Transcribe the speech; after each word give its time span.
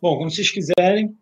Bom, 0.00 0.18
quando 0.18 0.34
vocês 0.34 0.50
quiserem. 0.50 1.16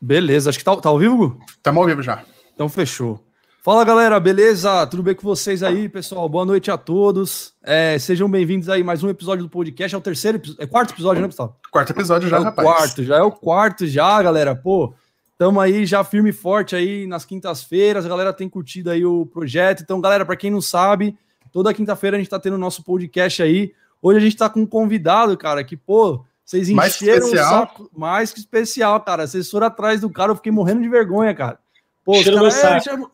Beleza, 0.00 0.50
acho 0.50 0.58
que 0.58 0.64
tá, 0.64 0.76
tá 0.76 0.88
ao 0.88 0.98
vivo? 0.98 1.38
Estamos 1.48 1.80
ao 1.80 1.86
vivo 1.86 2.02
já. 2.02 2.22
Então 2.54 2.68
fechou. 2.68 3.20
Fala 3.62 3.82
galera, 3.82 4.20
beleza? 4.20 4.86
Tudo 4.86 5.02
bem 5.02 5.14
com 5.14 5.22
vocês 5.22 5.62
aí, 5.62 5.88
pessoal? 5.88 6.28
Boa 6.28 6.44
noite 6.44 6.70
a 6.70 6.76
todos. 6.76 7.54
É, 7.62 7.98
sejam 7.98 8.30
bem-vindos 8.30 8.68
aí 8.68 8.84
mais 8.84 9.02
um 9.02 9.08
episódio 9.08 9.42
do 9.42 9.48
podcast. 9.48 9.94
É 9.94 9.98
o 9.98 10.02
terceiro, 10.02 10.40
é 10.58 10.66
quarto 10.66 10.92
episódio, 10.92 11.22
né, 11.22 11.28
Gustavo? 11.28 11.56
Quarto 11.72 11.90
episódio 11.90 12.28
já, 12.28 12.36
é 12.36 12.40
o 12.40 12.42
rapaz. 12.42 12.68
Quarto, 12.68 13.02
já 13.02 13.16
é 13.16 13.22
o 13.22 13.32
quarto 13.32 13.86
já, 13.86 14.22
galera. 14.22 14.54
Pô, 14.54 14.92
tamo 15.38 15.58
aí 15.60 15.86
já 15.86 16.04
firme 16.04 16.28
e 16.28 16.32
forte 16.32 16.76
aí 16.76 17.06
nas 17.06 17.24
quintas-feiras. 17.24 18.04
A 18.04 18.08
galera 18.08 18.34
tem 18.34 18.50
curtido 18.50 18.90
aí 18.90 19.04
o 19.04 19.24
projeto. 19.24 19.82
Então, 19.82 19.98
galera, 19.98 20.26
para 20.26 20.36
quem 20.36 20.50
não 20.50 20.60
sabe, 20.60 21.16
toda 21.50 21.72
quinta-feira 21.72 22.18
a 22.18 22.20
gente 22.20 22.28
tá 22.28 22.38
tendo 22.38 22.54
o 22.54 22.58
nosso 22.58 22.84
podcast 22.84 23.42
aí. 23.42 23.72
Hoje 24.02 24.18
a 24.18 24.22
gente 24.22 24.36
tá 24.36 24.50
com 24.50 24.60
um 24.60 24.66
convidado, 24.66 25.34
cara, 25.38 25.64
que, 25.64 25.74
pô, 25.74 26.22
vocês 26.44 26.68
encheram 26.68 27.26
o 27.26 27.36
saco. 27.36 27.90
Mais 27.96 28.32
que 28.32 28.38
especial, 28.38 29.00
cara. 29.00 29.26
Vocês 29.26 29.50
foram 29.50 29.66
atrás 29.66 30.00
do 30.00 30.10
cara, 30.10 30.32
eu 30.32 30.36
fiquei 30.36 30.52
morrendo 30.52 30.82
de 30.82 30.88
vergonha, 30.88 31.34
cara. 31.34 31.58
Pô, 32.04 32.18
os 32.18 32.24
caras, 32.24 32.62
é, 32.62 32.80
chama... 32.80 33.10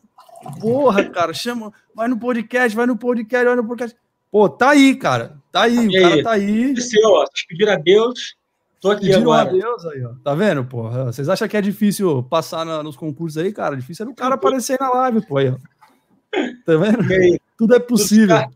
Porra, 0.59 1.09
cara, 1.09 1.33
chama. 1.33 1.71
Vai 1.95 2.07
no 2.07 2.19
podcast, 2.19 2.75
vai 2.75 2.85
no 2.85 2.97
podcast, 2.97 3.45
vai 3.45 3.55
no 3.55 3.63
podcast. 3.63 3.97
Pô, 4.29 4.49
tá 4.49 4.71
aí, 4.71 4.95
cara. 4.95 5.37
Tá 5.51 5.63
aí, 5.63 5.77
e 5.77 5.87
o 5.87 6.01
cara 6.01 6.15
aí? 6.15 6.23
tá 6.23 6.31
aí. 6.31 6.73
Desceu, 6.73 7.09
ó. 7.09 7.25
Vocês 7.25 7.45
pediram 7.47 7.73
a 7.73 7.75
Deus. 7.75 8.35
Tô 8.81 8.89
aqui 8.89 9.01
pediram 9.01 9.31
agora. 9.31 9.49
a 9.49 9.51
Deus 9.51 9.85
aí, 9.85 10.03
ó. 10.03 10.13
Tá 10.23 10.33
vendo, 10.33 10.65
pô? 10.65 10.89
Vocês 10.89 11.29
acham 11.29 11.47
que 11.47 11.55
é 11.55 11.61
difícil 11.61 12.23
passar 12.23 12.65
na, 12.65 12.81
nos 12.81 12.97
concursos 12.97 13.37
aí, 13.37 13.53
cara? 13.53 13.77
Difícil 13.77 14.05
é 14.05 14.09
o 14.09 14.15
cara 14.15 14.35
aparecer 14.35 14.77
na 14.79 14.89
live, 14.89 15.25
pô. 15.25 15.37
Aí, 15.37 15.49
ó. 15.49 15.57
Tá 16.65 16.77
vendo? 16.77 17.39
Tudo 17.57 17.75
é 17.75 17.79
possível. 17.79 18.37
Tudo 18.37 18.55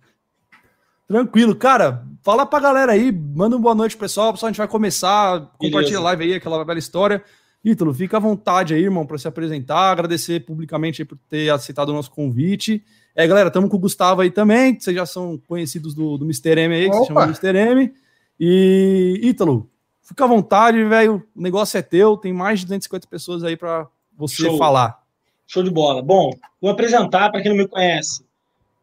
Tranquilo, 1.07 1.55
cara. 1.55 2.03
Fala 2.25 2.43
pra 2.43 2.59
galera 2.59 2.93
aí, 2.93 3.11
manda 3.11 3.55
uma 3.55 3.61
boa 3.61 3.75
noite, 3.75 3.95
pessoal. 3.95 4.33
Pessoal, 4.33 4.47
a 4.47 4.51
gente 4.51 4.57
vai 4.57 4.67
começar. 4.67 5.41
Compartilha 5.59 5.99
a 5.99 6.01
live 6.01 6.23
aí, 6.23 6.33
aquela 6.33 6.65
bela 6.65 6.79
história. 6.79 7.23
Ítalo, 7.63 7.93
fica 7.93 8.17
à 8.17 8.19
vontade 8.19 8.73
aí, 8.73 8.81
irmão, 8.81 9.05
para 9.05 9.19
se 9.19 9.27
apresentar. 9.27 9.91
Agradecer 9.91 10.39
publicamente 10.39 11.05
por 11.05 11.19
ter 11.29 11.51
aceitado 11.51 11.89
o 11.89 11.93
nosso 11.93 12.09
convite. 12.09 12.83
É, 13.15 13.27
galera, 13.27 13.49
estamos 13.49 13.69
com 13.69 13.77
o 13.77 13.79
Gustavo 13.79 14.21
aí 14.21 14.31
também, 14.31 14.73
vocês 14.79 14.95
já 14.95 15.05
são 15.05 15.39
conhecidos 15.47 15.93
do, 15.93 16.17
do 16.17 16.25
Mr. 16.25 16.61
M 16.61 16.73
aí, 16.73 16.89
que 16.89 16.97
se 16.97 17.05
chama 17.05 17.25
Mr. 17.25 17.55
M. 17.55 17.93
E, 18.39 19.19
Ítalo, 19.21 19.69
fica 20.01 20.23
à 20.25 20.27
vontade, 20.27 20.83
velho. 20.83 21.23
O 21.35 21.39
negócio 21.43 21.77
é 21.77 21.83
teu, 21.83 22.17
tem 22.17 22.33
mais 22.33 22.61
de 22.61 22.65
250 22.65 23.07
pessoas 23.07 23.43
aí 23.43 23.55
para 23.55 23.87
você 24.17 24.45
Show. 24.45 24.57
falar. 24.57 24.99
Show 25.45 25.61
de 25.61 25.69
bola. 25.69 26.01
Bom, 26.01 26.31
vou 26.59 26.71
apresentar 26.71 27.29
para 27.29 27.43
quem 27.43 27.51
não 27.51 27.57
me 27.59 27.67
conhece. 27.67 28.25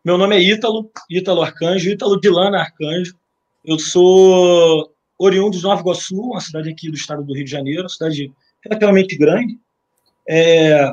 Meu 0.05 0.17
nome 0.17 0.37
é 0.37 0.41
Ítalo, 0.41 0.93
Ítalo 1.11 1.43
Arcanjo, 1.43 1.91
Ítalo 1.91 2.21
Dilana 2.21 2.61
Arcanjo. 2.61 3.21
Eu 3.65 3.79
sou 3.79 4.93
oriundo 5.19 5.57
de 5.57 5.63
Nova 5.63 5.81
Iguaçu, 5.81 6.21
uma 6.21 6.41
cidade 6.41 6.69
aqui 6.69 6.91
do 6.91 6.97
estado 6.97 7.23
do 7.23 7.35
Rio 7.35 7.45
de 7.45 7.51
Janeiro, 7.51 7.83
uma 7.83 7.89
cidade 7.89 8.33
relativamente 8.65 9.17
grande. 9.17 9.59
É, 10.29 10.93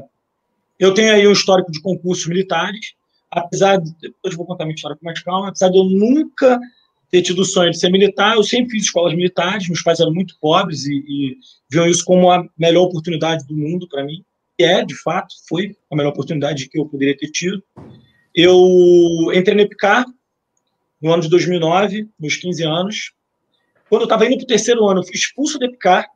eu 0.77 0.93
tenho 0.93 1.11
aí 1.11 1.27
um 1.27 1.31
histórico 1.31 1.71
de 1.71 1.81
concursos 1.81 2.27
militares, 2.27 2.93
apesar 3.29 3.77
de. 3.77 3.91
Depois 3.99 4.35
vou 4.35 4.45
contar 4.45 4.65
minha 4.65 4.75
história 4.75 4.95
com 4.95 5.05
mais 5.05 5.21
calma, 5.21 5.49
apesar 5.49 5.69
de 5.69 5.77
eu 5.77 5.83
nunca 5.83 6.59
ter 7.09 7.23
tido 7.23 7.41
o 7.41 7.45
sonho 7.45 7.71
de 7.71 7.79
ser 7.79 7.89
militar, 7.89 8.35
eu 8.35 8.43
sempre 8.43 8.71
fiz 8.71 8.83
escolas 8.83 9.15
militares, 9.15 9.67
meus 9.67 9.81
pais 9.81 9.99
eram 9.99 10.13
muito 10.13 10.37
pobres 10.39 10.85
e, 10.85 10.93
e 10.93 11.37
viam 11.67 11.87
isso 11.87 12.05
como 12.05 12.29
a 12.29 12.45
melhor 12.55 12.83
oportunidade 12.83 13.47
do 13.47 13.57
mundo 13.57 13.87
para 13.87 14.03
mim. 14.03 14.23
E 14.59 14.63
é, 14.63 14.85
de 14.85 14.93
fato, 14.93 15.33
foi 15.47 15.75
a 15.91 15.95
melhor 15.95 16.09
oportunidade 16.09 16.69
que 16.69 16.77
eu 16.77 16.85
poderia 16.85 17.17
ter 17.17 17.31
tido. 17.31 17.63
Eu 18.35 19.31
entrei 19.33 19.55
no 19.55 19.61
EPICAR 19.61 20.05
no 21.01 21.13
ano 21.13 21.21
de 21.21 21.29
2009, 21.29 22.09
nos 22.19 22.35
15 22.35 22.63
anos. 22.63 23.13
Quando 23.89 24.03
eu 24.03 24.05
estava 24.05 24.25
indo 24.25 24.37
para 24.37 24.43
o 24.43 24.47
terceiro 24.47 24.87
ano, 24.87 25.03
fui 25.03 25.15
expulso 25.15 25.57
do 25.57 25.65
EPICAR, 25.65 26.07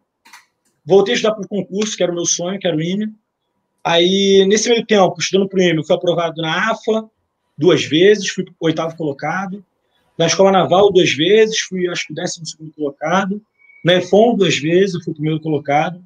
voltei 0.85 1.13
a 1.13 1.15
estudar 1.15 1.35
para 1.35 1.45
o 1.45 1.47
concurso, 1.47 1.95
que 1.95 2.03
era 2.03 2.11
o 2.11 2.15
meu 2.15 2.25
sonho, 2.25 2.59
que 2.59 2.67
era 2.67 2.75
o 2.75 2.81
IME. 2.81 3.13
Aí, 3.83 4.45
nesse 4.47 4.69
meio 4.69 4.85
tempo, 4.85 5.15
estudando 5.19 5.49
para 5.49 5.59
o 5.59 5.61
IME, 5.61 5.85
fui 5.85 5.95
aprovado 5.95 6.41
na 6.41 6.71
AFA 6.71 7.09
duas 7.57 7.83
vezes, 7.83 8.29
fui 8.29 8.45
oitavo 8.59 8.95
colocado. 8.95 9.63
Na 10.17 10.27
Escola 10.27 10.51
Naval, 10.51 10.91
duas 10.91 11.11
vezes, 11.11 11.59
fui, 11.61 11.88
acho 11.88 12.07
que, 12.07 12.13
décimo 12.13 12.45
segundo 12.45 12.72
colocado. 12.73 13.41
Na 13.83 13.95
EFON, 13.95 14.35
duas 14.35 14.57
vezes, 14.57 15.03
fui 15.03 15.13
primeiro 15.13 15.39
colocado. 15.39 16.01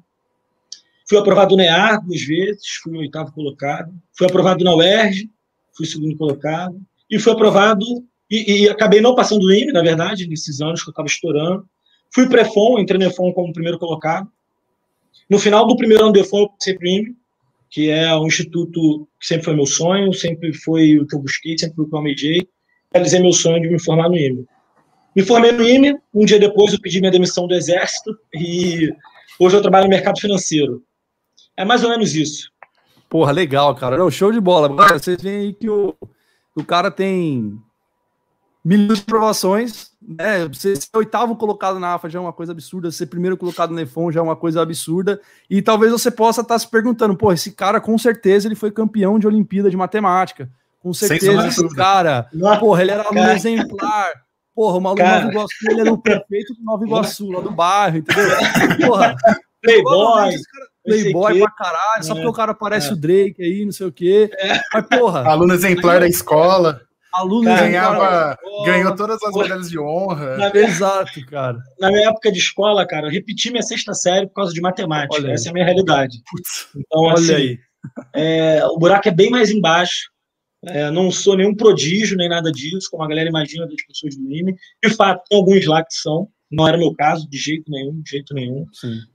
Fui 1.08 1.18
aprovado 1.18 1.56
no 1.56 1.62
EAR 1.62 2.04
duas 2.04 2.22
vezes, 2.22 2.66
fui 2.82 2.96
oitavo 2.98 3.32
colocado. 3.32 3.92
Fui 4.12 4.26
aprovado 4.26 4.64
na 4.64 4.74
UERJ, 4.74 5.30
fui 5.76 5.86
segundo 5.86 6.16
colocado. 6.16 6.80
E 7.10 7.18
fui 7.18 7.32
aprovado 7.32 7.84
e, 8.30 8.62
e, 8.62 8.68
acabei 8.68 9.00
não 9.00 9.14
passando 9.14 9.42
o 9.42 9.52
IME, 9.52 9.72
na 9.72 9.82
verdade, 9.82 10.28
nesses 10.28 10.60
anos 10.60 10.82
que 10.82 10.90
eu 10.90 10.92
estava 10.92 11.08
estourando. 11.08 11.66
Fui 12.12 12.28
para 12.28 12.42
EFON, 12.42 12.78
entrei 12.78 12.98
no 12.98 13.06
EFON 13.06 13.32
como 13.32 13.52
primeiro 13.52 13.78
colocado. 13.78 14.28
No 15.30 15.38
final 15.38 15.66
do 15.66 15.76
primeiro 15.76 16.04
ano 16.04 16.12
do 16.12 16.20
EFON, 16.20 16.40
eu 16.40 16.48
passei 16.50 16.74
para 16.74 16.84
o 16.84 16.88
IME, 16.88 17.16
que 17.70 17.90
é 17.90 18.14
um 18.14 18.26
instituto 18.26 19.08
que 19.20 19.26
sempre 19.26 19.44
foi 19.44 19.54
meu 19.54 19.66
sonho, 19.66 20.12
sempre 20.12 20.52
foi 20.52 20.98
o 20.98 21.06
que 21.06 21.14
eu 21.14 21.20
busquei, 21.20 21.56
sempre 21.56 21.76
foi 21.76 21.84
o 21.84 21.88
que 21.88 21.94
eu 21.94 21.98
almejei. 21.98 22.48
Realizei 22.92 23.20
meu 23.20 23.32
sonho 23.32 23.60
de 23.62 23.68
me 23.68 23.80
formar 23.80 24.08
no 24.08 24.16
IME. 24.16 24.46
Me 25.16 25.22
formei 25.22 25.52
no 25.52 25.66
IME, 25.66 25.96
um 26.14 26.24
dia 26.24 26.38
depois 26.38 26.72
eu 26.72 26.80
pedi 26.80 27.00
minha 27.00 27.10
demissão 27.10 27.46
do 27.46 27.54
Exército 27.54 28.16
e 28.34 28.90
hoje 29.38 29.56
eu 29.56 29.62
trabalho 29.62 29.84
no 29.84 29.90
mercado 29.90 30.20
financeiro. 30.20 30.82
É 31.56 31.64
mais 31.64 31.82
ou 31.82 31.90
menos 31.90 32.14
isso. 32.14 32.50
Porra, 33.08 33.32
legal, 33.32 33.74
cara. 33.74 33.96
Não, 33.96 34.10
show 34.10 34.30
de 34.30 34.40
bola. 34.40 34.68
Vocês 34.92 35.20
veem 35.20 35.40
aí 35.40 35.52
que 35.52 35.68
o, 35.68 35.94
o 36.54 36.62
cara 36.62 36.90
tem 36.90 37.58
milhões 38.68 38.98
de 38.98 39.04
aprovações, 39.04 39.92
né? 40.06 40.46
Você 40.48 40.76
ser 40.76 40.88
oitavo 40.94 41.34
colocado 41.36 41.80
na 41.80 41.94
AFA 41.94 42.10
já 42.10 42.18
é 42.18 42.22
uma 42.22 42.34
coisa 42.34 42.52
absurda, 42.52 42.90
ser 42.90 43.06
primeiro 43.06 43.34
colocado 43.34 43.72
no 43.72 43.80
EFON 43.80 44.12
já 44.12 44.20
é 44.20 44.22
uma 44.22 44.36
coisa 44.36 44.60
absurda, 44.60 45.18
e 45.48 45.62
talvez 45.62 45.90
você 45.90 46.10
possa 46.10 46.42
estar 46.42 46.58
se 46.58 46.68
perguntando, 46.68 47.16
pô, 47.16 47.32
esse 47.32 47.52
cara 47.52 47.80
com 47.80 47.96
certeza 47.96 48.46
ele 48.46 48.54
foi 48.54 48.70
campeão 48.70 49.18
de 49.18 49.26
Olimpíada 49.26 49.70
de 49.70 49.76
Matemática, 49.76 50.50
com 50.80 50.92
certeza 50.92 51.48
esse 51.48 51.66
cara, 51.74 52.28
porra, 52.60 52.82
ele 52.82 52.90
era 52.90 53.04
aluno 53.04 53.20
cara. 53.20 53.34
exemplar, 53.34 54.12
porra, 54.54 54.76
o 54.76 54.80
maluco 54.82 55.02
Nova 55.02 55.28
Iguaçu, 55.28 55.70
ele 55.70 55.80
era 55.80 55.92
o 55.92 55.98
prefeito 55.98 56.54
do 56.54 56.62
Nova 56.62 56.84
Iguaçu, 56.84 57.30
lá 57.30 57.40
do 57.40 57.50
bairro, 57.50 57.96
entendeu? 57.96 58.36
Porra, 58.86 59.16
Playboy, 59.62 60.36
Playboy 60.84 61.38
pra 61.40 61.50
caralho, 61.52 62.04
só 62.04 62.12
é, 62.12 62.16
porque 62.16 62.28
o 62.28 62.32
cara 62.34 62.52
parece 62.52 62.90
é. 62.90 62.92
o 62.92 62.96
Drake 62.96 63.42
aí, 63.42 63.64
não 63.64 63.72
sei 63.72 63.86
o 63.86 63.92
quê, 63.92 64.30
é. 64.38 64.60
mas 64.74 64.86
porra... 64.86 65.26
Aluno 65.26 65.54
exemplar 65.54 66.00
da 66.00 66.06
escola 66.06 66.86
alunos 67.12 67.44
ganhava, 67.44 68.38
ganhou 68.64 68.94
todas 68.94 69.22
as 69.22 69.34
medalhas 69.34 69.70
de 69.70 69.78
honra. 69.78 70.36
Na 70.36 70.52
minha, 70.52 70.66
Exato, 70.66 71.24
cara. 71.26 71.58
Na 71.78 71.90
minha 71.90 72.08
época 72.08 72.30
de 72.30 72.38
escola, 72.38 72.86
cara, 72.86 73.06
eu 73.06 73.10
repeti 73.10 73.50
minha 73.50 73.62
sexta 73.62 73.94
série 73.94 74.26
por 74.26 74.34
causa 74.34 74.52
de 74.52 74.60
matemática. 74.60 75.14
Olha 75.14 75.32
Essa 75.32 75.44
aí. 75.44 75.48
é 75.48 75.50
a 75.50 75.54
minha 75.54 75.64
realidade. 75.64 76.18
Putz, 76.30 76.68
então, 76.76 77.02
olha 77.02 77.14
assim, 77.14 77.34
aí. 77.34 77.58
É, 78.14 78.64
o 78.66 78.78
buraco 78.78 79.08
é 79.08 79.12
bem 79.12 79.30
mais 79.30 79.50
embaixo. 79.50 80.10
É, 80.64 80.90
não 80.90 81.10
sou 81.10 81.36
nenhum 81.36 81.54
prodígio, 81.54 82.16
nem 82.16 82.28
nada 82.28 82.50
disso, 82.50 82.88
como 82.90 83.02
a 83.04 83.08
galera 83.08 83.28
imagina 83.28 83.66
das 83.66 83.82
pessoas 83.86 84.16
do 84.16 84.32
IME. 84.32 84.56
De 84.82 84.90
fato, 84.90 85.22
tem 85.28 85.38
alguns 85.38 85.66
lá 85.66 85.84
que 85.84 85.94
são. 85.94 86.28
Não 86.50 86.66
era 86.66 86.78
meu 86.78 86.94
caso, 86.94 87.28
de 87.28 87.36
jeito 87.36 87.70
nenhum, 87.70 88.00
de 88.00 88.10
jeito 88.10 88.34
nenhum. 88.34 88.64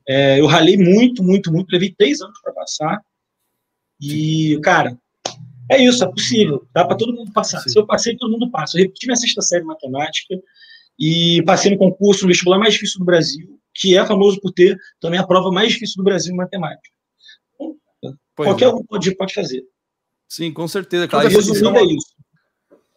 É, 0.08 0.40
eu 0.40 0.46
ralei 0.46 0.78
muito, 0.78 1.24
muito, 1.24 1.52
muito. 1.52 1.72
Levei 1.72 1.94
três 1.98 2.22
anos 2.22 2.40
para 2.42 2.54
passar. 2.54 3.02
E, 4.00 4.60
cara, 4.62 4.98
é 5.74 5.84
isso, 5.84 6.04
é 6.04 6.08
possível. 6.08 6.68
Dá 6.74 6.86
para 6.86 6.98
todo 6.98 7.14
mundo 7.14 7.32
passar. 7.32 7.60
Sim. 7.62 7.70
Se 7.70 7.80
eu 7.80 7.86
passei, 7.86 8.16
todo 8.18 8.32
mundo 8.32 8.50
passa. 8.52 8.78
Eu 8.78 8.84
repeti 8.84 9.06
minha 9.06 9.16
sexta 9.16 9.42
série 9.42 9.62
de 9.62 9.68
matemática 9.68 10.36
e 11.00 11.42
passei 11.46 11.72
no 11.72 11.78
concurso, 11.78 12.24
no 12.24 12.28
vestibular 12.30 12.60
mais 12.60 12.74
difícil 12.74 13.00
do 13.00 13.06
Brasil, 13.06 13.60
que 13.74 13.98
é 13.98 14.06
famoso 14.06 14.40
por 14.40 14.52
ter 14.52 14.78
também 15.00 15.20
a 15.20 15.26
prova 15.26 15.52
mais 15.52 15.74
difícil 15.74 15.98
do 15.98 16.04
Brasil 16.04 16.34
em 16.34 16.38
matemática. 16.38 16.90
Então, 17.56 18.16
qualquer 18.36 18.66
é. 18.66 18.70
um 18.70 18.84
pode, 18.84 19.16
pode 19.16 19.34
fazer. 19.34 19.64
Sim, 20.28 20.52
com 20.52 20.68
certeza. 20.68 21.08
Cara. 21.08 21.28
Isso, 21.28 21.40
isso 21.40 21.66
é, 21.66 21.70
uma... 21.70 21.80
é 21.80 21.86
isso. 21.86 22.14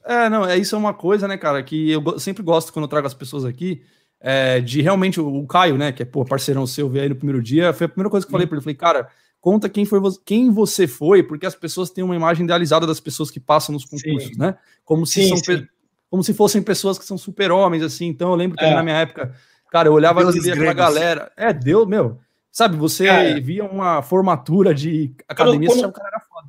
É, 0.04 0.28
não, 0.28 0.46
é 0.46 0.56
isso 0.56 0.74
é 0.74 0.78
uma 0.78 0.94
coisa, 0.94 1.26
né, 1.26 1.36
cara, 1.36 1.62
que 1.62 1.90
eu 1.90 2.18
sempre 2.18 2.42
gosto 2.42 2.72
quando 2.72 2.84
eu 2.84 2.88
trago 2.88 3.06
as 3.06 3.14
pessoas 3.14 3.44
aqui, 3.44 3.82
é, 4.20 4.60
de 4.60 4.80
realmente 4.80 5.20
o, 5.20 5.42
o 5.42 5.46
Caio, 5.46 5.76
né, 5.76 5.90
que 5.90 6.02
é 6.02 6.06
pô, 6.06 6.24
parceirão 6.24 6.66
seu, 6.66 6.88
veio 6.88 7.02
aí 7.02 7.08
no 7.08 7.16
primeiro 7.16 7.42
dia, 7.42 7.72
foi 7.72 7.86
a 7.86 7.88
primeira 7.88 8.08
coisa 8.08 8.24
que 8.24 8.30
eu 8.30 8.32
falei 8.32 8.46
para 8.46 8.56
ele, 8.56 8.62
falei, 8.62 8.76
cara, 8.76 9.10
conta 9.46 9.68
quem 9.68 9.84
foi 9.84 10.00
quem 10.24 10.50
você 10.50 10.88
foi, 10.88 11.22
porque 11.22 11.46
as 11.46 11.54
pessoas 11.54 11.88
têm 11.88 12.02
uma 12.02 12.16
imagem 12.16 12.42
idealizada 12.42 12.84
das 12.84 12.98
pessoas 12.98 13.30
que 13.30 13.38
passam 13.38 13.72
nos 13.72 13.84
concursos, 13.84 14.30
sim. 14.30 14.36
né? 14.36 14.56
Como 14.84 15.06
se 15.06 15.22
sim, 15.22 15.36
são 15.36 15.68
como 16.10 16.24
se 16.24 16.34
fossem 16.34 16.60
pessoas 16.60 16.98
que 16.98 17.04
são 17.04 17.16
super-homens, 17.16 17.84
assim. 17.84 18.06
Então 18.06 18.30
eu 18.30 18.34
lembro 18.34 18.58
que 18.58 18.64
é. 18.64 18.74
na 18.74 18.82
minha 18.82 18.96
época, 18.96 19.36
cara, 19.70 19.86
eu 19.86 19.92
olhava 19.92 20.20
Deus 20.20 20.34
aqui 20.34 20.50
pra 20.58 20.72
galera. 20.72 21.30
É, 21.36 21.52
Deus, 21.52 21.86
meu. 21.86 22.18
Sabe, 22.50 22.76
você 22.76 23.06
é. 23.06 23.38
via 23.38 23.64
uma 23.64 24.02
formatura 24.02 24.74
de 24.74 25.14
academia, 25.28 25.68
quando, 25.68 25.80
quando, 25.80 25.92
você 25.92 26.00
cara 26.00 26.08
era 26.08 26.20
foda. 26.24 26.48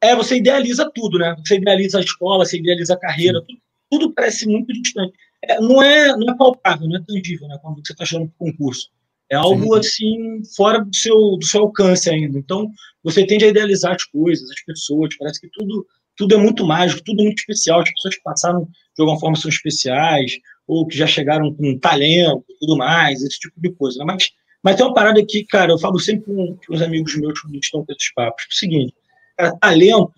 É, 0.00 0.14
você 0.14 0.36
idealiza 0.36 0.88
tudo, 0.94 1.18
né? 1.18 1.34
Você 1.44 1.56
idealiza 1.56 1.98
a 1.98 2.00
escola, 2.00 2.44
você 2.44 2.58
idealiza 2.58 2.94
a 2.94 3.00
carreira, 3.00 3.42
tudo, 3.44 3.58
tudo, 3.90 4.14
parece 4.14 4.46
muito 4.46 4.72
distante. 4.72 5.14
É, 5.42 5.60
não, 5.60 5.82
é, 5.82 6.16
não 6.16 6.32
é 6.32 6.36
palpável, 6.36 6.88
não 6.88 6.96
é 6.96 7.02
tangível, 7.04 7.48
né? 7.48 7.58
Quando 7.60 7.84
você 7.84 7.92
está 7.92 8.04
chegando 8.04 8.30
para 8.38 8.46
o 8.46 8.52
concurso. 8.52 8.88
É 9.30 9.34
algo 9.34 9.74
assim 9.74 10.40
fora 10.56 10.84
do 10.84 10.94
seu, 10.94 11.36
do 11.36 11.44
seu 11.44 11.62
alcance 11.62 12.08
ainda. 12.08 12.38
Então, 12.38 12.70
você 13.02 13.26
tende 13.26 13.44
a 13.44 13.48
idealizar 13.48 13.94
as 13.94 14.04
coisas, 14.04 14.48
as 14.50 14.62
pessoas, 14.64 15.16
parece 15.16 15.40
que 15.40 15.48
tudo, 15.52 15.86
tudo 16.16 16.34
é 16.34 16.38
muito 16.38 16.64
mágico, 16.64 17.02
tudo 17.04 17.20
é 17.20 17.24
muito 17.24 17.38
especial. 17.38 17.80
As 17.80 17.90
pessoas 17.90 18.16
que 18.16 18.22
passaram 18.22 18.64
de 18.64 19.00
alguma 19.00 19.18
forma 19.18 19.36
são 19.36 19.48
especiais, 19.48 20.32
ou 20.66 20.86
que 20.86 20.96
já 20.96 21.06
chegaram 21.06 21.52
com 21.54 21.78
talento 21.78 22.44
tudo 22.60 22.76
mais, 22.76 23.22
esse 23.22 23.38
tipo 23.38 23.60
de 23.60 23.70
coisa. 23.72 23.98
Né? 23.98 24.04
Mas 24.06 24.30
Mas 24.62 24.76
tem 24.76 24.84
uma 24.84 24.94
parada 24.94 25.20
aqui, 25.20 25.44
cara, 25.44 25.72
eu 25.72 25.78
falo 25.78 25.98
sempre 25.98 26.24
com, 26.24 26.56
com 26.56 26.74
os 26.74 26.82
amigos 26.82 27.14
meus 27.16 27.40
que 27.40 27.58
estão 27.58 27.84
com 27.84 27.92
esses 27.92 28.12
papos. 28.14 28.44
É 28.44 28.48
o 28.50 28.56
seguinte, 28.56 28.94
cara, 29.36 29.56
talento 29.60 30.12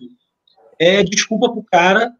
é 0.79 1.03
desculpa 1.03 1.51
pro 1.51 1.63
cara 1.63 2.11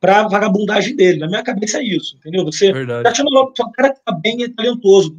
para 0.00 0.28
vagabundagem 0.28 0.94
dele. 0.94 1.18
Na 1.18 1.26
minha 1.26 1.42
cabeça 1.42 1.78
é 1.78 1.84
isso, 1.84 2.16
entendeu? 2.16 2.44
Você 2.44 2.72
Verdade. 2.72 3.16
chama 3.16 3.30
logo, 3.32 3.52
o 3.58 3.72
cara 3.72 3.92
que 3.92 4.00
tá 4.04 4.12
bem 4.12 4.42
é 4.42 4.48
talentoso, 4.48 5.16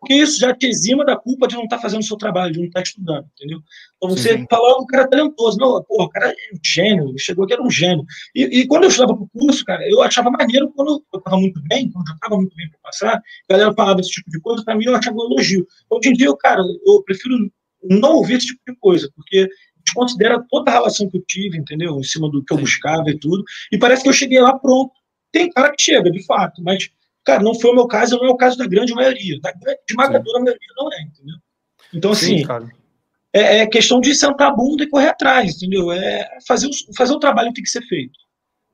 porque 0.00 0.14
isso 0.14 0.40
já 0.40 0.54
te 0.54 0.66
exima 0.66 1.04
da 1.04 1.16
culpa 1.16 1.46
de 1.46 1.54
não 1.54 1.64
estar 1.64 1.76
tá 1.76 1.82
fazendo 1.82 2.00
o 2.00 2.04
seu 2.04 2.16
trabalho, 2.16 2.52
de 2.52 2.58
não 2.58 2.66
estar 2.66 2.80
tá 2.80 2.82
estudando, 2.82 3.26
entendeu? 3.36 3.60
Então 3.96 4.10
você 4.10 4.38
sim, 4.38 4.46
fala, 4.48 4.78
o 4.78 4.86
cara 4.86 5.04
é 5.04 5.06
talentoso, 5.06 5.58
não, 5.58 5.82
porra, 5.84 6.04
o 6.04 6.08
cara 6.08 6.30
é 6.30 6.34
um 6.54 6.58
gênio, 6.64 7.08
ele 7.10 7.18
chegou 7.18 7.44
aqui, 7.44 7.52
era 7.52 7.62
um 7.62 7.70
gênio. 7.70 8.04
E, 8.34 8.60
e 8.60 8.66
quando 8.66 8.84
eu 8.84 8.88
estudava 8.88 9.14
pro 9.14 9.28
curso, 9.38 9.64
cara, 9.64 9.86
eu 9.88 10.02
achava 10.02 10.30
maneiro 10.30 10.72
quando 10.72 11.04
eu 11.12 11.18
estava 11.18 11.36
muito 11.36 11.60
bem, 11.68 11.90
quando 11.90 12.08
eu 12.08 12.14
estava 12.14 12.36
muito 12.36 12.56
bem 12.56 12.68
para 12.70 12.78
passar, 12.82 13.16
a 13.16 13.22
galera 13.52 13.74
falava 13.74 14.00
esse 14.00 14.10
tipo 14.10 14.30
de 14.30 14.40
coisa, 14.40 14.64
para 14.64 14.74
mim 14.74 14.86
eu 14.86 14.96
achava 14.96 15.16
um 15.16 15.32
elogio. 15.32 15.66
Hoje 15.90 16.08
em 16.08 16.12
dia, 16.14 16.26
eu, 16.26 16.36
cara, 16.36 16.62
eu 16.86 17.02
prefiro 17.02 17.50
não 17.82 18.16
ouvir 18.16 18.34
esse 18.34 18.46
tipo 18.46 18.60
de 18.66 18.76
coisa, 18.76 19.10
porque 19.14 19.48
desconsidera 19.84 20.44
toda 20.48 20.70
a 20.70 20.74
relação 20.74 21.08
que 21.08 21.18
eu 21.18 21.24
tive, 21.26 21.58
entendeu? 21.58 21.98
Em 21.98 22.02
cima 22.02 22.30
do 22.30 22.44
que 22.44 22.52
eu 22.52 22.58
Sim. 22.58 22.62
buscava 22.64 23.10
e 23.10 23.18
tudo. 23.18 23.44
E 23.72 23.78
parece 23.78 24.02
que 24.02 24.08
eu 24.08 24.12
cheguei 24.12 24.40
lá 24.40 24.58
pronto. 24.58 24.92
Tem 25.32 25.50
cara 25.50 25.72
que 25.72 25.82
chega, 25.82 26.10
de 26.10 26.24
fato, 26.24 26.62
mas, 26.62 26.90
cara, 27.24 27.42
não 27.42 27.54
foi 27.54 27.70
o 27.70 27.74
meu 27.74 27.86
caso, 27.86 28.16
não 28.16 28.26
é 28.26 28.30
o 28.30 28.36
caso 28.36 28.58
da 28.58 28.66
grande 28.66 28.92
maioria. 28.92 29.38
Da 29.40 29.52
esmagadora 29.88 30.38
Sim. 30.38 30.44
maioria 30.44 30.68
não 30.76 30.92
é, 30.92 31.02
entendeu? 31.02 31.36
Então, 31.92 32.10
assim, 32.12 32.38
Sim, 32.38 32.70
é, 33.32 33.58
é, 33.58 33.66
questão 33.66 34.00
de 34.00 34.14
sentar 34.14 34.48
a 34.48 34.54
bunda 34.54 34.82
e 34.82 34.88
correr 34.88 35.08
atrás, 35.08 35.56
entendeu? 35.56 35.92
É 35.92 36.28
fazer 36.46 36.66
o, 36.66 36.94
fazer 36.96 37.12
o 37.12 37.18
trabalho 37.18 37.48
que 37.48 37.54
tem 37.54 37.64
que 37.64 37.70
ser 37.70 37.82
feito. 37.82 38.18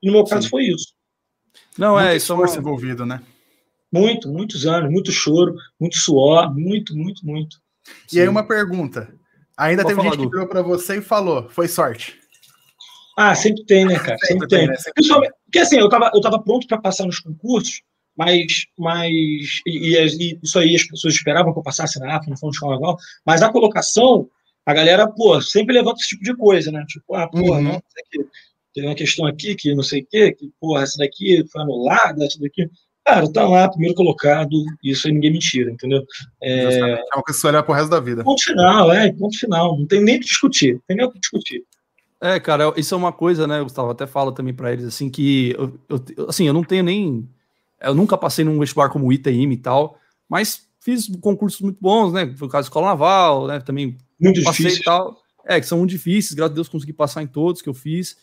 E 0.03 0.07
no 0.07 0.15
meu 0.15 0.25
caso 0.25 0.49
foi 0.49 0.65
isso. 0.65 0.95
Não, 1.77 1.99
é, 1.99 2.17
isso 2.17 2.33
é 2.33 2.37
uma... 2.37 2.47
envolvido, 2.47 3.05
né? 3.05 3.23
Muito, 3.93 4.29
muitos 4.29 4.67
anos, 4.67 4.91
muito 4.91 5.13
choro, 5.13 5.55
muito 5.81 5.97
suor, 5.97 6.53
muito, 6.55 6.97
muito, 6.97 7.25
muito. 7.25 7.59
E 8.13 8.21
aí 8.21 8.29
uma 8.29 8.47
pergunta. 8.47 9.15
Ainda 9.57 9.83
Pode 9.83 9.95
teve 9.95 10.09
gente 10.09 10.19
que 10.19 10.29
virou 10.29 10.47
para 10.47 10.63
você 10.63 10.99
e 10.99 11.03
falou, 11.03 11.49
foi 11.49 11.67
sorte. 11.67 12.19
Ah, 13.17 13.35
sempre 13.35 13.65
tem, 13.65 13.87
né, 13.87 13.99
cara? 13.99 14.19
Sempre, 14.19 14.27
sempre 14.29 14.49
tem. 14.49 14.67
Né? 14.67 14.77
Sempre 14.77 15.03
porque 15.45 15.59
assim, 15.59 15.79
eu 15.79 15.89
tava, 15.89 16.11
eu 16.15 16.21
tava 16.21 16.43
pronto 16.43 16.67
para 16.67 16.79
passar 16.79 17.07
nos 17.07 17.19
concursos, 17.19 17.81
mas, 18.15 18.67
mas 18.79 19.11
e, 19.67 19.97
e, 19.97 20.39
isso 20.43 20.59
aí 20.59 20.75
as 20.75 20.85
pessoas 20.85 21.15
esperavam 21.15 21.53
que 21.53 21.59
eu 21.59 21.63
passasse 21.63 21.99
na 21.99 22.17
AFA, 22.17 22.29
no 22.29 22.39
Fundo 22.39 22.53
de 22.53 22.61
Carnaval, 22.61 22.99
mas 23.25 23.43
a 23.43 23.51
colocação, 23.51 24.29
a 24.67 24.75
galera, 24.75 25.09
pô, 25.09 25.41
sempre 25.41 25.75
levanta 25.75 26.01
esse 26.01 26.11
tipo 26.11 26.23
de 26.23 26.37
coisa, 26.37 26.71
né? 26.71 26.85
Tipo, 26.87 27.15
ah, 27.15 27.27
pô, 27.29 27.39
uhum. 27.39 27.63
não, 27.63 27.83
tem 28.75 28.85
uma 28.85 28.95
questão 28.95 29.25
aqui 29.25 29.55
que 29.55 29.75
não 29.75 29.83
sei 29.83 30.03
o 30.03 30.07
quê, 30.07 30.33
que, 30.33 30.51
porra, 30.61 30.83
essa 30.83 30.99
daqui 30.99 31.43
foi 31.51 31.63
anulada, 31.63 32.27
essa 32.27 32.39
daqui. 32.39 32.69
Cara, 33.07 33.33
tá 33.33 33.49
lá, 33.49 33.69
primeiro 33.69 33.95
colocado, 33.95 34.51
isso 34.83 35.07
aí 35.07 35.13
ninguém 35.13 35.31
me 35.31 35.39
tira, 35.39 35.71
entendeu? 35.71 36.03
É, 36.43 36.79
é 36.81 36.95
uma 37.15 37.23
coisa 37.23 37.41
que 37.41 37.47
olhar 37.47 37.63
pro 37.63 37.73
resto 37.73 37.89
da 37.89 38.01
vida. 38.01 38.25
Ponto 38.25 38.43
final, 38.43 38.93
é, 38.93 39.13
ponto 39.13 39.39
final. 39.39 39.79
Não 39.79 39.87
tem 39.87 40.03
nem 40.03 40.17
o 40.17 40.21
que 40.21 40.27
discutir, 40.27 40.75
não 40.75 40.83
tem 40.89 40.97
nem 40.97 41.07
o 41.07 41.13
que 41.13 41.21
discutir. 41.21 41.63
É, 42.21 42.41
cara, 42.41 42.73
isso 42.77 42.95
é 42.95 42.99
uma 42.99 43.13
coisa, 43.13 43.47
né, 43.47 43.63
Gustavo? 43.63 43.91
Até 43.91 44.09
falo 44.09 44.33
também 44.33 44.53
para 44.53 44.73
eles, 44.73 44.85
assim, 44.87 45.09
que 45.09 45.55
eu, 45.57 45.79
eu, 45.89 46.29
assim, 46.29 46.49
eu 46.49 46.53
não 46.53 46.65
tenho 46.65 46.83
nem. 46.83 47.29
Eu 47.81 47.95
nunca 47.95 48.19
passei 48.19 48.45
num 48.45 48.59
vestibular 48.59 48.89
como 48.89 49.13
ITM 49.13 49.53
e 49.53 49.57
tal, 49.59 49.97
mas 50.29 50.67
fiz 50.81 51.09
concursos 51.21 51.61
muito 51.61 51.79
bons, 51.81 52.13
né? 52.13 52.35
Foi 52.37 52.49
o 52.49 52.51
caso 52.51 52.65
da 52.65 52.71
Escola 52.71 52.89
Naval, 52.89 53.47
né? 53.47 53.61
Também 53.61 53.97
muito 54.21 54.43
passei 54.43 54.67
difícil. 54.67 54.83
e 54.83 54.85
tal. 54.85 55.17
É, 55.45 55.61
que 55.61 55.67
são 55.67 55.79
muito 55.79 55.91
difíceis, 55.91 56.35
graças 56.35 56.51
a 56.51 56.55
Deus 56.55 56.69
consegui 56.69 56.93
passar 56.93 57.23
em 57.23 57.27
todos 57.29 57.63
que 57.63 57.69
eu 57.69 57.75
fiz. 57.75 58.17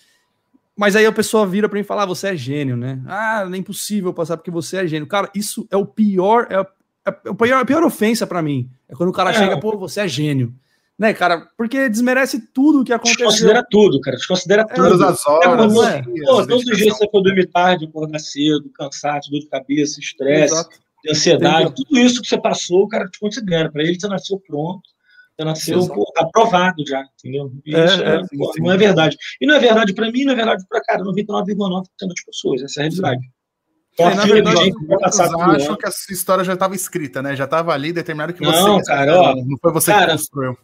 Mas 0.75 0.95
aí 0.95 1.05
a 1.05 1.11
pessoa 1.11 1.45
vira 1.45 1.69
para 1.69 1.75
mim 1.77 1.81
e 1.81 1.87
fala: 1.87 2.03
ah, 2.03 2.07
você 2.07 2.29
é 2.29 2.35
gênio, 2.35 2.75
né? 2.75 3.01
Ah, 3.05 3.47
é 3.51 3.57
impossível 3.57 4.13
passar 4.13 4.37
porque 4.37 4.51
você 4.51 4.77
é 4.77 4.87
gênio. 4.87 5.07
Cara, 5.07 5.29
isso 5.35 5.67
é 5.69 5.77
o 5.77 5.85
pior, 5.85 6.47
é 6.49 6.55
a, 6.55 6.67
é 7.05 7.09
a, 7.09 7.33
pior, 7.33 7.59
a 7.59 7.65
pior 7.65 7.83
ofensa 7.83 8.25
para 8.25 8.41
mim. 8.41 8.69
É 8.89 8.95
quando 8.95 9.09
o 9.09 9.13
cara 9.13 9.29
é. 9.29 9.33
chega, 9.33 9.59
pô, 9.59 9.77
você 9.77 10.01
é 10.01 10.07
gênio. 10.07 10.53
Né, 10.97 11.11
cara? 11.11 11.47
Porque 11.57 11.89
desmerece 11.89 12.39
tudo 12.53 12.81
o 12.81 12.83
que 12.83 12.93
aconteceu. 12.93 13.27
Desconsidera 13.27 13.65
tudo, 13.69 13.99
cara. 13.99 14.15
Desconsidera 14.15 14.61
é, 14.61 14.65
tudo. 14.65 14.89
Todas 14.89 15.01
as 15.01 15.27
horas. 15.27 15.77
É, 15.77 16.01
pô, 16.01 16.47
todos 16.47 16.65
os 16.65 16.77
dias 16.77 16.97
você 16.97 17.09
for 17.09 17.21
dormir 17.21 17.47
tarde, 17.47 17.85
acordar 17.85 18.19
cedo, 18.19 18.69
cansado, 18.75 19.21
dor 19.29 19.39
de 19.39 19.47
cabeça, 19.47 19.99
estresse, 19.99 20.67
ansiedade, 21.09 21.71
Entendi. 21.71 21.83
tudo 21.83 21.99
isso 21.99 22.21
que 22.21 22.27
você 22.27 22.39
passou, 22.39 22.83
o 22.83 22.87
cara 22.87 23.07
te 23.09 23.19
considera. 23.19 23.71
Para 23.71 23.83
ele, 23.83 23.99
você 23.99 24.07
nasceu 24.07 24.39
pronto 24.39 24.93
já 25.39 25.45
nasceu 25.45 25.88
pô, 25.88 26.12
aprovado 26.18 26.83
já, 26.88 27.03
entendeu? 27.19 27.51
É, 27.68 27.71
é, 27.71 28.15
é, 28.15 28.21
pô, 28.38 28.53
não 28.59 28.71
é 28.71 28.77
verdade. 28.77 29.18
E 29.41 29.47
não 29.47 29.56
é 29.56 29.59
verdade 29.59 29.94
para 29.94 30.12
mim, 30.12 30.24
não 30.25 30.33
é 30.33 30.35
verdade 30.35 30.63
para 30.69 30.81
cara, 30.81 31.03
99,9% 31.03 31.85
das 32.01 32.24
pessoas, 32.25 32.62
essa 32.62 32.81
é 32.81 32.85
a 32.85 32.89
realidade. 32.89 33.21
Então, 33.94 34.09
é, 34.09 34.15
na 34.15 34.25
verdade, 34.25 34.74
acho 35.03 35.77
que 35.77 35.88
essa 35.88 36.13
história 36.13 36.44
já 36.44 36.53
estava 36.53 36.75
escrita, 36.75 37.21
né? 37.21 37.35
Já 37.35 37.44
estava 37.44 37.74
ali 37.74 37.94
determinado 37.94 38.33
que 38.33 38.41
não, 38.41 38.80
você. 38.80 38.85
Cara, 38.85 39.21
ó, 39.21 39.35
não 39.35 39.57
foi 39.62 39.71
você 39.71 39.91
cara, 39.91 40.06
que 40.06 40.12
construiu. 40.13 40.57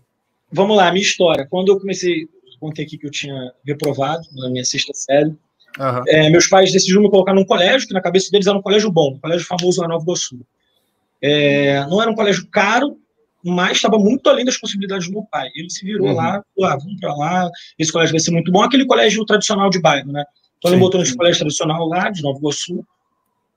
Vamos 0.52 0.76
lá, 0.76 0.92
minha 0.92 1.04
história. 1.04 1.48
Quando 1.48 1.72
eu 1.72 1.80
comecei, 1.80 2.28
contei 2.60 2.86
aqui 2.86 2.98
que 2.98 3.06
eu 3.06 3.12
tinha 3.12 3.54
reprovado 3.64 4.24
na 4.36 4.50
minha 4.50 4.66
sexta 4.66 4.94
série. 4.96 5.30
Uhum. 5.78 6.04
É, 6.08 6.30
meus 6.32 6.48
pais 6.48 6.72
decidiram 6.72 7.04
me 7.04 7.10
colocar 7.10 7.34
num 7.34 7.46
colégio, 7.46 7.88
que 7.88 7.94
na 7.94 8.02
cabeça 8.02 8.32
deles 8.32 8.48
era 8.48 8.58
um 8.58 8.62
colégio 8.62 8.92
bom, 8.92 9.14
um 9.14 9.20
colégio 9.20 9.46
famoso 9.46 9.80
lá 9.80 9.88
no 9.88 9.94
Nova 9.94 10.04
Iguaçu. 10.04 10.40
É, 11.22 11.86
não 11.86 12.02
era 12.02 12.10
um 12.10 12.16
colégio 12.16 12.48
caro, 12.50 12.98
mas 13.44 13.78
estava 13.78 13.98
muito 13.98 14.30
além 14.30 14.46
das 14.46 14.58
possibilidades 14.58 15.08
do 15.08 15.14
meu 15.14 15.24
pai. 15.24 15.50
Ele 15.56 15.70
se 15.70 15.86
virou 15.86 16.08
uhum. 16.08 16.16
lá, 16.16 16.44
ah, 16.64 16.78
vamos 16.78 17.00
para 17.00 17.16
lá, 17.16 17.50
esse 17.78 17.92
colégio 17.92 18.14
vai 18.14 18.20
ser 18.20 18.32
muito 18.32 18.52
bom. 18.52 18.62
Aquele 18.62 18.86
colégio 18.86 19.26
tradicional 19.26 19.70
de 19.70 19.80
bairro, 19.80 20.12
né? 20.12 20.24
Então 20.58 20.72
ele 20.72 20.80
botou 20.80 21.00
nesse 21.00 21.16
colégio 21.16 21.40
tradicional 21.40 21.88
lá, 21.88 22.10
de 22.10 22.22
Nova 22.22 22.38
Iguaçu, 22.38 22.86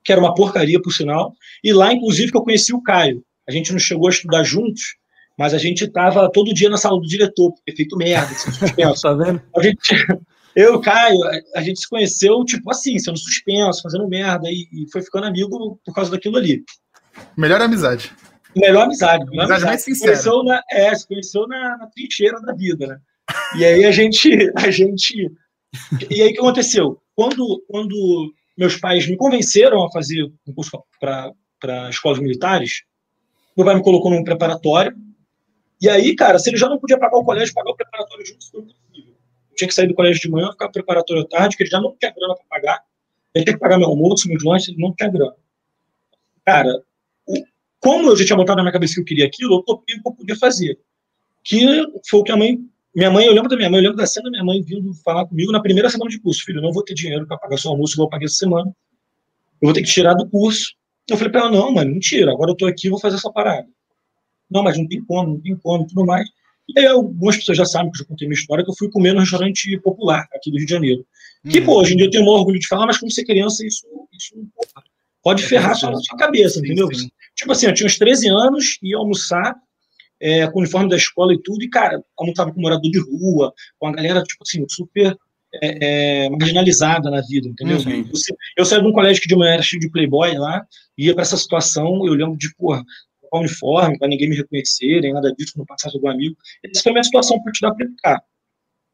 que 0.05 0.13
era 0.13 0.21
uma 0.21 0.35
porcaria, 0.35 0.81
por 0.81 0.93
sinal. 0.93 1.35
E 1.63 1.73
lá, 1.73 1.93
inclusive, 1.93 2.31
que 2.31 2.37
eu 2.37 2.43
conheci 2.43 2.73
o 2.73 2.83
Caio. 2.83 3.25
A 3.49 3.53
gente 3.53 3.73
não 3.73 3.79
chegou 3.79 4.07
a 4.07 4.11
estudar 4.11 4.45
juntos, 4.45 4.97
mas 5.37 5.53
a 5.53 5.59
gente 5.59 5.85
estava 5.85 6.31
todo 6.31 6.55
dia 6.55 6.71
na 6.71 6.77
sala 6.77 7.01
do 7.01 7.07
diretor, 7.07 7.53
porque 7.53 7.73
feito 7.73 7.97
merda, 7.97 8.33
suspenso. 8.35 9.03
tá 9.03 9.15
vendo? 9.15 9.43
A 9.57 9.63
gente, 9.63 10.07
eu 10.55 10.75
e 10.75 10.77
o 10.77 10.81
Caio, 10.81 11.19
a 11.55 11.63
gente 11.63 11.81
se 11.81 11.89
conheceu, 11.89 12.45
tipo 12.45 12.71
assim, 12.71 12.99
sendo 12.99 13.19
suspenso, 13.19 13.83
fazendo 13.83 14.09
merda, 14.09 14.49
e, 14.49 14.69
e 14.73 14.91
foi 14.93 15.03
ficando 15.03 15.27
amigo 15.27 15.81
por 15.85 15.95
causa 15.95 16.11
daquilo 16.11 16.37
ali. 16.37 16.63
Melhor 17.37 17.61
amizade. 17.61 18.13
Melhor 18.57 18.85
amizade. 18.85 19.25
Melhor 19.27 19.45
amizade, 19.45 19.65
mais 19.65 19.83
sincera. 19.83 20.13
Conheceu, 20.13 20.45
na, 20.45 20.63
é, 20.71 20.95
se 20.95 21.07
conheceu 21.07 21.47
na, 21.47 21.77
na, 21.79 21.87
trincheira 21.87 22.41
da 22.41 22.53
vida, 22.53 22.87
né? 22.87 23.01
E 23.57 23.65
aí 23.65 23.85
a 23.85 23.91
gente, 23.91 24.53
a 24.57 24.71
gente... 24.71 25.31
E 26.11 26.23
aí 26.23 26.31
o 26.31 26.33
que 26.33 26.39
aconteceu? 26.39 27.01
Quando, 27.15 27.65
quando 27.69 28.33
meus 28.57 28.77
pais 28.77 29.09
me 29.09 29.17
convenceram 29.17 29.83
a 29.85 29.91
fazer 29.91 30.31
um 30.47 30.53
curso 30.53 30.83
para 31.01 31.89
escolas 31.89 32.19
militares, 32.19 32.83
meu 33.57 33.65
pai 33.65 33.75
me 33.75 33.83
colocou 33.83 34.11
num 34.11 34.25
preparatório, 34.25 34.95
e 35.83 35.89
aí, 35.89 36.15
cara, 36.15 36.39
se 36.39 36.49
ele 36.49 36.57
já 36.57 36.69
não 36.69 36.79
podia 36.79 36.97
pagar 36.97 37.19
o 37.19 37.25
colégio, 37.25 37.53
pagar 37.53 37.73
o 37.73 37.77
preparatório 37.77 38.25
junto, 38.25 38.49
foi 38.49 38.61
impossível. 38.61 39.15
Eu 39.51 39.57
tinha 39.57 39.67
que 39.67 39.75
sair 39.75 39.89
do 39.89 39.95
colégio 39.95 40.23
de 40.23 40.31
manhã, 40.31 40.53
ficar 40.53 40.69
preparatório 40.69 41.25
à 41.25 41.27
tarde, 41.27 41.57
que 41.57 41.65
ele 41.65 41.71
já 41.71 41.81
não 41.81 41.97
tinha 41.99 42.13
grana 42.13 42.37
para 42.37 42.45
pagar. 42.49 42.85
Ele 43.35 43.45
tinha 43.45 43.55
que 43.55 43.61
pagar 43.61 43.79
meu 43.79 43.89
almoço, 43.89 44.29
meus 44.29 44.45
lanches, 44.45 44.69
ele 44.69 44.81
não 44.81 44.95
tinha 44.95 45.11
grana. 45.11 45.35
Cara, 46.47 46.83
como 47.83 48.11
eu 48.11 48.17
já 48.17 48.25
tinha 48.25 48.37
montado 48.37 48.59
na 48.59 48.63
minha 48.63 48.73
cabeça 48.73 48.95
que 48.95 49.01
eu 49.01 49.05
queria 49.05 49.27
aquilo, 49.27 49.57
eu 49.57 49.63
topei 49.63 49.97
o 49.97 50.03
que 50.03 50.09
eu 50.09 50.13
podia 50.13 50.37
fazer. 50.37 50.79
Que 51.43 51.85
foi 52.09 52.21
o 52.21 52.23
que 52.23 52.31
a 52.31 52.37
mãe. 52.37 52.57
Minha 52.95 53.11
mãe, 53.11 53.27
eu 53.27 53.33
lembro 53.33 53.49
da 53.49 53.57
minha 53.57 53.69
mãe, 53.69 53.81
eu 53.81 53.83
lembro 53.83 53.97
da 53.97 54.07
cena 54.07 54.27
da 54.27 54.31
minha 54.31 54.45
mãe 54.45 54.63
vindo 54.63 54.95
falar 55.03 55.27
comigo 55.27 55.51
na 55.51 55.61
primeira 55.61 55.91
semana 55.91 56.09
de 56.09 56.21
curso. 56.21 56.45
Filho, 56.45 56.59
eu 56.59 56.63
não 56.63 56.73
vou 56.73 56.85
ter 56.85 56.95
dinheiro 56.95 57.27
para 57.27 57.37
pagar 57.37 57.59
seu 57.59 57.73
almoço, 57.73 57.95
eu 57.95 57.97
vou 57.97 58.09
pagar 58.09 58.27
essa 58.27 58.37
semana. 58.37 58.71
Eu 59.61 59.67
vou 59.67 59.73
ter 59.73 59.83
que 59.83 59.91
tirar 59.91 60.15
do 60.15 60.29
curso. 60.29 60.75
Eu 61.11 61.17
falei 61.17 61.33
para 61.33 61.41
ela, 61.41 61.51
não, 61.51 61.73
mãe, 61.73 61.85
mentira, 61.85 62.31
agora 62.31 62.53
eu 62.53 62.55
tô 62.55 62.67
aqui, 62.67 62.89
vou 62.89 63.01
fazer 63.01 63.17
essa 63.17 63.33
parada. 63.33 63.67
Não, 64.49 64.63
mas 64.63 64.79
não 64.79 64.87
tem 64.87 65.05
como, 65.05 65.35
não 65.35 65.41
tem 65.41 65.57
como, 65.57 65.85
tudo 65.85 66.07
mais. 66.07 66.29
E 66.69 66.79
aí 66.79 66.87
algumas 66.87 67.37
pessoas 67.37 67.59
já 67.59 67.65
sabem 67.65 67.91
que 67.91 67.97
eu 67.97 68.05
já 68.05 68.09
contei 68.09 68.29
minha 68.29 68.39
história, 68.39 68.63
que 68.63 68.71
eu 68.71 68.77
fui 68.77 68.89
comer 68.89 69.13
num 69.13 69.21
restaurante 69.21 69.77
popular 69.81 70.29
aqui 70.33 70.53
do 70.53 70.59
Rio 70.59 70.67
de 70.67 70.73
Janeiro. 70.73 71.07
Que, 71.51 71.59
uhum. 71.59 71.67
pô, 71.67 71.81
hoje 71.81 71.95
em 71.95 71.97
dia 71.97 72.07
eu 72.07 72.11
tenho 72.11 72.27
orgulho 72.27 72.61
de 72.61 72.69
falar, 72.69 72.87
mas 72.87 72.99
quando 72.99 73.13
você 73.13 73.23
é 73.23 73.25
criança, 73.25 73.67
isso, 73.67 73.85
isso 74.13 74.37
pode 75.23 75.45
é 75.45 75.47
ferrar 75.47 75.75
só 75.75 75.91
na 75.91 75.99
sua 75.99 76.17
cabeça, 76.17 76.59
entendeu? 76.59 76.89
Tipo 77.35 77.53
assim, 77.53 77.67
eu 77.67 77.75
tinha 77.75 77.87
uns 77.87 77.99
13 77.99 78.29
anos, 78.29 78.79
ia 78.83 78.97
almoçar 78.97 79.55
é, 80.21 80.47
com 80.49 80.59
o 80.59 80.63
uniforme 80.63 80.89
da 80.89 80.97
escola 80.97 81.35
e 81.35 81.43
tudo, 81.43 81.63
e, 81.63 81.69
cara, 81.69 82.03
almoçava 82.17 82.53
com 82.53 82.61
morador 82.61 82.91
de 82.91 83.01
rua, 83.01 83.53
com 83.79 83.89
a 83.89 83.93
galera, 83.93 84.23
tipo 84.23 84.43
assim, 84.43 84.65
super 84.69 85.17
é, 85.61 86.25
é, 86.25 86.31
marginalizada 86.31 87.11
na 87.11 87.21
vida, 87.23 87.49
entendeu? 87.49 87.79
Uhum. 87.79 88.01
Eu, 88.01 88.37
eu 88.59 88.65
saí 88.65 88.81
de 88.81 88.87
um 88.87 88.93
colégio 88.93 89.23
que 89.23 89.29
de 89.29 89.37
manhã 89.37 89.55
era 89.55 89.63
cheio 89.63 89.81
de 89.81 89.91
playboy 89.91 90.37
lá, 90.39 90.65
ia 90.97 91.15
para 91.15 91.23
essa 91.23 91.37
situação, 91.37 92.07
eu 92.07 92.15
lembro 92.15 92.37
de, 92.37 92.55
porra, 92.57 92.85
com 93.33 93.39
uniforme, 93.41 93.99
para 93.99 94.09
ninguém 94.09 94.29
me 94.29 94.37
reconhecer, 94.37 95.01
nem 95.01 95.13
nada 95.13 95.35
disso, 95.35 95.55
não 95.57 95.65
passasse 95.65 95.97
algum 95.97 96.09
amigo. 96.09 96.37
Essa 96.63 96.83
foi 96.83 96.91
a 96.91 96.93
minha 96.93 97.05
situação 97.05 97.43
para 97.43 97.51
estudar 97.51 97.75
para 97.75 97.87
ficar. 97.87 98.23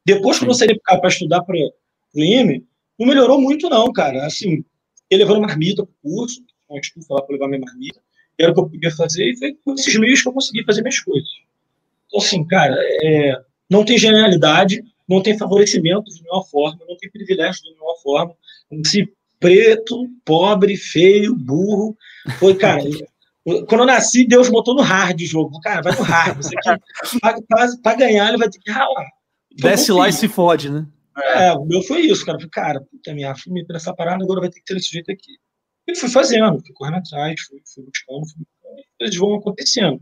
Depois 0.06 0.38
que 0.38 0.46
eu 0.46 0.54
saí 0.54 0.78
para 0.78 1.08
estudar 1.08 1.42
para 1.42 1.56
o 1.56 2.22
IME, 2.22 2.64
não 2.98 3.06
melhorou 3.06 3.40
muito, 3.40 3.68
não, 3.68 3.92
cara. 3.92 4.24
Assim, 4.24 4.64
ele 5.10 5.24
levando 5.24 5.42
marmita 5.42 5.84
para 5.84 5.92
o 5.92 6.10
curso, 6.16 6.42
uma 6.68 6.80
desculpa 6.80 7.14
lá 7.14 7.22
para 7.22 7.34
levar 7.34 7.48
minha 7.48 7.60
marmita 7.60 8.00
era 8.38 8.52
o 8.52 8.54
que 8.54 8.60
eu 8.60 8.68
podia 8.68 8.90
fazer, 8.92 9.32
e 9.32 9.36
foi 9.36 9.58
com 9.64 9.74
esses 9.74 9.94
meios 9.96 10.22
que 10.22 10.28
eu 10.28 10.32
consegui 10.32 10.64
fazer 10.64 10.80
minhas 10.80 11.00
coisas. 11.00 11.28
Então, 12.06 12.20
assim, 12.20 12.46
cara, 12.46 12.76
é, 13.02 13.36
não 13.68 13.84
tem 13.84 13.98
genialidade, 13.98 14.84
não 15.08 15.20
tem 15.20 15.36
favorecimento 15.36 16.04
de 16.04 16.22
nenhuma 16.22 16.44
forma, 16.44 16.78
não 16.88 16.96
tem 16.96 17.10
privilégio 17.10 17.62
de 17.62 17.72
nenhuma 17.72 17.96
forma. 17.96 18.34
Se 18.86 19.12
preto, 19.40 20.08
pobre, 20.24 20.76
feio, 20.76 21.34
burro, 21.34 21.96
foi, 22.38 22.54
cara, 22.54 22.82
Quando 23.66 23.80
eu 23.80 23.86
nasci, 23.86 24.26
Deus 24.26 24.50
botou 24.50 24.74
no 24.74 24.82
hard 24.82 25.18
o 25.18 25.26
jogo. 25.26 25.58
Cara, 25.60 25.80
vai 25.80 25.96
no 25.96 26.02
hard. 26.02 26.36
Você 26.36 26.54
pra, 27.82 27.94
ganhar, 27.94 28.28
ele 28.28 28.36
vai 28.36 28.50
ter 28.50 28.58
que 28.58 28.70
ralar. 28.70 29.06
Então, 29.50 29.70
Desce 29.70 29.90
lá 29.90 30.06
e 30.06 30.12
se 30.12 30.28
fode, 30.28 30.70
né? 30.70 30.86
É, 31.24 31.52
o 31.52 31.64
meu 31.64 31.82
foi 31.82 32.02
isso, 32.02 32.24
cara. 32.24 32.38
Falei, 32.38 32.50
cara, 32.50 32.80
puta 32.80 33.14
minha 33.14 33.34
fui 33.34 33.64
pra 33.64 33.76
essa 33.76 33.94
parada, 33.94 34.22
agora 34.22 34.40
vai 34.40 34.50
ter 34.50 34.60
que 34.60 34.64
ter 34.64 34.74
desse 34.74 34.90
jeito 34.90 35.10
aqui. 35.10 35.32
E 35.86 35.94
fui 35.94 36.08
fazendo, 36.08 36.60
fui 36.60 36.74
correndo 36.74 36.98
atrás, 36.98 37.40
fui, 37.42 37.60
fui 37.74 37.84
buscando, 37.84 38.26
fui 38.26 38.44
buscando, 38.44 38.84
eles 39.00 39.16
vão 39.16 39.34
acontecendo. 39.36 40.00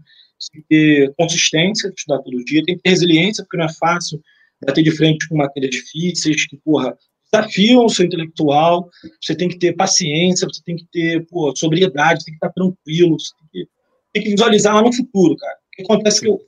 Tem 0.53 0.61
que 0.63 0.69
ter 0.69 1.15
consistência, 1.17 1.93
estudar 1.97 2.23
todo 2.23 2.45
dia, 2.45 2.63
tem 2.65 2.77
que 2.77 2.83
ter 2.83 2.91
resiliência, 2.91 3.45
porque 3.45 3.57
não 3.57 3.67
é 3.67 3.73
fácil 3.73 4.21
bater 4.65 4.83
de 4.83 4.91
frente 4.91 5.29
com 5.29 5.37
matérias 5.37 5.71
difíceis, 5.71 6.47
que, 6.47 6.57
porra, 6.59 6.97
desafiam 7.33 7.85
o 7.85 7.89
seu 7.89 8.07
intelectual, 8.07 8.89
você 9.21 9.35
tem 9.35 9.49
que 9.49 9.59
ter 9.59 9.75
paciência, 9.75 10.47
você 10.47 10.63
tem 10.65 10.77
que 10.77 10.87
ter 10.87 11.27
pô, 11.27 11.55
sobriedade, 11.55 12.25
tem 12.25 12.33
que 12.33 12.39
estar 12.45 12.51
tranquilo, 12.51 13.19
você 13.19 13.33
tem 13.39 13.49
que, 13.51 13.71
tem 14.13 14.23
que 14.25 14.31
visualizar 14.31 14.75
lá 14.75 14.83
no 14.83 14.93
futuro, 14.93 15.37
cara. 15.37 15.55
O 15.55 15.77
que 15.77 15.83
acontece 15.83 16.21
que 16.21 16.29
eu, 16.29 16.41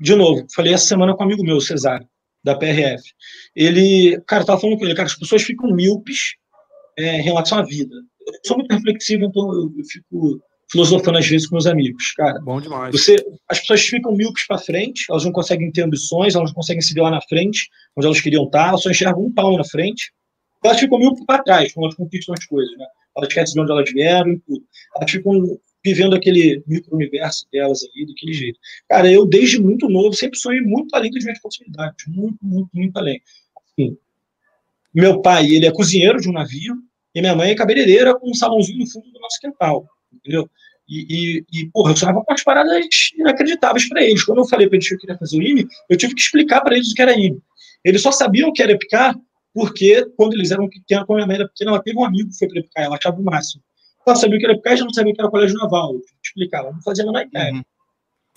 de 0.00 0.14
novo, 0.14 0.46
falei 0.54 0.74
essa 0.74 0.86
semana 0.86 1.14
com 1.14 1.22
um 1.22 1.26
amigo 1.26 1.44
meu, 1.44 1.60
Cesário, 1.60 2.06
da 2.42 2.54
PRF. 2.54 3.02
Ele, 3.54 4.20
cara, 4.26 4.44
tava 4.44 4.60
falando 4.60 4.78
com 4.78 4.84
ele, 4.84 4.94
cara, 4.94 5.06
as 5.06 5.14
pessoas 5.14 5.42
ficam 5.42 5.70
míopes 5.70 6.34
é, 6.98 7.18
em 7.18 7.22
relação 7.22 7.58
à 7.58 7.62
vida. 7.62 7.94
Eu 8.26 8.34
sou 8.46 8.58
muito 8.58 8.72
reflexivo, 8.72 9.24
então 9.24 9.52
eu, 9.52 9.72
eu 9.76 9.84
fico 9.84 10.40
filosofando 10.70 11.18
às 11.18 11.26
vezes 11.26 11.46
com 11.46 11.54
meus 11.54 11.66
amigos, 11.66 12.12
cara. 12.12 12.40
Bom 12.40 12.60
demais. 12.60 12.98
Você, 12.98 13.16
as 13.48 13.60
pessoas 13.60 13.82
ficam 13.82 14.12
míopes 14.12 14.46
para 14.46 14.58
frente, 14.58 15.04
elas 15.10 15.24
não 15.24 15.32
conseguem 15.32 15.70
ter 15.70 15.82
ambições, 15.82 16.34
elas 16.34 16.50
não 16.50 16.54
conseguem 16.54 16.80
se 16.80 16.94
ver 16.94 17.02
lá 17.02 17.10
na 17.10 17.20
frente, 17.22 17.68
onde 17.96 18.06
elas 18.06 18.20
queriam 18.20 18.44
estar, 18.44 18.68
elas 18.68 18.82
só 18.82 18.90
enxergam 18.90 19.24
um 19.24 19.32
pau 19.32 19.56
na 19.56 19.64
frente. 19.64 20.12
Elas 20.64 20.80
ficam 20.80 20.98
míopes 20.98 21.24
para 21.26 21.42
trás, 21.42 21.72
quando 21.72 21.86
elas 21.86 21.96
conquistam 21.96 22.34
as 22.38 22.46
coisas, 22.46 22.76
né? 22.78 22.86
Elas 23.16 23.28
esquecem 23.28 23.54
de 23.54 23.60
onde 23.60 23.72
elas 23.72 23.92
vieram 23.92 24.32
e 24.32 24.38
tudo. 24.38 24.64
Elas 24.96 25.10
ficam 25.10 25.58
vivendo 25.84 26.14
aquele 26.14 26.62
micro-universo 26.66 27.46
delas 27.52 27.80
ali, 27.82 28.06
daquele 28.06 28.32
jeito. 28.32 28.58
Cara, 28.88 29.10
eu 29.10 29.26
desde 29.26 29.60
muito 29.60 29.88
novo 29.88 30.14
sempre 30.14 30.38
sonhei 30.38 30.60
muito 30.60 30.94
além 30.94 31.10
das 31.10 31.24
minhas 31.24 31.40
possibilidades, 31.40 32.06
muito, 32.06 32.38
muito, 32.40 32.68
muito 32.72 32.96
além. 32.96 33.20
Assim, 33.56 33.96
meu 34.94 35.20
pai, 35.20 35.46
ele 35.46 35.66
é 35.66 35.72
cozinheiro 35.72 36.20
de 36.20 36.28
um 36.28 36.32
navio, 36.32 36.76
e 37.14 37.20
minha 37.20 37.34
mãe 37.34 37.50
é 37.50 37.54
cabeleireira 37.54 38.18
com 38.18 38.30
um 38.30 38.34
salãozinho 38.34 38.78
no 38.78 38.86
fundo 38.86 39.10
do 39.10 39.20
nosso 39.20 39.40
quintal, 39.40 39.86
entendeu? 40.12 40.48
E, 40.88 41.06
e, 41.08 41.60
e 41.60 41.70
porra, 41.70 41.92
eu 41.92 41.96
sonhava 41.96 42.22
com 42.24 42.32
as 42.32 42.42
paradas 42.42 42.86
inacreditáveis 43.16 43.88
para 43.88 44.02
eles. 44.02 44.24
Quando 44.24 44.38
eu 44.38 44.46
falei 44.46 44.66
para 44.66 44.76
eles 44.76 44.88
que 44.88 44.94
eu 44.94 44.98
queria 44.98 45.16
fazer 45.16 45.38
o 45.38 45.42
IME, 45.42 45.66
eu 45.88 45.96
tive 45.96 46.14
que 46.14 46.20
explicar 46.20 46.60
para 46.60 46.74
eles 46.74 46.90
o 46.90 46.94
que 46.94 47.02
era 47.02 47.18
IME. 47.18 47.40
Eles 47.84 48.02
só 48.02 48.12
sabiam 48.12 48.52
que 48.52 48.62
era 48.62 48.72
EPICAR 48.72 49.18
porque, 49.54 50.06
quando 50.16 50.34
eles 50.34 50.50
eram 50.50 50.68
pequenos, 50.68 51.04
quando 51.06 51.18
minha 51.18 51.26
mãe 51.26 51.36
era 51.36 51.48
pequena, 51.48 51.72
ela 51.72 51.82
teve 51.82 51.98
um 51.98 52.04
amigo 52.04 52.30
que 52.30 52.38
foi 52.38 52.48
para 52.48 52.60
EPICAR, 52.60 52.84
ela 52.84 52.96
achava 52.96 53.20
o 53.20 53.24
máximo. 53.24 53.62
Ela 54.06 54.16
sabia 54.16 54.38
que 54.38 54.46
era 54.46 54.76
já 54.76 54.84
não 54.84 54.92
sabia 54.92 55.14
que 55.14 55.20
era 55.20 55.30
colégio 55.30 55.56
naval. 55.56 55.94
Eu 55.94 56.48
ela 56.52 56.72
não 56.72 56.82
fazia 56.82 57.04
a 57.04 57.22
ideia. 57.22 57.52
Uhum. 57.52 57.62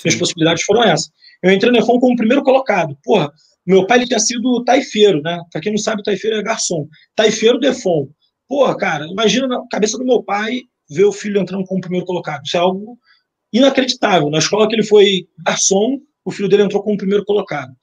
As 0.06 0.16
possibilidades 0.16 0.64
foram 0.64 0.84
essas. 0.84 1.10
Eu 1.42 1.52
entrei 1.52 1.72
no 1.72 1.80
EFON 1.80 2.00
como 2.00 2.14
o 2.14 2.18
primeiro 2.18 2.44
colocado. 2.44 2.98
Porra, 3.04 3.32
meu 3.66 3.88
pai 3.88 4.00
ele 4.00 4.08
tinha 4.08 4.20
sido 4.20 4.64
taifeiro, 4.64 5.22
né? 5.22 5.40
Pra 5.52 5.62
quem 5.62 5.72
não 5.72 5.80
sabe, 5.80 6.04
taifeiro 6.04 6.38
é 6.38 6.44
garçom. 6.44 6.88
Taifeiro 7.16 7.60
do 7.60 7.68
EFON. 7.68 8.10
Porra, 8.48 8.78
cara, 8.78 9.08
imagina 9.08 9.48
na 9.48 9.66
cabeça 9.70 9.98
do 9.98 10.06
meu 10.06 10.22
pai 10.22 10.62
ver 10.90 11.06
o 11.06 11.12
filho 11.12 11.42
entrando 11.42 11.66
como 11.66 11.82
primeiro 11.82 12.06
colocado. 12.06 12.44
Isso 12.46 12.58
é 12.58 12.60
algo 12.60 12.98
inacreditável. 13.52 14.30
Na 14.30 14.38
escola 14.38 14.68
que 14.68 14.76
ele 14.76 14.84
foi 14.84 15.28
garçom, 15.44 16.00
o 16.24 16.32
filho 16.32 16.50
dele 16.50 16.64
entrou 16.64 16.84
como 16.84 16.98
primeiro 16.98 17.26
colocado. 17.26 17.74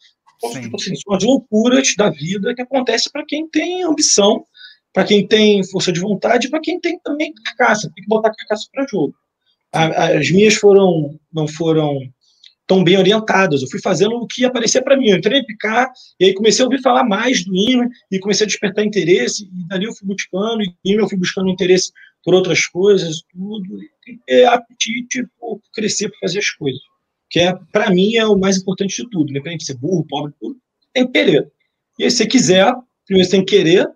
Então, 0.45 0.61
tipo 0.61 0.77
assim, 0.77 0.95
são 0.97 1.15
as 1.15 1.23
loucuras 1.23 1.95
da 1.97 2.11
vida 2.11 2.55
que 2.55 2.63
acontece 2.63 3.11
para 3.11 3.25
quem 3.25 3.49
tem 3.49 3.85
ambição, 3.85 4.45
para 4.93 5.05
quem 5.05 5.27
tem 5.27 5.65
força 5.65 5.91
de 5.91 6.01
vontade, 6.01 6.51
para 6.51 6.61
quem 6.61 6.79
tem 6.81 6.99
também 7.01 7.33
carcaça. 7.33 7.91
Tem 7.95 8.03
que 8.03 8.09
botar 8.09 8.35
carcaça 8.35 8.69
para 8.73 8.87
jogo. 8.87 9.15
As 9.73 10.31
minhas 10.31 10.55
foram 10.55 11.19
não 11.33 11.49
foram 11.49 11.99
tão 12.67 12.85
bem 12.85 12.97
orientadas. 12.97 13.63
Eu 13.63 13.69
fui 13.69 13.81
fazendo 13.81 14.15
o 14.17 14.27
que 14.27 14.45
aparecia 14.45 14.83
para 14.83 14.97
mim. 14.97 15.09
Eu 15.09 15.19
entrei 15.19 15.41
em 15.41 15.47
picar, 15.47 15.91
e 16.19 16.27
aí 16.27 16.35
comecei 16.35 16.63
a 16.63 16.67
ouvir 16.67 16.81
falar 16.81 17.05
mais 17.05 17.45
do 17.45 17.55
IME, 17.55 17.89
e 18.11 18.19
comecei 18.19 18.45
a 18.45 18.49
despertar 18.49 18.85
interesse, 18.85 19.45
e 19.45 19.69
dali 19.69 19.85
eu 19.85 19.95
fui 19.95 20.07
buscando, 20.09 20.63
e 20.63 20.75
IME 20.85 21.03
eu 21.03 21.09
fui 21.09 21.19
buscando 21.19 21.51
interesse 21.51 21.93
por 22.25 22.35
outras 22.35 22.67
coisas, 22.67 23.23
tudo. 23.33 23.79
Que 24.05 24.19
ter 24.27 24.47
apetite 24.47 25.25
por 25.39 25.61
crescer, 25.75 26.09
por 26.11 26.19
fazer 26.21 26.39
as 26.39 26.51
coisas. 26.51 26.81
Que 27.31 27.41
é, 27.41 27.55
para 27.73 27.91
mim, 27.91 28.17
é 28.17 28.27
o 28.27 28.39
mais 28.39 28.59
importante 28.59 29.03
de 29.03 29.09
tudo. 29.11 29.31
Independente 29.31 29.61
de 29.61 29.67
ser 29.67 29.77
burro, 29.77 30.07
pobre, 30.09 30.33
tudo, 30.41 30.57
tem 30.93 31.07
que 31.07 31.13
querer. 31.13 31.51
E 31.99 32.05
aí, 32.05 32.11
se 32.11 32.19
você 32.19 32.27
quiser, 32.27 32.75
primeiro 33.07 33.29
você 33.29 33.37
tem 33.37 33.45
que 33.45 33.57
querer, 33.57 33.89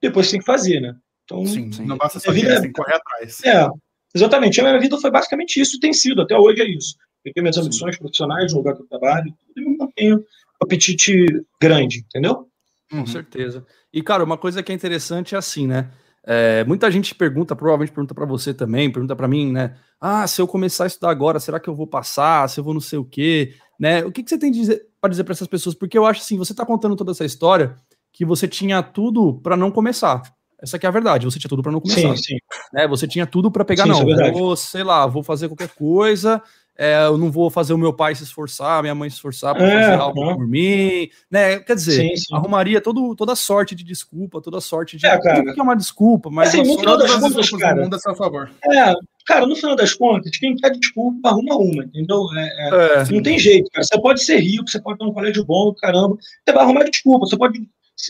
depois 0.00 0.26
você 0.26 0.32
tem 0.32 0.40
que 0.40 0.46
fazer, 0.46 0.80
né? 0.80 0.94
Então, 1.24 1.46
sim, 1.46 1.70
sim. 1.70 1.84
não 1.84 1.96
basta 1.96 2.18
só 2.18 2.32
vida, 2.32 2.60
tem 2.60 2.72
que 2.72 2.80
correr 2.80 2.94
atrás. 2.94 3.42
É, 3.44 3.68
exatamente. 4.14 4.60
A 4.60 4.64
minha 4.64 4.80
vida 4.80 4.98
foi 4.98 5.10
basicamente 5.10 5.60
isso, 5.60 5.78
tem 5.78 5.92
sido, 5.92 6.22
até 6.22 6.36
hoje 6.36 6.60
é 6.60 6.68
isso. 6.68 6.96
Eu 7.24 7.32
tenho 7.32 7.44
minhas 7.44 7.58
ambições 7.58 7.98
profissionais, 7.98 8.52
no 8.52 8.58
lugar 8.58 8.74
que 8.74 8.82
eu 8.82 8.86
trabalho, 8.86 9.32
tudo, 9.38 9.52
e 9.56 9.70
me 9.70 9.76
mantenho 9.76 10.16
um 10.16 10.64
apetite 10.64 11.26
grande, 11.60 11.98
entendeu? 11.98 12.48
Com 12.90 12.98
uhum. 12.98 13.06
certeza. 13.06 13.64
E, 13.92 14.02
cara, 14.02 14.24
uma 14.24 14.36
coisa 14.36 14.62
que 14.62 14.72
é 14.72 14.74
interessante 14.74 15.34
é 15.34 15.38
assim, 15.38 15.66
né? 15.66 15.90
É, 16.24 16.64
muita 16.64 16.90
gente 16.90 17.14
pergunta, 17.14 17.56
provavelmente 17.56 17.92
pergunta 17.92 18.14
para 18.14 18.26
você 18.26 18.52
também, 18.52 18.90
pergunta 18.90 19.14
para 19.14 19.28
mim, 19.28 19.52
né? 19.52 19.76
Ah, 20.00 20.26
se 20.26 20.40
eu 20.40 20.46
começar 20.46 20.84
a 20.84 20.86
estudar 20.86 21.10
agora, 21.10 21.40
será 21.40 21.60
que 21.60 21.68
eu 21.68 21.74
vou 21.74 21.86
passar? 21.86 22.48
Se 22.48 22.58
eu 22.60 22.64
vou 22.64 22.74
não 22.74 22.80
sei 22.80 22.98
o 22.98 23.04
quê, 23.04 23.54
né? 23.78 24.04
O 24.04 24.12
que, 24.12 24.22
que 24.22 24.28
você 24.28 24.38
tem 24.38 24.52
para 25.00 25.10
dizer 25.10 25.24
para 25.24 25.32
essas 25.32 25.48
pessoas? 25.48 25.74
Porque 25.74 25.96
eu 25.96 26.04
acho 26.04 26.20
assim, 26.20 26.36
você 26.36 26.52
está 26.52 26.66
contando 26.66 26.96
toda 26.96 27.12
essa 27.12 27.24
história 27.24 27.76
que 28.12 28.24
você 28.24 28.46
tinha 28.48 28.82
tudo 28.82 29.34
para 29.42 29.56
não 29.56 29.70
começar. 29.70 30.22
Essa 30.62 30.76
é 30.76 30.86
a 30.86 30.90
verdade, 30.90 31.24
você 31.24 31.38
tinha 31.38 31.48
tudo 31.48 31.62
para 31.62 31.72
não 31.72 31.80
começar. 31.80 32.16
Sim, 32.16 32.22
sim. 32.22 32.36
Né? 32.72 32.86
Você 32.86 33.08
tinha 33.08 33.26
tudo 33.26 33.50
para 33.50 33.64
pegar, 33.64 33.84
sim, 33.84 33.90
não. 33.90 34.20
É 34.20 34.30
vou, 34.30 34.54
sei 34.56 34.84
lá, 34.84 35.06
vou 35.06 35.22
fazer 35.22 35.48
qualquer 35.48 35.70
coisa, 35.70 36.42
é, 36.82 37.04
eu 37.04 37.18
não 37.18 37.30
vou 37.30 37.50
fazer 37.50 37.74
o 37.74 37.78
meu 37.78 37.92
pai 37.92 38.14
se 38.14 38.24
esforçar, 38.24 38.80
minha 38.80 38.94
mãe 38.94 39.10
se 39.10 39.16
esforçar 39.16 39.54
para 39.54 39.66
é, 39.66 39.82
fazer 39.82 40.00
algo 40.00 40.34
por 40.34 40.48
mim, 40.48 41.10
né? 41.30 41.58
Quer 41.58 41.74
dizer, 41.74 42.00
sim, 42.00 42.16
sim. 42.16 42.34
arrumaria 42.34 42.80
todo, 42.80 43.14
toda 43.14 43.36
sorte 43.36 43.74
de 43.74 43.84
desculpa, 43.84 44.40
toda 44.40 44.62
sorte 44.62 44.96
de. 44.96 45.06
É, 45.06 45.20
cara. 45.20 45.52
que 45.52 45.60
é 45.60 45.62
uma 45.62 45.76
desculpa, 45.76 46.30
mas. 46.30 46.48
Assim, 46.48 46.62
no 46.62 46.78
final 46.78 46.96
das 46.96 47.14
contas, 47.14 47.50
cara. 47.50 47.82
Mundo 47.82 47.94
a 47.94 48.14
favor. 48.14 48.50
É, 48.64 48.94
cara, 49.26 49.46
no 49.46 49.54
final 49.56 49.76
das 49.76 49.92
contas, 49.92 50.34
quem 50.38 50.56
quer 50.56 50.70
desculpa, 50.70 51.28
arruma 51.28 51.54
uma, 51.56 51.84
entendeu? 51.84 52.24
É, 52.34 52.44
é, 52.44 53.02
é, 53.02 53.12
não 53.12 53.22
tem 53.22 53.38
jeito, 53.38 53.70
cara. 53.70 53.84
Você 53.84 54.00
pode 54.00 54.22
ser 54.22 54.38
rico, 54.38 54.66
você 54.66 54.80
pode 54.80 54.98
ter 54.98 55.04
um 55.04 55.12
colégio 55.12 55.44
bom, 55.44 55.74
caramba. 55.74 56.16
Você 56.16 56.54
vai 56.54 56.64
arrumar 56.64 56.84
desculpa, 56.84 57.26
você 57.26 57.36
pode 57.36 57.60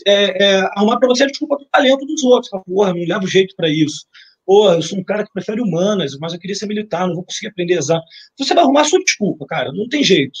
é, 0.07 0.61
arrumar 0.75 0.97
para 0.99 1.07
você 1.07 1.23
a 1.23 1.27
desculpa 1.27 1.57
do 1.57 1.65
talento 1.65 2.05
dos 2.05 2.23
outros. 2.23 2.49
Fala, 2.49 2.63
porra, 2.63 2.93
não 2.93 3.05
leva 3.05 3.25
jeito 3.27 3.55
para 3.55 3.69
isso 3.69 4.05
pô, 4.45 4.69
eu 4.73 4.81
sou 4.81 4.99
um 4.99 5.03
cara 5.03 5.23
que 5.23 5.31
prefere 5.31 5.61
humanas, 5.61 6.17
mas 6.19 6.33
eu 6.33 6.39
queria 6.39 6.55
ser 6.55 6.65
militar, 6.65 7.07
não 7.07 7.15
vou 7.15 7.23
conseguir 7.23 7.47
aprender 7.47 7.75
exato. 7.75 8.05
Você 8.37 8.53
vai 8.53 8.63
arrumar 8.63 8.81
a 8.81 8.85
sua 8.85 9.01
desculpa, 9.03 9.45
cara, 9.45 9.71
não 9.71 9.87
tem 9.87 10.03
jeito. 10.03 10.37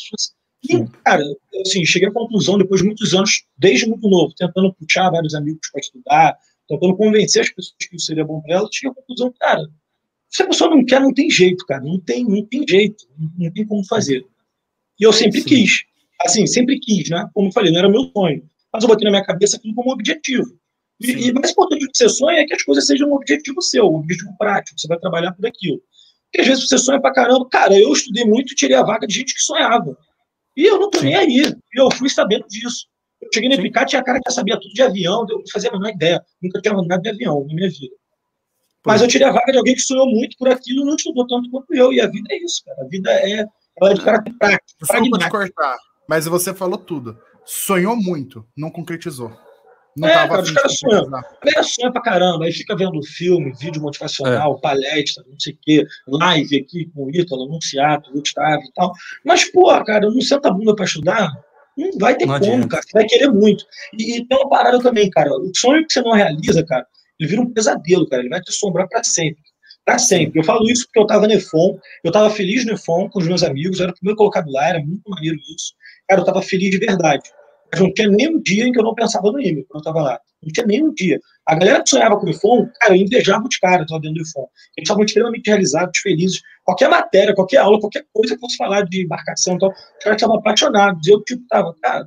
E, 0.69 0.85
cara, 1.03 1.23
assim, 1.65 1.85
cheguei 1.85 2.09
à 2.09 2.11
conclusão, 2.11 2.57
depois 2.57 2.81
de 2.81 2.87
muitos 2.87 3.13
anos, 3.13 3.45
desde 3.57 3.87
muito 3.87 4.07
novo, 4.09 4.33
tentando 4.35 4.73
puxar 4.73 5.09
vários 5.09 5.33
amigos 5.33 5.61
para 5.71 5.79
estudar, 5.79 6.37
tentando 6.67 6.97
convencer 6.97 7.43
as 7.43 7.49
pessoas 7.49 7.75
que 7.79 7.95
isso 7.95 8.05
seria 8.05 8.25
bom 8.25 8.41
para 8.41 8.55
elas, 8.55 8.69
cheguei 8.73 8.91
à 8.91 8.93
conclusão, 8.93 9.33
cara, 9.39 9.65
se 10.29 10.43
a 10.43 10.47
pessoa 10.47 10.69
não 10.69 10.85
quer, 10.85 10.99
não 10.99 11.13
tem 11.13 11.29
jeito, 11.29 11.65
cara, 11.65 11.81
não 11.81 11.99
tem, 11.99 12.25
não 12.25 12.45
tem 12.45 12.65
jeito, 12.67 13.05
não 13.37 13.51
tem 13.51 13.65
como 13.65 13.85
fazer. 13.85 14.25
E 14.99 15.03
eu 15.03 15.11
sempre 15.13 15.41
Sim. 15.41 15.47
quis, 15.47 15.83
assim, 16.25 16.45
sempre 16.45 16.79
quis, 16.79 17.09
né? 17.09 17.27
Como 17.33 17.47
eu 17.47 17.51
falei, 17.53 17.71
não 17.71 17.79
era 17.79 17.89
meu 17.89 18.11
sonho, 18.15 18.43
mas 18.73 18.83
eu 18.83 18.89
botei 18.89 19.05
na 19.05 19.11
minha 19.11 19.25
cabeça 19.25 19.57
aquilo 19.57 19.75
como 19.75 19.91
objetivo. 19.91 20.45
E, 20.99 21.29
e 21.29 21.33
mais 21.33 21.51
importante 21.51 21.85
do 21.85 21.91
que 21.91 21.97
você 21.97 22.09
sonha 22.09 22.41
é 22.41 22.45
que 22.45 22.53
as 22.53 22.63
coisas 22.63 22.85
sejam 22.85 23.09
um 23.09 23.13
objetivo 23.13 23.61
seu, 23.61 23.85
um 23.85 23.95
objetivo 23.95 24.35
prático, 24.37 24.79
você 24.79 24.87
vai 24.87 24.99
trabalhar 24.99 25.33
por 25.33 25.45
aquilo. 25.45 25.81
Porque 26.25 26.41
às 26.41 26.47
vezes 26.47 26.67
você 26.67 26.77
sonha 26.77 27.01
pra 27.01 27.11
caramba. 27.11 27.47
Cara, 27.49 27.77
eu 27.77 27.91
estudei 27.91 28.23
muito 28.23 28.53
e 28.53 28.55
tirei 28.55 28.77
a 28.77 28.83
vaga 28.83 29.05
de 29.05 29.13
gente 29.13 29.33
que 29.33 29.41
sonhava. 29.41 29.97
E 30.55 30.65
eu 30.65 30.79
não 30.79 30.89
tô 30.89 30.99
Sim. 30.99 31.05
nem 31.05 31.15
aí. 31.15 31.41
E 31.73 31.81
eu 31.81 31.91
fui 31.91 32.09
sabendo 32.09 32.47
disso. 32.47 32.87
Eu 33.21 33.29
cheguei 33.33 33.49
no 33.49 33.55
Epicat, 33.55 33.89
tinha 33.89 34.03
cara 34.03 34.19
que 34.19 34.29
já 34.29 34.35
sabia 34.35 34.59
tudo 34.59 34.73
de 34.73 34.81
avião, 34.81 35.25
eu 35.29 35.37
não 35.39 35.43
fazia 35.51 35.69
a 35.69 35.73
menor 35.73 35.89
ideia. 35.89 36.23
Nunca 36.41 36.61
tinha 36.61 36.73
andado 36.73 37.01
de 37.01 37.09
avião 37.09 37.45
na 37.47 37.53
minha 37.53 37.69
vida. 37.69 37.95
Mas 38.85 39.01
eu 39.01 39.07
tirei 39.07 39.27
a 39.27 39.31
vaga 39.31 39.51
de 39.51 39.57
alguém 39.57 39.75
que 39.75 39.81
sonhou 39.81 40.07
muito 40.07 40.35
por 40.37 40.47
aquilo 40.47 40.81
e 40.81 40.85
não 40.85 40.95
estudou 40.95 41.27
tanto 41.27 41.49
quanto 41.51 41.73
eu. 41.73 41.93
E 41.93 42.01
a 42.01 42.07
vida 42.07 42.27
é 42.31 42.37
isso, 42.37 42.63
cara. 42.65 42.81
A 42.81 42.87
vida 42.87 43.11
é, 43.11 43.45
ela 43.79 43.91
é 43.91 43.93
de 43.93 44.01
caráter 44.01 44.33
prático. 44.39 44.79
Desculpa 44.79 45.17
te 45.19 45.29
cortar, 45.29 45.77
mas 46.07 46.25
você 46.25 46.53
falou 46.53 46.77
tudo. 46.77 47.17
Sonhou 47.45 47.95
muito, 47.95 48.45
não 48.55 48.69
concretizou. 48.69 49.31
Não 49.97 50.07
é, 50.07 50.13
cara, 50.13 50.41
os 50.41 50.51
caras 50.51 50.77
sonham. 50.77 51.09
Galera 51.09 51.63
sonha 51.63 51.91
pra 51.91 52.01
caramba, 52.01 52.45
aí 52.45 52.51
fica 52.53 52.75
vendo 52.75 53.01
filme, 53.03 53.51
vídeo 53.59 53.81
motivacional, 53.81 54.55
é. 54.55 54.61
palestra, 54.61 55.23
não 55.27 55.37
sei 55.37 55.53
o 55.53 55.57
quê, 55.61 55.85
live 56.07 56.57
aqui 56.57 56.85
com 56.93 57.05
o 57.05 57.11
Ítalo, 57.11 57.45
anunciado, 57.45 58.11
Gustavo 58.11 58.63
e 58.63 58.73
tal. 58.73 58.93
Mas, 59.25 59.51
pô, 59.51 59.67
cara, 59.83 60.09
não 60.09 60.21
senta 60.21 60.47
a 60.47 60.51
bunda 60.51 60.75
pra 60.75 60.85
estudar, 60.85 61.29
não 61.77 61.91
vai 61.99 62.15
ter 62.15 62.25
não 62.25 62.39
como, 62.39 62.53
adianta. 62.53 62.67
cara. 62.67 62.83
Você 62.83 62.91
vai 62.93 63.05
querer 63.05 63.29
muito. 63.29 63.65
E, 63.97 64.17
e, 64.17 64.27
tem 64.27 64.37
uma 64.37 64.49
parada 64.49 64.79
também, 64.79 65.09
cara. 65.09 65.31
O 65.31 65.51
sonho 65.55 65.85
que 65.85 65.93
você 65.93 66.01
não 66.01 66.11
realiza, 66.11 66.63
cara, 66.65 66.85
ele 67.19 67.29
vira 67.29 67.41
um 67.41 67.51
pesadelo, 67.51 68.07
cara. 68.07 68.21
Ele 68.21 68.29
vai 68.29 68.41
te 68.41 68.49
assombrar 68.49 68.87
pra 68.87 69.03
sempre. 69.03 69.41
Pra 69.83 69.97
sempre. 69.97 70.39
Eu 70.39 70.43
falo 70.43 70.69
isso 70.69 70.85
porque 70.85 70.99
eu 70.99 71.07
tava 71.07 71.27
no 71.27 71.33
EFON, 71.33 71.77
eu 72.03 72.11
tava 72.11 72.29
feliz 72.29 72.65
no 72.65 72.73
EFON 72.73 73.09
com 73.09 73.19
os 73.19 73.27
meus 73.27 73.43
amigos, 73.43 73.79
era 73.79 73.91
o 73.91 73.95
primeiro 73.95 74.17
colocado 74.17 74.49
lá, 74.51 74.69
era 74.69 74.79
muito 74.79 75.09
maneiro 75.09 75.37
isso. 75.55 75.73
Cara, 76.11 76.19
eu 76.19 76.25
tava 76.25 76.41
feliz 76.41 76.69
de 76.69 76.77
verdade 76.77 77.23
Mas 77.71 77.79
não 77.79 77.93
tinha 77.93 78.09
nem 78.09 78.35
um 78.35 78.41
dia 78.41 78.67
em 78.67 78.73
que 78.73 78.79
eu 78.79 78.83
não 78.83 78.93
pensava 78.93 79.31
no 79.31 79.39
IME, 79.39 79.63
quando 79.63 79.75
eu 79.75 79.91
estava 79.91 80.01
lá. 80.01 80.19
Não 80.43 80.51
tinha 80.51 80.65
nem 80.65 80.83
um 80.83 80.93
dia. 80.93 81.21
A 81.45 81.55
galera 81.55 81.81
que 81.81 81.89
sonhava 81.89 82.19
com 82.19 82.25
o 82.25 82.29
IFOM, 82.29 82.67
cara, 82.81 82.97
eu 82.97 83.01
invejava 83.01 83.47
os 83.47 83.57
caras 83.57 83.87
lá 83.89 83.97
dentro 83.97 84.15
do 84.15 84.27
IFOM. 84.27 84.45
Eles 84.75 84.83
estavam 84.83 85.05
extremamente 85.05 85.47
realizados, 85.47 85.97
felizes. 85.99 86.41
Qualquer 86.65 86.89
matéria, 86.89 87.33
qualquer 87.33 87.57
aula, 87.59 87.79
qualquer 87.79 88.03
coisa 88.11 88.35
que 88.35 88.41
fosse 88.41 88.57
falar 88.57 88.81
de 88.81 89.05
embarcação, 89.05 89.55
então, 89.55 89.69
os 89.69 90.03
caras 90.03 90.17
estavam 90.17 90.35
apaixonados. 90.35 91.07
Eu, 91.07 91.23
tipo, 91.23 91.43
tava, 91.47 91.73
cara, 91.81 92.05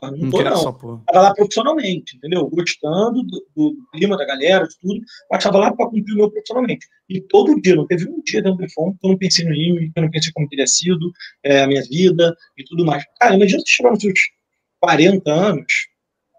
porra, 0.00 0.16
não 0.16 0.30
tô 0.30 0.42
não. 0.42 1.02
Tava 1.06 1.22
lá 1.22 1.34
profissionalmente, 1.34 2.16
entendeu? 2.16 2.48
Gostando 2.48 3.22
do, 3.22 3.46
do, 3.54 3.76
clima 3.92 4.16
da 4.16 4.24
galera, 4.24 4.66
de 4.66 4.78
tudo, 4.78 5.00
mas 5.30 5.42
tava 5.42 5.58
lá 5.58 5.72
para 5.72 5.86
cumprir 5.86 6.14
o 6.14 6.16
meu 6.16 6.30
profissionalmente. 6.30 6.86
E 7.08 7.20
todo 7.20 7.60
dia, 7.60 7.76
não 7.76 7.86
teve 7.86 8.08
um 8.08 8.20
dia 8.22 8.42
dentro 8.42 8.58
do 8.58 8.64
IFOM 8.64 8.92
que 8.92 9.06
eu 9.06 9.10
não 9.10 9.18
pensei 9.18 9.44
no 9.44 9.54
IME, 9.54 9.90
que 9.92 9.98
eu 9.98 10.02
não 10.02 10.10
pensei 10.10 10.32
como 10.32 10.48
teria 10.48 10.66
sido, 10.66 11.12
é, 11.44 11.62
a 11.62 11.66
minha 11.66 11.82
vida 11.82 12.34
e 12.56 12.64
tudo 12.64 12.84
mais. 12.84 13.04
Cara, 13.20 13.34
imagina 13.34 13.60
você 13.60 13.66
chegar 13.68 13.90
nos 13.90 14.00
seus 14.00 14.20
40 14.80 15.30
anos 15.30 15.72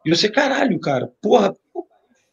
e 0.06 0.10
você, 0.10 0.30
caralho, 0.30 0.80
cara, 0.80 1.12
porra, 1.22 1.54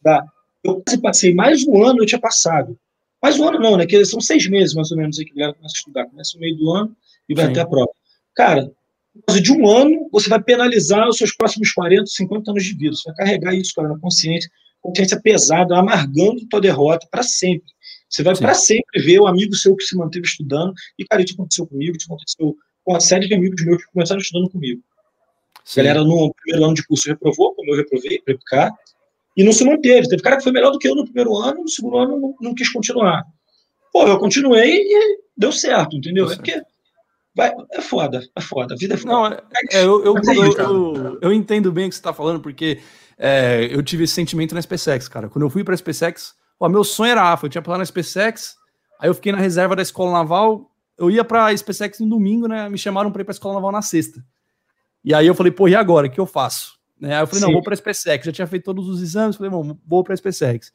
dá. 0.01 0.25
Eu 0.63 0.81
quase 0.81 1.01
passei 1.01 1.33
mais 1.33 1.65
um 1.67 1.83
ano, 1.83 2.01
eu 2.01 2.05
tinha 2.05 2.19
passado. 2.19 2.77
Mais 3.21 3.39
um 3.39 3.47
ano 3.47 3.59
não, 3.59 3.77
né? 3.77 3.85
Que 3.85 4.03
são 4.05 4.19
seis 4.19 4.47
meses 4.47 4.73
mais 4.73 4.91
ou 4.91 4.97
menos 4.97 5.19
aí 5.19 5.25
que 5.25 5.31
a 5.31 5.35
galera 5.35 5.53
começa 5.53 5.75
a 5.75 5.79
estudar. 5.79 6.05
Começa 6.05 6.31
no 6.35 6.41
meio 6.41 6.57
do 6.57 6.71
ano 6.71 6.95
e 7.27 7.35
vai 7.35 7.45
Sim. 7.45 7.51
até 7.51 7.61
a 7.61 7.67
prova. 7.67 7.91
Cara, 8.35 8.71
por 9.19 9.25
causa 9.27 9.41
de 9.41 9.51
um 9.51 9.67
ano, 9.67 10.09
você 10.11 10.29
vai 10.29 10.41
penalizar 10.41 11.07
os 11.07 11.17
seus 11.17 11.35
próximos 11.35 11.71
40, 11.71 12.05
50 12.05 12.51
anos 12.51 12.63
de 12.63 12.75
vida. 12.75 12.95
Você 12.95 13.09
vai 13.09 13.15
carregar 13.17 13.53
isso, 13.53 13.73
cara, 13.75 13.89
na 13.89 13.99
consciência, 13.99 14.49
consciência 14.81 15.19
pesada, 15.21 15.77
amargando 15.77 16.47
tua 16.49 16.61
derrota 16.61 17.07
para 17.09 17.23
sempre. 17.23 17.71
Você 18.09 18.23
vai 18.23 18.35
para 18.35 18.53
sempre 18.55 19.01
ver 19.03 19.19
o 19.19 19.27
amigo 19.27 19.53
seu 19.55 19.75
que 19.75 19.83
se 19.83 19.95
manteve 19.95 20.25
estudando. 20.25 20.73
E, 20.97 21.05
cara, 21.05 21.21
isso 21.21 21.33
aconteceu 21.33 21.67
comigo, 21.67 21.95
isso 21.95 22.07
aconteceu 22.11 22.55
com 22.83 22.93
uma 22.93 22.99
série 22.99 23.27
de 23.27 23.33
amigos 23.33 23.63
meus 23.63 23.83
que 23.83 23.91
começaram 23.91 24.19
estudando 24.19 24.49
comigo. 24.49 24.81
Sim. 25.63 25.81
A 25.81 25.83
galera 25.83 26.03
no 26.03 26.33
primeiro 26.33 26.65
ano 26.65 26.73
de 26.73 26.85
curso 26.85 27.07
reprovou, 27.07 27.53
como 27.53 27.71
eu 27.71 27.77
reprovei, 27.77 28.19
para 28.19 28.35
ficar, 28.35 28.71
e 29.37 29.43
não 29.43 29.53
se 29.53 29.63
manteve. 29.63 30.07
Teve 30.07 30.23
cara 30.23 30.37
que 30.37 30.43
foi 30.43 30.51
melhor 30.51 30.71
do 30.71 30.79
que 30.79 30.87
eu 30.87 30.95
no 30.95 31.05
primeiro 31.05 31.37
ano, 31.37 31.61
no 31.61 31.69
segundo 31.69 31.97
ano 31.97 32.19
não, 32.19 32.35
não 32.41 32.55
quis 32.55 32.69
continuar. 32.71 33.23
Pô, 33.93 34.07
eu 34.07 34.17
continuei 34.17 34.81
e 34.81 35.19
deu 35.37 35.51
certo, 35.51 35.95
entendeu? 35.95 36.31
é 36.31 36.35
porque 36.35 36.61
vai, 37.35 37.51
é 37.71 37.81
foda, 37.81 38.21
é 38.35 38.41
foda, 38.41 38.73
a 38.73 38.77
vida 38.77 38.93
é 38.93 38.97
foda. 38.97 39.13
Não, 39.13 39.27
é, 39.27 39.41
é 39.71 39.83
eu, 39.83 40.03
eu, 40.03 40.17
é 40.17 40.61
eu, 40.61 41.19
eu, 41.21 41.33
entendo 41.33 41.71
bem 41.71 41.85
o 41.85 41.89
que 41.89 41.95
você 41.95 41.99
está 41.99 42.13
falando, 42.13 42.39
porque 42.39 42.79
é, 43.17 43.67
eu 43.71 43.81
tive 43.83 44.03
esse 44.03 44.13
sentimento 44.13 44.55
na 44.55 44.61
SpaceX, 44.61 45.07
cara. 45.07 45.29
Quando 45.29 45.43
eu 45.45 45.49
fui 45.49 45.63
para 45.63 45.73
a 45.73 45.77
SpaceX, 45.77 46.33
pô, 46.57 46.67
meu 46.69 46.83
sonho 46.83 47.11
era 47.11 47.31
AFA, 47.31 47.45
eu 47.45 47.49
tinha 47.49 47.61
plano 47.61 47.79
na 47.79 47.85
SpaceX, 47.85 48.55
aí 48.99 49.09
eu 49.09 49.13
fiquei 49.13 49.31
na 49.31 49.37
reserva 49.37 49.75
da 49.75 49.81
escola 49.81 50.11
naval, 50.11 50.71
eu 50.97 51.09
ia 51.09 51.23
para 51.23 51.45
a 51.45 51.57
SpaceX 51.57 51.99
no 51.99 52.09
domingo, 52.09 52.47
né? 52.47 52.69
Me 52.69 52.77
chamaram 52.77 53.11
para 53.11 53.21
ir 53.21 53.25
para 53.25 53.31
a 53.31 53.35
escola 53.35 53.55
naval 53.55 53.71
na 53.71 53.81
sexta. 53.81 54.23
E 55.03 55.13
aí 55.13 55.25
eu 55.25 55.33
falei, 55.33 55.51
pô, 55.51 55.67
e 55.67 55.75
agora? 55.75 56.07
O 56.07 56.09
que 56.09 56.19
eu 56.19 56.25
faço? 56.25 56.77
Né? 56.99 57.15
Aí 57.15 57.23
eu 57.23 57.27
falei, 57.27 57.39
Sim. 57.39 57.45
não, 57.45 57.53
vou 57.53 57.63
para 57.63 57.73
a 57.73 57.77
SpaceX. 57.77 58.25
Já 58.25 58.31
tinha 58.31 58.47
feito 58.47 58.65
todos 58.65 58.89
os 58.89 59.01
exames, 59.01 59.37
falei, 59.37 59.49
bom, 59.49 59.77
vou 59.87 60.03
para 60.03 60.13
a 60.13 60.17
SpaceX. 60.17 60.73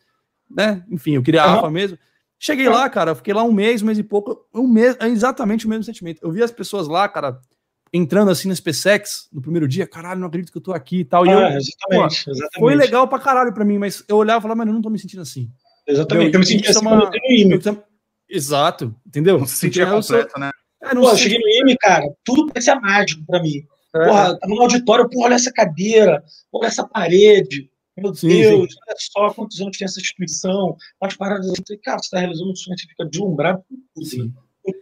Né? 0.50 0.82
Enfim, 0.90 1.12
eu 1.16 1.23
queria 1.23 1.42
a 1.42 1.54
AFA 1.54 1.70
mesmo. 1.70 1.99
Cheguei 2.38 2.68
lá, 2.68 2.88
cara, 2.90 3.14
fiquei 3.14 3.32
lá 3.32 3.42
um 3.42 3.52
mês, 3.52 3.82
um 3.82 3.86
mês 3.86 3.98
e 3.98 4.02
pouco, 4.02 4.46
um 4.52 4.66
mês, 4.66 4.96
é 5.00 5.08
exatamente 5.08 5.66
o 5.66 5.68
mesmo 5.68 5.84
sentimento. 5.84 6.20
Eu 6.22 6.30
vi 6.30 6.42
as 6.42 6.50
pessoas 6.50 6.86
lá, 6.86 7.08
cara, 7.08 7.40
entrando 7.92 8.30
assim 8.30 8.48
na 8.48 8.54
SpaceX 8.54 9.28
no 9.32 9.40
primeiro 9.40 9.68
dia, 9.68 9.86
caralho, 9.86 10.20
não 10.20 10.26
acredito 10.26 10.50
que 10.50 10.58
eu 10.58 10.62
tô 10.62 10.72
aqui 10.72 11.00
e 11.00 11.04
tal. 11.04 11.24
E 11.24 11.30
ah, 11.30 11.32
eu, 11.32 11.38
exatamente, 11.56 12.24
pô, 12.24 12.30
exatamente. 12.30 12.58
Foi 12.58 12.74
legal 12.74 13.08
pra 13.08 13.18
caralho 13.18 13.54
pra 13.54 13.64
mim, 13.64 13.78
mas 13.78 14.04
eu 14.08 14.16
olhava 14.16 14.40
e 14.40 14.42
falava, 14.42 14.58
mas 14.58 14.66
eu 14.66 14.74
não 14.74 14.82
tô 14.82 14.90
me 14.90 14.98
sentindo 14.98 15.22
assim. 15.22 15.48
Exatamente, 15.86 16.28
eu, 16.28 16.32
eu 16.34 16.40
me 16.40 16.46
senti 16.46 16.70
assim 16.70 16.80
uma... 16.80 16.96
no 16.96 17.84
Exato, 18.28 18.94
entendeu? 19.06 19.38
Não 19.38 19.46
se 19.46 19.56
sentia 19.56 19.86
completo, 19.86 20.32
sou... 20.32 20.40
né? 20.40 20.50
É, 20.82 20.94
pô, 20.94 21.08
eu 21.08 21.16
cheguei 21.16 21.38
no 21.38 21.48
IME, 21.48 21.76
cara, 21.78 22.04
tudo 22.24 22.46
parecia 22.46 22.74
mágico 22.80 23.24
pra 23.26 23.40
mim. 23.40 23.64
É. 23.94 24.06
Porra, 24.06 24.38
tava 24.38 24.54
no 24.54 24.62
auditório, 24.62 25.08
porra, 25.08 25.26
olha 25.26 25.34
essa 25.34 25.52
cadeira, 25.52 26.22
olha 26.52 26.66
essa 26.66 26.86
parede. 26.86 27.70
Meu 27.96 28.10
Deus, 28.10 28.20
sim. 28.20 28.44
olha 28.46 28.96
só 28.98 29.30
quantos 29.32 29.60
anos 29.60 29.78
tem 29.78 29.84
essa 29.84 30.00
instituição. 30.00 30.76
Umas 31.00 31.16
paradas 31.16 31.48
assim, 31.48 31.78
cara, 31.82 31.98
você 31.98 32.06
está 32.06 32.18
realizando 32.18 32.50
um 32.50 32.56
sonho, 32.56 32.76
você 32.76 32.86
fica 32.88 33.04
deslumbrado 33.04 33.62
com 33.68 33.76
tudo. 33.94 34.32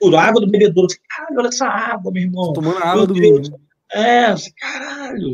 Por 0.01 0.15
água 0.15 0.41
do 0.41 0.51
bebedouro. 0.51 0.89
Caralho, 1.09 1.39
olha 1.39 1.49
essa 1.49 1.67
água, 1.67 2.13
meu 2.13 2.23
irmão. 2.23 2.53
Tô 2.53 2.61
tomando 2.61 2.79
água 2.79 3.07
do 3.07 3.15
menino. 3.15 3.51
Né? 3.51 3.59
É, 3.93 4.35
caralho. 4.59 5.33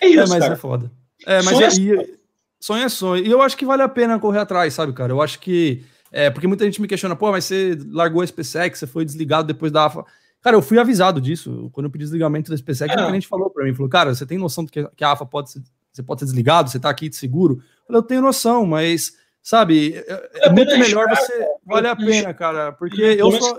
É 0.00 0.08
isso, 0.08 0.20
é, 0.20 0.26
mas 0.26 0.38
cara. 0.38 0.52
é 0.52 0.56
foda. 0.56 0.92
É, 1.24 1.36
mas 1.42 1.46
sonho 1.46 1.62
é, 1.62 1.66
é 1.66 1.70
sonho. 1.70 2.18
sonho 2.60 2.84
é 2.84 2.88
sonho. 2.88 3.26
E 3.26 3.30
eu 3.30 3.40
acho 3.40 3.56
que 3.56 3.64
vale 3.64 3.82
a 3.82 3.88
pena 3.88 4.18
correr 4.18 4.40
atrás, 4.40 4.74
sabe, 4.74 4.92
cara? 4.92 5.12
Eu 5.12 5.22
acho 5.22 5.38
que. 5.38 5.84
É, 6.10 6.28
porque 6.28 6.46
muita 6.46 6.64
gente 6.64 6.82
me 6.82 6.88
questiona, 6.88 7.16
pô, 7.16 7.30
mas 7.30 7.44
você 7.44 7.78
largou 7.86 8.20
a 8.20 8.26
SpaceX, 8.26 8.78
você 8.78 8.86
foi 8.86 9.04
desligado 9.04 9.46
depois 9.46 9.72
da 9.72 9.86
AFA. 9.86 10.04
Cara, 10.42 10.56
eu 10.56 10.60
fui 10.60 10.78
avisado 10.78 11.20
disso. 11.20 11.70
Quando 11.72 11.86
eu 11.86 11.90
pedi 11.90 12.04
desligamento 12.04 12.50
da 12.50 12.56
SpaceX, 12.56 12.92
é. 12.94 13.00
o 13.00 13.06
cliente 13.06 13.28
falou 13.28 13.48
para 13.48 13.64
mim, 13.64 13.72
falou, 13.72 13.88
cara, 13.88 14.14
você 14.14 14.26
tem 14.26 14.36
noção 14.36 14.64
de 14.64 14.72
que 14.72 15.04
a 15.04 15.12
AFA 15.12 15.24
pode 15.24 15.52
ser, 15.52 15.62
você 15.92 16.02
pode 16.02 16.20
ser 16.20 16.26
desligado, 16.26 16.70
você 16.70 16.80
tá 16.80 16.88
aqui 16.88 17.08
de 17.08 17.16
seguro? 17.16 17.62
Eu 17.88 18.02
tenho 18.02 18.22
noção, 18.22 18.64
mas, 18.64 19.16
sabe, 19.42 19.94
é, 19.96 20.30
é 20.46 20.50
muito 20.50 20.76
melhor 20.78 21.08
você... 21.08 21.46
Vale 21.64 21.88
a 21.88 21.96
pena, 21.96 22.32
cara, 22.32 22.72
porque 22.72 23.02
eu 23.02 23.30
sou... 23.32 23.56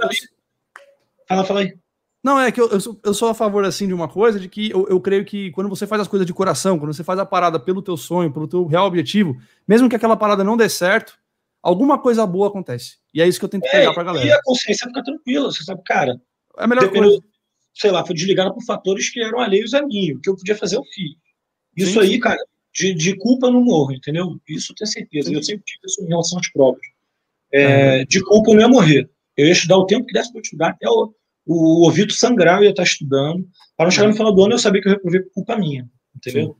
Fala, 1.28 1.46
fala 1.46 1.60
aí. 1.62 1.78
Não, 2.24 2.39
é 2.39 2.52
que 2.52 2.62
eu, 2.62 2.69
eu, 2.69 2.80
sou, 2.80 3.00
eu 3.04 3.13
sou 3.13 3.28
a 3.28 3.34
favor, 3.34 3.65
assim, 3.65 3.86
de 3.86 3.93
uma 3.93 4.08
coisa, 4.08 4.39
de 4.39 4.48
que 4.48 4.72
eu, 4.72 4.88
eu 4.88 5.00
creio 5.02 5.26
que 5.26 5.52
quando 5.52 5.69
você 5.69 5.86
faz 5.86 6.02
as 6.02 6.08
coisas 6.08 6.26
de 6.26 6.34
coração, 6.34 6.80
quando 6.80 6.93
você 6.93 7.04
faz 7.04 7.19
a 7.19 7.26
parada 7.26 7.60
pelo 7.60 7.82
teu 7.82 7.98
sonho, 7.98 8.32
pelo 8.32 8.48
teu 8.48 8.65
real 8.65 8.88
objetivo, 8.88 9.36
mesmo 9.67 9.89
que 9.89 9.96
aquela 9.96 10.15
parada 10.15 10.41
não 10.41 10.56
dê 10.56 10.69
certo, 10.69 11.19
alguma 11.62 12.00
coisa 12.00 12.26
boa 12.26 12.48
acontece. 12.48 12.98
E 13.13 13.22
é 13.22 13.28
isso 13.28 13.39
que 13.39 13.46
eu 13.46 13.50
tento 13.50 13.65
é, 13.65 13.72
pegar 13.72 13.93
pra 13.93 14.04
galera. 14.04 14.26
E 14.26 14.32
a 14.32 14.41
consciência 14.41 14.88
fica 14.88 15.04
tranquila, 15.04 15.52
você 15.52 15.65
sabe, 15.65 15.82
cara, 15.84 16.13
é 16.58 16.63
a 16.63 16.67
melhor 16.67 16.89
coisa. 16.89 17.22
Sei 17.74 17.91
lá, 17.91 18.06
foi 18.06 18.15
desligada 18.15 18.54
por 18.54 18.63
fatores 18.63 19.10
que 19.10 19.22
eram 19.22 19.39
alheios 19.39 19.74
a 19.74 19.82
mim. 19.82 20.13
O 20.13 20.22
que 20.22 20.30
eu 20.30 20.36
podia 20.36 20.56
fazer, 20.56 20.78
eu 20.78 20.84
fiz. 20.93 21.12
Isso 21.76 21.94
sim, 21.94 22.00
aí, 22.00 22.10
sim. 22.14 22.20
cara, 22.20 22.40
de, 22.74 22.94
de, 22.94 23.16
culpa 23.18 23.50
no 23.50 23.62
morro, 23.62 23.94
entendeu? 23.94 24.40
Isso 24.48 24.72
eu 24.72 24.76
tenho 24.76 24.90
certeza. 24.90 25.30
Sim. 25.30 25.36
Eu 25.36 25.44
sempre 25.44 25.64
tive 25.66 25.80
isso 25.86 26.04
em 26.04 26.08
relação 26.08 26.40
às 26.40 26.52
provas. 26.52 26.82
É, 27.52 28.00
uhum. 28.00 28.06
De 28.06 28.22
culpa 28.22 28.52
eu 28.52 28.56
não 28.56 28.62
ia 28.62 28.68
morrer. 28.68 29.10
Eu 29.38 29.46
ia 29.46 29.52
estudar 29.52 29.78
o 29.78 29.86
tempo 29.86 30.06
que 30.06 30.14
desse 30.14 30.32
para 30.32 30.42
estudar, 30.42 30.70
até 30.70 30.88
o, 30.88 31.14
o 31.46 31.86
ouvido 31.86 32.14
sangrar 32.14 32.60
eu 32.60 32.66
ia 32.66 32.70
estar 32.72 32.84
estudando. 32.84 33.48
Para 33.76 33.86
não 33.86 33.92
chegar 33.92 34.08
no 34.08 34.16
final 34.16 34.34
do 34.34 34.44
ano 34.44 34.54
eu 34.54 34.60
sabia 34.60 34.82
que 34.82 34.88
eu 34.88 34.94
reprovei 34.94 35.22
por 35.22 35.34
culpa 35.34 35.58
minha, 35.58 35.90
entendeu? 36.16 36.58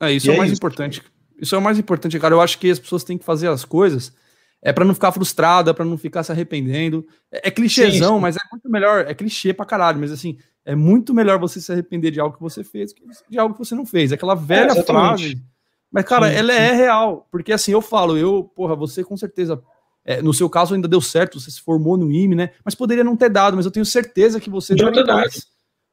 É, 0.00 0.12
isso 0.12 0.28
e 0.28 0.30
é 0.30 0.34
o 0.34 0.38
mais 0.38 0.50
isso. 0.50 0.58
importante. 0.58 1.02
Isso 1.40 1.54
é 1.54 1.58
o 1.58 1.62
mais 1.62 1.78
importante, 1.78 2.18
cara. 2.18 2.34
Eu 2.34 2.40
acho 2.40 2.58
que 2.58 2.70
as 2.70 2.78
pessoas 2.78 3.04
têm 3.04 3.16
que 3.16 3.24
fazer 3.24 3.48
as 3.48 3.64
coisas 3.64 4.14
é 4.62 4.72
para 4.72 4.84
não 4.84 4.94
ficar 4.94 5.10
frustrada, 5.12 5.72
para 5.72 5.84
não 5.84 5.96
ficar 5.96 6.22
se 6.22 6.30
arrependendo. 6.30 7.06
É, 7.32 7.48
é 7.48 7.50
clichêzão, 7.50 8.16
sim, 8.16 8.20
mas 8.20 8.36
é 8.36 8.40
muito 8.52 8.70
melhor. 8.70 9.06
É 9.06 9.14
clichê 9.14 9.54
pra 9.54 9.64
caralho, 9.64 9.98
mas 9.98 10.12
assim, 10.12 10.36
é 10.70 10.74
muito 10.76 11.12
melhor 11.12 11.36
você 11.36 11.60
se 11.60 11.72
arrepender 11.72 12.12
de 12.12 12.20
algo 12.20 12.36
que 12.36 12.42
você 12.42 12.62
fez 12.62 12.92
que 12.92 13.02
de 13.28 13.38
algo 13.38 13.54
que 13.54 13.58
você 13.58 13.74
não 13.74 13.84
fez. 13.84 14.12
Aquela 14.12 14.36
velha 14.36 14.70
é, 14.70 14.82
frase. 14.84 15.42
Mas, 15.90 16.04
cara, 16.04 16.30
sim, 16.30 16.36
ela 16.36 16.52
sim. 16.52 16.58
é 16.58 16.72
real. 16.72 17.26
Porque 17.28 17.52
assim, 17.52 17.72
eu 17.72 17.82
falo, 17.82 18.16
eu, 18.16 18.44
porra, 18.54 18.76
você 18.76 19.02
com 19.02 19.16
certeza. 19.16 19.60
É, 20.04 20.22
no 20.22 20.32
seu 20.32 20.48
caso 20.48 20.74
ainda 20.74 20.86
deu 20.86 21.00
certo, 21.00 21.40
você 21.40 21.50
se 21.50 21.60
formou 21.60 21.96
no 21.96 22.10
IME, 22.10 22.36
né? 22.36 22.50
Mas 22.64 22.76
poderia 22.76 23.02
não 23.02 23.16
ter 23.16 23.28
dado, 23.28 23.56
mas 23.56 23.66
eu 23.66 23.72
tenho 23.72 23.84
certeza 23.84 24.38
que 24.38 24.48
você 24.48 24.74
não 24.74 24.92
ter 24.92 25.04
dado. 25.04 25.28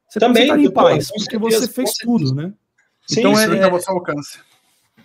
Você 0.08 0.20
também 0.20 0.44
está 0.44 0.58
em 0.58 0.70
paz, 0.70 1.08
porque 1.08 1.38
certeza, 1.38 1.66
você 1.66 1.72
fez 1.72 1.92
tudo, 1.94 2.34
né? 2.34 2.52
Sim, 3.06 3.20
então 3.20 3.32
isso 3.32 3.52
é, 3.52 3.58
é, 3.58 3.70
você 3.70 3.90
alcance. 3.90 4.38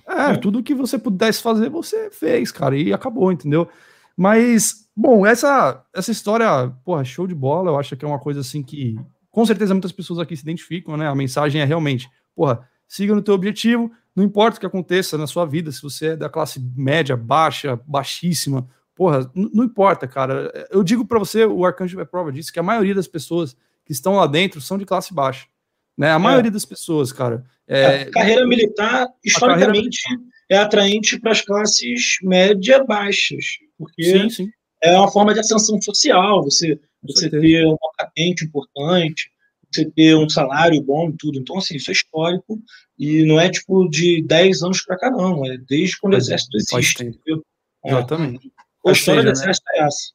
É, 0.08 0.36
tudo 0.38 0.64
que 0.64 0.76
você 0.76 0.98
pudesse 0.98 1.42
fazer, 1.42 1.70
você 1.70 2.12
fez, 2.12 2.52
cara, 2.52 2.78
e 2.78 2.94
acabou, 2.94 3.32
entendeu? 3.32 3.68
Mas, 4.16 4.88
bom, 4.96 5.26
essa, 5.26 5.84
essa 5.94 6.12
história, 6.12 6.72
porra, 6.86 7.04
show 7.04 7.26
de 7.28 7.36
bola, 7.36 7.72
eu 7.72 7.80
acho 7.80 7.98
que 7.98 8.06
é 8.06 8.08
uma 8.08 8.20
coisa 8.20 8.40
assim 8.42 8.62
que, 8.62 8.96
com 9.34 9.44
certeza, 9.48 9.74
muitas 9.74 9.92
pessoas 9.92 10.20
aqui 10.20 10.38
se 10.38 10.44
identificam, 10.44 10.96
né? 10.96 11.08
A 11.08 11.16
mensagem 11.16 11.60
é 11.60 11.66
realmente, 11.66 12.08
porra, 12.36 12.70
siga 12.88 13.16
no 13.16 13.22
teu 13.24 13.34
objetivo, 13.34 13.92
não 14.16 14.24
importa 14.24 14.58
o 14.58 14.60
que 14.60 14.66
aconteça 14.68 15.18
na 15.18 15.26
sua 15.26 15.44
vida, 15.44 15.72
se 15.72 15.82
você 15.82 16.10
é 16.10 16.16
da 16.16 16.30
classe 16.30 16.60
média, 16.76 17.18
baixa, 17.18 17.76
baixíssima, 17.88 18.70
porra, 18.94 19.28
não 19.34 19.64
importa, 19.64 20.08
cara. 20.08 20.68
Eu 20.70 20.84
digo 20.84 21.04
para 21.04 21.18
você, 21.18 21.46
o 21.46 21.66
Arcanjo 21.66 22.00
é 22.00 22.06
prova 22.06 22.32
disso, 22.32 22.54
que 22.54 22.60
a 22.60 22.64
maioria 22.64 22.94
das 22.94 23.08
pessoas 23.08 23.58
que 23.84 23.92
estão 23.92 24.18
lá 24.18 24.28
dentro 24.28 24.62
são 24.62 24.78
de 24.78 24.86
classe 24.86 25.12
baixa. 25.12 25.48
Né? 25.98 26.12
A 26.12 26.16
é. 26.16 26.20
maioria 26.20 26.52
das 26.52 26.64
pessoas, 26.64 27.12
cara. 27.12 27.44
É, 27.68 28.04
a 28.04 28.12
carreira 28.12 28.46
militar, 28.46 29.08
historicamente, 29.26 30.00
carreira... 30.04 30.24
é 30.52 30.58
atraente 30.58 31.20
para 31.20 31.32
as 31.32 31.42
classes 31.42 32.18
média 32.22 32.84
baixas, 32.84 33.58
porque 33.80 34.04
sim, 34.04 34.30
sim. 34.30 34.52
é 34.80 34.96
uma 34.96 35.12
forma 35.12 35.34
de 35.34 35.40
ascensão 35.40 35.82
social, 35.82 36.44
você, 36.44 36.80
você 37.04 37.30
ter 37.30 37.66
uma 37.66 37.92
patente 37.98 38.46
importante, 38.46 39.30
você 39.72 39.86
ter 39.86 40.16
um 40.16 40.30
salário 40.30 40.82
bom 40.82 41.10
e 41.10 41.18
tudo. 41.18 41.40
Então, 41.40 41.58
assim, 41.58 41.76
isso 41.76 41.90
é 41.90 41.94
histórico 41.94 42.60
e 42.98 43.26
não 43.26 43.40
é 43.40 43.50
tipo 43.50 43.90
de 43.90 44.24
10 44.24 44.64
anos 44.64 44.84
para 44.84 44.98
cá, 44.98 45.12
não. 45.12 45.46
É 45.46 45.58
desde 45.58 45.98
quando 46.00 46.14
o 46.14 46.18
exército 46.18 46.58
existe. 46.58 47.20
É. 47.86 47.90
Exatamente. 47.90 48.52
A 48.86 48.92
história 48.92 49.22
seja, 49.22 49.22
do 49.22 49.26
né? 49.26 49.32
exército 49.32 49.66
né? 49.74 49.80
é 49.80 49.86
essa. 49.86 50.14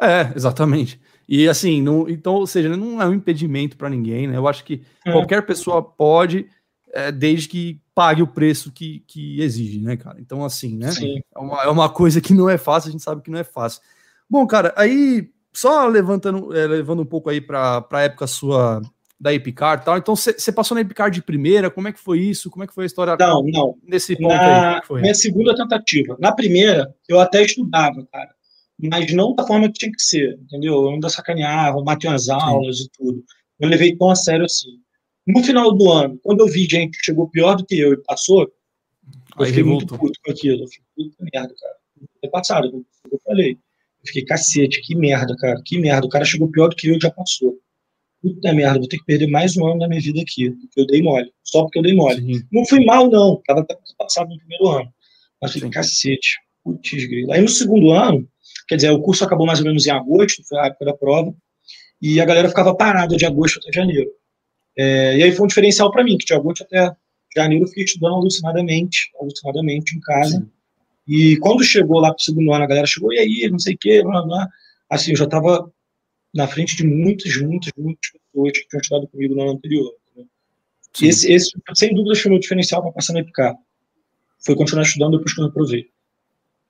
É, 0.00 0.32
exatamente. 0.36 1.00
E 1.28 1.48
assim, 1.48 1.82
não, 1.82 2.08
então, 2.08 2.34
ou 2.34 2.46
seja, 2.46 2.76
não 2.76 3.02
é 3.02 3.06
um 3.06 3.14
impedimento 3.14 3.76
para 3.76 3.90
ninguém, 3.90 4.28
né? 4.28 4.36
Eu 4.36 4.46
acho 4.46 4.64
que 4.64 4.82
é. 5.04 5.12
qualquer 5.12 5.44
pessoa 5.44 5.82
pode, 5.82 6.48
é, 6.92 7.10
desde 7.10 7.48
que 7.48 7.80
pague 7.94 8.22
o 8.22 8.26
preço 8.26 8.70
que, 8.70 9.00
que 9.06 9.40
exige, 9.40 9.80
né, 9.80 9.96
cara? 9.96 10.20
Então, 10.20 10.44
assim, 10.44 10.76
né? 10.76 10.90
É 11.34 11.38
uma, 11.38 11.62
é 11.62 11.68
uma 11.68 11.88
coisa 11.88 12.20
que 12.20 12.34
não 12.34 12.48
é 12.48 12.58
fácil, 12.58 12.88
a 12.88 12.92
gente 12.92 13.02
sabe 13.02 13.22
que 13.22 13.30
não 13.30 13.38
é 13.38 13.44
fácil. 13.44 13.80
Bom, 14.28 14.46
cara, 14.46 14.72
aí, 14.76 15.30
só 15.58 15.86
levantando, 15.86 16.56
é, 16.56 16.66
levando 16.66 17.02
um 17.02 17.06
pouco 17.06 17.30
aí 17.30 17.40
para 17.40 17.86
a 17.90 18.00
época 18.02 18.26
sua 18.26 18.80
da 19.18 19.32
Epicar 19.32 19.78
e 19.80 19.84
tal. 19.84 19.96
Então, 19.96 20.14
você 20.14 20.52
passou 20.52 20.74
na 20.74 20.82
Epicar 20.82 21.10
de 21.10 21.22
primeira, 21.22 21.70
como 21.70 21.88
é 21.88 21.92
que 21.92 21.98
foi 21.98 22.20
isso? 22.20 22.50
Como 22.50 22.64
é 22.64 22.66
que 22.66 22.74
foi 22.74 22.84
a 22.84 22.86
história 22.86 23.16
não, 23.18 23.42
não. 23.42 23.78
nesse 23.82 24.14
ponto 24.16 24.28
na, 24.28 24.76
aí? 24.76 25.00
Minha 25.00 25.14
segunda 25.14 25.54
tentativa. 25.54 26.16
Na 26.20 26.32
primeira, 26.32 26.94
eu 27.08 27.18
até 27.18 27.42
estudava, 27.42 28.06
cara, 28.12 28.30
mas 28.78 29.12
não 29.14 29.34
da 29.34 29.46
forma 29.46 29.68
que 29.68 29.78
tinha 29.78 29.92
que 29.92 30.02
ser, 30.02 30.38
entendeu? 30.42 30.74
Eu 30.74 30.90
ainda 30.90 31.08
sacaneava, 31.08 31.82
matei 31.82 32.10
umas 32.10 32.28
aulas 32.28 32.78
Sim. 32.78 32.84
e 32.84 32.88
tudo. 32.90 33.24
Eu 33.58 33.68
levei 33.68 33.96
tão 33.96 34.10
a 34.10 34.14
sério 34.14 34.44
assim. 34.44 34.78
No 35.26 35.42
final 35.42 35.74
do 35.74 35.90
ano, 35.90 36.20
quando 36.22 36.40
eu 36.40 36.46
vi 36.46 36.68
gente 36.70 36.98
que 36.98 37.04
chegou 37.04 37.28
pior 37.28 37.56
do 37.56 37.64
que 37.64 37.78
eu 37.78 37.94
e 37.94 37.96
passou, 37.96 38.42
eu 38.42 39.44
aí 39.44 39.46
fiquei 39.46 39.64
muito 39.64 39.86
puto 39.98 40.20
com 40.22 40.30
aquilo. 40.30 40.64
Eu 40.64 40.68
fiquei, 40.68 40.84
puta 40.94 41.24
merda, 41.32 41.54
cara. 41.58 41.76
É 42.22 42.28
passado, 42.28 42.84
eu 43.10 43.20
falei. 43.24 43.58
Eu 44.06 44.08
fiquei, 44.08 44.24
cacete, 44.24 44.80
que 44.82 44.94
merda, 44.94 45.34
cara, 45.36 45.60
que 45.64 45.78
merda. 45.78 46.06
O 46.06 46.10
cara 46.10 46.24
chegou 46.24 46.50
pior 46.50 46.68
do 46.68 46.76
que 46.76 46.88
eu 46.88 46.96
e 46.96 47.00
já 47.00 47.10
passou 47.10 47.58
puta 48.34 48.52
merda, 48.52 48.78
vou 48.78 48.88
ter 48.88 48.98
que 48.98 49.04
perder 49.04 49.26
mais 49.28 49.56
um 49.56 49.66
ano 49.66 49.78
da 49.78 49.88
minha 49.88 50.00
vida 50.00 50.20
aqui, 50.20 50.50
porque 50.50 50.80
eu 50.80 50.86
dei 50.86 51.02
mole, 51.02 51.30
só 51.44 51.62
porque 51.62 51.78
eu 51.78 51.82
dei 51.82 51.94
mole. 51.94 52.20
Sim. 52.20 52.42
Não 52.50 52.64
fui 52.66 52.84
mal, 52.84 53.10
não, 53.10 53.40
tava 53.46 53.60
até 53.60 53.76
passado 53.96 54.28
no 54.28 54.38
primeiro 54.38 54.68
ano. 54.68 54.92
Mas 55.40 55.52
falei, 55.52 55.70
cacete, 55.70 56.38
putz, 56.64 57.04
grilo. 57.06 57.32
Aí 57.32 57.40
no 57.40 57.48
segundo 57.48 57.92
ano, 57.92 58.28
quer 58.68 58.76
dizer, 58.76 58.90
o 58.90 59.00
curso 59.00 59.24
acabou 59.24 59.46
mais 59.46 59.60
ou 59.60 59.66
menos 59.66 59.86
em 59.86 59.90
agosto, 59.90 60.42
foi 60.48 60.58
a 60.58 60.66
época 60.66 60.86
da 60.86 60.94
prova, 60.94 61.34
e 62.00 62.20
a 62.20 62.24
galera 62.24 62.48
ficava 62.48 62.74
parada 62.74 63.16
de 63.16 63.24
agosto 63.24 63.58
até 63.58 63.72
janeiro. 63.72 64.10
É, 64.78 65.16
e 65.18 65.22
aí 65.22 65.32
foi 65.32 65.44
um 65.44 65.48
diferencial 65.48 65.90
para 65.90 66.04
mim, 66.04 66.18
que 66.18 66.26
de 66.26 66.34
agosto 66.34 66.62
até 66.62 66.90
janeiro 67.34 67.64
eu 67.64 67.68
fiquei 67.68 67.84
estudando 67.84 68.14
alucinadamente, 68.14 69.10
alucinadamente 69.20 69.96
em 69.96 70.00
casa. 70.00 70.38
Sim. 70.38 70.50
E 71.06 71.36
quando 71.36 71.62
chegou 71.62 72.00
lá 72.00 72.12
pro 72.12 72.22
segundo 72.22 72.52
ano, 72.52 72.64
a 72.64 72.66
galera 72.66 72.86
chegou, 72.86 73.12
e 73.12 73.18
aí, 73.18 73.48
não 73.50 73.58
sei 73.58 73.74
o 73.74 73.78
quê, 73.78 74.02
blá, 74.02 74.22
blá. 74.22 74.48
Assim, 74.90 75.12
eu 75.12 75.16
já 75.16 75.26
tava 75.26 75.70
na 76.34 76.46
frente 76.46 76.76
de 76.76 76.84
muitas, 76.84 77.36
muitas, 77.40 77.72
muitas 77.76 78.10
pessoas 78.10 78.52
que 78.52 78.68
tinham 78.68 78.80
estudado 78.80 79.08
comigo 79.08 79.34
no 79.34 79.42
ano 79.42 79.52
anterior. 79.52 79.92
Né? 80.16 80.24
Esse, 81.00 81.32
esse, 81.32 81.50
sem 81.74 81.94
dúvida, 81.94 82.16
foi 82.16 82.30
o 82.30 82.32
meu 82.32 82.40
diferencial 82.40 82.82
para 82.82 82.92
passar 82.92 83.12
na 83.12 83.20
EPICAR. 83.20 83.54
Foi 84.44 84.54
continuar 84.54 84.82
estudando 84.82 85.16
depois 85.16 85.34
que 85.34 85.40
eu 85.40 85.46
reprovei. 85.46 85.86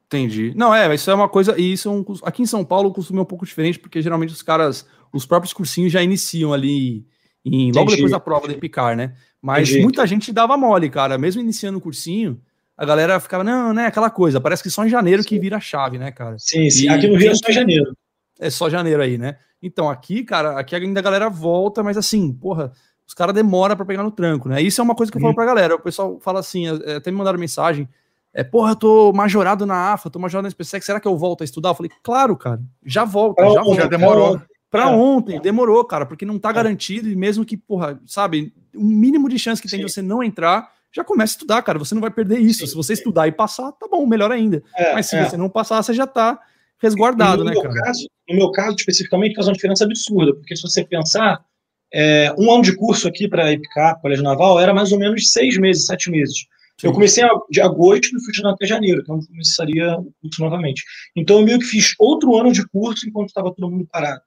Entendi. 0.07 0.53
Não, 0.55 0.73
é, 0.73 0.95
isso 0.95 1.11
é 1.11 1.15
uma 1.15 1.29
coisa. 1.29 1.59
E 1.59 1.73
isso 1.73 1.89
é 1.89 1.91
um, 1.91 2.05
aqui 2.23 2.43
em 2.43 2.47
São 2.47 2.65
Paulo 2.65 2.91
o 2.91 2.93
costume 2.93 3.19
é 3.19 3.23
um 3.23 3.27
pouco 3.27 3.45
diferente, 3.45 3.79
porque 3.79 4.01
geralmente 4.01 4.33
os 4.33 4.43
caras, 4.43 4.87
os 5.13 5.27
próprios 5.27 5.53
cursinhos 5.53 5.93
já 5.93 6.03
iniciam 6.03 6.53
ali 6.53 7.05
em, 7.45 7.73
logo 7.73 7.91
depois 7.91 8.13
da 8.13 8.21
prova 8.21 8.47
da 8.47 8.55
EPICAR, 8.55 8.97
né? 8.97 9.17
Mas 9.43 9.69
Entendi. 9.69 9.83
muita 9.83 10.07
gente 10.07 10.33
dava 10.33 10.57
mole, 10.57 10.89
cara. 10.89 11.19
Mesmo 11.19 11.43
iniciando 11.43 11.79
o 11.79 11.81
cursinho, 11.81 12.41
a 12.77 12.85
galera 12.85 13.19
ficava, 13.19 13.43
não, 13.43 13.73
né? 13.73 13.87
Aquela 13.87 14.11
coisa. 14.11 14.41
Parece 14.41 14.63
que 14.63 14.71
só 14.71 14.85
em 14.85 14.89
janeiro 14.89 15.23
sim. 15.23 15.29
que 15.29 15.39
vira 15.39 15.57
a 15.57 15.61
chave, 15.61 15.99
né, 15.99 16.13
cara? 16.13 16.37
Sim, 16.39 16.69
sim. 16.69 16.85
E, 16.85 16.89
aqui 16.89 17.09
no 17.09 17.17
Rio 17.17 17.31
é 17.31 17.35
só 17.35 17.49
em 17.49 17.53
janeiro. 17.55 17.97
É 18.39 18.51
só 18.51 18.69
janeiro 18.69 19.03
aí, 19.03 19.17
né? 19.17 19.37
Então, 19.63 19.89
aqui, 19.89 20.23
cara, 20.23 20.59
aqui 20.59 20.77
ainda 20.77 21.01
a 21.01 21.03
galera 21.03 21.31
volta, 21.31 21.83
mas 21.83 21.97
assim, 21.97 22.33
porra, 22.33 22.71
os 23.07 23.15
caras 23.15 23.35
demoram 23.35 23.75
para 23.75 23.87
pegar 23.87 24.03
no 24.03 24.11
tranco, 24.11 24.49
né? 24.49 24.61
Isso 24.61 24.81
é 24.81 24.85
uma 24.85 24.95
coisa 24.95 25.11
que 25.11 25.17
eu 25.17 25.21
falo 25.23 25.31
uhum. 25.31 25.37
pra 25.37 25.47
galera. 25.47 25.75
O 25.75 25.81
pessoal 25.81 26.19
fala 26.21 26.41
assim, 26.41 26.67
é, 26.85 26.97
até 26.97 27.11
me 27.11 27.17
mandaram 27.17 27.39
mensagem. 27.39 27.89
É, 28.35 28.45
porra, 28.45 28.73
eu 28.73 28.77
tô 28.77 29.13
majorado 29.15 29.65
na 29.65 29.95
AFA, 29.95 30.11
tô 30.11 30.19
majorado 30.19 30.45
na 30.45 30.51
SpaceX, 30.51 30.85
será 30.85 31.01
que 31.01 31.09
eu 31.09 31.17
volto 31.17 31.41
a 31.41 31.45
estudar? 31.45 31.71
Eu 31.71 31.75
falei, 31.75 31.91
claro, 32.03 32.37
cara, 32.37 32.61
já 32.85 33.03
volta, 33.03 33.43
já, 33.43 33.63
volta, 33.63 33.83
já 33.83 33.89
demorou. 33.89 34.43
Pra 34.71 34.83
é. 34.83 34.87
ontem, 34.89 35.41
demorou, 35.41 35.83
cara, 35.87 36.05
porque 36.05 36.27
não 36.27 36.39
tá 36.39 36.51
é. 36.51 36.53
garantido, 36.53 37.09
e 37.09 37.17
mesmo 37.17 37.47
que, 37.47 37.57
porra, 37.57 37.99
sabe, 38.05 38.53
o 38.75 38.83
um 38.83 38.85
mínimo 38.85 39.27
de 39.27 39.39
chance 39.39 39.63
que 39.63 39.69
Sim. 39.69 39.77
tem 39.77 39.87
de 39.87 39.91
você 39.91 40.03
não 40.03 40.23
entrar, 40.23 40.71
já 40.97 41.05
começa 41.05 41.35
a 41.35 41.37
estudar, 41.37 41.63
cara, 41.63 41.79
você 41.79 41.95
não 41.95 42.01
vai 42.01 42.11
perder 42.11 42.39
isso. 42.39 42.61
Sim. 42.61 42.69
Se 42.69 42.75
você 42.75 42.95
estudar 42.95 43.29
e 43.29 43.33
passar, 43.33 43.71
tá 43.73 43.87
bom, 43.87 44.07
melhor 44.07 44.33
ainda. 44.33 44.63
É, 44.75 44.95
Mas 44.95 45.07
se 45.07 45.17
é. 45.17 45.29
você 45.29 45.37
não 45.37 45.51
passar, 45.51 45.83
você 45.83 45.93
já 45.93 46.07
tá 46.07 46.41
resguardado, 46.79 47.45
né, 47.45 47.55
cara? 47.55 47.69
Caso, 47.83 48.09
no 48.27 48.35
meu 48.35 48.51
caso, 48.51 48.77
especificamente, 48.77 49.35
faz 49.35 49.47
uma 49.47 49.53
diferença 49.53 49.85
absurda, 49.85 50.35
porque 50.35 50.57
se 50.57 50.63
você 50.63 50.83
pensar, 50.83 51.45
é, 51.93 52.35
um 52.39 52.51
ano 52.51 52.63
de 52.63 52.75
curso 52.75 53.07
aqui 53.07 53.29
para 53.29 53.53
IPCAP, 53.53 54.01
Colégio 54.01 54.25
Naval, 54.25 54.59
era 54.59 54.73
mais 54.73 54.91
ou 54.91 54.99
menos 54.99 55.31
seis 55.31 55.59
meses, 55.59 55.85
sete 55.85 56.11
meses. 56.11 56.47
Sim. 56.81 56.89
Eu 56.89 56.93
comecei 56.95 57.25
de 57.51 57.61
agosto 57.61 58.07
e 58.07 58.21
fui 58.25 58.31
estudar 58.31 58.53
até 58.53 58.67
janeiro, 58.67 59.03
então 59.03 59.21
começaria 59.21 59.99
o 59.99 60.11
curso 60.23 60.43
novamente. 60.43 60.83
Então 61.15 61.41
eu 61.41 61.45
meio 61.45 61.59
que 61.59 61.67
fiz 61.67 61.95
outro 61.99 62.35
ano 62.37 62.53
de 62.53 62.67
curso 62.69 63.07
enquanto 63.07 63.29
estava 63.29 63.55
todo 63.55 63.71
mundo 63.71 63.87
parado. 63.93 64.23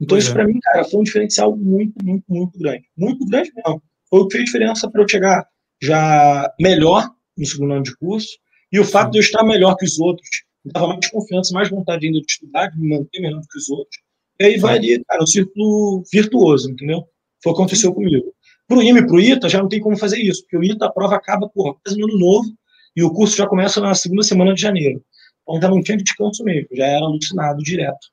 Então 0.00 0.16
pois 0.16 0.24
isso 0.24 0.32
é. 0.32 0.34
para 0.34 0.46
mim, 0.46 0.58
cara, 0.60 0.84
foi 0.84 1.00
um 1.00 1.04
diferencial 1.04 1.56
muito, 1.56 1.94
muito, 2.04 2.24
muito 2.28 2.58
grande. 2.58 2.84
Muito 2.96 3.24
grande 3.26 3.52
mesmo. 3.54 3.82
Foi 4.10 4.20
o 4.20 4.26
que 4.26 4.36
fez 4.36 4.46
diferença 4.46 4.90
para 4.90 5.02
eu 5.02 5.08
chegar 5.08 5.46
já 5.80 6.52
melhor 6.60 7.10
no 7.36 7.46
segundo 7.46 7.74
ano 7.74 7.82
de 7.82 7.96
curso 7.96 8.38
e 8.72 8.78
o 8.78 8.84
fato 8.84 9.12
de 9.12 9.18
eu 9.18 9.22
estar 9.22 9.44
melhor 9.44 9.76
que 9.76 9.84
os 9.84 9.98
outros 9.98 10.28
me 10.64 10.72
dava 10.72 10.88
mais 10.88 11.10
confiança, 11.10 11.54
mais 11.54 11.70
vontade 11.70 12.06
ainda 12.06 12.20
de 12.20 12.26
estudar, 12.30 12.68
de 12.68 12.78
me 12.78 12.88
manter 12.88 13.20
melhor 13.20 13.40
do 13.40 13.46
que 13.46 13.58
os 13.58 13.68
outros. 13.70 14.00
E 14.40 14.44
aí 14.44 14.58
vai 14.58 14.76
ali, 14.76 15.02
cara, 15.04 15.22
um 15.22 15.26
círculo 15.26 16.02
virtuoso, 16.12 16.70
entendeu? 16.70 17.04
Foi 17.42 17.52
o 17.52 17.54
que 17.54 17.60
aconteceu 17.60 17.92
comigo. 17.92 18.34
Pro 18.66 18.82
IME 18.82 19.00
e 19.00 19.06
pro 19.06 19.20
ITA 19.20 19.48
já 19.48 19.60
não 19.60 19.68
tem 19.68 19.80
como 19.80 19.96
fazer 19.96 20.18
isso, 20.18 20.42
porque 20.42 20.58
o 20.58 20.62
ITA, 20.62 20.86
a 20.86 20.92
prova 20.92 21.16
acaba, 21.16 21.48
porra, 21.48 21.74
quase 21.82 21.98
no 21.98 22.06
ano 22.06 22.18
novo, 22.18 22.48
e 22.94 23.02
o 23.02 23.10
curso 23.10 23.36
já 23.36 23.46
começa 23.46 23.80
na 23.80 23.94
segunda 23.94 24.22
semana 24.22 24.54
de 24.54 24.60
janeiro. 24.60 25.02
Então 25.42 25.60
já 25.60 25.68
não 25.68 25.82
tinha 25.82 25.96
descanso 25.96 26.44
mesmo, 26.44 26.68
já 26.72 26.84
era 26.84 27.04
alucinado 27.04 27.62
direto. 27.62 28.08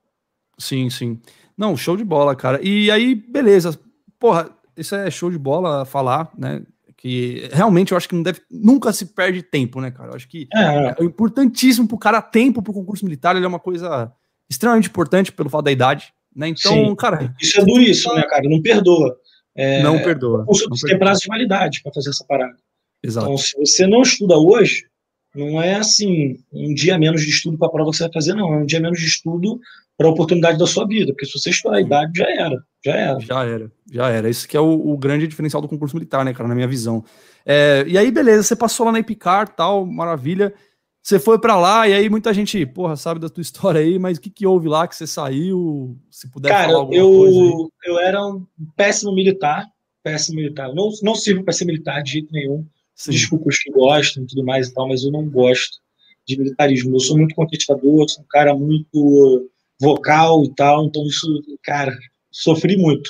Sim, 0.57 0.89
sim. 0.89 1.19
Não, 1.57 1.75
show 1.75 1.97
de 1.97 2.03
bola, 2.03 2.35
cara. 2.35 2.59
E 2.63 2.89
aí, 2.89 3.15
beleza. 3.15 3.77
Porra, 4.17 4.49
isso 4.77 4.95
é 4.95 5.11
show 5.11 5.29
de 5.29 5.37
bola 5.37 5.85
falar, 5.85 6.31
né? 6.37 6.61
Que 6.97 7.49
realmente 7.51 7.91
eu 7.91 7.97
acho 7.97 8.07
que 8.07 8.15
não 8.15 8.23
deve, 8.23 8.41
nunca 8.49 8.91
se 8.93 9.07
perde 9.07 9.43
tempo, 9.43 9.81
né, 9.81 9.91
cara? 9.91 10.11
Eu 10.11 10.15
acho 10.15 10.27
que 10.27 10.47
é, 10.53 10.61
é. 10.61 10.95
é 10.99 11.03
importantíssimo 11.03 11.87
pro 11.87 11.97
cara 11.97 12.21
tempo 12.21 12.61
pro 12.61 12.73
concurso 12.73 13.05
militar, 13.05 13.35
ele 13.35 13.45
é 13.45 13.47
uma 13.47 13.59
coisa 13.59 14.11
extremamente 14.49 14.87
importante 14.87 15.31
pelo 15.31 15.49
fato 15.49 15.65
da 15.65 15.71
idade, 15.71 16.13
né? 16.35 16.47
Então, 16.47 16.73
Sim. 16.73 16.95
cara. 16.95 17.33
Isso 17.39 17.59
é 17.59 17.65
duríssimo, 17.65 18.15
né, 18.15 18.23
cara? 18.23 18.47
Não 18.47 18.61
perdoa. 18.61 19.17
É, 19.55 19.81
não 19.81 20.01
perdoa. 20.01 20.43
Você 20.45 20.67
não 20.67 20.77
tem 20.77 20.99
prazo 20.99 21.21
de 21.21 21.27
validade 21.27 21.81
para 21.81 21.93
fazer 21.93 22.09
essa 22.09 22.25
parada. 22.25 22.55
Exato. 23.01 23.27
Então, 23.27 23.37
se 23.37 23.57
você 23.57 23.87
não 23.87 24.01
estuda 24.01 24.37
hoje, 24.37 24.85
não 25.33 25.61
é 25.61 25.75
assim, 25.75 26.37
um 26.51 26.73
dia 26.73 26.97
menos 26.97 27.21
de 27.21 27.29
estudo 27.29 27.57
para 27.57 27.67
a 27.67 27.71
prova 27.71 27.91
que 27.91 27.97
você 27.97 28.03
vai 28.03 28.13
fazer, 28.13 28.33
não. 28.33 28.53
É 28.53 28.57
um 28.57 28.65
dia 28.65 28.79
menos 28.79 28.99
de 28.99 29.05
estudo 29.05 29.59
para 29.97 30.07
a 30.07 30.11
oportunidade 30.11 30.57
da 30.57 30.67
sua 30.67 30.85
vida, 30.85 31.13
porque 31.13 31.25
se 31.25 31.39
você 31.39 31.49
estudar 31.49 31.77
a 31.77 31.81
idade, 31.81 32.11
já 32.17 32.29
era, 32.29 32.63
já 32.83 32.95
era. 32.95 33.19
Já 33.19 33.45
era, 33.45 33.71
já 33.91 34.09
era. 34.09 34.29
Isso 34.29 34.47
que 34.47 34.57
é 34.57 34.59
o, 34.59 34.91
o 34.91 34.97
grande 34.97 35.27
diferencial 35.27 35.61
do 35.61 35.69
concurso 35.69 35.95
militar, 35.95 36.25
né, 36.25 36.33
cara, 36.33 36.49
na 36.49 36.55
minha 36.55 36.67
visão. 36.67 37.03
É, 37.45 37.85
e 37.87 37.97
aí, 37.97 38.11
beleza, 38.11 38.43
você 38.43 38.55
passou 38.55 38.85
lá 38.85 38.91
na 38.91 38.99
Epicar, 38.99 39.47
tal, 39.47 39.85
maravilha. 39.85 40.53
Você 41.01 41.19
foi 41.19 41.39
para 41.39 41.55
lá 41.55 41.87
e 41.87 41.93
aí 41.93 42.09
muita 42.09 42.33
gente, 42.33 42.65
porra, 42.65 42.95
sabe 42.95 43.19
da 43.19 43.29
tua 43.29 43.39
história 43.43 43.79
aí, 43.79 43.99
mas 43.99 44.17
o 44.17 44.21
que, 44.21 44.29
que 44.29 44.45
houve 44.45 44.67
lá 44.67 44.87
que 44.87 44.95
você 44.95 45.05
saiu? 45.05 45.97
Se 46.09 46.29
puder 46.29 46.49
Cara, 46.49 46.67
falar 46.67 46.79
alguma 46.79 46.97
eu, 46.97 47.09
coisa. 47.09 47.39
Aí. 47.39 47.69
Eu 47.85 47.99
era 47.99 48.25
um 48.25 48.45
péssimo 48.75 49.13
militar, 49.13 49.65
péssimo 50.03 50.37
militar. 50.37 50.73
Não, 50.73 50.89
não 51.03 51.15
sirvo 51.15 51.43
para 51.43 51.53
ser 51.53 51.65
militar 51.65 52.01
de 52.01 52.13
jeito 52.13 52.31
nenhum. 52.31 52.65
Sim. 52.95 53.11
Desculpa 53.11 53.49
os 53.49 53.57
que 53.57 53.71
gostam 53.71 54.23
e 54.23 54.27
tudo 54.27 54.43
mais 54.43 54.67
e 54.67 54.73
tal, 54.73 54.87
mas 54.87 55.03
eu 55.03 55.11
não 55.11 55.29
gosto 55.29 55.79
de 56.25 56.39
militarismo. 56.39 56.95
Eu 56.95 56.99
sou 56.99 57.17
muito 57.17 57.35
conquistador, 57.35 58.09
sou 58.09 58.23
um 58.23 58.27
cara 58.27 58.55
muito 58.55 59.49
vocal 59.79 60.43
e 60.43 60.53
tal, 60.55 60.85
então 60.85 61.05
isso, 61.05 61.27
cara, 61.63 61.95
sofri 62.31 62.77
muito. 62.77 63.09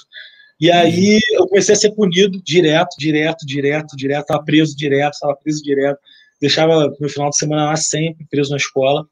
E 0.60 0.72
aí 0.72 1.20
eu 1.32 1.48
comecei 1.48 1.74
a 1.74 1.78
ser 1.78 1.92
punido 1.92 2.42
direto, 2.42 2.96
direto, 2.98 3.46
direto, 3.46 3.96
direto, 3.96 4.22
estava 4.22 4.44
preso 4.44 4.76
direto, 4.76 5.14
estava 5.14 5.36
preso 5.36 5.62
direto, 5.62 6.00
deixava 6.40 6.94
no 7.00 7.10
final 7.10 7.30
de 7.30 7.38
semana 7.38 7.66
lá 7.66 7.76
sempre 7.76 8.26
preso 8.30 8.52
na 8.52 8.58
escola. 8.58 9.06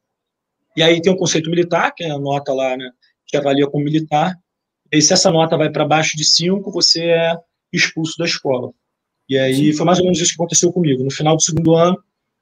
E 0.76 0.82
aí 0.82 1.02
tem 1.02 1.12
o 1.12 1.16
um 1.16 1.20
conceito 1.20 1.50
militar, 1.50 1.94
que 1.94 2.04
é 2.04 2.12
a 2.12 2.18
nota 2.18 2.54
lá, 2.54 2.78
né, 2.78 2.90
que 3.28 3.36
avalia 3.36 3.68
como 3.68 3.84
militar. 3.84 4.36
E 4.92 5.02
se 5.02 5.14
essa 5.14 5.32
nota 5.32 5.58
vai 5.58 5.70
para 5.70 5.86
baixo 5.86 6.16
de 6.16 6.24
5, 6.24 6.72
você 6.72 7.04
é 7.04 7.36
expulso 7.72 8.18
da 8.18 8.26
escola. 8.26 8.72
E 9.28 9.38
aí 9.38 9.56
Sim. 9.56 9.74
foi 9.74 9.86
mais 9.86 10.00
ou 10.00 10.06
menos 10.06 10.20
isso 10.20 10.32
que 10.32 10.36
aconteceu 10.36 10.72
comigo. 10.72 11.04
No 11.04 11.12
final 11.12 11.36
do 11.36 11.42
segundo 11.42 11.76
ano, 11.76 11.98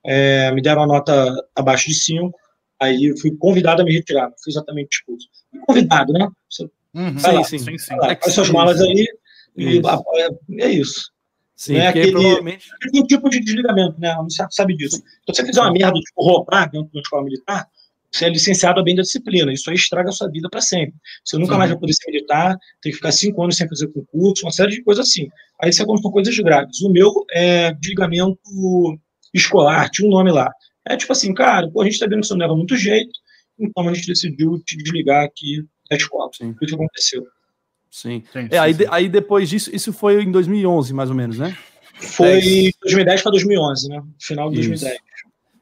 é, 0.06 0.52
me 0.52 0.62
deram 0.62 0.84
a 0.84 0.88
nota 0.88 1.34
abaixo 1.56 1.88
de 1.88 1.96
5, 1.96 2.38
aí 2.82 3.06
eu 3.06 3.18
fui 3.18 3.32
convidado 3.38 3.82
a 3.82 3.86
me 3.86 3.94
retirar, 3.94 4.24
não 4.24 4.36
fui 4.44 4.52
exatamente 4.52 4.98
expulso. 4.98 5.28
Convidado, 5.68 6.12
né? 6.14 6.28
Você 6.50 6.64
uhum, 6.94 7.20
sim, 7.20 7.32
lá, 7.32 7.44
sim, 7.44 7.58
sim, 7.60 7.78
sim. 7.78 7.96
Lá, 7.96 8.16
faz 8.16 8.34
suas 8.34 8.50
malas 8.50 8.82
aí 8.82 9.08
e 9.56 9.80
é, 9.80 10.66
é 10.66 10.70
isso. 10.70 11.12
Sim, 11.56 11.74
né? 11.74 11.90
Aquele, 11.90 12.12
provavelmente... 12.12 12.68
aquele 12.74 13.06
tipo 13.06 13.30
de 13.30 13.40
desligamento, 13.40 14.00
né? 14.00 14.18
O 14.18 14.30
sabe, 14.32 14.54
sabe 14.54 14.76
disso. 14.76 14.98
Se 14.98 15.04
você 15.28 15.46
fizer 15.46 15.62
uma 15.62 15.72
merda 15.72 15.94
de 15.94 16.06
roubar 16.18 16.72
dentro 16.72 16.92
da 16.92 17.00
escola 17.00 17.24
militar, 17.24 17.68
você 18.12 18.26
é 18.26 18.30
licenciado 18.30 18.80
a 18.80 18.84
bem 18.84 18.96
da 18.96 19.04
disciplina. 19.04 19.54
Isso 19.54 19.70
aí 19.70 19.76
estraga 19.76 20.10
a 20.10 20.12
sua 20.12 20.30
vida 20.30 20.50
para 20.50 20.60
sempre. 20.60 20.96
Você 21.24 21.38
nunca 21.38 21.54
Sim. 21.54 21.60
mais 21.60 21.70
vai 21.70 21.80
poder 21.80 21.94
ser 21.94 22.12
militar, 22.12 22.58
tem 22.82 22.92
que 22.92 22.98
ficar 22.98 23.12
cinco 23.12 23.44
anos 23.44 23.56
sem 23.56 23.70
fazer 23.70 23.88
concurso, 23.88 24.46
uma 24.46 24.52
série 24.52 24.72
de 24.72 24.84
coisas 24.84 25.08
assim. 25.08 25.30
Aí 25.62 25.72
você 25.72 25.86
conta 25.86 26.10
coisas 26.10 26.36
graves. 26.40 26.82
O 26.82 26.90
meu 26.90 27.14
é 27.32 27.74
desligamento 27.74 28.40
escolar, 29.34 29.90
tinha 29.90 30.08
um 30.08 30.12
nome 30.12 30.32
lá. 30.32 30.52
É 30.88 30.98
tipo 30.98 31.12
assim, 31.12 31.34
cara, 31.34 31.70
pô, 31.70 31.82
a 31.82 31.86
gente 31.86 32.00
tá 32.00 32.08
vendo 32.08 32.22
que 32.22 32.28
você 32.28 32.34
não 32.34 32.42
leva 32.42 32.56
muito 32.56 32.76
jeito, 32.76 33.12
então 33.60 33.88
a 33.88 33.94
gente 33.94 34.08
decidiu 34.08 34.60
te 34.66 34.78
desligar 34.78 35.24
aqui 35.24 35.64
da 35.90 35.98
escola. 35.98 36.30
Sim. 36.34 36.54
Foi 36.54 36.66
o 36.66 36.70
que 36.70 36.76
aconteceu. 36.76 37.28
Sim. 37.90 38.24
sim, 38.32 38.48
é, 38.50 38.58
aí, 38.58 38.74
sim. 38.74 38.86
aí 38.90 39.10
depois 39.10 39.50
disso, 39.50 39.70
isso 39.76 39.92
foi 39.92 40.24
em 40.24 40.32
2011, 40.32 40.94
mais 40.94 41.10
ou 41.10 41.16
menos, 41.16 41.38
né? 41.38 41.56
Foi 41.94 42.42
10. 42.42 42.72
2010 42.82 43.22
para 43.22 43.32
2011, 43.32 43.90
né? 43.90 44.04
Final 44.20 44.50
de 44.50 44.56
2010. 44.56 44.98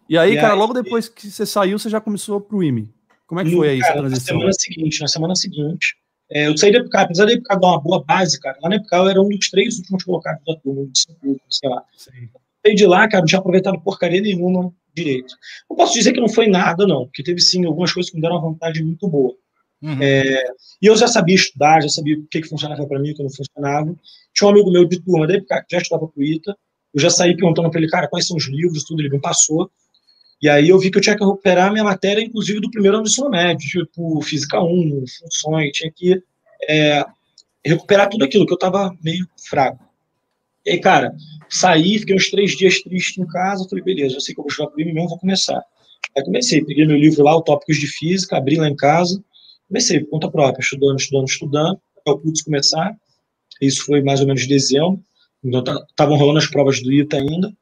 E 0.07 0.17
aí, 0.17 0.33
e 0.33 0.35
cara, 0.35 0.53
aí, 0.53 0.59
logo 0.59 0.73
depois 0.73 1.09
que 1.09 1.29
você 1.29 1.45
saiu, 1.45 1.77
você 1.77 1.89
já 1.89 1.99
começou 1.99 2.39
pro 2.39 2.63
IME. 2.63 2.93
Como 3.27 3.41
é 3.41 3.43
que 3.43 3.51
no, 3.51 3.57
foi 3.57 3.69
aí 3.69 3.79
cara, 3.79 3.91
essa 3.91 3.99
transição? 3.99 4.35
Na 4.35 4.39
semana 4.39 4.53
seguinte, 4.53 5.01
na 5.01 5.07
semana 5.07 5.35
seguinte, 5.35 5.95
É, 6.31 6.47
eu 6.47 6.57
saí 6.57 6.71
da 6.71 6.79
EPK, 6.79 6.97
apesar 6.97 7.25
da 7.25 7.33
EPK 7.33 7.59
dar 7.59 7.67
uma 7.67 7.81
boa 7.81 8.03
base, 8.03 8.39
cara, 8.39 8.57
lá 8.61 8.69
na 8.69 8.75
EPK 8.77 8.95
eu 8.95 9.09
era 9.09 9.21
um 9.21 9.29
dos 9.29 9.49
três 9.49 9.77
últimos 9.77 10.03
colocados 10.03 10.43
da 10.45 10.55
turma, 10.55 10.87
sei 11.49 11.69
lá. 11.69 11.83
Sim. 11.95 12.29
Saí 12.65 12.75
de 12.75 12.85
lá, 12.85 13.07
cara, 13.07 13.21
não 13.21 13.27
tinha 13.27 13.39
aproveitado 13.39 13.79
porcaria 13.81 14.21
nenhuma 14.21 14.73
direito. 15.03 15.35
Não 15.69 15.77
posso 15.77 15.93
dizer 15.93 16.13
que 16.13 16.19
não 16.19 16.29
foi 16.29 16.47
nada, 16.47 16.85
não, 16.85 17.05
porque 17.05 17.23
teve 17.23 17.41
sim 17.41 17.65
algumas 17.65 17.91
coisas 17.93 18.09
que 18.09 18.15
me 18.15 18.21
deram 18.21 18.35
uma 18.35 18.49
vontade 18.49 18.83
muito 18.83 19.07
boa. 19.07 19.33
Uhum. 19.81 20.01
É, 20.01 20.43
e 20.81 20.87
eu 20.87 20.95
já 20.97 21.07
sabia 21.07 21.35
estudar, 21.35 21.81
já 21.81 21.89
sabia 21.89 22.17
o 22.17 22.27
que, 22.27 22.41
que 22.41 22.49
funcionava 22.49 22.85
para 22.85 22.99
mim, 22.99 23.11
o 23.11 23.15
que 23.15 23.23
não 23.23 23.29
funcionava. 23.29 23.95
Tinha 24.33 24.47
um 24.47 24.51
amigo 24.51 24.71
meu 24.71 24.85
de 24.85 24.99
turma 25.01 25.25
da 25.25 25.35
época 25.35 25.65
que 25.67 25.75
já 25.75 25.81
estudava 25.81 26.07
para 26.07 26.19
o 26.19 26.23
ITA. 26.23 26.55
Eu 26.93 26.99
já 26.99 27.09
saí 27.09 27.35
perguntando 27.35 27.69
para 27.69 27.79
ele, 27.79 27.89
cara, 27.89 28.07
quais 28.07 28.27
são 28.27 28.35
os 28.35 28.47
livros, 28.47 28.83
tudo. 28.83 29.01
Ele 29.01 29.09
me 29.09 29.19
passou. 29.19 29.69
E 30.41 30.49
aí 30.49 30.69
eu 30.69 30.79
vi 30.79 30.89
que 30.89 30.97
eu 30.97 31.01
tinha 31.01 31.17
que 31.17 31.23
recuperar 31.23 31.71
minha 31.71 31.83
matéria, 31.83 32.21
inclusive 32.21 32.61
do 32.61 32.71
primeiro 32.71 32.97
ano 32.97 33.03
do 33.03 33.09
ensino 33.09 33.29
médio, 33.29 33.85
tipo 33.85 34.21
Física 34.21 34.61
1, 34.61 35.03
funções, 35.21 35.71
tinha 35.73 35.91
que 35.91 36.21
é, 36.67 37.05
recuperar 37.65 38.09
tudo 38.09 38.23
aquilo 38.23 38.45
que 38.45 38.53
eu 38.53 38.55
estava 38.55 38.95
meio 39.03 39.27
fraco. 39.49 39.88
E 40.65 40.71
aí, 40.71 40.79
cara, 40.79 41.15
saí, 41.49 41.99
fiquei 41.99 42.15
uns 42.15 42.29
três 42.29 42.55
dias 42.55 42.81
triste 42.81 43.21
em 43.21 43.27
casa, 43.27 43.67
falei, 43.67 43.83
beleza, 43.83 44.15
já 44.15 44.19
sei 44.19 44.33
que 44.33 44.39
eu 44.39 44.43
vou 44.43 44.51
estudar 44.51 44.75
mim 44.75 44.85
mesmo, 44.85 45.09
vou 45.09 45.19
começar. 45.19 45.63
Aí 46.15 46.23
comecei, 46.23 46.63
peguei 46.63 46.85
meu 46.85 46.97
livro 46.97 47.23
lá, 47.23 47.35
o 47.35 47.41
Tópicos 47.41 47.77
de 47.77 47.87
Física, 47.87 48.37
abri 48.37 48.57
lá 48.57 48.67
em 48.67 48.75
casa, 48.75 49.23
comecei 49.67 49.99
por 50.01 50.09
conta 50.09 50.29
própria, 50.29 50.61
estudando, 50.61 50.99
estudando, 50.99 51.27
estudando, 51.27 51.81
até 51.97 52.11
o 52.11 52.19
curso 52.19 52.43
começar. 52.43 52.95
Isso 53.61 53.85
foi 53.85 54.01
mais 54.01 54.19
ou 54.21 54.27
menos 54.27 54.47
dezembro. 54.47 55.03
Então 55.43 55.63
estavam 55.89 56.17
rolando 56.17 56.39
as 56.39 56.47
provas 56.47 56.81
do 56.81 56.91
ITA 56.91 57.17
ainda. 57.17 57.53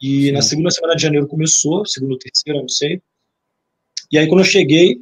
E 0.00 0.26
Sim. 0.26 0.32
na 0.32 0.42
segunda 0.42 0.70
semana 0.70 0.94
de 0.94 1.02
janeiro 1.02 1.26
começou, 1.26 1.84
segunda 1.84 2.14
ou 2.14 2.18
terceira, 2.18 2.60
não 2.60 2.68
sei. 2.68 3.02
E 4.10 4.18
aí 4.18 4.26
quando 4.28 4.40
eu 4.40 4.44
cheguei, 4.44 4.96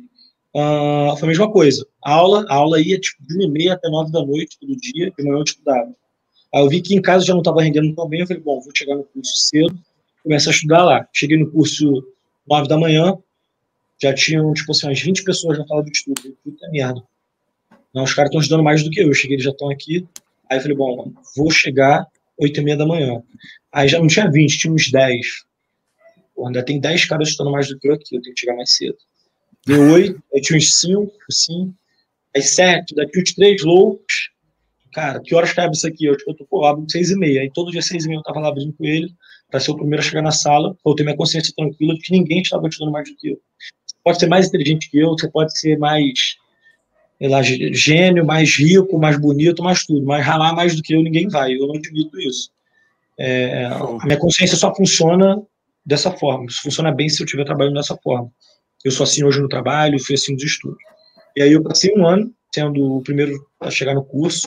uh, 0.55 1.17
foi 1.17 1.25
a 1.25 1.27
mesma 1.27 1.51
coisa. 1.51 1.87
A 2.03 2.13
aula, 2.13 2.45
a 2.49 2.55
aula 2.55 2.81
ia 2.81 2.99
tipo 2.99 3.23
de 3.27 3.35
uma 3.35 3.45
e 3.45 3.51
meia 3.51 3.75
até 3.75 3.89
nove 3.89 4.11
da 4.11 4.25
noite, 4.25 4.59
todo 4.59 4.75
dia, 4.77 5.13
de 5.17 5.25
manhã 5.25 5.39
eu 5.39 5.45
estudava. 5.45 5.95
Aí 6.55 6.63
eu 6.63 6.69
vi 6.69 6.81
que 6.81 6.95
em 6.95 7.03
casa 7.03 7.25
já 7.25 7.33
não 7.33 7.41
estava 7.41 7.63
rendendo 7.63 7.95
tão 7.95 8.09
bem, 8.09 8.21
eu 8.21 8.27
falei, 8.27 8.43
bom, 8.43 8.61
vou 8.61 8.73
chegar 8.75 8.95
no 8.95 9.05
curso 9.05 9.37
cedo, 9.37 9.79
começar 10.23 10.51
a 10.51 10.53
estudar 10.53 10.85
lá. 10.85 11.09
Cheguei 11.13 11.39
no 11.39 11.51
curso 11.51 12.07
nove 12.49 12.69
da 12.69 12.79
manhã, 12.79 13.17
já 14.01 14.15
tinham, 14.15 14.53
tipo 14.53 14.71
assim, 14.73 14.87
umas 14.87 15.01
20 15.01 15.25
pessoas 15.25 15.59
na 15.59 15.67
sala 15.67 15.83
de 15.83 15.91
estudo. 15.91 16.37
Puta 16.45 16.69
merda. 16.71 17.03
Não, 17.95 18.05
os 18.05 18.13
caras 18.13 18.29
estão 18.29 18.41
estudando 18.41 18.63
mais 18.63 18.83
do 18.83 18.91
que 18.91 19.01
eu. 19.01 19.07
Eu 19.07 19.15
cheguei, 19.15 19.37
eles 19.37 19.45
já 19.45 19.51
estão 19.51 19.71
aqui. 19.71 20.07
Aí 20.51 20.59
eu 20.59 20.63
falei, 20.63 20.77
bom, 20.77 21.13
vou 21.37 21.51
chegar 21.51 22.07
8 22.39 22.61
e 22.61 22.65
meia 22.65 22.77
da 22.77 22.87
manhã. 22.87 23.23
Aí 23.73 23.89
já 23.89 23.99
não 23.99 24.07
tinha 24.07 24.31
20, 24.31 24.59
tinha 24.59 24.73
uns 24.73 24.91
10. 24.91 25.27
Pô, 26.35 26.47
ainda 26.47 26.63
tem 26.63 26.79
10 26.79 27.07
caras 27.07 27.29
estudando 27.29 27.53
mais 27.53 27.69
do 27.69 27.79
que 27.79 27.89
eu 27.89 27.95
aqui, 27.95 28.17
eu 28.17 28.23
tenho 28.23 28.35
que 28.35 28.41
chegar 28.41 28.55
mais 28.55 28.77
cedo. 28.77 28.99
Deu 29.67 29.81
8, 29.93 30.23
aí 30.35 30.41
tinha 30.41 30.59
uns 30.59 30.75
5, 30.75 31.13
assim. 31.29 31.75
Aí 32.35 32.43
7, 32.43 32.95
daqui 32.95 33.21
uns 33.21 33.35
3 33.35 33.63
loucos. 33.65 34.31
Cara, 34.97 35.21
que 35.21 35.35
horas 35.35 35.53
cabe 35.53 35.77
isso 35.77 35.87
aqui? 35.87 36.07
Eu, 36.07 36.17
tipo, 36.17 36.31
eu 36.31 36.35
tô, 36.35 36.47
pô, 36.47 36.65
abro 36.65 36.87
6 36.89 37.11
e 37.11 37.17
meia. 37.17 37.43
Aí 37.43 37.51
todo 37.53 37.71
dia 37.71 37.83
6 37.83 38.07
e 38.07 38.09
meia 38.09 38.19
eu 38.19 38.23
tava 38.23 38.41
lá 38.41 38.49
abrindo 38.49 38.73
com 38.73 38.83
ele, 38.83 39.15
para 39.51 39.61
ser 39.61 39.71
o 39.71 39.77
primeiro 39.77 40.01
a 40.01 40.03
chegar 40.03 40.23
na 40.23 40.31
sala, 40.31 40.75
eu 40.87 40.95
ter 40.95 41.03
minha 41.03 41.15
consciência 41.15 41.53
tranquila 41.55 41.93
de 41.93 42.01
que 42.01 42.13
ninguém 42.13 42.41
estava 42.41 42.67
estudando 42.67 42.95
mais 42.95 43.07
do 43.07 43.15
que 43.15 43.29
eu. 43.29 43.35
Você 43.35 43.95
pode 44.03 44.19
ser 44.19 44.27
mais 44.27 44.47
inteligente 44.47 44.91
que 44.91 44.99
eu, 44.99 45.11
você 45.11 45.29
pode 45.29 45.59
ser 45.59 45.79
mais 45.79 46.37
lá, 47.21 47.43
gênio, 47.43 48.25
mais 48.25 48.57
rico, 48.57 48.99
mais 48.99 49.21
bonito, 49.21 49.63
mais 49.63 49.85
tudo, 49.85 50.07
mas 50.07 50.25
ralar 50.25 50.55
mais 50.55 50.75
do 50.75 50.83
que 50.83 50.95
eu 50.95 51.03
ninguém 51.03 51.29
vai, 51.29 51.53
eu 51.53 51.67
não 51.67 51.75
admito 51.75 52.19
isso. 52.19 52.51
É, 53.19 53.67
a 53.67 54.07
minha 54.07 54.19
consciência 54.19 54.57
só 54.57 54.75
funciona 54.75 55.43
dessa 55.85 56.11
forma, 56.11 56.47
isso 56.47 56.63
funciona 56.63 56.91
bem 56.91 57.11
se 57.11 57.21
eu 57.21 57.27
estiver 57.27 57.45
trabalhando 57.45 57.75
dessa 57.75 57.99
forma. 58.03 58.33
Eu 58.83 58.91
sou 58.91 59.05
assim 59.05 59.23
hoje 59.25 59.43
no 59.43 59.49
trabalho, 59.49 60.03
fui 60.03 60.15
assim 60.15 60.33
nos 60.33 60.43
estudos. 60.43 60.79
E 61.37 61.43
aí 61.43 61.53
eu 61.53 61.63
passei 61.63 61.93
um 61.95 62.07
ano 62.07 62.33
sendo 62.55 62.97
o 62.97 63.03
primeiro 63.03 63.35
a 63.61 63.71
chegar 63.71 63.95
no 63.95 64.03
curso 64.03 64.47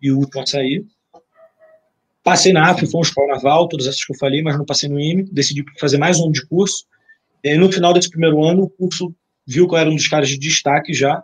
e 0.00 0.10
o 0.10 0.18
último 0.18 0.42
a 0.42 0.46
sair. 0.46 0.86
Passei 2.22 2.52
na 2.52 2.70
AF, 2.70 2.86
foi 2.86 2.98
uma 2.98 3.06
escola 3.06 3.34
naval, 3.34 3.68
todas 3.68 3.86
essas 3.86 4.04
que 4.04 4.12
eu 4.12 4.18
falei, 4.18 4.42
mas 4.42 4.56
não 4.56 4.64
passei 4.64 4.88
no 4.88 5.00
IME, 5.00 5.24
decidi 5.24 5.64
fazer 5.78 5.98
mais 5.98 6.18
um 6.20 6.24
ano 6.24 6.32
de 6.32 6.46
curso. 6.46 6.84
E 7.42 7.56
no 7.56 7.72
final 7.72 7.92
desse 7.92 8.10
primeiro 8.10 8.44
ano, 8.44 8.64
o 8.64 8.70
curso 8.70 9.14
viu 9.46 9.66
que 9.66 9.74
eu 9.74 9.78
era 9.78 9.88
um 9.88 9.96
dos 9.96 10.08
caras 10.08 10.28
de 10.28 10.38
destaque 10.38 10.92
já, 10.92 11.22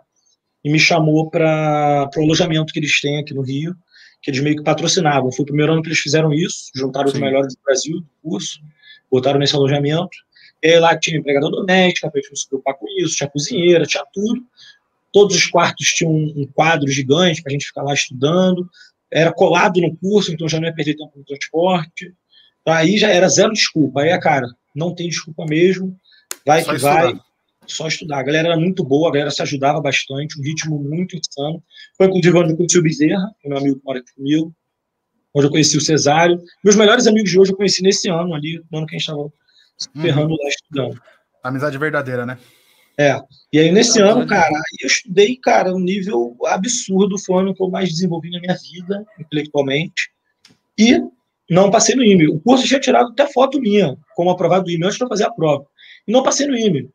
e 0.63 0.71
me 0.71 0.79
chamou 0.79 1.29
para 1.29 2.09
o 2.17 2.21
alojamento 2.21 2.73
que 2.73 2.79
eles 2.79 2.99
têm 2.99 3.19
aqui 3.19 3.35
no 3.35 3.43
Rio, 3.43 3.75
que 4.19 4.31
eles 4.31 4.41
meio 4.41 4.55
que 4.55 4.63
patrocinavam. 4.63 5.31
Foi 5.31 5.43
o 5.43 5.45
primeiro 5.45 5.71
ano 5.71 5.83
que 5.83 5.89
eles 5.89 5.99
fizeram 5.99 6.33
isso, 6.33 6.71
juntaram 6.73 7.07
Sim. 7.07 7.13
os 7.13 7.21
melhores 7.21 7.53
do 7.53 7.61
Brasil 7.63 7.99
do 7.99 8.09
curso, 8.23 8.59
botaram 9.11 9.39
nesse 9.39 9.55
alojamento. 9.55 10.17
E 10.63 10.79
lá 10.79 10.97
tinha 10.97 11.19
empregada 11.19 11.51
doméstica, 11.51 12.09
para 12.09 12.19
gente 12.19 12.39
se 12.39 12.47
preocupar 12.47 12.73
com 12.73 12.87
isso, 12.97 13.15
tinha 13.15 13.29
cozinheira, 13.29 13.85
tinha 13.85 14.03
tudo. 14.11 14.41
Todos 15.15 15.37
os 15.37 15.45
quartos 15.45 15.93
tinham 15.93 16.11
um, 16.11 16.45
quadro 16.53 16.89
gigante 16.89 17.41
para 17.41 17.49
a 17.49 17.53
gente 17.53 17.67
ficar 17.67 17.83
lá 17.83 17.93
estudando. 17.93 18.69
Era 19.09 19.31
colado 19.31 19.79
no 19.79 19.95
curso, 19.95 20.33
então 20.33 20.45
já 20.45 20.59
não 20.59 20.67
ia 20.67 20.75
perder 20.75 20.97
tempo 20.97 21.13
no 21.15 21.23
transporte. 21.23 22.13
Aí 22.67 22.97
já 22.97 23.07
era 23.07 23.29
zero 23.29 23.53
desculpa. 23.53 24.01
Aí, 24.01 24.19
cara, 24.19 24.45
não 24.75 24.93
tem 24.93 25.07
desculpa 25.07 25.45
mesmo. 25.45 25.97
Vai 26.45 26.63
Só 26.63 26.71
que 26.71 26.75
estudar. 26.75 27.03
vai 27.03 27.19
só 27.65 27.87
estudar. 27.87 28.19
A 28.19 28.23
galera 28.23 28.49
era 28.49 28.57
muito 28.59 28.83
boa, 28.83 29.07
a 29.07 29.11
galera 29.13 29.31
se 29.31 29.41
ajudava 29.41 29.79
bastante, 29.79 30.37
um 30.37 30.43
ritmo 30.43 30.77
muito 30.83 31.15
insano. 31.15 31.63
Foi 31.97 32.07
inclusive 32.07 32.37
onde 32.37 32.51
eu 32.51 32.57
conheci 32.57 32.77
o 32.77 32.83
Bezerra, 32.83 33.31
é 33.41 33.47
meu 33.47 33.57
amigo 33.57 33.79
que 33.79 33.85
mora 33.85 33.99
aqui 33.99 34.13
comigo, 34.13 34.53
onde 35.33 35.47
eu 35.47 35.49
conheci 35.49 35.77
o 35.77 35.81
Cesário. 35.81 36.43
Meus 36.61 36.75
melhores 36.75 37.07
amigos 37.07 37.31
de 37.31 37.39
hoje 37.39 37.53
eu 37.53 37.55
conheci 37.55 37.81
nesse 37.81 38.09
ano 38.09 38.35
ali, 38.35 38.61
no 38.69 38.79
ano 38.79 38.85
que 38.85 38.97
a 38.97 38.99
gente 38.99 39.09
estava 39.09 39.31
se 39.77 39.89
ferrando 39.93 40.33
uhum. 40.33 40.43
lá 40.43 40.49
estudando. 40.49 41.01
Amizade 41.41 41.77
verdadeira, 41.77 42.25
né? 42.25 42.37
É. 42.97 43.21
E 43.51 43.59
aí, 43.59 43.71
nesse 43.71 43.99
ano, 44.01 44.25
cara, 44.25 44.53
eu 44.81 44.87
estudei, 44.87 45.35
cara, 45.35 45.73
um 45.73 45.79
nível 45.79 46.35
absurdo. 46.45 47.17
Foi 47.19 47.35
o 47.35 47.39
ano 47.39 47.55
que 47.55 47.61
eu 47.61 47.69
mais 47.69 47.89
desenvolvi 47.89 48.29
na 48.29 48.39
minha 48.39 48.55
vida, 48.55 49.05
intelectualmente. 49.19 50.09
E 50.77 51.01
não 51.49 51.69
passei 51.69 51.95
no 51.95 52.03
IME. 52.03 52.27
O 52.27 52.39
curso 52.39 52.65
tinha 52.65 52.79
tirado 52.79 53.11
até 53.11 53.27
foto 53.27 53.59
minha, 53.59 53.97
como 54.15 54.29
aprovado 54.29 54.65
do 54.65 54.71
IME, 54.71 54.85
antes 54.85 54.97
de 54.97 55.03
eu 55.03 55.09
fazer 55.09 55.25
a 55.25 55.31
prova. 55.31 55.65
E 56.07 56.11
não 56.11 56.23
passei 56.23 56.47
no 56.47 56.57
IME. 56.57 56.89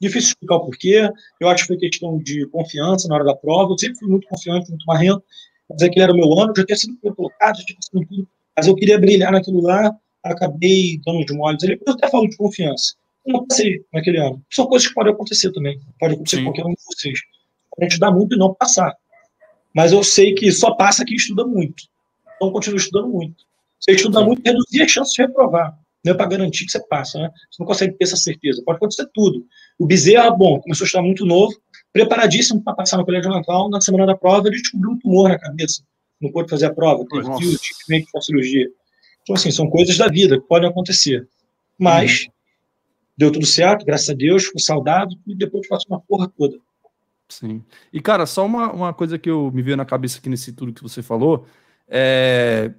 Difícil 0.00 0.28
explicar 0.30 0.56
o 0.56 0.66
porquê. 0.66 1.10
Eu 1.40 1.48
acho 1.48 1.62
que 1.62 1.68
foi 1.68 1.78
questão 1.78 2.18
de 2.18 2.46
confiança 2.48 3.08
na 3.08 3.14
hora 3.14 3.24
da 3.24 3.34
prova. 3.34 3.72
Eu 3.72 3.78
sempre 3.78 3.98
fui 3.98 4.08
muito 4.08 4.28
confiante, 4.28 4.68
muito 4.68 4.84
marrento. 4.86 5.22
Mas 5.68 5.82
aquele 5.82 6.04
era 6.04 6.12
o 6.12 6.16
meu 6.16 6.32
ano, 6.38 6.52
já 6.56 6.64
tinha 6.64 6.76
sido 6.76 6.96
colocado, 7.14 7.58
já 7.58 7.64
tinha 7.64 7.78
sido 7.80 8.06
tudo. 8.06 8.28
Mas 8.56 8.66
eu 8.66 8.74
queria 8.74 8.98
brilhar 8.98 9.32
naquilo 9.32 9.60
lá, 9.62 9.94
acabei 10.22 11.00
dando 11.04 11.24
de 11.24 11.34
moles 11.34 11.62
ali. 11.64 11.80
Eu 11.84 11.92
até 11.94 12.08
falo 12.08 12.28
de 12.28 12.36
confiança. 12.36 12.94
Não 13.26 13.46
passei 13.46 13.84
naquele 13.92 14.18
ano. 14.18 14.42
São 14.50 14.66
coisas 14.66 14.88
que 14.88 14.94
podem 14.94 15.12
acontecer 15.12 15.52
também. 15.52 15.80
Pode 15.98 16.14
acontecer 16.14 16.38
com 16.38 16.44
qualquer 16.44 16.64
um 16.64 16.74
de 16.74 16.82
vocês. 16.84 17.18
Pode 17.76 17.92
estudar 17.92 18.10
muito 18.10 18.34
e 18.34 18.38
não 18.38 18.54
passar. 18.54 18.94
Mas 19.74 19.92
eu 19.92 20.02
sei 20.02 20.34
que 20.34 20.50
só 20.52 20.74
passa 20.74 21.04
quem 21.04 21.16
estuda 21.16 21.46
muito. 21.46 21.84
Então, 22.36 22.50
continua 22.50 22.78
estudando 22.78 23.08
muito. 23.08 23.44
Você 23.80 23.92
estuda 23.92 24.24
muito, 24.24 24.42
reduzir 24.44 24.82
as 24.82 24.90
chances 24.90 25.12
de 25.12 25.22
reprovar 25.22 25.76
não 26.06 26.12
é 26.12 26.16
para 26.16 26.28
garantir 26.28 26.64
que 26.64 26.70
você 26.70 26.80
passa, 26.86 27.18
né? 27.18 27.30
Você 27.50 27.60
não 27.60 27.66
consegue 27.66 27.94
ter 27.94 28.04
essa 28.04 28.16
certeza. 28.16 28.62
Pode 28.64 28.76
acontecer 28.76 29.08
tudo. 29.12 29.44
O 29.76 29.86
Bezerra, 29.86 30.30
bom, 30.30 30.60
começou 30.60 30.84
a 30.84 30.86
estar 30.86 31.02
muito 31.02 31.26
novo, 31.26 31.52
preparadíssimo 31.92 32.62
para 32.62 32.74
passar 32.74 32.96
no 32.96 33.04
colégio 33.04 33.28
natal. 33.28 33.68
Na 33.68 33.80
semana 33.80 34.06
da 34.06 34.16
prova, 34.16 34.46
ele 34.46 34.56
descobriu 34.56 34.92
um 34.92 34.98
tumor 34.98 35.28
na 35.28 35.38
cabeça. 35.38 35.82
Não 36.20 36.30
pôde 36.30 36.48
fazer 36.48 36.66
a 36.66 36.72
prova, 36.72 37.04
teve 37.10 37.24
fio, 37.24 37.58
tinha 37.58 38.00
que 38.00 38.22
cirurgia. 38.22 38.68
Então, 39.22 39.34
assim, 39.34 39.50
são 39.50 39.68
coisas 39.68 39.98
da 39.98 40.06
vida 40.06 40.40
que 40.40 40.46
podem 40.46 40.68
acontecer. 40.68 41.26
Mas 41.76 42.22
uhum. 42.22 42.32
Deu 43.16 43.30
tudo 43.32 43.46
certo, 43.46 43.84
graças 43.84 44.10
a 44.10 44.14
Deus, 44.14 44.44
ficou 44.44 44.60
saudável 44.60 45.16
e 45.26 45.34
depois 45.34 45.66
passou 45.68 45.96
uma 45.96 46.00
porra 46.00 46.28
toda. 46.36 46.58
Sim. 47.28 47.62
E, 47.92 48.00
cara, 48.00 48.24
só 48.26 48.46
uma, 48.46 48.72
uma 48.72 48.94
coisa 48.94 49.18
que 49.18 49.28
eu 49.28 49.50
me 49.50 49.62
veio 49.62 49.76
na 49.76 49.84
cabeça 49.84 50.18
aqui 50.18 50.28
nesse 50.28 50.52
tudo 50.52 50.72
que 50.72 50.82
você 50.82 51.02
falou. 51.02 51.44
É, 51.88 52.72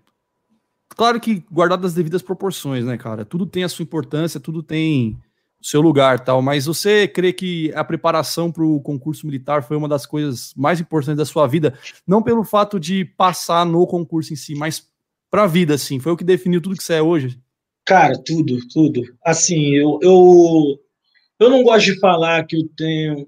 Claro 0.97 1.19
que 1.19 1.43
guardado 1.51 1.85
as 1.85 1.93
devidas 1.93 2.23
proporções, 2.23 2.83
né, 2.83 2.97
cara? 2.97 3.23
Tudo 3.23 3.45
tem 3.45 3.63
a 3.63 3.69
sua 3.69 3.83
importância, 3.83 4.39
tudo 4.39 4.63
tem 4.63 5.15
o 5.61 5.65
seu 5.65 5.79
lugar, 5.79 6.19
tal. 6.21 6.41
Mas 6.41 6.65
você 6.65 7.07
crê 7.07 7.31
que 7.31 7.71
a 7.75 7.83
preparação 7.83 8.51
para 8.51 8.63
o 8.63 8.81
concurso 8.81 9.27
militar 9.27 9.61
foi 9.61 9.77
uma 9.77 9.87
das 9.87 10.07
coisas 10.07 10.53
mais 10.55 10.81
importantes 10.81 11.17
da 11.17 11.25
sua 11.25 11.45
vida, 11.45 11.77
não 12.05 12.23
pelo 12.23 12.43
fato 12.43 12.79
de 12.79 13.05
passar 13.05 13.63
no 13.63 13.85
concurso 13.85 14.33
em 14.33 14.35
si, 14.35 14.55
mas 14.55 14.87
para 15.29 15.43
a 15.43 15.47
vida, 15.47 15.75
assim. 15.75 15.99
Foi 15.99 16.11
o 16.11 16.17
que 16.17 16.23
definiu 16.23 16.59
tudo 16.59 16.75
que 16.75 16.83
você 16.83 16.95
é 16.95 17.01
hoje? 17.01 17.39
Cara, 17.87 18.21
tudo, 18.21 18.59
tudo. 18.67 19.01
Assim, 19.23 19.69
eu, 19.73 19.97
eu, 20.01 20.77
eu 21.39 21.49
não 21.49 21.63
gosto 21.63 21.85
de 21.85 21.99
falar 22.01 22.45
que 22.45 22.57
eu 22.57 22.69
tenho. 22.75 23.25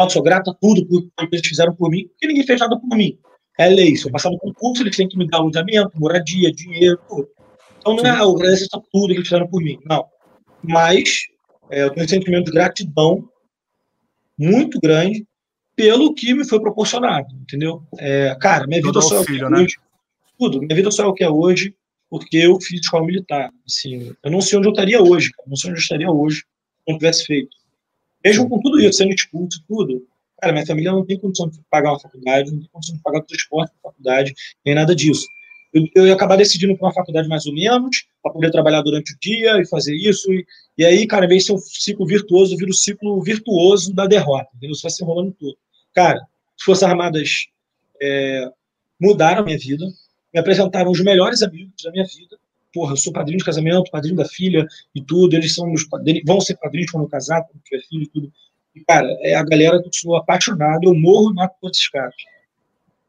Eu 0.00 0.10
sou 0.10 0.20
grato 0.24 0.50
a 0.50 0.54
tudo 0.54 0.84
por, 0.88 1.02
que 1.02 1.36
eles 1.36 1.46
fizeram 1.46 1.72
por 1.72 1.88
mim, 1.88 2.08
porque 2.08 2.26
ninguém 2.26 2.44
fez 2.44 2.58
nada 2.58 2.76
por 2.76 2.96
mim. 2.96 3.16
É 3.56 3.68
lei. 3.68 3.94
Se 3.94 4.08
eu 4.08 4.10
passar 4.10 4.30
no 4.30 4.38
concurso, 4.38 4.82
eles 4.82 4.96
têm 4.96 5.08
que 5.08 5.16
me 5.16 5.28
dar 5.28 5.38
alojamento, 5.38 6.00
moradia, 6.00 6.50
dinheiro, 6.52 6.98
tudo. 7.08 7.28
Então 7.78 7.94
não 7.94 8.04
é 8.04 8.10
ah, 8.10 8.22
agradecer 8.22 8.66
tudo 8.90 9.06
que 9.06 9.12
eles 9.12 9.28
fizeram 9.28 9.46
por 9.46 9.62
mim. 9.62 9.78
Não. 9.84 10.04
Mas 10.64 11.20
é, 11.70 11.84
eu 11.84 11.90
tenho 11.90 12.04
um 12.04 12.08
sentimento 12.08 12.46
de 12.46 12.52
gratidão 12.52 13.28
muito 14.36 14.80
grande 14.80 15.24
pelo 15.76 16.12
que 16.12 16.34
me 16.34 16.44
foi 16.44 16.60
proporcionado, 16.60 17.32
entendeu? 17.40 17.84
É, 18.00 18.36
cara, 18.40 18.66
minha 18.66 18.82
vida 18.82 19.00
só 19.00 19.18
é 19.18 19.20
o 19.20 19.24
que 19.24 19.40
é 19.40 19.48
né? 19.48 19.60
hoje. 19.60 19.76
Tudo. 20.36 20.58
Minha 20.58 20.74
vida 20.74 20.90
só 20.90 21.04
é 21.04 21.06
o 21.06 21.14
que 21.14 21.22
é 21.22 21.30
hoje 21.30 21.72
porque 22.12 22.36
eu 22.36 22.60
fiz 22.60 22.80
escola 22.80 23.06
militar. 23.06 23.50
Assim, 23.66 24.14
eu 24.22 24.30
não 24.30 24.42
sei 24.42 24.58
onde 24.58 24.68
eu 24.68 24.72
estaria 24.72 25.02
hoje, 25.02 25.30
cara. 25.30 25.48
Não 25.48 25.56
sei 25.56 25.70
onde 25.70 25.78
eu 25.78 25.82
estaria 25.82 26.10
hoje 26.10 26.40
se 26.40 26.44
não 26.86 26.98
tivesse 26.98 27.24
feito. 27.24 27.56
Mesmo 28.22 28.50
com 28.50 28.60
tudo 28.60 28.78
isso, 28.78 28.98
sendo 28.98 29.14
expulso, 29.14 29.64
tudo, 29.66 30.06
Cara, 30.38 30.52
minha 30.52 30.66
família 30.66 30.90
não 30.90 31.06
tem 31.06 31.18
condição 31.18 31.48
de 31.48 31.58
pagar 31.70 31.92
uma 31.92 32.00
faculdade, 32.00 32.50
não 32.50 32.58
tem 32.58 32.68
condição 32.70 32.96
de 32.96 33.02
pagar 33.02 33.20
o 33.20 33.24
transporte 33.24 33.72
da 33.72 33.90
faculdade, 33.90 34.34
nem 34.66 34.74
nada 34.74 34.94
disso. 34.94 35.24
Eu, 35.72 35.86
eu 35.94 36.06
ia 36.06 36.12
acabar 36.14 36.36
decidindo 36.36 36.76
para 36.76 36.88
uma 36.88 36.92
faculdade 36.92 37.28
mais 37.28 37.46
ou 37.46 37.54
menos, 37.54 38.04
para 38.20 38.32
poder 38.32 38.50
trabalhar 38.50 38.82
durante 38.82 39.14
o 39.14 39.16
dia 39.18 39.58
e 39.60 39.66
fazer 39.68 39.94
isso. 39.94 40.30
E, 40.32 40.44
e 40.76 40.84
aí, 40.84 41.06
cara, 41.06 41.28
vem 41.28 41.40
ser 41.40 41.52
um 41.52 41.58
ciclo 41.58 42.04
virtuoso, 42.04 42.56
vira 42.56 42.70
o 42.70 42.74
ciclo 42.74 43.22
virtuoso 43.22 43.94
da 43.94 44.06
derrota, 44.06 44.48
entendeu? 44.56 44.72
Isso 44.72 44.82
vai 44.82 44.90
se 44.90 45.02
enrolando 45.02 45.32
tudo. 45.38 45.56
Cara, 45.94 46.18
as 46.18 46.62
Forças 46.64 46.82
Armadas 46.82 47.46
é, 48.02 48.50
mudaram 49.00 49.42
a 49.42 49.44
minha 49.44 49.58
vida, 49.58 49.86
me 50.32 50.40
apresentaram 50.40 50.90
os 50.90 51.00
melhores 51.00 51.42
amigos 51.42 51.82
da 51.82 51.90
minha 51.90 52.04
vida. 52.04 52.38
Porra, 52.72 52.92
eu 52.92 52.96
sou 52.96 53.12
padrinho 53.12 53.38
de 53.38 53.44
casamento, 53.44 53.90
padrinho 53.90 54.16
da 54.16 54.24
filha 54.24 54.66
e 54.94 55.02
tudo. 55.02 55.34
Eles 55.34 55.54
são 55.54 55.66
meus, 55.66 55.86
vão 56.26 56.40
ser 56.40 56.56
padrinhos 56.56 56.90
quando 56.90 57.04
eu 57.04 57.08
casar, 57.08 57.42
quando 57.42 57.62
tiver 57.62 57.82
filho 57.82 58.04
e 58.04 58.08
tudo. 58.08 58.32
E, 58.74 58.80
cara, 58.80 59.06
é, 59.20 59.34
a 59.34 59.42
galera 59.42 59.82
continua 59.82 60.20
apaixonada, 60.20 60.80
eu 60.84 60.94
morro 60.94 61.34
na 61.34 61.50
desses 61.62 61.88
caras. 61.88 62.14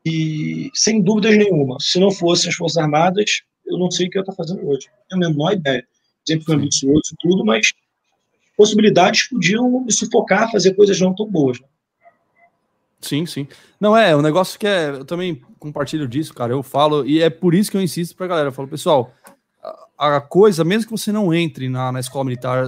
E, 0.05 0.69
sem 0.73 1.01
dúvidas 1.01 1.37
nenhuma, 1.37 1.77
se 1.79 1.97
não 1.97 2.11
fossem 2.11 2.49
as 2.49 2.55
Forças 2.55 2.77
Armadas, 2.77 3.41
eu 3.65 3.77
não 3.77 3.89
sei 3.89 4.07
o 4.07 4.09
que 4.09 4.17
eu 4.17 4.21
estou 4.21 4.35
fazendo 4.35 4.67
hoje. 4.67 4.87
Não 4.87 5.19
tenho 5.19 5.25
a 5.25 5.29
menor 5.29 5.53
ideia. 5.53 5.87
Sempre 6.25 6.45
fui 6.45 6.55
ambicioso 6.55 7.13
e 7.13 7.15
tudo, 7.21 7.45
mas 7.45 7.73
possibilidades 8.57 9.29
podiam 9.29 9.85
me 9.85 9.91
sufocar, 9.91 10.51
fazer 10.51 10.73
coisas 10.73 10.99
não 10.99 11.15
tão 11.15 11.29
boas. 11.29 11.59
Né? 11.59 11.67
Sim, 13.03 13.25
sim. 13.25 13.47
Não, 13.79 13.95
é, 13.95 14.15
um 14.15 14.21
negócio 14.21 14.57
que 14.57 14.65
é. 14.65 14.89
Eu 14.89 15.05
também 15.05 15.41
compartilho 15.59 16.07
disso, 16.07 16.33
cara. 16.33 16.53
Eu 16.53 16.63
falo, 16.63 17.05
e 17.05 17.21
é 17.21 17.29
por 17.29 17.53
isso 17.53 17.69
que 17.69 17.77
eu 17.77 17.81
insisto 17.81 18.15
pra 18.15 18.27
galera. 18.27 18.47
Eu 18.47 18.53
falo, 18.53 18.67
pessoal, 18.67 19.13
a, 19.97 20.17
a 20.17 20.21
coisa, 20.21 20.63
mesmo 20.63 20.85
que 20.85 20.91
você 20.91 21.11
não 21.11 21.33
entre 21.33 21.69
na, 21.69 21.91
na 21.91 21.99
escola 21.99 22.25
militar, 22.25 22.67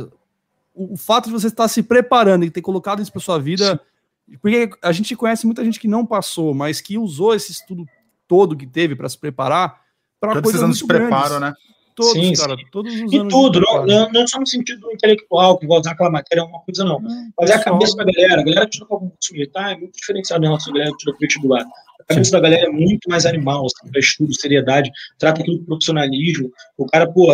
o, 0.73 0.93
o, 0.93 0.97
fato 0.97 1.27
de 1.27 1.31
você 1.31 1.47
estar 1.47 1.67
se 1.67 1.81
preparando 1.81 2.45
e 2.45 2.51
ter 2.51 2.61
colocado 2.61 3.01
isso 3.01 3.11
pra 3.11 3.21
sua 3.21 3.39
vida. 3.39 3.81
Sim. 4.29 4.37
Porque 4.41 4.69
a 4.81 4.91
gente 4.91 5.15
conhece 5.15 5.45
muita 5.45 5.63
gente 5.63 5.79
que 5.79 5.87
não 5.87 6.05
passou, 6.05 6.53
mas 6.53 6.81
que 6.81 6.97
usou 6.97 7.33
esse 7.35 7.51
estudo 7.51 7.85
todo 8.27 8.57
que 8.57 8.65
teve 8.65 8.95
para 8.95 9.07
se 9.07 9.17
preparar 9.17 9.81
para 10.19 10.41
coisas 10.41 10.61
muito 10.61 10.77
de 10.77 10.85
preparo, 10.85 11.39
né? 11.39 11.53
Todos, 11.95 12.11
sim, 12.11 12.33
cara, 12.33 12.57
sim. 12.57 12.65
todos 12.71 12.93
os 12.93 13.13
E 13.13 13.27
tudo, 13.29 13.61
não, 13.61 13.85
não, 13.85 14.11
não, 14.11 14.27
só 14.27 14.37
no 14.37 14.45
sentido 14.45 14.91
intelectual, 14.91 15.57
que 15.57 15.65
vai 15.65 15.79
usar 15.79 15.91
aquela 15.91 16.09
matéria, 16.09 16.41
é 16.41 16.43
uma 16.43 16.59
coisa, 16.59 16.83
não. 16.83 16.99
Mas 17.39 17.49
é 17.49 17.53
a 17.53 17.63
cabeça 17.63 17.95
da 17.95 18.03
galera. 18.03 18.41
A 18.41 18.43
galera 18.43 18.65
que 18.65 18.71
tira 18.71 18.85
o 18.85 18.87
concurso 18.87 19.31
militar 19.31 19.71
é 19.71 19.77
muito 19.77 19.93
diferenciada 19.93 20.43
em 20.43 20.47
relação 20.49 20.73
à 20.73 20.73
galera 20.73 20.91
que 20.91 20.97
tira 20.97 21.15
o 21.15 21.17
vestibular. 21.17 21.65
A 22.01 22.03
cabeça 22.03 22.25
sim. 22.25 22.31
da 22.31 22.39
galera 22.41 22.65
é 22.65 22.69
muito 22.69 23.09
mais 23.09 23.25
animal, 23.25 23.65
assim, 23.65 23.89
para 23.89 23.99
estudo, 23.99 24.37
seriedade, 24.37 24.91
trata 25.17 25.39
aquilo 25.39 25.59
com 25.59 25.65
profissionalismo. 25.65 26.51
O 26.77 26.85
cara, 26.85 27.09
pô, 27.09 27.31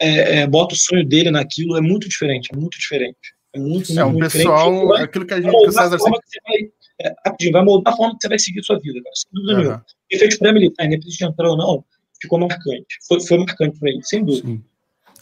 é, 0.00 0.40
é, 0.40 0.46
bota 0.46 0.74
o 0.74 0.78
sonho 0.78 1.06
dele 1.06 1.30
naquilo, 1.30 1.76
é 1.76 1.80
muito 1.82 2.08
diferente, 2.08 2.48
é 2.50 2.56
muito 2.56 2.78
diferente. 2.78 3.18
É 3.52 3.58
muito, 3.58 3.98
é, 3.98 4.04
um 4.04 4.18
pessoal, 4.18 4.88
vai, 4.88 5.02
aquilo 5.02 5.26
que 5.26 5.34
a 5.34 5.40
gente, 5.40 5.50
que 5.50 5.68
o 5.68 5.72
César 5.72 5.98
sempre... 5.98 6.20
vai, 6.46 6.70
é, 7.00 7.50
vai 7.50 7.64
moldar 7.64 7.92
a 7.92 7.96
forma 7.96 8.14
que 8.14 8.22
você 8.22 8.28
vai 8.28 8.38
seguir 8.38 8.62
sua 8.62 8.78
vida, 8.78 9.02
cara, 9.02 9.14
sem 9.14 9.30
dúvida 9.32 9.52
uhum. 9.52 9.58
nenhuma. 9.58 9.86
Efeito 10.10 10.38
pré-militar, 10.38 10.86
independente 10.86 11.18
de 11.18 11.24
entrar 11.24 11.48
ou 11.48 11.56
não, 11.56 11.84
ficou 12.20 12.38
marcante. 12.38 12.98
Foi, 13.06 13.20
foi 13.20 13.38
marcante 13.38 13.78
para 13.78 13.90
ele, 13.90 14.02
sem 14.02 14.24
dúvida. 14.24 14.48
Sim. 14.48 14.64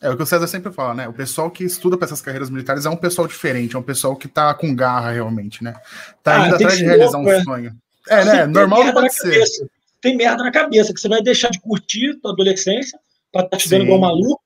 É 0.00 0.10
o 0.10 0.16
que 0.16 0.22
o 0.22 0.26
César 0.26 0.46
sempre 0.46 0.70
fala, 0.72 0.94
né? 0.94 1.08
O 1.08 1.12
pessoal 1.12 1.50
que 1.50 1.64
estuda 1.64 1.96
para 1.96 2.06
essas 2.06 2.20
carreiras 2.20 2.50
militares 2.50 2.84
é 2.84 2.90
um 2.90 2.96
pessoal 2.96 3.26
diferente, 3.26 3.76
é 3.76 3.78
um 3.78 3.82
pessoal 3.82 4.14
que 4.14 4.28
tá 4.28 4.52
com 4.52 4.74
garra 4.74 5.10
realmente, 5.10 5.64
né? 5.64 5.74
Tá 6.22 6.42
ah, 6.42 6.46
indo 6.46 6.56
atrás 6.56 6.76
de 6.76 6.84
realizar 6.84 7.18
louco, 7.18 7.30
um 7.30 7.32
é. 7.32 7.42
sonho. 7.42 7.76
É, 8.08 8.24
né? 8.24 8.46
Normal 8.46 8.84
não 8.84 8.92
pode 8.92 9.14
ser. 9.14 9.30
Cabeça. 9.30 9.66
Tem 10.00 10.16
merda 10.16 10.44
na 10.44 10.52
cabeça, 10.52 10.92
que 10.92 11.00
você 11.00 11.08
vai 11.08 11.22
deixar 11.22 11.48
de 11.48 11.60
curtir 11.60 12.14
tua 12.20 12.32
adolescência, 12.32 12.98
pra 13.32 13.42
estar 13.42 13.56
tá 13.56 13.56
te 13.56 13.68
vendo 13.68 13.84
igual 13.84 13.98
maluco, 13.98 14.40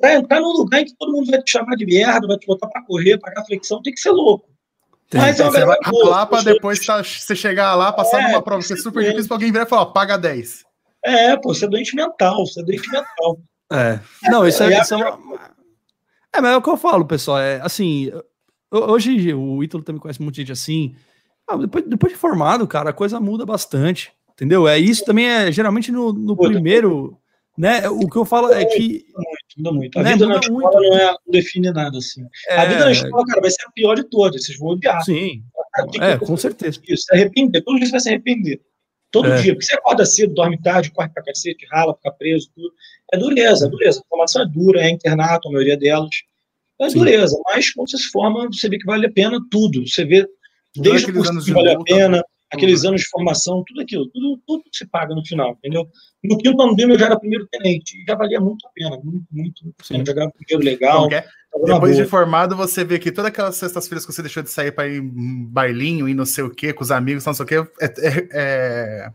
pra 0.00 0.14
entrar 0.14 0.40
num 0.40 0.52
lugar 0.52 0.80
em 0.80 0.84
que 0.84 0.96
todo 0.98 1.12
mundo 1.12 1.30
vai 1.30 1.40
te 1.42 1.52
chamar 1.52 1.76
de 1.76 1.86
merda, 1.86 2.26
vai 2.26 2.36
te 2.36 2.46
botar 2.46 2.66
pra 2.66 2.82
correr, 2.82 3.18
pagar 3.18 3.44
flexão, 3.46 3.80
tem 3.80 3.92
que 3.92 4.00
ser 4.00 4.10
louco. 4.10 4.48
Tem, 5.08 5.20
Mas 5.20 5.40
é 5.40 5.44
você 5.44 5.64
vai 5.64 5.78
lá 6.04 6.26
pra 6.26 6.42
depois 6.42 6.84
tá, 6.84 7.02
você 7.02 7.34
chegar 7.34 7.74
lá, 7.74 7.92
passar 7.92 8.20
é, 8.20 8.28
numa 8.28 8.42
prova 8.42 8.62
que 8.62 8.72
é 8.72 8.76
super 8.76 9.02
difícil, 9.02 9.28
pra 9.28 9.36
alguém 9.36 9.52
virar 9.52 9.64
e 9.64 9.68
falar, 9.68 9.86
paga 9.86 10.18
10. 10.18 10.67
É, 11.04 11.36
pô, 11.36 11.54
você 11.54 11.64
é 11.64 11.68
doente 11.68 11.94
mental, 11.94 12.46
você 12.46 12.60
é 12.60 12.64
doente 12.64 12.88
mental. 12.90 13.40
É. 13.72 14.00
Não, 14.30 14.46
isso 14.46 14.62
é, 14.62 14.80
isso 14.80 14.94
é 14.94 14.96
uma... 14.96 15.18
É, 16.34 16.40
mas 16.40 16.52
é 16.52 16.56
o 16.56 16.62
que 16.62 16.70
eu 16.70 16.76
falo, 16.76 17.04
pessoal. 17.04 17.38
É 17.38 17.60
assim, 17.62 18.10
hoje 18.70 19.32
o 19.34 19.62
Ítalo 19.62 19.82
também 19.82 20.00
conhece 20.00 20.22
muita 20.22 20.40
gente 20.40 20.52
assim. 20.52 20.94
Ah, 21.46 21.56
depois, 21.56 21.84
depois 21.86 22.12
de 22.12 22.18
formado, 22.18 22.66
cara, 22.66 22.90
a 22.90 22.94
coisa 22.94 23.18
muda 23.18 23.46
bastante. 23.46 24.12
Entendeu? 24.32 24.68
É 24.68 24.78
isso 24.78 25.04
também 25.04 25.26
é 25.26 25.50
geralmente 25.50 25.90
no, 25.90 26.12
no 26.12 26.36
primeiro, 26.36 27.18
né? 27.56 27.88
O 27.88 28.08
que 28.08 28.16
eu 28.16 28.24
falo 28.24 28.52
é 28.52 28.64
que. 28.64 29.04
Muda 29.12 29.22
muito, 29.28 29.56
muda 29.56 29.72
muito. 29.72 29.98
A 29.98 30.02
né? 30.04 30.12
vida 30.12 30.26
muda 30.26 30.34
na 30.34 30.40
escola 30.40 30.62
muito. 30.62 30.90
não, 30.90 30.96
é, 30.96 31.10
não 31.10 31.32
define 31.32 31.72
nada 31.72 31.98
assim. 31.98 32.24
É... 32.48 32.56
A 32.56 32.64
vida 32.66 32.84
na 32.84 32.92
escola, 32.92 33.24
cara, 33.26 33.40
vai 33.40 33.50
ser 33.50 33.62
a 33.66 33.72
pior 33.72 33.96
de 33.96 34.04
todas. 34.04 34.44
Vocês 34.44 34.56
vão 34.56 34.68
odiar. 34.68 35.02
Sim. 35.02 35.42
é, 36.00 36.16
com 36.18 36.36
certeza. 36.36 36.80
Isso, 36.86 37.02
se 37.02 37.14
arrepender. 37.14 37.62
Todo 37.62 37.80
você 37.80 37.90
vai 37.90 38.00
se 38.00 38.08
arrepender. 38.10 38.60
Todo 39.10 39.28
é. 39.28 39.40
dia. 39.40 39.54
Porque 39.54 39.66
você 39.66 39.74
acorda 39.74 40.04
cedo, 40.04 40.34
dorme 40.34 40.60
tarde, 40.60 40.90
corre 40.90 41.08
pra 41.08 41.22
cacete, 41.22 41.66
rala, 41.70 41.94
fica 41.94 42.12
preso, 42.12 42.50
tudo. 42.54 42.72
É 43.12 43.16
dureza, 43.18 43.66
é 43.66 43.68
dureza. 43.68 44.00
A 44.00 44.08
formação 44.08 44.42
é 44.42 44.46
dura, 44.46 44.80
é 44.80 44.90
internato, 44.90 45.48
a 45.48 45.52
maioria 45.52 45.76
delas. 45.76 46.10
É 46.80 46.88
Sim. 46.88 46.98
dureza. 46.98 47.36
Mas 47.46 47.72
quando 47.72 47.90
você 47.90 47.98
se 47.98 48.08
forma, 48.10 48.46
você 48.46 48.68
vê 48.68 48.78
que 48.78 48.86
vale 48.86 49.06
a 49.06 49.12
pena 49.12 49.40
tudo. 49.50 49.86
Você 49.86 50.04
vê 50.04 50.26
desde 50.76 51.10
o 51.10 51.14
curso 51.14 51.44
que 51.44 51.52
vale 51.52 51.72
a 51.72 51.80
pena, 51.80 52.22
aqueles 52.50 52.84
anos 52.84 53.02
de 53.02 53.08
formação, 53.08 53.62
tudo 53.66 53.82
aquilo, 53.82 54.08
tudo, 54.08 54.40
tudo 54.46 54.64
se 54.72 54.86
paga 54.86 55.14
no 55.14 55.24
final, 55.24 55.52
entendeu? 55.52 55.86
No 56.24 56.38
quinto 56.38 56.60
ano 56.60 56.74
dele 56.74 56.94
eu 56.94 56.98
já 56.98 57.06
era 57.06 57.18
primeiro 57.18 57.46
tenente, 57.46 58.00
e 58.00 58.04
já 58.06 58.14
valia 58.14 58.40
muito 58.40 58.66
a 58.66 58.70
pena, 58.74 58.90
muito, 59.02 59.26
muito, 59.30 59.64
muito 59.64 59.88
pena. 59.88 60.04
Já 60.04 60.12
ganhava 60.12 60.32
dinheiro 60.46 60.64
legal. 60.64 61.12
É? 61.12 61.24
Depois 61.64 61.96
de 61.96 62.04
formado, 62.04 62.56
você 62.56 62.84
vê 62.84 62.98
que 62.98 63.12
todas 63.12 63.30
aquelas 63.30 63.56
sextas-feiras 63.56 64.04
que 64.04 64.12
você 64.12 64.22
deixou 64.22 64.42
de 64.42 64.50
sair 64.50 64.72
para 64.72 64.88
ir 64.88 65.00
bailinho 65.02 66.08
e 66.08 66.14
não 66.14 66.24
sei 66.24 66.44
o 66.44 66.50
que, 66.50 66.72
com 66.72 66.82
os 66.82 66.90
amigos, 66.90 67.24
não 67.24 67.34
sei 67.34 67.44
o 67.44 67.46
que, 67.46 67.54
é, 67.54 67.64
é, 67.80 68.28
é... 68.32 69.10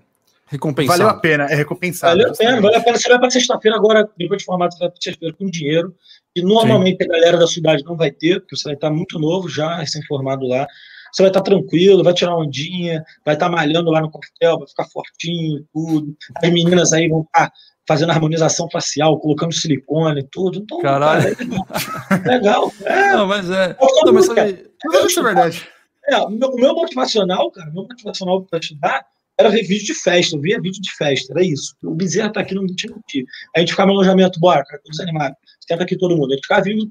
Recompensado. 0.48 1.00
Valeu 1.00 1.15
a 1.15 1.19
pena, 1.19 1.46
é 1.46 1.56
recompensado. 1.56 2.15
Valeu 2.15 2.32
a 2.32 2.36
pena, 2.36 2.62
valeu 2.62 2.80
a 2.80 2.84
pena. 2.84 2.98
Você 2.98 3.10
vai 3.10 3.19
para 3.19 3.32
sexta-feira 3.32 3.76
agora, 3.76 4.08
depois 4.15 4.39
de 4.39 4.46
formado, 4.46 4.74
você 4.74 4.80
vai 4.80 4.89
para 4.89 5.02
sexta-feira 5.02 5.36
com 5.36 5.50
dinheiro, 5.50 5.96
que 6.36 6.43
normalmente 6.43 7.04
Sim. 7.04 7.10
a 7.10 7.13
galera 7.13 7.38
da 7.38 7.48
cidade 7.48 7.84
não 7.84 7.96
vai 7.96 8.12
ter, 8.12 8.41
porque 8.41 8.56
você 8.56 8.65
vai 8.65 8.74
estar 8.76 8.91
muito 8.91 9.17
novo 9.17 9.50
já, 9.50 9.78
recém-formado 9.78 10.46
lá 10.48 10.67
você 11.13 11.21
vai 11.21 11.30
estar 11.30 11.41
tranquilo, 11.41 12.04
vai 12.04 12.13
tirar 12.13 12.36
ondinha, 12.36 13.04
vai 13.23 13.36
estar 13.36 13.49
malhando 13.49 13.91
lá 13.91 14.02
no 14.02 14.10
quartel, 14.10 14.58
vai 14.58 14.67
ficar 14.67 14.86
fortinho 14.86 15.60
e 15.60 15.65
tudo. 15.71 16.15
As 16.43 16.52
meninas 16.52 16.91
aí 16.91 17.08
vão 17.08 17.21
estar 17.21 17.52
fazendo 17.88 18.12
harmonização 18.12 18.67
facial, 18.71 19.19
colocando 19.19 19.54
silicone 19.54 20.21
e 20.21 20.28
tudo. 20.32 20.60
Então, 20.60 20.80
Caralho. 20.80 21.36
Cara, 21.36 22.23
é 22.26 22.28
legal. 22.30 22.71
É. 22.84 23.13
Não, 23.13 23.28
mas 23.28 23.49
é. 23.49 23.78
Não, 24.06 24.13
mas 24.13 24.26
sabe... 24.26 24.65
Isso 25.06 25.19
é 25.19 25.23
verdade. 25.23 25.67
É, 26.08 26.17
o 26.17 26.30
meu, 26.30 26.54
meu 26.56 26.73
motivacional, 26.73 27.52
cara, 27.52 27.71
meu 27.71 27.84
motivacional 27.84 28.41
para 28.43 28.60
estudar 28.60 29.06
era 29.39 29.49
ver 29.49 29.63
vídeo 29.63 29.86
de 29.86 29.93
festa, 29.95 30.36
eu 30.36 30.41
via 30.41 30.62
vídeo 30.62 30.82
de 30.82 30.95
festa, 30.95 31.34
era 31.34 31.43
isso. 31.43 31.76
O 31.84 31.95
Bezerra 31.95 32.32
tá 32.32 32.41
aqui, 32.41 32.54
não 32.54 32.65
tinha 32.67 32.93
mentir. 32.93 33.26
A 33.56 33.60
gente 33.60 33.71
ficava 33.71 33.88
no 33.88 33.95
alojamento, 33.95 34.39
bora, 34.39 34.63
cara, 34.65 34.82
todos 34.84 34.99
animados. 34.99 35.38
Senta 35.67 35.84
aqui 35.84 35.97
todo 35.97 36.15
mundo. 36.15 36.32
A 36.32 36.36
gente 36.36 36.43
ficava 36.43 36.62
vendo, 36.62 36.89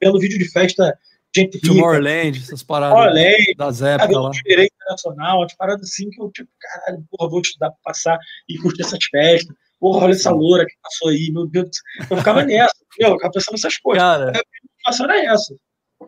vendo 0.00 0.18
vídeo 0.18 0.38
de 0.38 0.50
festa 0.50 0.96
gente 1.34 1.54
rica. 1.54 1.68
Tomorrowland, 1.68 2.38
essas 2.38 2.62
paradas 2.62 2.96
Tomorrowland, 2.96 3.54
das 3.56 3.82
épocas 3.82 4.16
lá. 4.16 4.30
Direito 4.30 4.74
internacional, 4.74 5.42
as 5.42 5.54
paradas 5.54 5.90
assim 5.90 6.10
que 6.10 6.22
eu, 6.22 6.30
tipo, 6.30 6.50
caralho, 6.60 7.04
porra, 7.10 7.30
vou 7.30 7.40
estudar 7.40 7.70
pra 7.70 7.78
passar 7.84 8.18
e 8.48 8.58
curtir 8.58 8.82
essas 8.82 9.04
festas. 9.04 9.56
Porra, 9.80 10.04
olha 10.04 10.12
essa 10.12 10.30
loura 10.30 10.64
que 10.64 10.74
passou 10.82 11.08
aí, 11.10 11.30
meu 11.32 11.46
Deus. 11.46 11.68
Eu 12.10 12.16
ficava 12.16 12.42
nessa? 12.46 12.74
Eu 12.98 13.12
ficava 13.12 13.32
pensando 13.32 13.52
nessas 13.52 13.76
coisas. 13.78 14.02
Cara, 14.02 14.30
a 14.30 14.42
situação 14.78 15.10
era 15.10 15.32
essa. 15.32 15.54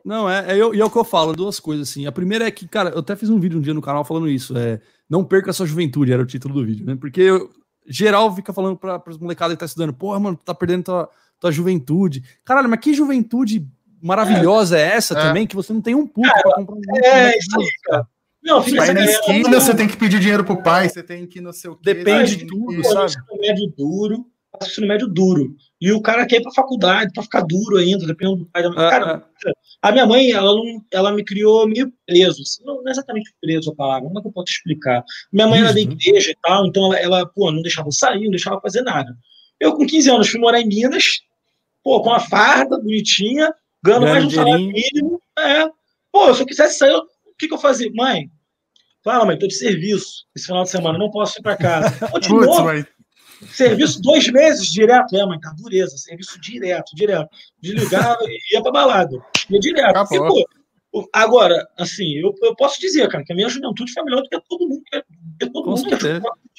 Não, 0.04 0.28
é, 0.28 0.52
é, 0.52 0.56
eu, 0.56 0.74
e 0.74 0.80
é 0.80 0.84
o 0.84 0.90
que 0.90 0.98
eu 0.98 1.04
falo, 1.04 1.32
duas 1.32 1.58
coisas 1.58 1.88
assim. 1.88 2.06
A 2.06 2.12
primeira 2.12 2.46
é 2.46 2.50
que, 2.50 2.68
cara, 2.68 2.90
eu 2.90 2.98
até 2.98 3.16
fiz 3.16 3.30
um 3.30 3.40
vídeo 3.40 3.58
um 3.58 3.62
dia 3.62 3.74
no 3.74 3.82
canal 3.82 4.04
falando 4.04 4.28
isso. 4.28 4.56
É, 4.56 4.80
não 5.08 5.24
perca 5.24 5.50
a 5.50 5.54
sua 5.54 5.66
juventude, 5.66 6.12
era 6.12 6.22
o 6.22 6.26
título 6.26 6.54
do 6.54 6.64
vídeo, 6.64 6.86
né? 6.86 6.96
Porque 6.96 7.20
eu, 7.20 7.50
geral 7.86 8.34
fica 8.34 8.52
falando 8.52 8.76
para 8.76 9.02
os 9.08 9.18
molecadas 9.18 9.54
que 9.54 9.60
tá 9.60 9.66
estudando, 9.66 9.92
porra, 9.92 10.18
mano, 10.18 10.36
tu 10.36 10.44
tá 10.44 10.54
perdendo 10.54 10.84
tua, 10.84 11.08
tua 11.40 11.52
juventude. 11.52 12.22
Caralho, 12.44 12.68
mas 12.68 12.80
que 12.80 12.94
juventude 12.94 13.66
maravilhosa 14.02 14.78
é, 14.78 14.82
é 14.82 14.96
essa 14.96 15.14
é. 15.14 15.20
também, 15.20 15.46
que 15.46 15.56
você 15.56 15.72
não 15.72 15.80
tem 15.80 15.94
um 15.94 16.06
puto 16.06 16.28
para 16.42 16.54
comprar 16.54 16.76
um 16.76 17.04
É, 17.04 17.36
isso 17.38 17.60
aí, 17.60 17.68
cara. 17.84 18.06
Não, 18.46 18.62
fica 18.62 18.76
vai 18.76 18.94
na 18.94 19.04
esquina, 19.04 19.60
você 19.60 19.74
tem 19.74 19.88
que 19.88 19.96
pedir 19.96 20.20
dinheiro 20.20 20.44
pro 20.44 20.62
pai, 20.62 20.88
você 20.88 21.02
tem 21.02 21.26
que 21.26 21.40
não 21.40 21.52
sei 21.52 21.68
o 21.68 21.74
quê. 21.74 21.94
Depende 21.94 22.36
de 22.36 22.46
tudo, 22.46 22.84
sabe? 22.84 23.06
Ensino 23.06 23.40
médio 23.40 23.74
duro, 23.76 24.26
ensino 24.62 24.86
médio 24.86 25.08
duro. 25.08 25.56
E 25.80 25.90
o 25.90 26.00
cara 26.00 26.24
quer 26.24 26.36
ir 26.36 26.42
pra 26.42 26.52
faculdade, 26.52 27.12
pra 27.12 27.24
ficar 27.24 27.40
duro 27.40 27.76
ainda, 27.76 28.06
dependendo 28.06 28.36
do 28.38 28.46
pai 28.46 28.62
da 28.62 28.70
mãe. 28.70 28.86
Ah, 28.86 28.90
cara, 28.90 29.28
ah. 29.46 29.52
a 29.82 29.92
minha 29.92 30.06
mãe, 30.06 30.30
ela, 30.30 30.54
não, 30.54 30.80
ela 30.92 31.12
me 31.12 31.24
criou 31.24 31.66
meio 31.66 31.92
preso. 32.06 32.40
Assim, 32.42 32.64
não, 32.64 32.76
não 32.76 32.88
é 32.88 32.92
exatamente 32.92 33.34
preso 33.40 33.72
a 33.72 33.74
palavra, 33.74 34.06
como 34.06 34.18
é 34.18 34.22
que 34.22 34.28
eu 34.28 34.32
posso 34.32 34.52
explicar? 34.52 35.04
Minha 35.32 35.48
mãe 35.48 35.60
era 35.60 35.74
da 35.74 35.80
igreja 35.80 36.30
e 36.30 36.36
tal, 36.40 36.66
então 36.66 36.86
ela, 36.86 36.98
ela, 36.98 37.26
pô, 37.26 37.50
não 37.50 37.62
deixava 37.62 37.90
sair, 37.90 38.24
não 38.24 38.30
deixava 38.30 38.60
fazer 38.60 38.82
nada. 38.82 39.12
Eu, 39.58 39.74
com 39.74 39.84
15 39.84 40.10
anos, 40.10 40.28
fui 40.28 40.38
morar 40.38 40.60
em 40.60 40.68
Minas, 40.68 41.20
pô, 41.82 42.00
com 42.00 42.10
uma 42.10 42.20
farda 42.20 42.78
bonitinha, 42.78 43.52
ganhando 43.82 44.06
mais 44.06 44.24
um 44.24 44.30
salário 44.30 44.66
mínimo. 44.66 45.20
É. 45.38 45.68
Pô, 46.12 46.34
se 46.34 46.42
eu 46.42 46.46
quisesse 46.46 46.78
sair, 46.78 46.94
o 46.94 47.06
que, 47.38 47.48
que 47.48 47.54
eu 47.54 47.58
fazia? 47.58 47.90
Mãe, 47.94 48.30
fala, 49.04 49.24
mãe, 49.24 49.38
tô 49.38 49.46
de 49.46 49.54
serviço 49.54 50.26
esse 50.34 50.46
final 50.46 50.62
de 50.62 50.70
semana, 50.70 50.98
não 50.98 51.10
posso 51.10 51.38
ir 51.38 51.42
para 51.42 51.56
casa. 51.56 51.90
Continua. 52.08 52.62
mãe. 52.62 52.86
Serviço 53.48 54.00
dois 54.00 54.26
meses 54.28 54.72
direto. 54.72 55.14
É, 55.14 55.26
mãe, 55.26 55.38
tá 55.38 55.52
dureza. 55.56 55.96
Serviço 55.98 56.40
direto, 56.40 56.94
direto. 56.94 57.28
Desligava 57.60 58.18
e 58.22 58.54
ia 58.54 58.62
pra 58.62 58.72
balada. 58.72 59.18
Ia 59.50 59.60
direto. 59.60 59.94
Porque, 60.08 60.18
pô, 60.18 60.44
Agora, 61.12 61.68
assim, 61.78 62.14
eu, 62.14 62.34
eu 62.42 62.54
posso 62.56 62.80
dizer, 62.80 63.08
cara, 63.08 63.24
que 63.24 63.32
a 63.32 63.36
minha 63.36 63.48
juventude 63.48 63.92
foi 63.92 64.02
melhor 64.04 64.22
do 64.22 64.28
que 64.28 64.40
todo 64.48 64.66
mundo. 64.66 64.82
Que 65.38 65.50
todo 65.50 65.68
mundo 65.68 65.84
que 65.86 65.94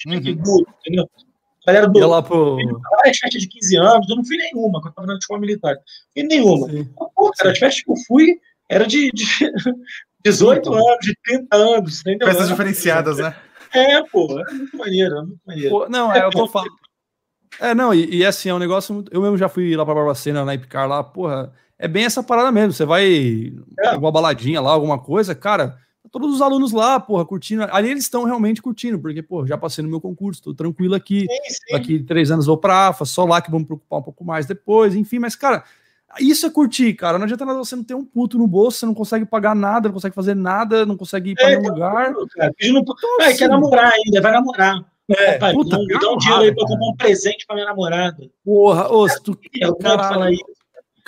uhum. 0.07 0.63
entendeu? 0.79 1.09
A 1.67 1.73
galera 1.73 1.87
do. 1.89 2.07
lá 2.07 2.23
pro... 2.23 2.55
Várias 2.91 3.17
festas 3.17 3.41
de 3.41 3.47
15 3.49 3.77
anos, 3.77 4.09
eu 4.09 4.15
não 4.15 4.23
fui 4.23 4.37
nenhuma, 4.37 4.79
quando 4.79 4.87
eu 4.87 4.93
tava 4.93 5.07
na 5.07 5.15
escola 5.15 5.41
militar. 5.41 5.75
Fui 6.13 6.23
nenhuma. 6.23 6.67
Pô, 7.13 7.29
cara, 7.37 7.51
as 7.51 7.59
festas 7.59 7.83
que 7.83 7.91
eu 7.91 7.95
fui 8.07 8.39
era 8.69 8.87
de, 8.87 9.11
de 9.11 9.25
18 10.23 10.73
anos, 10.73 10.97
de 11.01 11.13
30 11.25 11.55
anos, 11.57 11.99
entendeu? 11.99 12.27
Festas 12.29 12.47
diferenciadas, 12.47 13.17
né? 13.17 13.35
É, 13.73 14.01
pô, 14.03 14.39
é 14.39 14.53
muito 14.53 14.77
maneiro, 14.77 15.17
é 15.17 15.21
muito 15.23 15.41
maneiro. 15.45 15.69
Pô, 15.69 15.89
não, 15.89 16.13
é, 16.13 16.19
é 16.19 16.25
o 16.25 16.29
que 16.29 16.39
eu 16.39 16.47
falo. 16.47 16.69
É, 17.59 17.75
não, 17.75 17.93
e, 17.93 18.15
e, 18.15 18.25
assim, 18.25 18.47
é 18.47 18.53
um 18.53 18.59
negócio. 18.59 18.93
Muito... 18.95 19.13
Eu 19.13 19.21
mesmo 19.21 19.37
já 19.37 19.49
fui 19.49 19.75
lá 19.75 19.83
pra 19.83 19.93
Barbacena, 19.93 20.45
na 20.45 20.55
Ipcar 20.55 20.87
lá, 20.87 21.03
porra. 21.03 21.53
É 21.77 21.87
bem 21.87 22.05
essa 22.05 22.23
parada 22.23 22.49
mesmo. 22.49 22.71
Você 22.71 22.85
vai. 22.85 23.51
É. 23.79 23.89
Alguma 23.89 24.11
baladinha 24.11 24.61
lá, 24.61 24.71
alguma 24.71 24.99
coisa, 24.99 25.35
cara. 25.35 25.77
Todos 26.11 26.35
os 26.35 26.41
alunos 26.41 26.71
lá, 26.71 26.99
porra, 26.99 27.25
curtindo. 27.25 27.63
Ali 27.71 27.89
eles 27.89 28.03
estão 28.03 28.23
realmente 28.23 28.61
curtindo, 28.61 28.99
porque, 28.99 29.21
pô, 29.21 29.45
já 29.45 29.57
passei 29.57 29.83
no 29.83 29.89
meu 29.89 30.01
concurso, 30.01 30.41
tô 30.41 30.53
tranquilo 30.53 30.95
aqui. 30.95 31.21
Sim, 31.21 31.49
sim. 31.49 31.73
Daqui 31.73 31.99
três 31.99 32.31
anos 32.31 32.45
vou 32.45 32.57
pra 32.57 32.89
AFA, 32.89 33.05
só 33.05 33.25
lá 33.25 33.41
que 33.41 33.51
me 33.51 33.65
preocupar 33.65 33.99
um 33.99 34.03
pouco 34.03 34.23
mais 34.23 34.45
depois, 34.45 34.95
enfim, 34.95 35.19
mas, 35.19 35.35
cara, 35.35 35.63
isso 36.19 36.45
é 36.45 36.49
curtir, 36.49 36.93
cara. 36.93 37.17
Não 37.17 37.25
adianta 37.25 37.45
nada 37.45 37.57
você 37.57 37.75
não 37.75 37.83
ter 37.83 37.93
um 37.93 38.05
puto 38.05 38.37
no 38.37 38.47
bolso, 38.47 38.79
você 38.79 38.85
não 38.85 38.93
consegue 38.93 39.25
pagar 39.25 39.55
nada, 39.55 39.89
não 39.89 39.93
consegue 39.93 40.15
fazer 40.15 40.35
nada, 40.35 40.85
não 40.85 40.97
consegue 40.97 41.31
ir 41.31 41.35
para 41.35 41.51
é, 41.51 41.57
nenhum 41.57 41.73
lugar. 41.73 41.93
Cara, 41.93 42.11
não... 42.11 42.23
então, 42.79 42.95
é, 43.19 43.25
assim, 43.25 43.37
quer 43.37 43.49
namorar 43.49 43.91
ainda, 43.91 44.21
vai 44.21 44.31
namorar. 44.31 44.85
É, 45.09 45.37
Pai, 45.37 45.53
puta, 45.53 45.77
não, 45.77 45.85
me 45.85 45.99
dá 45.99 46.11
um 46.11 46.17
dinheiro 46.17 46.43
aí 46.43 46.53
pra 46.53 46.67
comprar 46.67 46.87
um 46.87 46.95
presente 46.95 47.45
pra 47.45 47.55
minha 47.55 47.67
namorada. 47.67 48.29
Porra, 48.43 48.91
ô, 48.91 49.07
se 49.07 49.23
tu. 49.23 49.39
Eu 49.53 49.75
cara, 49.77 50.31
isso. 50.31 50.43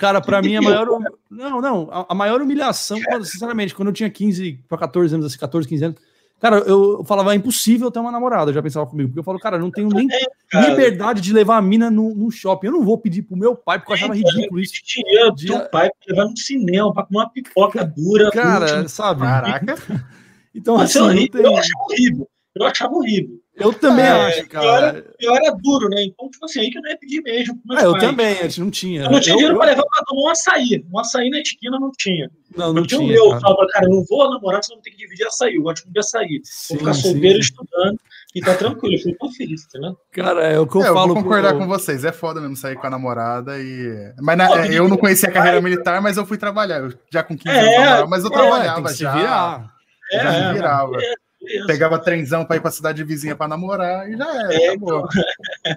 Cara, 0.00 0.20
pra 0.20 0.40
mim, 0.40 0.56
a 0.56 0.62
maior. 0.62 0.86
Não, 1.30 1.60
não, 1.60 2.06
a, 2.08 2.14
maior 2.14 2.40
humilhação, 2.40 2.98
sinceramente, 3.22 3.74
quando 3.74 3.88
eu 3.88 3.94
tinha 3.94 4.10
15 4.10 4.64
para 4.68 4.78
14 4.78 5.14
anos, 5.14 5.26
assim, 5.26 5.38
14, 5.38 5.68
15 5.68 5.84
anos, 5.84 6.00
Cara, 6.40 6.56
eu 6.60 7.04
falava, 7.04 7.34
é 7.34 7.36
impossível 7.36 7.90
ter 7.90 7.98
uma 7.98 8.10
namorada, 8.10 8.50
eu 8.50 8.54
já 8.54 8.62
pensava 8.62 8.86
comigo. 8.86 9.10
Porque 9.10 9.20
eu 9.20 9.24
falo, 9.24 9.38
cara, 9.38 9.58
eu 9.58 9.60
não 9.60 9.70
tenho 9.70 9.90
nem 9.90 10.08
é, 10.10 10.70
liberdade 10.70 11.20
de 11.20 11.34
levar 11.34 11.58
a 11.58 11.62
mina 11.62 11.90
no, 11.90 12.14
no, 12.14 12.30
shopping. 12.30 12.68
Eu 12.68 12.72
não 12.72 12.82
vou 12.82 12.96
pedir 12.96 13.20
pro 13.20 13.36
meu 13.36 13.54
pai, 13.54 13.78
porque 13.78 13.92
eu 13.92 13.96
achava 13.96 14.16
ridículo 14.16 14.58
isso. 14.58 14.72
Dinheiro 14.82 15.34
de... 15.34 15.48
teu 15.48 15.68
pai 15.68 15.90
pra 15.90 16.14
levar 16.14 16.30
no 16.30 16.36
cinema, 16.38 16.94
pra 16.94 17.02
comer 17.02 17.18
uma 17.18 17.28
pipoca 17.28 17.84
dura. 17.84 18.30
Cara, 18.30 18.88
sabe? 18.88 19.20
Caraca. 19.20 19.76
Então, 20.52 20.76
assim, 20.80 20.98
eu, 20.98 21.30
tem... 21.30 21.42
eu 21.42 21.56
achava 21.56 21.84
horrível. 21.84 22.28
Eu 22.56 22.66
achava 22.66 22.92
horrível. 22.92 23.39
Eu 23.60 23.74
também 23.74 24.06
é, 24.06 24.08
acho, 24.08 24.48
cara. 24.48 24.64
Eu 24.64 24.74
era, 24.74 25.14
eu 25.20 25.34
era, 25.36 25.56
duro, 25.62 25.88
né? 25.88 26.02
Então, 26.04 26.30
tipo 26.30 26.44
assim, 26.46 26.60
aí 26.60 26.70
que 26.70 26.78
eu 26.78 26.82
não 26.82 26.90
ia 26.90 26.98
pedir 26.98 27.22
mesmo. 27.22 27.60
É, 27.78 27.84
eu 27.84 27.98
também, 27.98 28.38
a 28.38 28.42
gente 28.44 28.60
não 28.60 28.70
tinha. 28.70 29.02
Eu 29.02 29.10
não 29.10 29.20
tinha 29.20 29.36
dinheiro 29.36 29.54
eu, 29.54 29.58
pra 29.58 29.66
levar 29.66 29.82
pra 29.82 30.04
tomar 30.06 30.22
um 30.22 30.28
açaí. 30.28 30.84
Um 30.90 30.98
açaí 30.98 31.28
na 31.28 31.40
esquina 31.40 31.78
não 31.78 31.92
tinha. 31.96 32.30
Não, 32.56 32.72
não 32.72 32.82
eu 32.82 32.86
tinha. 32.86 33.00
tinha 33.00 33.10
o 33.10 33.12
meu, 33.12 33.28
cara. 33.28 33.40
Falava, 33.40 33.66
cara, 33.68 33.84
eu 33.84 33.90
não 33.90 34.04
vou 34.04 34.30
namorar, 34.30 34.64
senão 34.64 34.78
vou 34.78 34.82
ter 34.82 34.90
que 34.90 34.96
dividir 34.96 35.26
açaí. 35.26 35.56
Eu 35.56 35.62
gosto 35.62 35.90
de 35.90 35.98
açaí. 35.98 36.40
Sim, 36.42 36.74
vou 36.74 36.78
ficar 36.78 36.94
solteiro 36.94 37.38
estudando 37.38 38.00
e 38.34 38.40
tá 38.40 38.54
tranquilo. 38.54 38.94
Eu 38.94 39.00
falei, 39.00 39.16
tô 39.16 39.30
feliz, 39.30 39.66
tá 39.66 39.78
Cara, 40.12 40.42
é 40.46 40.58
o 40.58 40.66
que 40.66 40.76
eu 40.76 40.82
é, 40.82 40.86
falo. 40.86 41.00
Eu 41.00 41.06
vou 41.14 41.22
concordar 41.22 41.50
pro... 41.50 41.58
com 41.60 41.66
vocês. 41.66 42.04
É 42.04 42.12
foda 42.12 42.40
mesmo 42.40 42.56
sair 42.56 42.76
com 42.76 42.86
a 42.86 42.90
namorada 42.90 43.58
e. 43.58 44.14
Mas 44.20 44.38
na, 44.38 44.66
eu 44.68 44.88
não 44.88 44.96
conhecia 44.96 45.28
a 45.28 45.32
carreira 45.32 45.60
militar, 45.60 46.00
mas 46.00 46.16
eu 46.16 46.24
fui 46.24 46.38
trabalhar. 46.38 46.78
Eu, 46.78 46.92
já 47.12 47.22
com 47.22 47.36
15 47.36 47.54
é, 47.54 47.76
anos, 47.84 48.10
mas 48.10 48.24
eu 48.24 48.30
é, 48.30 48.32
trabalhava 48.32 48.94
já. 48.94 49.12
Virar. 49.12 49.74
É, 50.12 50.22
já 50.22 50.52
virava. 50.52 50.96
É. 50.96 51.29
Pegava 51.66 51.98
trenzão 51.98 52.44
pra 52.44 52.56
ir 52.56 52.60
pra 52.60 52.70
cidade 52.70 53.02
vizinha 53.04 53.34
pra 53.34 53.48
namorar 53.48 54.08
e 54.10 54.16
já 54.16 54.24
era, 54.24 54.54
é, 54.54 54.68
acabou. 54.68 55.08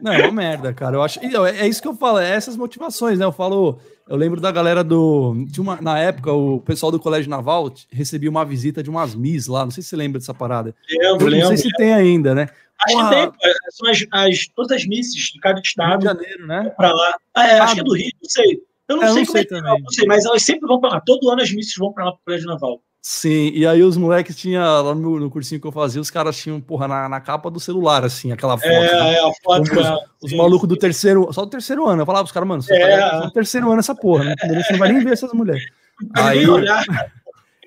Não, 0.01 0.13
é 0.13 0.24
uma 0.24 0.32
merda, 0.32 0.74
cara. 0.74 0.97
Eu 0.97 1.01
acho. 1.01 1.19
É, 1.19 1.61
é 1.61 1.67
isso 1.67 1.82
que 1.82 1.88
eu 1.88 1.95
falo, 1.95 2.19
é 2.19 2.30
essas 2.30 2.55
motivações, 2.55 3.19
né? 3.19 3.26
Eu 3.26 3.32
falo. 3.32 3.80
Eu 4.07 4.17
lembro 4.17 4.41
da 4.41 4.51
galera 4.51 4.84
do. 4.84 5.45
De 5.47 5.61
uma, 5.61 5.82
na 5.82 5.97
época, 5.97 6.32
o 6.32 6.59
pessoal 6.59 6.91
do 6.91 6.99
Colégio 6.99 7.30
Naval 7.30 7.74
recebia 7.89 8.30
uma 8.30 8.43
visita 8.43 8.84
de 8.84 8.89
umas 8.89 9.15
Miss 9.15 9.47
lá. 9.47 9.63
Não 9.63 9.71
sei 9.71 9.82
se 9.82 9.89
você 9.89 9.95
lembra 9.95 10.19
dessa 10.19 10.34
parada. 10.34 10.76
Lembro, 10.89 11.34
eu 11.34 11.39
não 11.39 11.47
sei 11.47 11.57
se 11.57 11.69
tem 11.78 11.93
ainda, 11.93 12.36
né? 12.36 12.49
Acho 12.86 12.97
que 12.97 13.15
tem. 13.15 13.32
São 13.71 13.89
as, 13.89 14.05
as, 14.11 14.47
todas 14.47 14.78
as 14.78 14.86
Misses 14.86 15.32
de 15.32 15.39
cada 15.39 15.59
estado. 15.59 15.91
Rio 15.91 15.99
de 15.99 16.05
Janeiro, 16.05 16.47
né? 16.47 16.69
Pra 16.76 16.91
lá. 16.93 17.15
Ah, 17.34 17.47
é, 17.47 17.59
acho 17.59 17.76
que 17.76 17.82
é 17.82 17.84
do 17.84 17.93
Rio, 17.93 18.11
não 18.21 18.30
sei. 18.30 18.61
Eu 18.88 18.97
não, 18.97 19.03
é, 19.03 19.07
sei 19.07 19.15
não 19.15 19.26
como 19.26 19.32
sei 19.32 19.41
é 19.41 19.45
que 19.45 19.49
também. 19.49 19.82
não 19.82 19.89
sei, 19.89 20.07
mas 20.07 20.26
elas 20.26 20.43
sempre 20.43 20.67
vão 20.67 20.80
pra 20.80 20.89
lá. 20.89 21.01
Todo 21.01 21.30
ano 21.30 21.41
as 21.41 21.51
Misses 21.51 21.76
vão 21.78 21.93
pra 21.93 22.05
lá 22.05 22.11
pro 22.11 22.21
Colégio 22.26 22.47
Naval. 22.47 22.82
Sim, 23.06 23.51
e 23.54 23.68
aí 23.68 23.84
os 23.84 23.97
moleques 23.97 24.34
tinham, 24.34 24.64
lá 24.64 24.95
no, 24.95 25.20
no, 25.20 25.30
cursinho 25.30 25.60
que 25.60 25.68
eu 25.68 25.74
fazia, 25.74 25.99
os 25.99 26.10
caras 26.10 26.38
tinham, 26.38 26.62
porra, 26.62 26.88
na, 26.88 27.10
na 27.10 27.20
capa 27.20 27.51
do 27.51 27.60
celular, 27.60 28.06
assim, 28.06 28.32
aquela 28.32 28.58
foto. 28.58 28.66
É, 28.66 28.80
né? 28.80 29.14
é 29.16 29.20
a 29.20 29.32
foto. 29.43 29.62
Os, 30.22 30.32
os 30.32 30.38
malucos 30.38 30.70
do 30.70 30.78
terceiro, 30.78 31.28
só 31.34 31.41
do 31.41 31.51
terceiro 31.51 31.86
ano. 31.86 32.04
Eu 32.04 32.06
falava 32.06 32.24
pros 32.24 32.32
caras, 32.32 32.47
mano, 32.47 32.62
você 32.62 32.74
é. 32.74 32.97
tá 32.97 33.30
terceiro 33.34 33.70
ano 33.70 33.82
essa 33.82 33.93
porra, 33.93 34.24
né? 34.24 34.36
Você 34.39 34.72
não 34.72 34.80
vai 34.80 34.93
nem 34.93 35.04
ver 35.04 35.12
essas 35.12 35.34
mulheres. 35.34 35.66
Aí, 36.16 36.45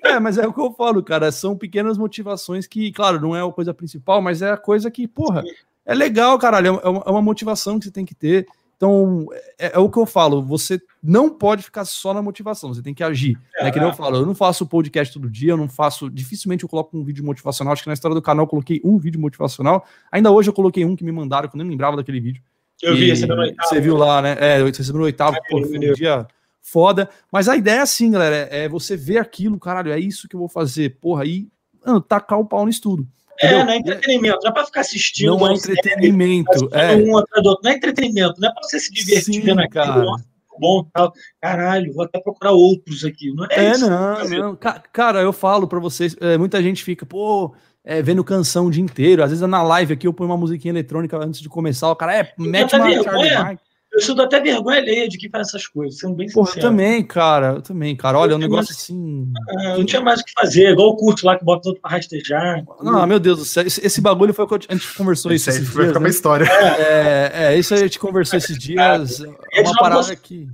é, 0.03 0.19
mas 0.19 0.39
é 0.39 0.47
o 0.47 0.51
que 0.51 0.59
eu 0.59 0.73
falo, 0.73 1.03
cara, 1.03 1.31
são 1.31 1.55
pequenas 1.55 1.99
motivações 1.99 2.65
que, 2.65 2.91
claro, 2.91 3.21
não 3.21 3.35
é 3.35 3.47
a 3.47 3.51
coisa 3.51 3.75
principal, 3.75 4.19
mas 4.23 4.41
é 4.41 4.49
a 4.49 4.57
coisa 4.57 4.89
que, 4.89 5.07
porra, 5.07 5.43
é 5.85 5.93
legal, 5.93 6.39
caralho, 6.39 6.79
é 6.83 6.89
uma, 6.89 7.03
é 7.05 7.11
uma 7.11 7.21
motivação 7.21 7.77
que 7.77 7.85
você 7.85 7.91
tem 7.91 8.05
que 8.05 8.15
ter. 8.15 8.47
Então, 8.77 9.25
é, 9.59 9.75
é, 9.75 9.79
o 9.79 9.89
que 9.89 9.97
eu 9.97 10.05
falo, 10.05 10.41
você 10.41 10.79
não 11.01 11.31
pode 11.31 11.63
ficar 11.63 11.83
só 11.83 12.13
na 12.13 12.21
motivação, 12.21 12.71
você 12.71 12.81
tem 12.81 12.93
que 12.93 13.03
agir. 13.03 13.35
É, 13.57 13.63
né? 13.63 13.71
Que 13.71 13.79
eu 13.79 13.91
falo, 13.91 14.17
eu 14.17 14.25
não 14.25 14.35
faço 14.35 14.67
podcast 14.67 15.11
todo 15.11 15.29
dia, 15.29 15.51
eu 15.51 15.57
não 15.57 15.67
faço, 15.67 16.11
dificilmente 16.11 16.63
eu 16.63 16.69
coloco 16.69 16.95
um 16.95 17.03
vídeo 17.03 17.25
motivacional, 17.25 17.73
acho 17.73 17.81
que 17.81 17.89
na 17.89 17.95
história 17.95 18.13
do 18.13 18.21
canal 18.21 18.45
eu 18.45 18.49
coloquei 18.49 18.79
um 18.83 18.99
vídeo 18.99 19.19
motivacional, 19.19 19.83
ainda 20.11 20.31
hoje 20.31 20.49
eu 20.49 20.53
coloquei 20.53 20.85
um 20.85 20.95
que 20.95 21.03
me 21.03 21.11
mandaram, 21.11 21.49
que 21.49 21.55
eu 21.55 21.57
nem 21.57 21.67
lembrava 21.67 21.97
daquele 21.97 22.19
vídeo. 22.19 22.43
Eu 22.79 22.93
e, 22.93 22.99
vi, 22.99 23.09
recebeu 23.09 23.35
no 23.35 23.41
oitavo. 23.41 23.69
Você 23.69 23.81
viu 23.81 23.97
lá, 23.97 24.21
né? 24.21 24.37
É, 24.39 24.63
recebeu 24.63 24.99
no 24.99 25.05
oitavo, 25.05 25.35
é, 25.35 25.39
pô, 25.49 25.59
foi 25.65 25.77
um 25.77 25.93
dia 25.93 26.27
foda. 26.61 27.09
Mas 27.31 27.49
a 27.49 27.57
ideia 27.57 27.77
é 27.77 27.81
assim, 27.81 28.11
galera, 28.11 28.47
é 28.51 28.69
você 28.69 28.95
ver 28.95 29.17
aquilo, 29.17 29.59
caralho, 29.59 29.91
é 29.91 29.99
isso 29.99 30.27
que 30.27 30.35
eu 30.35 30.39
vou 30.39 30.49
fazer, 30.49 30.99
porra, 31.01 31.23
aí, 31.23 31.47
mano, 31.83 31.99
tacar 31.99 32.39
o 32.39 32.45
pau 32.45 32.63
no 32.63 32.69
estudo. 32.69 33.07
É, 33.39 33.63
não 33.63 33.71
é 33.71 33.77
entretenimento, 33.77 34.39
não 34.43 34.49
é 34.49 34.53
pra 34.53 34.65
ficar 34.65 34.81
assistindo. 34.81 35.37
Não 35.37 35.47
é 35.47 35.53
entretenimento. 35.53 36.69
é. 36.71 36.95
Um 36.95 37.11
outro, 37.11 37.59
não 37.63 37.71
é 37.71 37.75
entretenimento, 37.75 38.39
não 38.39 38.49
é 38.49 38.53
pra 38.53 38.63
você 38.63 38.79
se 38.79 38.91
divertir 38.91 39.35
Sim, 39.35 39.41
vendo 39.41 39.61
aquilo. 39.61 40.15
Bom, 40.59 40.83
tal. 40.91 41.13
Caralho, 41.39 41.93
vou 41.93 42.03
até 42.03 42.19
procurar 42.19 42.51
outros 42.51 43.05
aqui. 43.05 43.31
Não 43.33 43.45
é, 43.45 43.65
é 43.65 43.71
isso, 43.71 43.87
não, 43.87 44.27
não. 44.27 44.59
Cara, 44.91 45.21
eu 45.21 45.31
falo 45.31 45.67
pra 45.67 45.79
vocês, 45.79 46.15
é, 46.19 46.37
muita 46.37 46.61
gente 46.63 46.83
fica, 46.83 47.05
pô, 47.05 47.53
é, 47.83 48.01
vendo 48.01 48.23
canção 48.23 48.65
o 48.65 48.71
dia 48.71 48.83
inteiro. 48.83 49.23
Às 49.23 49.29
vezes 49.29 49.47
na 49.47 49.63
live 49.63 49.93
aqui 49.93 50.07
eu 50.07 50.13
ponho 50.13 50.29
uma 50.29 50.37
musiquinha 50.37 50.71
eletrônica 50.71 51.17
antes 51.17 51.39
de 51.39 51.47
começar. 51.47 51.89
O 51.89 51.95
cara 51.95 52.15
é, 52.15 52.33
mete 52.37 52.75
uma 52.75 53.03
Charlie 53.03 53.59
eu 53.97 54.01
sinto 54.01 54.21
até 54.21 54.39
vergonha 54.39 54.77
alheia 54.77 55.09
de 55.09 55.17
que 55.17 55.27
faz 55.27 55.47
essas 55.47 55.65
coisas, 55.65 55.99
sendo 55.99 56.13
bem 56.13 56.29
Porra, 56.31 56.45
sincero. 56.47 56.67
eu 56.67 56.69
também, 56.69 57.03
cara, 57.03 57.47
eu 57.55 57.61
também, 57.63 57.95
cara. 57.95 58.19
Olha, 58.19 58.33
é 58.33 58.35
um 58.35 58.39
negócio 58.39 58.71
mais, 58.71 58.83
assim. 58.83 59.33
não 59.75 59.85
tinha 59.85 60.01
mais 60.01 60.21
o 60.21 60.23
que 60.23 60.31
fazer, 60.33 60.69
igual 60.69 60.89
o 60.89 60.95
curto 60.95 61.25
lá 61.25 61.35
que 61.35 61.43
bota 61.43 61.63
todo 61.63 61.79
pra 61.81 61.89
rastejar. 61.89 62.63
Não, 62.79 63.07
meu 63.07 63.19
Deus 63.19 63.39
do 63.39 63.45
céu, 63.45 63.65
esse, 63.65 63.83
esse 63.83 63.99
bagulho 63.99 64.35
foi 64.35 64.45
o 64.45 64.47
que 64.47 64.67
a 64.69 64.73
gente 64.73 64.93
conversou 64.93 65.31
isso. 65.31 65.49
Isso 65.49 65.59
aí 65.59 65.65
vai 65.65 65.87
ficar 65.87 65.99
uma 65.99 66.03
né? 66.03 66.09
história. 66.11 66.45
É, 66.45 67.31
é, 67.33 67.53
é, 67.53 67.57
isso 67.57 67.73
aí 67.73 67.79
a 67.79 67.83
gente 67.83 67.97
conversou 67.97 68.37
esses 68.37 68.55
dias. 68.55 69.19
É 69.51 69.61
uma 69.61 69.73
parada 69.79 70.13
aqui. 70.13 70.47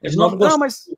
Eles 0.00 0.14
não, 0.14 0.30
não, 0.30 0.56
mas 0.56 0.88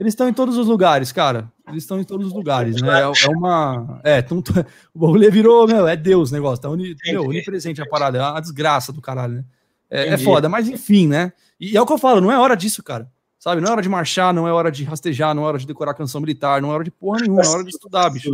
eles 0.00 0.14
estão 0.14 0.28
em 0.28 0.32
todos 0.32 0.56
os 0.56 0.66
lugares, 0.66 1.12
cara. 1.12 1.52
Eles 1.68 1.84
estão 1.84 2.00
em 2.00 2.04
todos 2.04 2.26
os 2.26 2.32
lugares, 2.32 2.82
né? 2.82 3.02
É, 3.02 3.02
é 3.02 3.28
uma. 3.28 4.00
É, 4.02 4.18
o 4.92 4.98
bagulho 4.98 5.30
virou, 5.30 5.68
meu, 5.68 5.86
é 5.86 5.94
Deus 5.94 6.30
o 6.30 6.34
negócio. 6.34 6.60
Tá 6.60 6.68
uni, 6.68 6.96
meu, 7.04 7.26
onipresente 7.26 7.80
a 7.80 7.86
parada. 7.86 8.18
É 8.18 8.22
uma 8.22 8.40
desgraça 8.40 8.92
do 8.92 9.00
caralho, 9.00 9.34
né? 9.34 9.44
É, 9.90 10.08
é 10.08 10.18
foda, 10.18 10.48
mas 10.48 10.68
enfim, 10.68 11.06
né? 11.06 11.32
E 11.58 11.76
é 11.76 11.82
o 11.82 11.86
que 11.86 11.92
eu 11.92 11.98
falo, 11.98 12.20
não 12.20 12.30
é 12.30 12.38
hora 12.38 12.56
disso, 12.56 12.82
cara. 12.82 13.10
Sabe? 13.38 13.60
Não 13.60 13.68
é 13.68 13.72
hora 13.72 13.82
de 13.82 13.88
marchar, 13.88 14.34
não 14.34 14.46
é 14.46 14.52
hora 14.52 14.70
de 14.70 14.84
rastejar, 14.84 15.34
não 15.34 15.44
é 15.44 15.46
hora 15.46 15.58
de 15.58 15.66
decorar 15.66 15.94
canção 15.94 16.20
militar, 16.20 16.60
não 16.60 16.70
é 16.70 16.74
hora 16.74 16.84
de 16.84 16.90
porra 16.90 17.20
nenhuma, 17.20 17.42
é 17.42 17.48
hora 17.48 17.64
de 17.64 17.70
estudar, 17.70 18.10
bicho. 18.10 18.30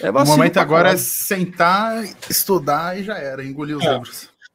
É 0.00 0.10
o 0.10 0.26
momento 0.26 0.58
agora 0.58 0.90
é 0.90 0.96
sentar, 0.96 2.04
estudar 2.28 2.98
e 2.98 3.02
já 3.02 3.18
era, 3.18 3.44
engolir 3.44 3.76
os 3.76 3.84
é. 3.84 4.00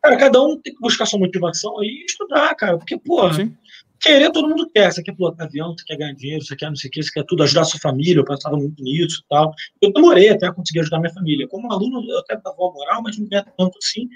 Cara, 0.02 0.18
cada 0.18 0.42
um 0.42 0.60
tem 0.62 0.74
que 0.74 0.80
buscar 0.80 1.08
sua 1.08 1.20
motivação 1.20 1.80
aí 1.80 1.88
e 1.88 2.06
estudar, 2.06 2.54
cara. 2.56 2.78
Porque, 2.78 2.96
porra, 2.96 3.34
Sim. 3.34 3.58
querer 4.00 4.32
todo 4.32 4.48
mundo 4.48 4.70
quer. 4.72 4.92
Você 4.94 5.02
quer 5.02 5.16
pilotar 5.16 5.48
avião, 5.48 5.76
você 5.76 5.84
quer 5.84 5.98
ganhar 5.98 6.14
dinheiro, 6.14 6.46
você 6.46 6.56
quer 6.56 6.70
não 6.70 6.76
sei 6.76 6.90
o 6.90 6.92
que, 6.92 7.02
você 7.02 7.12
quer 7.12 7.24
tudo, 7.24 7.42
ajudar 7.42 7.62
a 7.62 7.66
sua 7.66 7.80
família. 7.80 8.20
Eu 8.20 8.26
pensava 8.26 8.56
muito 8.56 8.82
nisso 8.84 9.24
e 9.26 9.28
tal. 9.28 9.52
Eu 9.82 9.92
demorei 9.92 10.30
até 10.30 10.46
a 10.46 10.54
conseguir 10.54 10.82
ajudar 10.82 11.00
minha 11.00 11.12
família. 11.12 11.48
Como 11.48 11.72
aluno, 11.74 12.06
eu 12.08 12.20
até 12.20 12.36
dava 12.36 12.56
moral, 12.56 13.02
mas 13.02 13.18
não 13.18 13.28
ganhava 13.28 13.52
tanto 13.58 13.80
assim. 13.80 14.08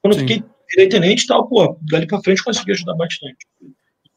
Quando 0.00 0.14
Sim. 0.14 0.20
eu 0.20 0.28
fiquei 0.28 0.44
virei 0.74 0.88
tenente 0.88 1.24
e 1.24 1.26
tal, 1.26 1.46
pô, 1.46 1.78
dali 1.82 2.06
pra 2.06 2.20
frente 2.20 2.42
consegui 2.42 2.72
ajudar 2.72 2.94
bastante. 2.94 3.46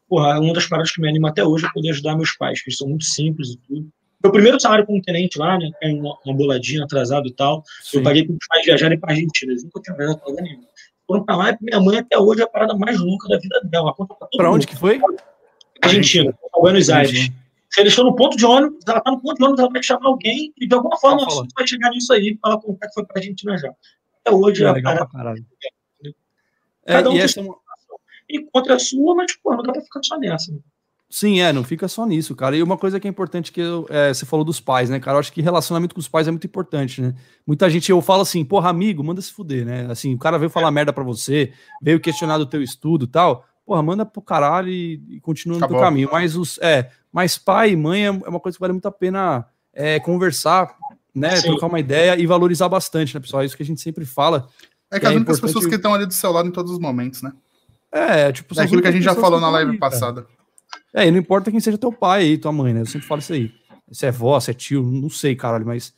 Porra, 0.08 0.40
uma 0.40 0.54
das 0.54 0.68
paradas 0.68 0.92
que 0.92 1.02
me 1.02 1.10
anima 1.10 1.30
até 1.30 1.44
hoje 1.44 1.66
é 1.66 1.70
poder 1.74 1.90
ajudar 1.90 2.16
meus 2.16 2.36
pais, 2.36 2.62
que 2.62 2.70
eles 2.70 2.78
são 2.78 2.88
muito 2.88 3.06
simples 3.06 3.50
e 3.50 3.58
tudo. 3.58 3.88
Meu 4.24 4.32
primeiro 4.32 4.60
salário 4.60 4.86
como 4.86 5.02
tenente 5.02 5.38
lá, 5.38 5.58
né, 5.58 5.70
é 5.82 5.90
uma, 5.90 6.18
uma 6.26 6.36
boladinha 6.36 6.84
atrasado 6.84 7.28
e 7.28 7.34
tal, 7.34 7.64
Sim. 7.82 7.98
eu 7.98 8.04
paguei 8.04 8.26
para 8.26 8.34
os 8.34 8.48
pais 8.48 8.66
viajarem 8.66 9.00
para 9.00 9.12
Argentina, 9.12 9.52
eles 9.52 9.64
nunca 9.64 9.82
tinham 9.82 9.98
viajado 9.98 10.20
para 10.20 10.30
lugar 10.30 10.44
nenhum. 10.44 10.64
Foram 11.08 11.24
para 11.24 11.36
lá 11.36 11.52
e 11.52 11.58
minha 11.62 11.80
mãe 11.80 12.00
até 12.00 12.18
hoje 12.18 12.42
é 12.42 12.44
a 12.44 12.48
parada 12.48 12.76
mais 12.76 13.00
louca 13.00 13.28
da 13.28 13.38
vida 13.38 13.62
dela. 13.66 13.94
Para 14.36 14.52
onde 14.52 14.66
que 14.66 14.76
foi? 14.76 15.00
Argentina, 15.82 16.34
para 16.34 16.62
Buenos 16.62 16.90
Aires. 16.90 17.30
Se 17.70 17.82
eles 17.82 17.92
estão 17.92 18.06
no 18.06 18.16
ponto 18.16 18.38
de 18.38 18.46
ônibus, 18.46 18.80
ela 18.88 19.00
está 19.00 19.12
no 19.12 19.22
ponto 19.22 19.36
de 19.36 19.44
ônibus, 19.44 19.60
ela 19.60 19.72
vai 19.72 19.84
chamar 19.84 20.08
alguém 20.08 20.54
e 20.58 20.68
de 20.68 20.74
alguma 20.74 20.98
forma 20.98 21.26
você 21.26 21.48
vai 21.56 21.68
chegar 21.68 21.90
nisso 21.90 22.14
aí, 22.14 22.38
fala 22.42 22.60
como 22.60 22.78
é 22.82 22.88
que 22.88 22.94
foi 22.94 23.06
para 23.06 23.18
a 23.18 23.20
Argentina 23.20 23.58
já. 23.58 23.70
Até 24.22 24.36
hoje 24.36 24.64
é, 24.64 24.68
é 24.68 24.70
a 24.70 25.06
parada. 25.06 25.40
É, 25.64 25.68
Cada 26.86 27.10
um 27.10 27.14
e, 27.14 27.20
essa... 27.20 27.42
É 27.42 27.46
e 28.30 28.44
contra 28.52 28.76
a 28.76 28.80
sua, 28.80 29.16
mas, 29.16 29.36
pô, 29.38 29.56
não 29.56 29.64
dá 29.64 29.72
pra 29.72 29.82
ficar 29.82 30.02
só 30.04 30.18
nessa. 30.18 30.52
Né? 30.52 30.60
Sim, 31.10 31.40
é, 31.40 31.54
não 31.54 31.64
fica 31.64 31.88
só 31.88 32.06
nisso, 32.06 32.36
cara. 32.36 32.58
E 32.58 32.64
uma 32.64 32.78
coisa 32.78 33.00
que 33.00 33.08
é 33.08 33.10
importante 33.10 33.52
que 33.52 33.62
eu, 33.62 33.86
é, 33.90 34.14
você 34.14 34.26
falou 34.26 34.44
dos 34.44 34.60
pais, 34.60 34.90
né, 34.90 35.00
cara? 35.00 35.16
Eu 35.16 35.20
acho 35.20 35.32
que 35.32 35.42
relacionamento 35.42 35.94
com 35.94 36.02
os 36.02 36.08
pais 36.08 36.28
é 36.28 36.32
muito 36.32 36.48
importante, 36.48 37.02
né? 37.02 37.14
Muita 37.46 37.70
gente, 37.70 37.90
eu 37.92 38.02
falo 38.02 38.24
assim, 38.24 38.44
porra, 38.44 38.70
amigo, 38.70 39.04
manda 39.04 39.22
se 39.22 39.32
fuder, 39.32 39.66
né? 39.66 39.88
Assim, 39.90 40.14
o 40.14 40.18
cara 40.18 40.38
veio 40.38 40.50
falar 40.50 40.72
merda 40.72 40.92
pra 40.92 41.04
você, 41.04 41.54
veio 41.82 42.00
questionar 42.00 42.38
do 42.38 42.46
teu 42.46 42.62
estudo 42.62 43.06
e 43.06 43.08
tal. 43.08 43.46
Porra, 43.66 43.82
manda 43.82 44.06
pro 44.06 44.22
caralho 44.22 44.70
e, 44.70 45.02
e 45.10 45.20
continua 45.22 45.60
no 45.60 45.68
teu 45.68 45.80
caminho. 45.80 46.10
Mas 46.12 46.36
os, 46.36 46.58
é, 46.60 46.90
mas 47.12 47.38
pai 47.38 47.72
e 47.72 47.76
mãe 47.76 48.04
é, 48.04 48.08
é 48.08 48.30
uma 48.30 48.40
coisa 48.40 48.58
que 48.58 48.62
vale 48.62 48.74
muito 48.74 48.88
a 48.88 48.92
pena 48.92 49.46
é, 49.74 50.00
conversar, 50.00 50.76
né? 51.14 51.36
Sim. 51.38 51.50
Trocar 51.50 51.68
uma 51.68 51.80
ideia 51.80 52.20
e 52.20 52.26
valorizar 52.26 52.68
bastante, 52.68 53.14
né, 53.16 53.22
pessoal? 53.22 53.44
É 53.44 53.46
isso 53.46 53.56
que 53.56 53.64
a 53.64 53.66
gente 53.66 53.80
sempre 53.80 54.06
fala. 54.06 54.48
É 54.96 55.00
que, 55.00 55.02
que 55.02 55.08
as 55.08 55.14
é 55.14 55.16
únicas 55.16 55.40
pessoas 55.40 55.66
que 55.66 55.76
estão 55.76 55.94
ali 55.94 56.06
do 56.06 56.14
seu 56.14 56.32
lado 56.32 56.48
em 56.48 56.52
todos 56.52 56.72
os 56.72 56.80
momentos, 56.80 57.22
né? 57.22 57.32
É, 57.92 58.32
tipo, 58.32 58.60
é 58.60 58.64
aquilo 58.64 58.82
que 58.82 58.88
a 58.88 58.92
gente 58.92 59.04
já 59.04 59.16
falou 59.16 59.40
na 59.40 59.50
live 59.50 59.78
passada. 59.78 60.26
É, 60.94 61.08
e 61.08 61.12
não 61.12 61.20
importa 61.20 61.52
quem 61.52 61.60
seja 61.60 61.78
teu 61.78 61.92
pai 61.92 62.26
e 62.26 62.38
tua 62.38 62.52
mãe, 62.52 62.74
né? 62.74 62.82
Eu 62.82 62.86
sempre 62.86 63.08
falo 63.08 63.20
isso 63.20 63.34
aí. 63.34 63.52
Se 63.92 64.06
é 64.06 64.12
vó, 64.12 64.40
se 64.40 64.52
é 64.52 64.54
tio, 64.54 64.84
não 64.84 65.10
sei, 65.10 65.36
caralho, 65.36 65.66
mas. 65.66 65.94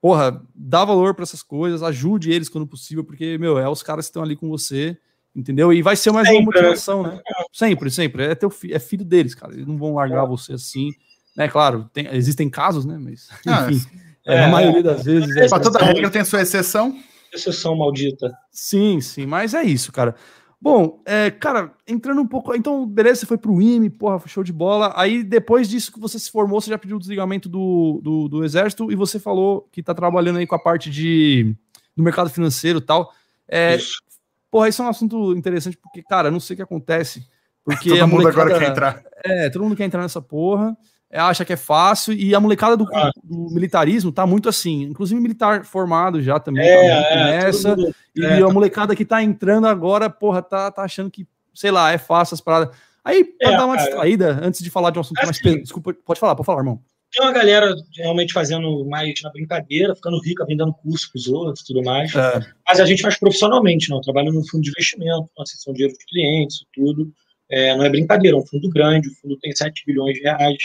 Porra, 0.00 0.42
dá 0.54 0.84
valor 0.84 1.14
para 1.14 1.24
essas 1.24 1.42
coisas, 1.42 1.82
ajude 1.82 2.30
eles 2.30 2.48
quando 2.48 2.66
possível, 2.66 3.04
porque, 3.04 3.36
meu, 3.36 3.58
é 3.58 3.68
os 3.68 3.82
caras 3.82 4.06
que 4.06 4.10
estão 4.10 4.22
ali 4.22 4.34
com 4.34 4.48
você, 4.48 4.96
entendeu? 5.36 5.72
E 5.72 5.82
vai 5.82 5.94
ser 5.94 6.10
mais 6.10 6.26
sempre, 6.26 6.42
uma 6.42 6.52
né? 6.52 6.60
motivação, 6.60 7.02
né? 7.02 7.20
Sempre, 7.52 7.90
sempre. 7.90 8.24
É, 8.24 8.34
teu 8.34 8.48
fi 8.48 8.72
é 8.72 8.78
filho 8.78 9.04
deles, 9.04 9.34
cara. 9.34 9.52
Eles 9.52 9.66
não 9.66 9.76
vão 9.76 9.94
largar 9.94 10.24
é. 10.24 10.26
você 10.26 10.54
assim. 10.54 10.90
Né, 11.36 11.48
claro, 11.48 11.88
tem, 11.92 12.08
existem 12.12 12.48
casos, 12.48 12.84
né? 12.84 12.98
Mas, 12.98 13.28
ah, 13.46 13.70
enfim, 13.70 13.86
é, 14.26 14.34
é, 14.36 14.44
a 14.44 14.48
maioria 14.48 14.82
das 14.82 15.04
vezes. 15.04 15.36
É, 15.36 15.48
para 15.48 15.60
toda 15.60 15.78
regra 15.78 16.10
tem 16.10 16.24
sua 16.24 16.40
exceção. 16.40 16.96
Exceção 17.32 17.76
maldita. 17.76 18.32
Sim, 18.50 19.00
sim, 19.00 19.26
mas 19.26 19.54
é 19.54 19.62
isso, 19.62 19.92
cara. 19.92 20.14
Bom, 20.60 21.02
é, 21.06 21.30
cara, 21.30 21.72
entrando 21.88 22.20
um 22.20 22.26
pouco. 22.26 22.54
Então, 22.54 22.86
beleza, 22.86 23.20
você 23.20 23.26
foi 23.26 23.38
pro 23.38 23.62
IME, 23.62 23.88
porra, 23.88 24.20
show 24.26 24.44
de 24.44 24.52
bola. 24.52 24.92
Aí, 24.94 25.22
depois 25.22 25.68
disso 25.68 25.90
que 25.90 25.98
você 25.98 26.18
se 26.18 26.30
formou, 26.30 26.60
você 26.60 26.68
já 26.68 26.76
pediu 26.76 26.96
o 26.96 27.00
desligamento 27.00 27.48
do, 27.48 28.00
do, 28.02 28.28
do 28.28 28.44
Exército 28.44 28.92
e 28.92 28.94
você 28.94 29.18
falou 29.18 29.66
que 29.72 29.82
tá 29.82 29.94
trabalhando 29.94 30.38
aí 30.38 30.46
com 30.46 30.54
a 30.54 30.58
parte 30.58 30.90
de, 30.90 31.56
do 31.96 32.02
mercado 32.02 32.28
financeiro 32.28 32.78
e 32.78 32.82
tal. 32.82 33.10
É, 33.48 33.76
isso. 33.76 34.02
Porra, 34.50 34.68
isso 34.68 34.82
é 34.82 34.84
um 34.84 34.88
assunto 34.88 35.32
interessante, 35.32 35.78
porque, 35.78 36.02
cara, 36.02 36.30
não 36.30 36.40
sei 36.40 36.54
o 36.54 36.56
que 36.58 36.62
acontece. 36.62 37.26
Porque 37.64 37.88
todo 37.96 38.08
mundo 38.08 38.28
agora 38.28 38.58
quer 38.58 38.70
entrar. 38.70 39.02
É, 39.24 39.48
todo 39.48 39.62
mundo 39.62 39.76
quer 39.76 39.84
entrar 39.84 40.02
nessa 40.02 40.20
porra 40.20 40.76
acha 41.18 41.44
que 41.44 41.52
é 41.52 41.56
fácil, 41.56 42.14
e 42.14 42.34
a 42.34 42.40
molecada 42.40 42.76
do, 42.76 42.86
ah. 42.94 43.10
do, 43.22 43.50
militarismo 43.50 44.12
tá 44.12 44.26
muito 44.26 44.48
assim, 44.48 44.82
inclusive 44.82 45.20
militar 45.20 45.64
formado 45.64 46.22
já 46.22 46.38
também 46.38 46.66
é, 46.66 47.02
tá 47.02 47.08
é, 47.10 47.16
nessa, 47.16 47.76
e 48.14 48.24
é, 48.24 48.40
a 48.40 48.48
molecada 48.48 48.94
que 48.94 49.04
tá 49.04 49.22
entrando 49.22 49.66
agora, 49.66 50.08
porra, 50.08 50.40
tá, 50.40 50.70
tá 50.70 50.82
achando 50.82 51.10
que, 51.10 51.26
sei 51.54 51.70
lá, 51.70 51.92
é 51.92 51.98
fácil 51.98 52.34
as 52.34 52.40
paradas. 52.40 52.76
Aí, 53.04 53.24
pra 53.24 53.52
é, 53.52 53.56
dar 53.56 53.66
uma 53.66 53.76
distraída, 53.76 54.38
antes 54.42 54.62
de 54.62 54.70
falar 54.70 54.90
de 54.90 54.98
um 54.98 55.00
assunto 55.00 55.16
mais 55.16 55.30
assim, 55.30 55.60
desculpa, 55.60 55.94
pode 56.04 56.20
falar, 56.20 56.36
pode 56.36 56.46
falar, 56.46 56.60
irmão. 56.60 56.80
Tem 57.12 57.24
uma 57.24 57.32
galera 57.32 57.74
realmente 57.96 58.32
fazendo 58.32 58.84
mais 58.84 59.20
na 59.22 59.30
brincadeira, 59.30 59.96
ficando 59.96 60.20
rica, 60.20 60.46
vendendo 60.46 60.72
curso 60.72 61.10
pros 61.10 61.26
outros 61.26 61.64
tudo 61.64 61.82
mais. 61.82 62.14
É. 62.14 62.40
Mas 62.68 62.78
a 62.78 62.84
gente 62.84 63.02
faz 63.02 63.18
profissionalmente, 63.18 63.90
não. 63.90 63.96
Eu 63.96 64.02
trabalho 64.02 64.32
num 64.32 64.46
fundo 64.46 64.62
de 64.62 64.70
investimento, 64.70 65.28
uma 65.36 65.46
sessão 65.46 65.72
de 65.72 65.78
dinheiro 65.78 65.98
de 65.98 66.06
clientes, 66.06 66.64
tudo. 66.72 67.12
É, 67.50 67.76
não 67.76 67.84
é 67.84 67.88
brincadeira, 67.88 68.36
é 68.36 68.40
um 68.40 68.46
fundo 68.46 68.68
grande, 68.68 69.08
o 69.08 69.14
fundo 69.16 69.36
tem 69.40 69.50
7 69.50 69.82
bilhões 69.84 70.14
de 70.14 70.20
reais. 70.20 70.62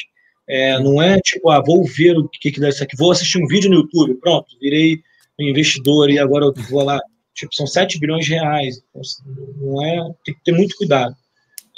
É, 0.47 0.79
não 0.79 1.01
é 1.01 1.19
tipo, 1.19 1.49
ah, 1.49 1.61
vou 1.65 1.83
ver 1.83 2.17
o 2.17 2.29
que, 2.29 2.51
que 2.51 2.59
dá 2.59 2.69
isso 2.69 2.83
aqui, 2.83 2.95
vou 2.95 3.11
assistir 3.11 3.41
um 3.41 3.47
vídeo 3.47 3.69
no 3.69 3.77
YouTube, 3.77 4.15
pronto, 4.15 4.47
virei 4.61 5.01
um 5.39 5.43
investidor 5.43 6.09
e 6.09 6.19
agora 6.19 6.45
eu 6.45 6.53
vou 6.69 6.83
lá. 6.83 6.99
Tipo, 7.33 7.53
são 7.53 7.67
7 7.67 7.99
bilhões 7.99 8.25
de 8.25 8.33
reais. 8.33 8.77
Então, 8.89 9.01
assim, 9.01 9.23
não 9.57 9.85
é, 9.85 10.13
tem 10.23 10.35
que 10.35 10.43
ter 10.43 10.53
muito 10.53 10.75
cuidado. 10.77 11.13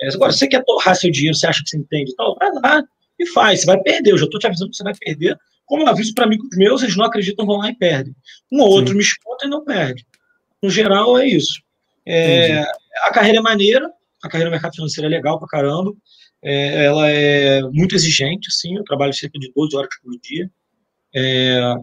É, 0.02 0.10
agora, 0.14 0.32
você 0.32 0.48
quer 0.48 0.64
torrar 0.64 0.96
seu 0.96 1.10
dinheiro, 1.10 1.36
você 1.36 1.48
acha 1.48 1.64
que 1.64 1.70
você 1.70 1.78
entende 1.78 2.16
tal, 2.16 2.36
vai 2.36 2.52
lá 2.54 2.84
e 3.18 3.26
faz. 3.28 3.62
Você 3.62 3.66
vai 3.66 3.82
perder, 3.82 4.12
eu 4.12 4.18
já 4.18 4.26
estou 4.26 4.40
te 4.40 4.46
avisando 4.46 4.70
que 4.70 4.78
você 4.78 4.84
vai 4.84 4.94
perder. 4.94 5.38
Como 5.66 5.84
eu 5.84 5.88
aviso 5.88 6.14
para 6.14 6.26
amigos 6.26 6.48
meus, 6.56 6.84
eles 6.84 6.96
não 6.96 7.06
acreditam, 7.06 7.46
vão 7.46 7.58
lá 7.58 7.70
e 7.70 7.76
perdem. 7.76 8.16
Um 8.52 8.62
ou 8.62 8.70
outro 8.70 8.92
Sim. 8.92 8.98
me 8.98 9.04
escuta 9.04 9.48
e 9.48 9.50
não 9.50 9.66
perde. 9.66 10.06
No 10.62 10.70
geral, 10.70 11.18
é 11.18 11.28
isso. 11.28 11.62
É, 12.06 12.62
a 13.04 13.12
carreira 13.12 13.40
é 13.40 13.42
maneira, 13.42 13.92
a 14.24 14.30
carreira 14.30 14.50
no 14.50 14.54
mercado 14.54 14.76
financeiro 14.76 15.08
é 15.08 15.10
legal 15.10 15.40
pra 15.40 15.48
caramba. 15.48 15.94
É, 16.42 16.86
ela 16.86 17.10
é 17.10 17.62
muito 17.64 17.96
exigente, 17.96 18.52
sim, 18.52 18.76
eu 18.78 18.84
trabalho 18.84 19.14
cerca 19.14 19.40
de 19.40 19.52
12 19.56 19.76
horas 19.76 19.90
por 20.02 20.12
dia, 20.22 20.50
é, 21.16 21.76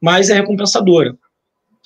mas 0.00 0.30
é 0.30 0.34
recompensadora. 0.34 1.16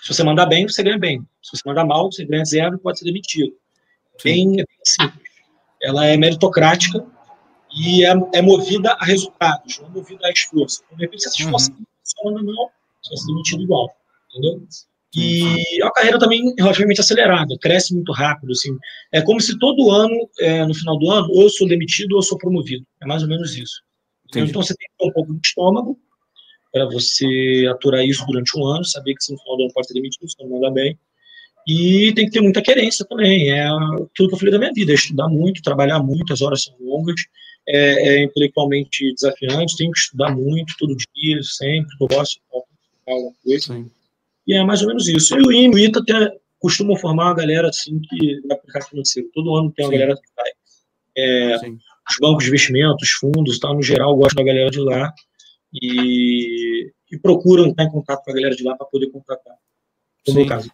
Se 0.02 0.12
você 0.14 0.22
mandar 0.22 0.46
bem, 0.46 0.68
você 0.68 0.82
ganha 0.82 0.98
bem. 0.98 1.20
Se 1.42 1.56
você 1.56 1.62
mandar 1.66 1.84
mal, 1.84 2.10
você 2.10 2.24
ganha 2.24 2.44
zero 2.44 2.76
e 2.76 2.78
pode 2.78 2.98
ser 2.98 3.04
demitido. 3.04 3.54
Bem, 4.22 4.56
bem 4.56 4.66
simples. 4.84 5.30
Ela 5.82 6.06
é 6.06 6.16
meritocrática 6.16 7.04
e 7.74 8.04
é, 8.04 8.12
é, 8.34 8.42
movida 8.42 8.92
a 8.92 9.04
resultados, 9.04 9.78
não 9.78 9.88
é 9.88 9.90
movida 9.90 10.26
a 10.26 10.30
esforço. 10.30 10.82
Então, 10.84 10.96
de 10.96 11.04
repente, 11.04 11.22
você 11.22 11.30
se 11.30 11.42
esforça, 11.42 11.72
uhum. 11.72 12.44
mal, 12.44 12.72
você 13.02 13.10
vai 13.10 13.18
ser 13.18 13.26
demitido 13.26 13.62
igual. 13.62 13.96
Entendeu? 14.30 14.66
E 15.14 15.80
é 15.80 15.84
uma 15.84 15.92
carreira 15.92 16.18
também 16.18 16.54
relativamente 16.58 17.00
acelerada, 17.00 17.54
cresce 17.60 17.94
muito 17.94 18.12
rápido, 18.12 18.52
assim. 18.52 18.76
É 19.12 19.20
como 19.20 19.40
se 19.40 19.58
todo 19.58 19.90
ano, 19.90 20.16
é, 20.40 20.64
no 20.64 20.74
final 20.74 20.98
do 20.98 21.10
ano, 21.10 21.28
ou 21.30 21.42
eu 21.42 21.50
sou 21.50 21.68
demitido 21.68 22.12
ou 22.12 22.18
eu 22.18 22.22
sou 22.22 22.38
promovido. 22.38 22.86
É 23.02 23.06
mais 23.06 23.22
ou 23.22 23.28
menos 23.28 23.54
isso. 23.56 23.82
Entendi. 24.26 24.50
Então 24.50 24.62
você 24.62 24.74
tem 24.74 24.88
que 24.88 24.94
ter 24.98 25.10
um 25.10 25.12
pouco 25.12 25.34
de 25.34 25.46
estômago 25.46 25.98
para 26.72 26.86
você 26.86 27.66
aturar 27.70 28.02
isso 28.04 28.24
durante 28.26 28.58
um 28.58 28.64
ano, 28.64 28.84
saber 28.84 29.14
que 29.14 29.22
se 29.22 29.32
no 29.32 29.38
final 29.38 29.56
do 29.58 29.62
ano 29.64 29.72
pode 29.74 29.88
ser 29.88 29.94
demitido, 29.94 30.28
se 30.28 30.42
não 30.42 30.48
manda 30.48 30.70
bem. 30.70 30.98
E 31.68 32.12
tem 32.14 32.24
que 32.24 32.32
ter 32.32 32.40
muita 32.40 32.62
querência 32.62 33.04
também. 33.04 33.50
É 33.50 33.68
aquilo 33.68 34.28
que 34.28 34.34
eu 34.34 34.38
falei 34.38 34.52
da 34.52 34.58
minha 34.58 34.72
vida, 34.72 34.92
é 34.92 34.94
estudar 34.94 35.28
muito, 35.28 35.62
trabalhar 35.62 36.02
muito, 36.02 36.32
as 36.32 36.40
horas 36.40 36.64
são 36.64 36.74
longas, 36.80 37.20
é, 37.68 38.14
é 38.14 38.24
intelectualmente 38.24 39.12
desafiante, 39.12 39.76
tenho 39.76 39.92
que 39.92 39.98
estudar 39.98 40.34
muito, 40.34 40.74
todo 40.78 40.96
dia, 41.14 41.42
sempre, 41.42 41.94
eu 42.00 42.08
gosto 42.08 42.36
de 42.36 42.42
alguma 43.06 43.32
coisa. 43.44 43.74
Sim. 43.74 43.90
E 44.46 44.54
é 44.54 44.64
mais 44.64 44.82
ou 44.82 44.88
menos 44.88 45.08
isso. 45.08 45.36
E 45.36 45.42
o 45.42 45.52
INE, 45.52 45.74
o 45.74 45.78
ITA 45.78 46.00
até 46.00 46.36
costumam 46.58 46.96
formar 46.96 47.26
uma 47.26 47.34
galera 47.34 47.68
assim 47.68 48.00
que 48.00 48.40
vai 48.46 48.56
aplicar 48.56 48.82
financeiro. 48.82 49.28
Todo 49.32 49.56
ano 49.56 49.72
tem 49.72 49.84
uma 49.84 49.92
Sim. 49.92 49.98
galera 49.98 50.16
que 50.16 50.28
vai. 50.36 50.50
É, 51.16 51.56
os 51.56 52.16
bancos 52.20 52.44
de 52.44 52.50
investimentos, 52.50 53.10
fundos, 53.10 53.58
tal, 53.58 53.74
no 53.74 53.82
geral, 53.82 54.16
gostam 54.16 54.44
da 54.44 54.52
galera 54.52 54.70
de 54.70 54.80
lá 54.80 55.12
e, 55.72 56.90
e 57.10 57.18
procuram 57.18 57.68
estar 57.68 57.84
em 57.84 57.90
contato 57.90 58.24
com 58.24 58.30
a 58.30 58.34
galera 58.34 58.54
de 58.54 58.62
lá 58.62 58.76
para 58.76 58.86
poder 58.86 59.10
contratar. 59.10 59.54
No 60.26 60.34
meu 60.34 60.46
caso. 60.46 60.70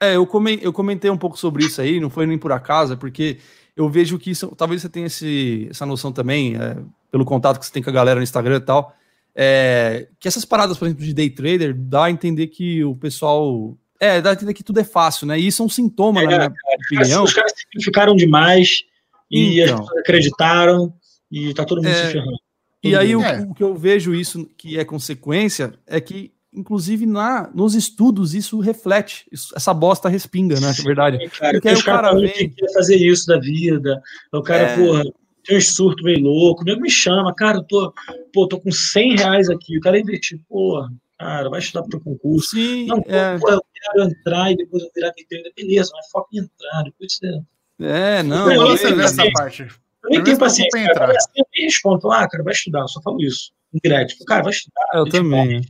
É, 0.00 0.16
eu, 0.16 0.26
comentei, 0.26 0.66
eu 0.66 0.72
comentei 0.72 1.10
um 1.10 1.18
pouco 1.18 1.38
sobre 1.38 1.64
isso 1.64 1.80
aí, 1.80 1.98
não 2.00 2.08
foi 2.08 2.26
nem 2.26 2.38
por 2.38 2.52
acaso, 2.52 2.92
é 2.92 2.96
porque 2.96 3.38
eu 3.76 3.88
vejo 3.88 4.18
que 4.18 4.30
isso, 4.30 4.54
talvez 4.56 4.82
você 4.82 4.88
tenha 4.88 5.06
esse, 5.06 5.66
essa 5.70 5.84
noção 5.84 6.12
também, 6.12 6.56
é, 6.56 6.76
pelo 7.10 7.24
contato 7.24 7.58
que 7.58 7.66
você 7.66 7.72
tem 7.72 7.82
com 7.82 7.90
a 7.90 7.92
galera 7.92 8.18
no 8.18 8.24
Instagram 8.24 8.56
e 8.56 8.60
tal, 8.60 8.94
é, 9.40 10.08
que 10.18 10.26
essas 10.26 10.44
paradas, 10.44 10.76
por 10.76 10.86
exemplo, 10.86 11.04
de 11.04 11.14
day 11.14 11.30
trader, 11.30 11.72
dá 11.72 12.06
a 12.06 12.10
entender 12.10 12.48
que 12.48 12.82
o 12.82 12.96
pessoal. 12.96 13.78
É, 14.00 14.20
dá 14.20 14.30
a 14.30 14.32
entender 14.32 14.52
que 14.52 14.64
tudo 14.64 14.80
é 14.80 14.84
fácil, 14.84 15.28
né? 15.28 15.38
E 15.38 15.46
isso 15.46 15.62
é 15.62 15.66
um 15.66 15.68
sintoma, 15.68 16.20
é, 16.20 16.22
na 16.24 16.28
minha 16.28 16.38
cara, 16.40 16.54
opinião. 16.86 17.22
Os 17.22 17.32
caras 17.32 17.52
simplificaram 17.56 18.16
demais 18.16 18.82
e 19.30 19.60
então. 19.60 19.76
as 19.76 19.80
pessoas 19.82 20.00
acreditaram 20.00 20.94
e 21.30 21.54
tá 21.54 21.64
todo 21.64 21.78
mundo 21.78 21.88
é, 21.88 22.06
se 22.06 22.12
ferrando. 22.12 22.38
E 22.82 22.96
aí 22.96 23.14
o, 23.14 23.20
o, 23.20 23.54
que 23.54 23.62
eu 23.62 23.76
vejo 23.76 24.12
isso 24.12 24.48
que 24.56 24.76
é 24.76 24.84
consequência 24.84 25.72
é 25.86 26.00
que, 26.00 26.32
inclusive, 26.52 27.06
na, 27.06 27.48
nos 27.54 27.76
estudos, 27.76 28.34
isso 28.34 28.58
reflete, 28.58 29.26
isso, 29.30 29.52
essa 29.54 29.72
bosta 29.72 30.08
respinga, 30.08 30.58
né? 30.58 30.74
É 30.76 30.82
verdade. 30.82 31.30
Cara, 31.30 31.52
Porque 31.52 31.68
aí 31.68 31.76
o 31.76 31.84
cara 31.84 32.12
vem... 32.14 32.50
que 32.50 32.72
fazer 32.72 32.96
isso 32.96 33.26
da 33.26 33.38
vida. 33.38 34.02
O 34.32 34.42
cara, 34.42 34.62
é... 34.62 34.76
porra, 34.76 35.04
tem 35.44 35.56
um 35.56 35.60
surto 35.60 36.02
meio 36.04 36.20
louco, 36.20 36.64
nego 36.64 36.80
me 36.80 36.90
chama, 36.90 37.34
cara, 37.34 37.58
eu 37.58 37.64
tô, 37.64 37.92
pô, 38.32 38.46
tô 38.46 38.60
com 38.60 38.70
100 38.70 39.16
reais 39.16 39.50
aqui, 39.50 39.78
o 39.78 39.80
cara 39.80 39.98
investir, 39.98 40.40
pô, 40.48 40.86
cara, 41.18 41.48
vai 41.48 41.60
estudar 41.60 41.84
para 41.84 41.98
o 41.98 42.02
concurso. 42.02 42.50
Sim, 42.50 42.86
não, 42.86 43.02
é... 43.06 43.38
pô, 43.38 43.50
eu 43.50 43.62
quero 43.72 44.08
entrar 44.10 44.52
e 44.52 44.56
depois 44.56 44.82
eu 44.82 44.90
virar 44.94 45.12
quem 45.12 45.26
beleza, 45.56 45.90
mas 45.94 46.10
foca 46.10 46.28
em 46.32 46.38
entrar, 46.38 46.82
depois 46.84 47.14
você... 47.14 47.40
É, 47.80 48.22
não, 48.22 48.50
eu, 48.50 48.66
você 48.68 48.92
vê 48.92 49.04
essa 49.04 49.30
parte. 49.32 49.62
Eu 50.04 50.10
nem 50.10 50.24
tenho 50.24 50.38
paciência, 50.38 50.94
cara, 50.94 51.12
eu 51.12 51.44
nem 51.54 51.64
respondo, 51.64 52.10
ah, 52.10 52.28
cara, 52.28 52.42
vai 52.42 52.52
estudar, 52.52 52.80
eu 52.80 52.88
só 52.88 53.00
falo 53.02 53.20
isso, 53.22 53.52
em 53.72 53.78
direto, 53.82 54.14
cara, 54.26 54.42
vai 54.42 54.52
estudar. 54.52 54.86
Eu 54.94 55.08
também. 55.08 55.62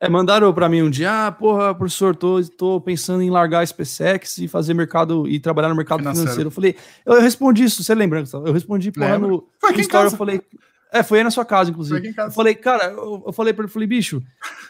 É, 0.00 0.08
mandaram 0.08 0.52
para 0.52 0.68
mim 0.68 0.82
um 0.82 0.90
dia, 0.90 1.26
ah, 1.28 1.32
porra, 1.32 1.72
professor, 1.72 2.16
tô, 2.16 2.42
tô 2.42 2.80
pensando 2.80 3.22
em 3.22 3.30
largar 3.30 3.60
a 3.60 3.66
SpaceX 3.66 4.38
e 4.38 4.48
fazer 4.48 4.74
mercado 4.74 5.28
e 5.28 5.38
trabalhar 5.38 5.68
no 5.68 5.76
mercado 5.76 6.00
financeiro. 6.00 6.30
financeiro. 6.30 6.48
Eu 6.48 6.50
falei, 6.50 6.76
eu, 7.06 7.14
eu, 7.14 7.20
respondi 7.20 7.62
isso, 7.64 7.84
você 7.84 7.94
lembra? 7.94 8.24
Eu 8.32 8.52
respondi, 8.52 8.90
porra, 8.90 9.18
no, 9.18 9.46
Foi 9.60 9.72
no 9.72 9.80
story, 9.80 10.06
eu 10.06 10.16
falei, 10.16 10.42
é, 10.92 11.02
foi 11.02 11.18
aí 11.18 11.24
na 11.24 11.30
sua 11.30 11.44
casa, 11.44 11.70
inclusive. 11.70 12.12
Casa. 12.12 12.28
Eu 12.28 12.32
falei, 12.32 12.54
cara, 12.54 12.84
eu, 12.84 13.22
eu 13.26 13.32
falei 13.32 13.54
para 13.54 13.64
ele, 13.64 13.72
falei, 13.72 13.88
bicho, 13.88 14.22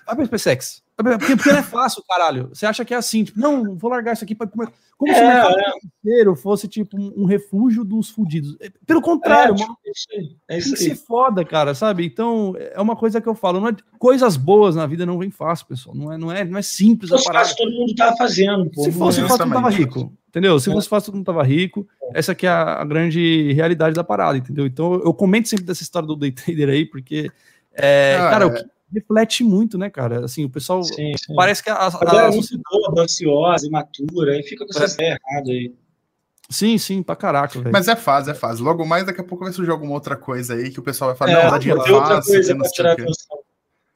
vai 0.07 0.14
pra 0.14 0.25
SpaceX. 0.25 0.83
Porque, 0.97 1.37
porque 1.37 1.51
não 1.51 1.59
é 1.59 1.62
fácil, 1.62 2.03
caralho. 2.09 2.51
Você 2.51 2.64
acha 2.64 2.85
que 2.85 2.95
é 2.95 2.97
assim, 2.97 3.25
tipo, 3.25 3.41
não, 3.41 3.77
vou 3.77 3.91
largar 3.91 4.12
isso 4.12 4.23
aqui 4.23 4.35
para 4.35 4.47
comer. 4.47 4.68
Como 4.97 5.11
é, 5.11 5.14
se 5.16 5.20
o 5.20 5.27
mercado 5.27 5.59
é. 5.59 5.73
financeiro 5.81 6.37
fosse, 6.37 6.68
tipo, 6.68 6.97
um, 6.97 7.23
um, 7.23 7.25
refúgio 7.25 7.83
dos 7.83 8.09
fudidos. 8.09 8.57
É, 8.61 8.70
pelo 8.87 9.03
contrário, 9.03 9.57
é, 9.57 9.59
mano. 9.59 9.77
É 9.85 9.91
isso 9.91 10.07
aí. 10.12 10.37
Tem 10.47 10.61
que 10.61 10.77
ser 10.77 10.95
foda, 10.95 11.45
cara, 11.45 11.75
sabe? 11.75 12.07
Então, 12.07 12.55
é 12.57 12.81
uma 12.81 12.95
coisa 12.95 13.20
que 13.20 13.29
eu 13.29 13.35
falo. 13.35 13.59
Não 13.59 13.68
é, 13.68 13.77
coisas 13.99 14.37
boas 14.37 14.77
na 14.77 14.87
vida 14.87 15.05
não 15.05 15.18
vem 15.18 15.31
fácil, 15.31 15.66
pessoal. 15.66 15.97
Não 15.97 16.12
é, 16.12 16.18
não 16.18 16.31
é, 16.31 16.45
não 16.45 16.59
é 16.59 16.62
simples 16.62 17.11
a 17.11 17.20
parada. 17.20 17.53
todo 17.57 17.73
mundo 17.73 17.95
tava 17.97 18.16
fazendo, 18.16 18.70
pô. 18.70 18.85
Se 18.85 18.93
fosse 18.93 19.20
fácil, 19.23 19.47
mundo 19.47 19.55
tava 19.55 19.70
rico. 19.70 20.12
Entendeu? 20.33 20.59
Se 20.59 20.72
fosse 20.72 20.89
fácil, 20.89 21.07
todo 21.07 21.16
mundo 21.16 21.26
tava 21.26 21.43
rico. 21.43 21.87
essa 22.14 22.35
que 22.35 22.47
é 22.47 22.49
a, 22.49 22.80
a, 22.80 22.85
grande 22.87 23.53
realidade 23.53 23.95
da 23.95 24.03
parada, 24.03 24.39
entendeu? 24.39 24.64
Então 24.64 24.95
eu 24.95 25.12
comento 25.12 25.47
sempre 25.47 25.66
dessa 25.66 25.83
história 25.83 26.09
do 26.09 26.16
day 26.16 26.33
trader 26.33 26.70
aí, 26.70 26.87
porque, 26.87 27.30
é, 27.74 28.16
ah, 28.18 28.30
cara, 28.30 28.45
é. 28.45 28.47
o 28.47 28.55
que 28.55 28.64
reflete 28.95 29.45
muito, 29.45 29.76
né, 29.76 29.91
cara? 29.91 30.24
Assim, 30.24 30.47
o 30.47 30.49
pessoal 30.49 30.83
sim, 30.83 31.12
sim. 31.18 31.35
parece 31.35 31.62
que 31.62 31.68
a, 31.68 31.74
a, 31.74 31.85
a, 31.85 32.28
a 32.28 32.33
sociedade... 32.33 32.64
ansiosa, 32.99 33.66
imatura, 33.66 34.33
aí 34.33 34.43
fica 34.43 34.64
com 34.66 34.83
essa 34.83 35.03
é. 35.03 35.09
errada 35.09 35.51
aí. 35.51 35.74
Sim, 36.49 36.78
sim, 36.78 37.03
pra 37.03 37.14
caraca, 37.14 37.59
velho. 37.59 37.70
Mas 37.70 37.87
é 37.89 37.97
fase, 37.97 38.30
é 38.30 38.35
fase. 38.35 38.62
Logo 38.62 38.87
mais, 38.87 39.05
daqui 39.05 39.20
a 39.20 39.24
pouco 39.24 39.45
vai 39.45 39.53
surgir 39.53 39.70
alguma 39.70 39.93
outra 39.93 40.16
coisa 40.16 40.55
aí 40.55 40.70
que 40.70 40.80
o 40.80 40.83
pessoal 40.83 41.11
vai 41.11 41.16
falar, 41.18 41.41
é, 41.41 41.45
não, 41.45 41.51
dá 41.51 41.59
dinheiro 41.59 41.83
fácil, 41.83 42.57
não 42.57 42.64
sei 42.64 42.87
o 42.87 42.97
quê. 42.97 43.05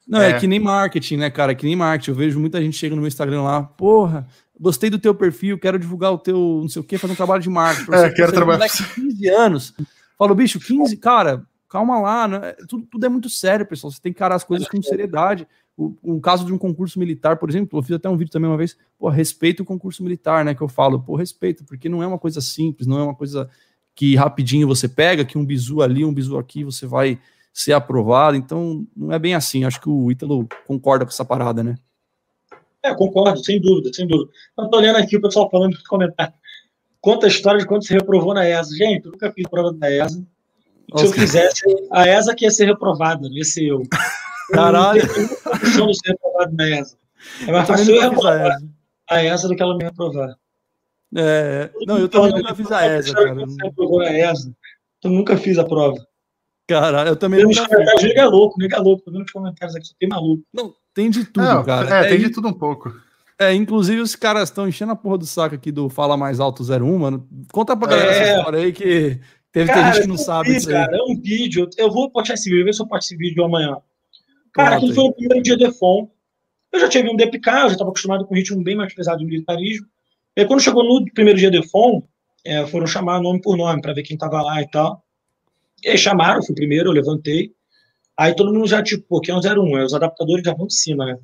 Não, 0.07 0.21
é. 0.21 0.31
é. 0.31 0.39
que 0.39 0.47
nem 0.47 0.59
marketing, 0.59 1.17
né, 1.17 1.29
cara? 1.29 1.51
É 1.51 1.55
que 1.55 1.65
nem 1.65 1.75
marketing. 1.75 2.11
Eu 2.11 2.15
vejo 2.15 2.39
muita 2.39 2.61
gente 2.61 2.77
chega 2.77 2.95
no 2.95 3.01
meu 3.01 3.07
Instagram 3.07 3.41
lá, 3.41 3.61
porra, 3.63 4.27
gostei 4.59 4.89
do 4.89 4.99
teu 4.99 5.13
perfil, 5.13 5.57
quero 5.57 5.79
divulgar 5.79 6.11
o 6.11 6.17
teu, 6.17 6.59
não 6.61 6.69
sei 6.69 6.81
o 6.81 6.85
quê, 6.85 6.97
fazer 6.97 7.13
um 7.13 7.17
trabalho 7.17 7.41
de 7.41 7.49
marketing. 7.49 7.91
É, 7.93 8.09
quero 8.09 8.31
trabalhar. 8.31 8.67
com 8.69 9.01
15 9.01 9.27
anos. 9.29 9.73
Falo, 10.17 10.33
bicho, 10.33 10.59
15, 10.59 10.97
cara, 10.97 11.45
calma 11.69 11.99
lá, 11.99 12.27
né? 12.27 12.53
tudo, 12.67 12.85
tudo 12.85 13.05
é 13.05 13.09
muito 13.09 13.29
sério, 13.29 13.65
pessoal. 13.65 13.91
Você 13.91 14.01
tem 14.01 14.11
que 14.11 14.17
encarar 14.17 14.35
as 14.35 14.43
coisas 14.43 14.67
com 14.67 14.81
seriedade. 14.81 15.47
O, 15.77 15.95
um 16.03 16.19
caso 16.19 16.43
de 16.43 16.51
um 16.51 16.57
concurso 16.57 16.97
militar, 16.97 17.37
por 17.37 17.49
exemplo, 17.49 17.77
eu 17.77 17.83
fiz 17.83 17.95
até 17.95 18.09
um 18.09 18.17
vídeo 18.17 18.31
também 18.31 18.49
uma 18.49 18.57
vez, 18.57 18.75
pô, 18.97 19.09
respeito 19.09 19.61
o 19.61 19.65
concurso 19.65 20.01
militar, 20.01 20.43
né? 20.43 20.55
Que 20.55 20.61
eu 20.61 20.67
falo, 20.67 20.99
pô, 20.99 21.15
respeito, 21.15 21.63
porque 21.63 21.87
não 21.87 22.01
é 22.01 22.07
uma 22.07 22.17
coisa 22.17 22.41
simples, 22.41 22.87
não 22.87 22.97
é 22.97 23.03
uma 23.03 23.15
coisa 23.15 23.47
que 23.93 24.15
rapidinho 24.15 24.67
você 24.67 24.87
pega, 24.87 25.25
que 25.25 25.37
um 25.37 25.45
bizu 25.45 25.81
ali, 25.81 26.03
um 26.03 26.13
bizu 26.13 26.37
aqui, 26.37 26.63
você 26.63 26.87
vai 26.87 27.19
ser 27.53 27.73
aprovado. 27.73 28.35
Então, 28.35 28.87
não 28.95 29.11
é 29.11 29.19
bem 29.19 29.35
assim. 29.35 29.63
Acho 29.63 29.81
que 29.81 29.89
o 29.89 30.11
Ítalo 30.11 30.47
concorda 30.65 31.05
com 31.05 31.11
essa 31.11 31.25
parada, 31.25 31.63
né? 31.63 31.75
É, 32.87 32.95
concordo, 32.95 33.43
sem 33.43 33.59
dúvida, 33.59 33.91
sem 33.93 34.07
dúvida. 34.07 34.31
Eu 34.57 34.69
tô 34.69 34.77
olhando 34.77 34.97
aqui 34.97 35.17
o 35.17 35.21
pessoal 35.21 35.49
falando 35.49 35.73
no 35.73 35.83
comentário. 35.83 36.33
Conta 37.01 37.27
a 37.27 37.29
história 37.29 37.59
de 37.59 37.67
quando 37.67 37.85
você 37.85 37.93
reprovou 37.93 38.33
na 38.33 38.47
ESA. 38.47 38.75
Gente, 38.75 39.05
eu 39.05 39.11
nunca 39.11 39.31
fiz 39.31 39.47
prova 39.47 39.73
da 39.73 39.91
ESA. 39.91 40.25
Se 40.95 41.05
eu 41.05 41.11
fizesse, 41.11 41.61
a 41.91 42.07
ESA 42.07 42.33
que 42.33 42.45
ia 42.45 42.51
ser 42.51 42.65
reprovada, 42.65 43.27
não 43.27 43.35
ia 43.35 43.43
ser 43.43 43.65
eu. 43.65 43.83
Caralho. 44.51 45.01
Eu 45.01 45.85
não 45.85 45.93
ser 45.93 46.11
reprovado 46.11 46.55
na 46.55 46.69
ESA. 46.69 46.97
É 47.47 47.51
mais 47.51 47.67
fácil 47.67 47.95
eu 47.95 48.01
reprovar 48.01 48.57
a 49.09 49.23
ESA 49.23 49.47
do 49.47 49.55
que 49.55 49.61
ela 49.61 49.77
me 49.77 49.83
reprovar. 49.83 50.35
É, 51.15 51.69
não, 51.85 51.97
eu 51.97 52.09
também 52.09 52.31
nunca 52.31 52.55
fiz 52.55 52.71
a 52.71 52.85
ESA, 52.85 53.13
cara. 53.13 53.33
Você 53.35 53.63
reprovou 53.63 54.01
a 54.01 54.11
ESA. 54.11 54.53
Eu 55.03 55.11
nunca 55.11 55.37
fiz 55.37 55.57
a 55.57 55.65
prova. 55.65 55.97
Caralho, 56.67 57.09
eu 57.09 57.15
também 57.15 57.41
não. 57.43 57.49
Nega 57.49 58.27
louco, 58.27 58.59
nega 58.59 58.79
louco. 58.79 59.03
Tô 59.03 59.11
vendo 59.11 59.23
os 59.23 59.31
comentários 59.31 59.75
aqui, 59.75 59.89
tem 59.97 60.09
maluco. 60.09 60.43
Não, 60.53 60.73
tem 60.97 61.11
de 61.11 61.25
tudo, 61.25 61.45
não, 61.45 61.63
cara. 61.63 62.05
É, 62.07 62.09
tem 62.09 62.17
de 62.17 62.31
tudo 62.31 62.47
um 62.47 62.53
pouco. 62.53 62.91
É, 63.37 63.53
inclusive 63.53 64.01
os 64.01 64.15
caras 64.15 64.49
estão 64.49 64.67
enchendo 64.67 64.93
a 64.93 64.95
porra 64.95 65.19
do 65.19 65.27
saco 65.27 65.53
aqui 65.53 65.71
do 65.71 65.89
Fala 65.89 66.17
Mais 66.17 66.39
Alto 66.39 66.63
01, 66.63 66.97
mano. 66.97 67.27
Conta 67.51 67.77
pra 67.77 67.87
galera 67.87 68.11
é... 68.11 68.17
essa 68.17 68.37
história 68.39 68.59
aí 68.61 68.73
que 68.73 69.19
teve 69.51 69.71
cara, 69.71 69.91
gente 69.91 70.01
que 70.01 70.07
não 70.07 70.17
sabe 70.17 70.53
vi, 70.53 70.65
Cara, 70.65 70.97
é 70.97 71.03
um 71.03 71.21
vídeo, 71.21 71.69
eu 71.77 71.91
vou 71.91 72.09
postar 72.09 72.33
esse 72.33 72.49
vídeo, 72.49 72.65
ver 72.65 72.73
se 72.73 72.81
eu 72.81 72.87
posto 72.87 73.05
esse 73.05 73.15
vídeo 73.15 73.43
amanhã. 73.43 73.77
Cara, 74.53 74.77
aquilo 74.77 74.95
foi 74.95 75.03
o 75.03 75.13
primeiro 75.13 75.43
dia 75.43 75.55
de 75.55 75.71
FOM. 75.71 76.09
Eu 76.71 76.79
já 76.79 76.89
tinha 76.89 77.11
um 77.11 77.15
DPK, 77.15 77.47
eu 77.47 77.59
já 77.59 77.67
estava 77.73 77.91
acostumado 77.91 78.25
com 78.25 78.33
um 78.33 78.37
ritmo 78.37 78.63
bem 78.63 78.75
mais 78.75 78.91
pesado 78.91 79.19
de 79.19 79.25
militarismo. 79.25 79.85
E 80.35 80.41
aí, 80.41 80.47
quando 80.47 80.61
chegou 80.61 80.83
no 80.83 81.05
primeiro 81.13 81.37
dia 81.37 81.51
de 81.51 81.61
FOM, 81.69 82.01
é, 82.43 82.65
foram 82.65 82.87
chamar 82.87 83.21
nome 83.21 83.39
por 83.39 83.55
nome, 83.55 83.83
para 83.83 83.93
ver 83.93 84.01
quem 84.01 84.15
estava 84.15 84.41
lá 84.41 84.59
e 84.63 84.67
tal. 84.67 85.03
E 85.83 85.89
aí 85.89 85.97
chamaram, 85.97 86.41
fui 86.41 86.55
primeiro, 86.55 86.89
eu 86.89 86.93
levantei. 86.93 87.53
Aí 88.17 88.35
todo 88.35 88.53
mundo 88.53 88.67
já, 88.67 88.81
tipo, 88.81 89.05
pô, 89.07 89.21
quem 89.21 89.33
é 89.33 89.37
o 89.37 89.41
01? 89.41 89.85
Os 89.85 89.93
adaptadores 89.93 90.43
já 90.43 90.53
vão 90.53 90.67
de 90.67 90.73
cima, 90.73 91.05
né? 91.05 91.17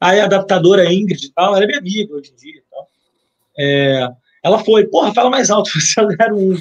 Aí 0.00 0.20
a 0.20 0.24
adaptadora 0.24 0.92
Ingrid 0.92 1.26
e 1.26 1.32
tal, 1.32 1.56
ela 1.56 1.64
é 1.64 1.66
minha 1.66 1.78
amiga 1.78 2.14
hoje 2.14 2.30
em 2.32 2.36
dia 2.36 2.58
e 2.58 2.62
tal. 2.70 2.86
É, 3.58 4.08
ela 4.44 4.64
foi, 4.64 4.86
porra, 4.86 5.12
fala 5.12 5.30
mais 5.30 5.50
alto, 5.50 5.70
você 5.74 6.00
é 6.00 6.04
o 6.04 6.08
01. 6.08 6.56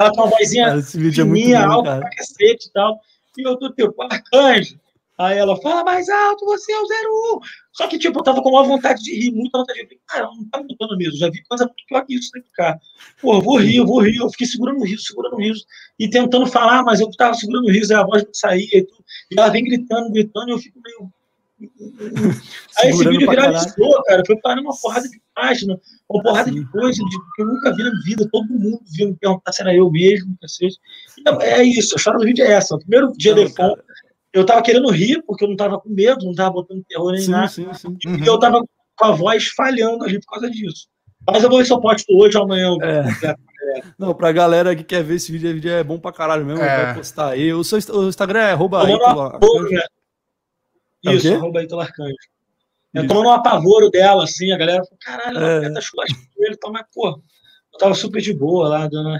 Ela 0.00 0.10
com 0.12 0.22
uma 0.22 0.30
vozinha 0.30 0.66
cara, 0.68 0.82
fininha, 0.82 1.58
é 1.58 1.64
alta 1.64 1.98
pra 1.98 2.10
cacete 2.10 2.68
e 2.68 2.72
tal. 2.72 2.98
E 3.36 3.42
eu 3.46 3.56
tô 3.56 3.70
tipo, 3.72 4.02
arcanjo. 4.02 4.78
Aí 5.18 5.36
ela 5.36 5.60
fala 5.60 5.82
mais 5.82 6.08
alto, 6.08 6.44
você 6.46 6.72
é 6.72 6.78
o 6.78 6.84
01. 7.36 7.40
Só 7.72 7.88
que, 7.88 7.98
tipo, 7.98 8.20
eu 8.20 8.22
tava 8.22 8.40
com 8.40 8.50
uma 8.50 8.62
vontade 8.62 9.02
de 9.02 9.12
rir, 9.12 9.32
muita 9.32 9.58
vontade 9.58 9.80
de 9.80 9.94
rir. 9.94 10.00
Cara, 10.06 10.26
não 10.26 10.48
tá 10.48 10.62
mudando 10.62 10.96
mesmo. 10.96 11.18
Já 11.18 11.28
vi 11.28 11.42
coisa 11.42 11.64
muito 11.64 11.84
pior 11.88 12.06
que 12.06 12.14
isso 12.14 12.30
do 12.32 12.44
carro. 12.54 12.80
Pô, 13.20 13.34
eu 13.34 13.40
vou 13.40 13.58
rir, 13.58 13.78
eu 13.78 13.86
vou 13.86 14.00
rir. 14.00 14.16
Eu 14.16 14.30
fiquei 14.30 14.46
segurando 14.46 14.78
o 14.78 14.84
riso, 14.84 15.02
segurando 15.02 15.34
o 15.34 15.40
riso. 15.40 15.64
E 15.98 16.08
tentando 16.08 16.46
falar, 16.46 16.84
mas 16.84 17.00
eu 17.00 17.10
tava 17.10 17.34
segurando 17.34 17.66
o 17.66 17.70
riso, 17.70 17.92
aí 17.92 18.00
a 18.00 18.06
voz 18.06 18.24
não 18.24 18.32
saía 18.32 18.78
e 18.78 18.84
tudo. 18.84 18.97
E 19.30 19.38
ela 19.38 19.50
vem 19.50 19.64
gritando, 19.64 20.10
gritando, 20.10 20.48
e 20.48 20.52
eu 20.52 20.58
fico 20.58 20.80
meio. 20.82 21.12
Aí 22.78 22.90
esse 22.90 23.08
vídeo 23.08 23.28
viralizou, 23.28 24.02
cara. 24.04 24.22
Foi 24.26 24.36
parando 24.40 24.62
uma 24.62 24.80
porrada 24.80 25.08
de 25.08 25.20
página, 25.34 25.78
uma 26.08 26.22
porrada 26.22 26.50
de 26.50 26.64
coisa 26.70 27.02
de, 27.02 27.18
que 27.34 27.42
eu 27.42 27.46
nunca 27.46 27.74
vi 27.74 27.82
na 27.82 27.90
vida. 28.04 28.28
Todo 28.30 28.48
mundo 28.48 28.80
viu 28.86 29.08
me 29.08 29.16
perguntar 29.16 29.52
se 29.52 29.62
era 29.62 29.74
eu 29.74 29.90
mesmo, 29.90 30.36
cacete. 30.40 30.78
Então, 31.18 31.40
é 31.40 31.62
isso, 31.64 31.94
a 31.94 31.98
história 31.98 32.18
do 32.20 32.24
vídeo 32.24 32.44
é 32.44 32.52
essa. 32.52 32.76
O 32.76 32.78
primeiro 32.78 33.12
dia 33.16 33.34
não, 33.34 33.44
de 33.44 33.54
fome, 33.54 33.76
eu 34.32 34.46
tava 34.46 34.62
querendo 34.62 34.90
rir, 34.90 35.22
porque 35.26 35.44
eu 35.44 35.48
não 35.48 35.56
tava 35.56 35.80
com 35.80 35.88
medo, 35.88 36.24
não 36.24 36.34
tava 36.34 36.50
botando 36.50 36.84
terror 36.84 37.12
nem 37.12 37.22
sim, 37.22 37.30
nada. 37.30 37.48
Sim, 37.48 37.72
sim. 37.74 37.98
Uhum. 38.06 38.22
E 38.22 38.26
eu 38.26 38.38
tava 38.38 38.62
com 38.96 39.04
a 39.04 39.12
voz 39.12 39.48
falhando 39.48 40.04
ali 40.04 40.20
por 40.20 40.32
causa 40.32 40.50
disso. 40.50 40.88
Mas 41.26 41.42
eu 41.42 41.50
vou 41.50 41.58
ver 41.58 41.64
se 41.64 41.72
eu 41.72 41.80
posto 41.80 42.06
hoje 42.16 42.36
ou 42.36 42.44
amanhã. 42.44 42.76
É. 42.82 43.34
Não, 43.98 44.14
pra 44.14 44.32
galera 44.32 44.74
que 44.74 44.82
quer 44.82 45.02
ver 45.02 45.16
esse 45.16 45.30
vídeo, 45.30 45.48
esse 45.48 45.54
vídeo 45.54 45.70
é 45.70 45.84
bom 45.84 45.98
pra 45.98 46.12
caralho 46.12 46.44
mesmo, 46.44 46.62
é. 46.62 46.84
vai 46.84 46.94
postar 46.94 47.30
aí. 47.30 47.52
O 47.52 47.62
seu 47.62 47.78
o 47.94 48.08
Instagram 48.08 48.40
é 48.40 48.52
arroba 48.52 48.84
né? 48.84 48.94
Isso, 51.04 51.34
arroba 51.34 51.62
Ítalo 51.62 51.82
Arcanjo. 51.82 52.16
Tomando 53.06 53.28
um 53.28 53.32
apavoro 53.32 53.90
dela, 53.90 54.24
assim, 54.24 54.50
a 54.50 54.56
galera 54.56 54.82
falou, 54.82 54.98
caralho, 55.00 55.38
é. 55.38 55.64
ela 55.66 55.74
tá 55.74 55.80
chulastando 55.80 56.22
ele, 56.38 56.56
tá, 56.56 56.70
mas, 56.70 56.86
pô, 56.92 57.08
eu 57.72 57.78
tava 57.78 57.94
super 57.94 58.20
de 58.20 58.32
boa 58.32 58.68
lá, 58.68 58.88
dando... 58.88 59.16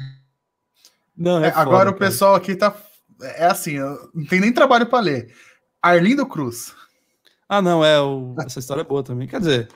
Não, 1.16 1.44
é, 1.44 1.48
é 1.48 1.52
agora 1.54 1.90
o 1.90 1.94
pessoal 1.94 2.34
aqui 2.34 2.56
tá 2.56 2.74
é 3.20 3.46
assim, 3.46 3.78
não 3.78 4.24
tem 4.28 4.40
nem 4.40 4.52
trabalho 4.52 4.86
para 4.86 5.00
ler. 5.00 5.34
Arlindo 5.82 6.26
Cruz. 6.26 6.74
Ah, 7.48 7.62
não, 7.62 7.84
é 7.84 8.00
o... 8.00 8.34
essa 8.40 8.58
história 8.58 8.82
é 8.82 8.84
boa 8.84 9.02
também. 9.02 9.26
Quer 9.26 9.40
dizer. 9.40 9.68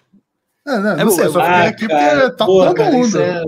É, 0.66 0.78
não, 0.78 0.90
é 0.92 1.04
não 1.04 1.10
sei, 1.10 1.24
eu 1.26 1.32
só 1.32 1.40
fiquei 1.40 1.54
ah, 1.54 1.68
aqui 1.68 1.88
cara, 1.88 2.20
porque 2.20 2.36
tá 2.36 2.46
todo 2.46 2.74
cara, 2.74 2.92
mundo. 2.92 3.20
É... 3.20 3.44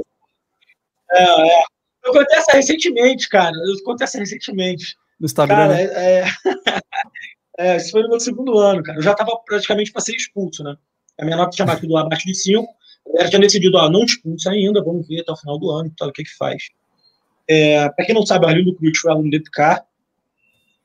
é, 1.12 1.48
é. 1.48 1.62
Acontece 2.04 2.52
recentemente, 2.52 3.28
cara. 3.28 3.54
Acontece 3.80 4.18
recentemente. 4.18 4.96
No 5.18 5.26
Instagram. 5.26 5.56
Cara, 5.56 5.74
né? 5.74 5.84
é... 5.84 6.24
é, 7.74 7.76
isso 7.76 7.92
foi 7.92 8.02
no 8.02 8.10
meu 8.10 8.20
segundo 8.20 8.58
ano, 8.58 8.82
cara. 8.82 8.98
Eu 8.98 9.02
já 9.02 9.14
tava 9.14 9.36
praticamente 9.46 9.92
para 9.92 10.02
ser 10.02 10.14
expulso, 10.14 10.62
né? 10.62 10.76
A 11.18 11.24
minha 11.24 11.36
nota 11.36 11.50
tinha 11.50 11.66
batido 11.66 11.96
abaixo 11.96 12.26
de 12.26 12.34
5. 12.34 12.66
Eu 13.06 13.30
tinha 13.30 13.40
decidido, 13.40 13.76
ó, 13.76 13.88
não 13.88 14.04
expulso 14.04 14.48
ainda, 14.48 14.82
vamos 14.82 15.06
ver 15.06 15.20
até 15.20 15.32
o 15.32 15.36
final 15.36 15.58
do 15.58 15.70
ano, 15.70 15.92
tal, 15.96 16.08
o 16.08 16.12
que 16.12 16.24
que 16.24 16.36
faz. 16.36 16.64
É, 17.48 17.88
para 17.90 18.04
quem 18.04 18.14
não 18.14 18.26
sabe, 18.26 18.46
o 18.46 18.48
Arlindo 18.48 18.74
Cruz 18.74 18.98
foi 18.98 19.12
aluno 19.12 19.30
do 19.30 19.36
EPICAR, 19.36 19.84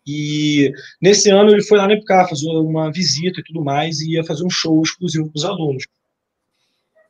e 0.06 0.72
nesse 1.02 1.30
ano 1.30 1.52
ele 1.52 1.64
foi 1.64 1.78
lá 1.78 1.88
no 1.88 1.94
EPICAR 1.94 2.28
fazer 2.28 2.50
uma 2.50 2.92
visita 2.92 3.40
e 3.40 3.44
tudo 3.44 3.64
mais, 3.64 4.02
e 4.02 4.14
ia 4.14 4.24
fazer 4.24 4.44
um 4.44 4.50
show 4.50 4.82
exclusivo 4.82 5.30
para 5.30 5.38
os 5.38 5.46
alunos. 5.46 5.86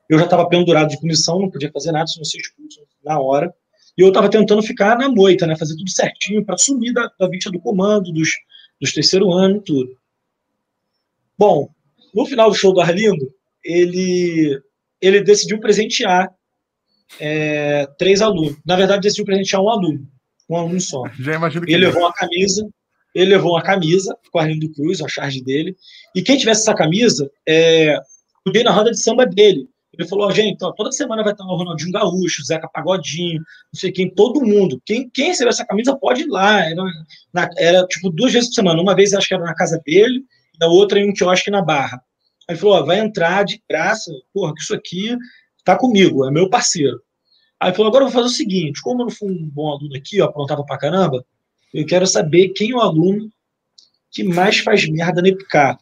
Eu 0.10 0.18
já 0.18 0.26
estava 0.26 0.50
pendurado 0.50 0.90
de 0.90 1.00
punição, 1.00 1.40
não 1.40 1.52
podia 1.52 1.72
fazer 1.72 1.92
nada 1.92 2.08
se 2.08 2.18
não 2.18 2.26
ser 2.26 2.40
expulso 2.40 2.82
na 3.04 3.20
hora, 3.20 3.54
e 3.98 4.02
eu 4.02 4.08
estava 4.08 4.30
tentando 4.30 4.64
ficar 4.64 4.98
na 4.98 5.10
moita, 5.10 5.46
né, 5.46 5.56
fazer 5.56 5.76
tudo 5.76 5.90
certinho 5.90 6.44
para 6.44 6.58
sumir 6.58 6.94
da, 6.94 7.12
da 7.20 7.28
vista 7.28 7.52
do 7.52 7.60
comando, 7.60 8.12
dos, 8.12 8.30
dos 8.82 8.94
terceiro 8.94 9.32
ano 9.32 9.58
e 9.58 9.62
tudo. 9.62 9.98
Bom, 11.38 11.70
no 12.14 12.26
final 12.26 12.50
do 12.50 12.56
show 12.56 12.74
do 12.74 12.82
Arlindo, 12.82 13.32
ele, 13.64 14.60
ele 15.02 15.22
decidiu 15.22 15.60
presentear 15.60 16.34
é, 17.20 17.88
três 17.98 18.22
alunos. 18.22 18.58
Na 18.66 18.76
verdade, 18.76 19.02
decidiu 19.02 19.26
presentear 19.26 19.62
um 19.62 19.70
aluno, 19.70 20.08
um 20.50 20.56
aluno 20.56 20.82
só. 20.82 21.04
Já 21.20 21.36
imagino 21.36 21.66
que 21.66 21.74
ele 21.74 21.86
levou 21.86 22.02
uma 22.02 22.14
camisa, 22.14 22.68
ele 23.14 23.32
levou 23.32 23.52
uma 23.52 23.62
camisa 23.62 24.18
com 24.32 24.40
a 24.40 24.48
do 24.48 24.72
Cruz, 24.72 25.02
a 25.02 25.08
charge 25.08 25.44
dele, 25.44 25.76
e 26.16 26.22
quem 26.22 26.38
tivesse 26.38 26.62
essa 26.62 26.74
camisa, 26.74 27.30
é, 27.48 27.98
podia 28.44 28.64
na 28.64 28.72
roda 28.72 28.92
de 28.92 29.02
samba 29.02 29.26
dele. 29.26 29.68
Ele 30.00 30.08
falou, 30.08 30.32
gente, 30.32 30.64
ó, 30.64 30.72
toda 30.72 30.94
semana 30.94 31.22
vai 31.22 31.34
estar 31.34 31.44
o 31.44 31.58
Ronaldinho 31.58 31.92
Gaúcho, 31.92 32.42
Zeca 32.46 32.70
Pagodinho, 32.70 33.42
não 33.74 33.78
sei 33.78 33.92
quem, 33.92 34.10
todo 34.10 34.46
mundo. 34.46 34.82
Quem, 34.86 35.10
quem 35.10 35.28
receber 35.28 35.50
essa 35.50 35.66
camisa 35.66 35.94
pode 35.94 36.22
ir 36.22 36.28
lá. 36.28 36.66
Era, 36.66 36.82
na, 37.34 37.50
era 37.58 37.86
tipo 37.86 38.10
duas 38.10 38.32
vezes 38.32 38.48
por 38.48 38.56
semana. 38.56 38.82
Uma 38.82 38.96
vez 38.96 39.14
acho 39.14 39.28
que 39.28 39.34
era 39.34 39.44
na 39.44 39.54
casa 39.54 39.78
dele, 39.86 40.24
e 40.58 40.64
a 40.64 40.70
outra 40.70 41.02
em 41.02 41.10
um 41.10 41.14
quiosque 41.14 41.52
na 41.52 41.62
Barra. 41.62 42.02
Aí 42.48 42.54
ele 42.54 42.58
falou, 42.58 42.80
oh, 42.80 42.86
vai 42.86 43.00
entrar 43.00 43.44
de 43.44 43.62
graça, 43.70 44.10
porra, 44.34 44.56
que 44.56 44.62
isso 44.62 44.74
aqui 44.74 45.18
tá 45.66 45.76
comigo, 45.76 46.26
é 46.26 46.32
meu 46.32 46.50
parceiro. 46.50 47.02
Aí 47.60 47.74
falou, 47.74 47.90
agora 47.90 48.06
eu 48.06 48.10
vou 48.10 48.22
fazer 48.22 48.34
o 48.34 48.38
seguinte, 48.38 48.82
como 48.82 49.02
eu 49.02 49.08
não 49.08 49.12
fui 49.12 49.30
um 49.30 49.50
bom 49.50 49.70
aluno 49.70 49.98
aqui, 49.98 50.22
ó, 50.22 50.28
aprontava 50.28 50.64
pra 50.64 50.78
caramba, 50.78 51.26
eu 51.74 51.86
quero 51.86 52.08
saber 52.08 52.50
quem 52.50 52.72
é 52.72 52.76
o 52.76 52.80
aluno 52.80 53.30
que 54.10 54.24
mais 54.24 54.60
faz 54.60 54.88
merda 54.88 55.22
no 55.22 55.28
EPICAR. 55.28 55.78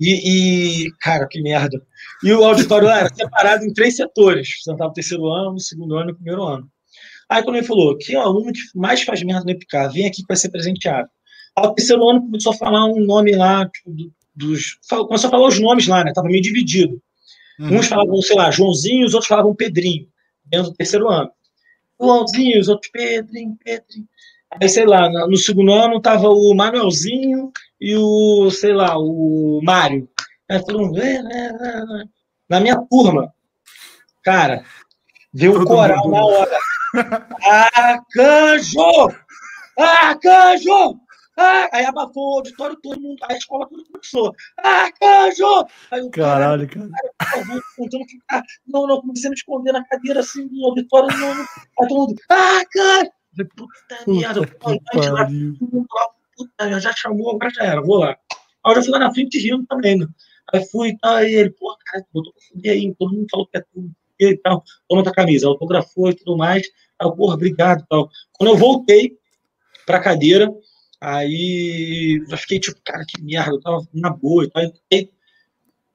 E, 0.00 0.86
e, 0.86 0.90
cara, 1.00 1.26
que 1.28 1.40
merda. 1.40 1.80
E 2.22 2.32
o 2.32 2.44
auditório 2.44 2.88
lá 2.88 3.00
era 3.00 3.14
separado 3.14 3.64
em 3.64 3.72
três 3.72 3.96
setores. 3.96 4.48
Você 4.48 4.72
estava 4.72 4.88
no 4.88 4.94
terceiro 4.94 5.26
ano, 5.26 5.52
no 5.52 5.60
segundo 5.60 5.96
ano 5.96 6.10
e 6.10 6.14
primeiro 6.14 6.42
ano. 6.42 6.68
Aí 7.28 7.42
quando 7.42 7.56
ele 7.56 7.66
falou, 7.66 7.96
quem 7.96 8.14
é 8.14 8.18
o 8.18 8.22
aluno 8.22 8.52
que 8.52 8.60
mais 8.74 9.02
faz 9.02 9.22
merda 9.22 9.44
no 9.44 9.50
EPICAR? 9.50 9.92
Vem 9.92 10.06
aqui 10.06 10.24
para 10.26 10.36
ser 10.36 10.50
presenteado. 10.50 11.08
Ao 11.54 11.74
terceiro 11.74 12.08
ano 12.08 12.22
começou 12.22 12.52
a 12.52 12.56
falar 12.56 12.86
um 12.86 13.00
nome 13.00 13.34
lá, 13.34 13.68
tipo, 13.68 13.90
dos, 14.34 14.78
começou 14.88 15.28
a 15.28 15.30
falar 15.30 15.48
os 15.48 15.58
nomes 15.58 15.86
lá, 15.86 16.04
né? 16.04 16.12
Tava 16.12 16.28
meio 16.28 16.42
dividido. 16.42 17.00
Uhum. 17.58 17.78
Uns 17.78 17.86
falavam, 17.86 18.20
sei 18.20 18.36
lá, 18.36 18.50
Joãozinho, 18.50 19.06
os 19.06 19.14
outros 19.14 19.28
falavam 19.28 19.54
Pedrinho, 19.54 20.08
dentro 20.44 20.70
do 20.70 20.76
terceiro 20.76 21.08
ano. 21.08 21.30
Joãozinho, 22.00 22.60
os 22.60 22.68
outros, 22.68 22.90
Pedrinho, 22.90 23.56
Pedrinho. 23.62 24.08
Aí, 24.60 24.68
sei 24.68 24.86
lá, 24.86 25.08
no 25.08 25.36
segundo 25.36 25.72
ano 25.72 26.00
tava 26.00 26.28
o 26.28 26.54
Manuelzinho 26.54 27.52
e 27.80 27.96
o, 27.96 28.50
sei 28.50 28.72
lá, 28.72 28.96
o 28.96 29.60
Mário. 29.62 30.08
Aí 30.50 30.62
todo 30.64 30.78
mundo, 30.78 31.00
é, 31.00 31.16
é, 31.16 31.46
é, 31.46 31.82
na 32.48 32.60
minha 32.60 32.76
turma, 32.88 33.32
cara, 34.22 34.64
veio 35.32 35.60
o 35.60 35.64
coral 35.64 36.08
na 36.08 36.24
hora. 36.24 36.58
Arcanjo! 37.74 39.08
Arcanjo! 39.78 41.00
Ah, 41.36 41.68
aí 41.72 41.84
abafou 41.84 42.34
o 42.34 42.36
auditório, 42.36 42.76
todo 42.80 43.00
mundo, 43.00 43.16
aí 43.24 43.34
a 43.34 43.38
escola 43.38 43.68
toda 43.68 43.82
começou. 43.90 44.32
Arcanjo! 44.56 45.66
Aí 45.90 46.00
o 46.02 46.10
Caralho, 46.10 46.68
cara. 46.68 46.88
cara. 47.18 47.60
Tentando 47.76 48.04
ficar. 48.04 48.42
Não, 48.68 48.86
não, 48.86 49.00
comecei 49.00 49.26
a 49.26 49.30
me 49.30 49.36
esconder 49.36 49.72
na 49.72 49.84
cadeira 49.84 50.20
assim 50.20 50.46
do 50.46 50.64
auditório. 50.64 51.08
Não, 51.18 51.34
não. 51.34 51.42
Aí 51.42 51.88
todo 51.88 52.06
mundo. 52.06 52.14
Arcanjo! 52.28 53.10
Puta 53.56 54.04
merda, 54.06 54.46
puta, 56.36 56.80
já 56.80 56.92
chamou, 56.92 57.34
agora 57.34 57.50
já 57.50 57.64
era, 57.64 57.80
vou 57.80 57.98
lá. 57.98 58.16
Aí 58.64 58.72
eu 58.72 58.74
já 58.76 58.82
fui 58.82 58.90
lá 58.92 58.98
na 58.98 59.14
frente 59.14 59.38
rindo 59.38 59.66
também, 59.66 59.98
né? 59.98 60.06
Aí 60.52 60.64
fui, 60.68 60.96
tá, 60.98 61.16
aí 61.16 61.34
ele, 61.34 61.50
pô, 61.50 61.76
cara, 61.84 62.04
botou 62.12 62.32
pra 62.32 62.70
aí, 62.70 62.94
todo 62.98 63.12
mundo 63.12 63.26
falou 63.30 63.46
que 63.46 63.58
é 63.58 63.64
tudo 63.72 63.90
e 64.20 64.36
tal, 64.38 64.62
toma 64.88 65.02
tua 65.02 65.12
camisa, 65.12 65.46
autografou 65.46 66.10
e 66.10 66.14
tudo 66.14 66.36
mais. 66.36 66.62
Aí 67.00 67.06
eu, 67.06 67.12
porra, 67.12 67.34
obrigado 67.34 67.82
e 67.82 67.86
tal. 67.88 68.08
Quando 68.32 68.50
eu 68.50 68.56
voltei 68.56 69.16
pra 69.86 70.00
cadeira, 70.00 70.52
aí 71.00 72.24
eu 72.28 72.36
fiquei 72.38 72.60
tipo, 72.60 72.80
cara, 72.84 73.04
que 73.06 73.22
merda, 73.22 73.50
eu 73.50 73.60
tava 73.60 73.86
na 73.92 74.10
boa 74.10 74.44
e 74.44 74.50
tal. 74.50 74.62
Aí, 74.92 75.10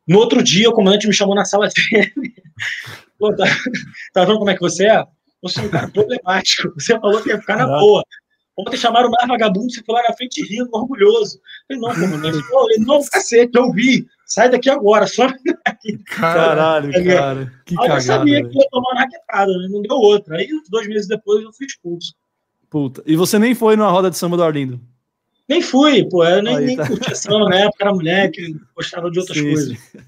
no 0.07 0.19
outro 0.19 0.43
dia, 0.43 0.69
o 0.69 0.73
comandante 0.73 1.07
me 1.07 1.13
chamou 1.13 1.35
na 1.35 1.45
sala 1.45 1.69
dele. 1.91 2.33
Pô, 3.17 3.35
tá, 3.35 3.45
tá 4.13 4.25
vendo 4.25 4.39
como 4.39 4.49
é 4.49 4.55
que 4.55 4.61
você 4.61 4.87
é? 4.87 5.05
Você 5.41 5.61
é 5.61 5.63
um 5.63 5.69
cara 5.69 5.89
problemático. 5.89 6.73
Você 6.79 6.99
falou 6.99 7.21
que 7.21 7.29
ia 7.29 7.39
ficar 7.39 7.57
na 7.57 7.67
boa. 7.67 8.03
Ontem 8.57 8.75
chamaram 8.75 9.07
o 9.07 9.11
mais 9.11 9.25
vagabundo, 9.25 9.71
você 9.71 9.81
foi 9.85 9.95
lá 9.95 10.03
na 10.09 10.13
frente 10.13 10.43
rindo, 10.43 10.69
orgulhoso. 10.73 11.39
Eu 11.69 11.79
falei, 11.79 11.97
não, 11.97 12.09
comandante. 12.09 12.51
Não, 12.51 12.69
ele, 12.69 12.85
não, 12.85 13.01
cacete, 13.05 13.51
eu 13.55 13.71
vi. 13.71 14.05
Sai 14.25 14.49
daqui 14.49 14.69
agora, 14.69 15.07
só 15.07 15.27
daqui. 15.65 15.97
Caralho, 16.05 16.91
cara. 17.05 17.53
Que 17.65 17.75
Aí 17.79 17.89
eu 17.89 18.01
sabia 18.01 18.45
que 18.45 18.57
ia 18.57 18.67
tomar 18.69 18.91
uma 18.91 18.99
raquetada, 18.99 19.51
né? 19.57 19.67
não 19.69 19.81
deu 19.81 19.95
outra. 19.95 20.35
Aí, 20.35 20.49
dois 20.69 20.87
meses 20.89 21.07
depois, 21.07 21.41
eu 21.41 21.53
fui 21.53 21.67
expulso. 21.67 22.13
Puta. 22.69 23.01
E 23.05 23.15
você 23.15 23.39
nem 23.39 23.55
foi 23.55 23.77
numa 23.77 23.89
roda 23.89 24.11
de 24.11 24.17
samba 24.17 24.35
do 24.35 24.43
Arlindo? 24.43 24.81
Nem 25.47 25.61
fui, 25.61 26.07
pô. 26.07 26.25
Eu 26.25 26.43
nem, 26.43 26.57
Aí, 26.57 26.65
nem 26.65 26.75
tá. 26.75 26.85
curtia 26.85 27.15
samba 27.15 27.49
na 27.49 27.55
época, 27.55 27.77
era 27.83 27.93
mulher 27.93 28.29
que 28.29 28.55
gostava 28.75 29.09
de 29.09 29.19
outras 29.19 29.37
sim, 29.37 29.43
coisas. 29.45 29.79
Sim. 29.79 29.99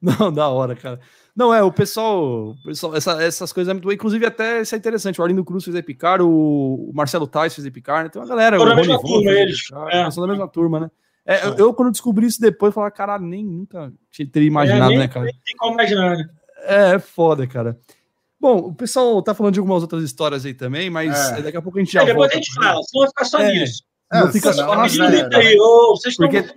Não, 0.00 0.32
da 0.32 0.48
hora, 0.48 0.74
cara. 0.74 0.98
Não, 1.34 1.52
é, 1.52 1.62
o 1.62 1.72
pessoal, 1.72 2.50
o 2.50 2.62
pessoal 2.62 2.94
essa, 2.94 3.22
essas 3.22 3.52
coisas 3.52 3.70
é 3.70 3.72
muito 3.72 3.90
Inclusive, 3.90 4.26
até 4.26 4.60
isso 4.60 4.74
é 4.74 4.78
interessante. 4.78 5.18
O 5.18 5.24
Arlindo 5.24 5.44
Cruz 5.44 5.64
fez 5.64 5.74
Epicar, 5.74 6.20
o, 6.20 6.90
o 6.90 6.92
Marcelo 6.94 7.26
Tais 7.26 7.54
fez 7.54 7.66
Epicar, 7.66 8.04
né? 8.04 8.10
Tem 8.10 8.20
uma 8.20 8.28
galera. 8.28 8.58
São 8.58 8.68
da 8.68 8.76
mesma 8.76 9.00
turma, 9.00 9.30
eles. 9.30 9.58
É. 9.90 10.10
São 10.10 10.22
da 10.22 10.28
mesma 10.28 10.48
turma, 10.48 10.80
né? 10.80 10.90
É, 11.24 11.46
eu, 11.46 11.54
eu, 11.54 11.74
quando 11.74 11.92
descobri 11.92 12.26
isso 12.26 12.40
depois, 12.40 12.74
falei, 12.74 12.90
caralho, 12.90 13.24
nem 13.24 13.44
nunca 13.44 13.92
teria 14.32 14.48
imaginado, 14.48 14.86
é, 14.86 14.88
nem, 14.88 14.98
né, 14.98 15.08
cara? 15.08 15.24
Nem 15.24 15.34
tem 15.44 15.56
como 15.56 15.74
imaginar, 15.74 16.16
né? 16.16 16.28
É, 16.64 16.94
é 16.94 16.98
foda, 16.98 17.46
cara. 17.46 17.78
Bom, 18.38 18.58
o 18.58 18.74
pessoal 18.74 19.22
tá 19.22 19.32
falando 19.32 19.54
de 19.54 19.60
algumas 19.60 19.82
outras 19.82 20.02
histórias 20.02 20.44
aí 20.44 20.52
também, 20.52 20.90
mas 20.90 21.30
é. 21.30 21.42
daqui 21.42 21.56
a 21.56 21.62
pouco 21.62 21.78
a 21.78 21.80
gente 21.80 21.92
já. 21.92 22.02
É, 22.02 22.06
depois 22.06 22.30
volta, 22.30 22.34
a 22.34 22.36
gente 22.36 22.52
fala, 22.52 22.82
senão 22.82 23.04
vai 23.04 23.08
ficar 23.08 23.24
só 23.24 23.38
é. 23.38 23.52
nisso. 23.52 23.82
não 24.12 24.32
fica 24.32 24.52
só 24.52 24.74
na 24.74 24.82
aí, 24.82 25.56
ô, 25.60 25.96
vocês 25.96 26.12
estão 26.12 26.28
Porque... 26.28 26.52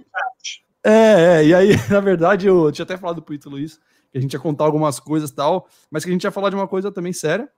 É, 0.83 1.37
é, 1.39 1.45
e 1.45 1.53
aí, 1.53 1.69
na 1.89 1.99
verdade, 1.99 2.47
eu 2.47 2.71
tinha 2.71 2.83
até 2.83 2.97
falado 2.97 3.21
pro 3.21 3.35
Ítalo 3.35 3.59
isso 3.59 3.79
que 4.15 4.19
a 4.19 4.21
gente 4.21 4.33
ia 4.33 4.39
contar 4.39 4.63
algumas 4.63 4.97
coisas 4.97 5.29
e 5.29 5.35
tal, 5.35 5.67
mas 5.91 6.05
que 6.05 6.09
a 6.09 6.13
gente 6.13 6.23
ia 6.23 6.31
falar 6.31 6.49
de 6.49 6.55
uma 6.55 6.69
coisa 6.69 6.89
também 6.89 7.11
séria, 7.11 7.49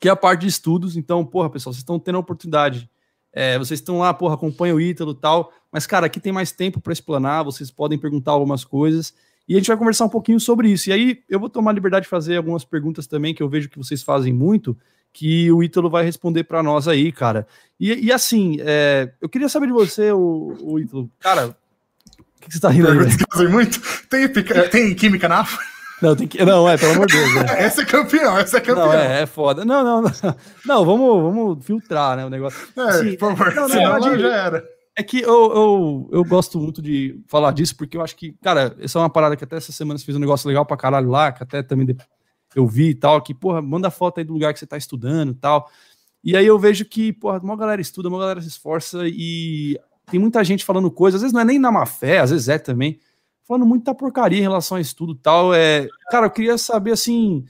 que 0.00 0.08
é 0.08 0.10
a 0.10 0.16
parte 0.16 0.40
de 0.40 0.46
estudos. 0.46 0.96
Então, 0.96 1.22
porra, 1.22 1.50
pessoal, 1.50 1.70
vocês 1.74 1.82
estão 1.82 1.98
tendo 1.98 2.16
a 2.16 2.18
oportunidade. 2.18 2.88
É, 3.30 3.58
vocês 3.58 3.78
estão 3.78 3.98
lá, 3.98 4.14
porra, 4.14 4.34
acompanha 4.34 4.74
o 4.74 4.80
Ítalo 4.80 5.12
e 5.12 5.16
tal, 5.16 5.52
mas, 5.70 5.86
cara, 5.86 6.06
aqui 6.06 6.18
tem 6.18 6.32
mais 6.32 6.50
tempo 6.50 6.80
para 6.80 6.94
explanar, 6.94 7.44
vocês 7.44 7.70
podem 7.70 7.98
perguntar 7.98 8.32
algumas 8.32 8.64
coisas. 8.64 9.12
E 9.46 9.54
a 9.54 9.58
gente 9.58 9.66
vai 9.66 9.76
conversar 9.76 10.06
um 10.06 10.08
pouquinho 10.08 10.40
sobre 10.40 10.70
isso. 10.70 10.88
E 10.88 10.94
aí 10.94 11.22
eu 11.28 11.38
vou 11.38 11.50
tomar 11.50 11.72
a 11.72 11.74
liberdade 11.74 12.04
de 12.04 12.10
fazer 12.10 12.38
algumas 12.38 12.64
perguntas 12.64 13.06
também, 13.06 13.34
que 13.34 13.42
eu 13.42 13.48
vejo 13.48 13.68
que 13.68 13.76
vocês 13.76 14.02
fazem 14.02 14.32
muito, 14.32 14.74
que 15.12 15.52
o 15.52 15.62
Ítalo 15.62 15.90
vai 15.90 16.04
responder 16.04 16.44
para 16.44 16.62
nós 16.62 16.88
aí, 16.88 17.12
cara. 17.12 17.46
E, 17.78 18.06
e 18.06 18.10
assim, 18.10 18.56
é, 18.60 19.12
eu 19.20 19.28
queria 19.28 19.48
saber 19.50 19.66
de 19.66 19.74
você, 19.74 20.10
o, 20.10 20.56
o 20.58 20.78
Ítalo. 20.78 21.10
Cara, 21.20 21.48
o 21.48 22.40
que, 22.40 22.46
que 22.46 22.52
você 22.52 22.56
está 22.56 22.70
rindo 22.70 22.88
aí? 22.88 23.48
muito? 23.48 23.78
Tem, 24.08 24.26
tem 24.70 24.94
química 24.94 25.28
na 25.28 25.40
AFA? 25.40 25.71
Não, 26.02 26.16
tem 26.16 26.26
que... 26.26 26.44
não, 26.44 26.68
é, 26.68 26.76
pelo 26.76 26.92
amor 26.92 27.06
de 27.06 27.16
Deus. 27.16 27.36
É. 27.50 27.62
Essa 27.62 27.82
é 27.82 27.84
campeão, 27.84 28.38
essa 28.38 28.56
é 28.58 28.60
campeão. 28.60 28.86
Não, 28.86 28.92
é, 28.92 29.22
é 29.22 29.26
foda. 29.26 29.64
Não, 29.64 29.84
não, 29.84 30.02
não. 30.02 30.36
Não, 30.66 30.84
vamos, 30.84 31.22
vamos 31.22 31.64
filtrar, 31.64 32.16
né, 32.16 32.26
o 32.26 32.30
negócio. 32.30 32.58
É, 32.76 32.80
assim, 32.82 33.16
por 33.16 33.36
favor, 33.36 33.54
não, 33.54 33.68
senão 33.68 33.92
verdade, 34.00 34.20
já 34.20 34.36
era. 34.36 34.64
É 34.94 35.02
que 35.02 35.20
eu, 35.20 35.28
eu, 35.54 36.10
eu 36.12 36.24
gosto 36.24 36.58
muito 36.58 36.82
de 36.82 37.18
falar 37.26 37.52
disso, 37.52 37.74
porque 37.76 37.96
eu 37.96 38.02
acho 38.02 38.14
que, 38.14 38.32
cara, 38.42 38.76
essa 38.78 38.98
é 38.98 39.02
uma 39.02 39.08
parada 39.08 39.36
que 39.36 39.44
até 39.44 39.56
essa 39.56 39.72
semana 39.72 39.98
você 39.98 40.04
fez 40.04 40.16
um 40.16 40.20
negócio 40.20 40.46
legal 40.46 40.66
pra 40.66 40.76
caralho 40.76 41.08
lá, 41.08 41.32
que 41.32 41.42
até 41.42 41.62
também 41.62 41.96
eu 42.54 42.66
vi 42.66 42.90
e 42.90 42.94
tal, 42.94 43.22
que, 43.22 43.32
porra, 43.32 43.62
manda 43.62 43.90
foto 43.90 44.18
aí 44.18 44.24
do 44.24 44.34
lugar 44.34 44.52
que 44.52 44.58
você 44.58 44.66
tá 44.66 44.76
estudando 44.76 45.32
e 45.32 45.34
tal. 45.34 45.70
E 46.22 46.36
aí 46.36 46.46
eu 46.46 46.58
vejo 46.58 46.84
que, 46.84 47.12
porra, 47.12 47.38
uma 47.38 47.56
galera 47.56 47.80
estuda, 47.80 48.08
uma 48.08 48.18
galera 48.18 48.40
se 48.42 48.48
esforça 48.48 49.02
e 49.06 49.78
tem 50.10 50.20
muita 50.20 50.44
gente 50.44 50.64
falando 50.64 50.90
coisas, 50.90 51.18
às 51.18 51.22
vezes 51.22 51.32
não 51.32 51.40
é 51.40 51.44
nem 51.44 51.58
na 51.58 51.72
má 51.72 51.86
fé, 51.86 52.18
às 52.18 52.30
vezes 52.30 52.48
é 52.48 52.58
também, 52.58 52.98
falando 53.52 53.66
muita 53.66 53.94
porcaria 53.94 54.38
em 54.38 54.42
relação 54.42 54.78
a 54.78 54.80
estudo 54.80 55.14
tal. 55.14 55.52
É, 55.52 55.86
cara, 56.10 56.26
eu 56.26 56.30
queria 56.30 56.56
saber 56.56 56.92
assim, 56.92 57.44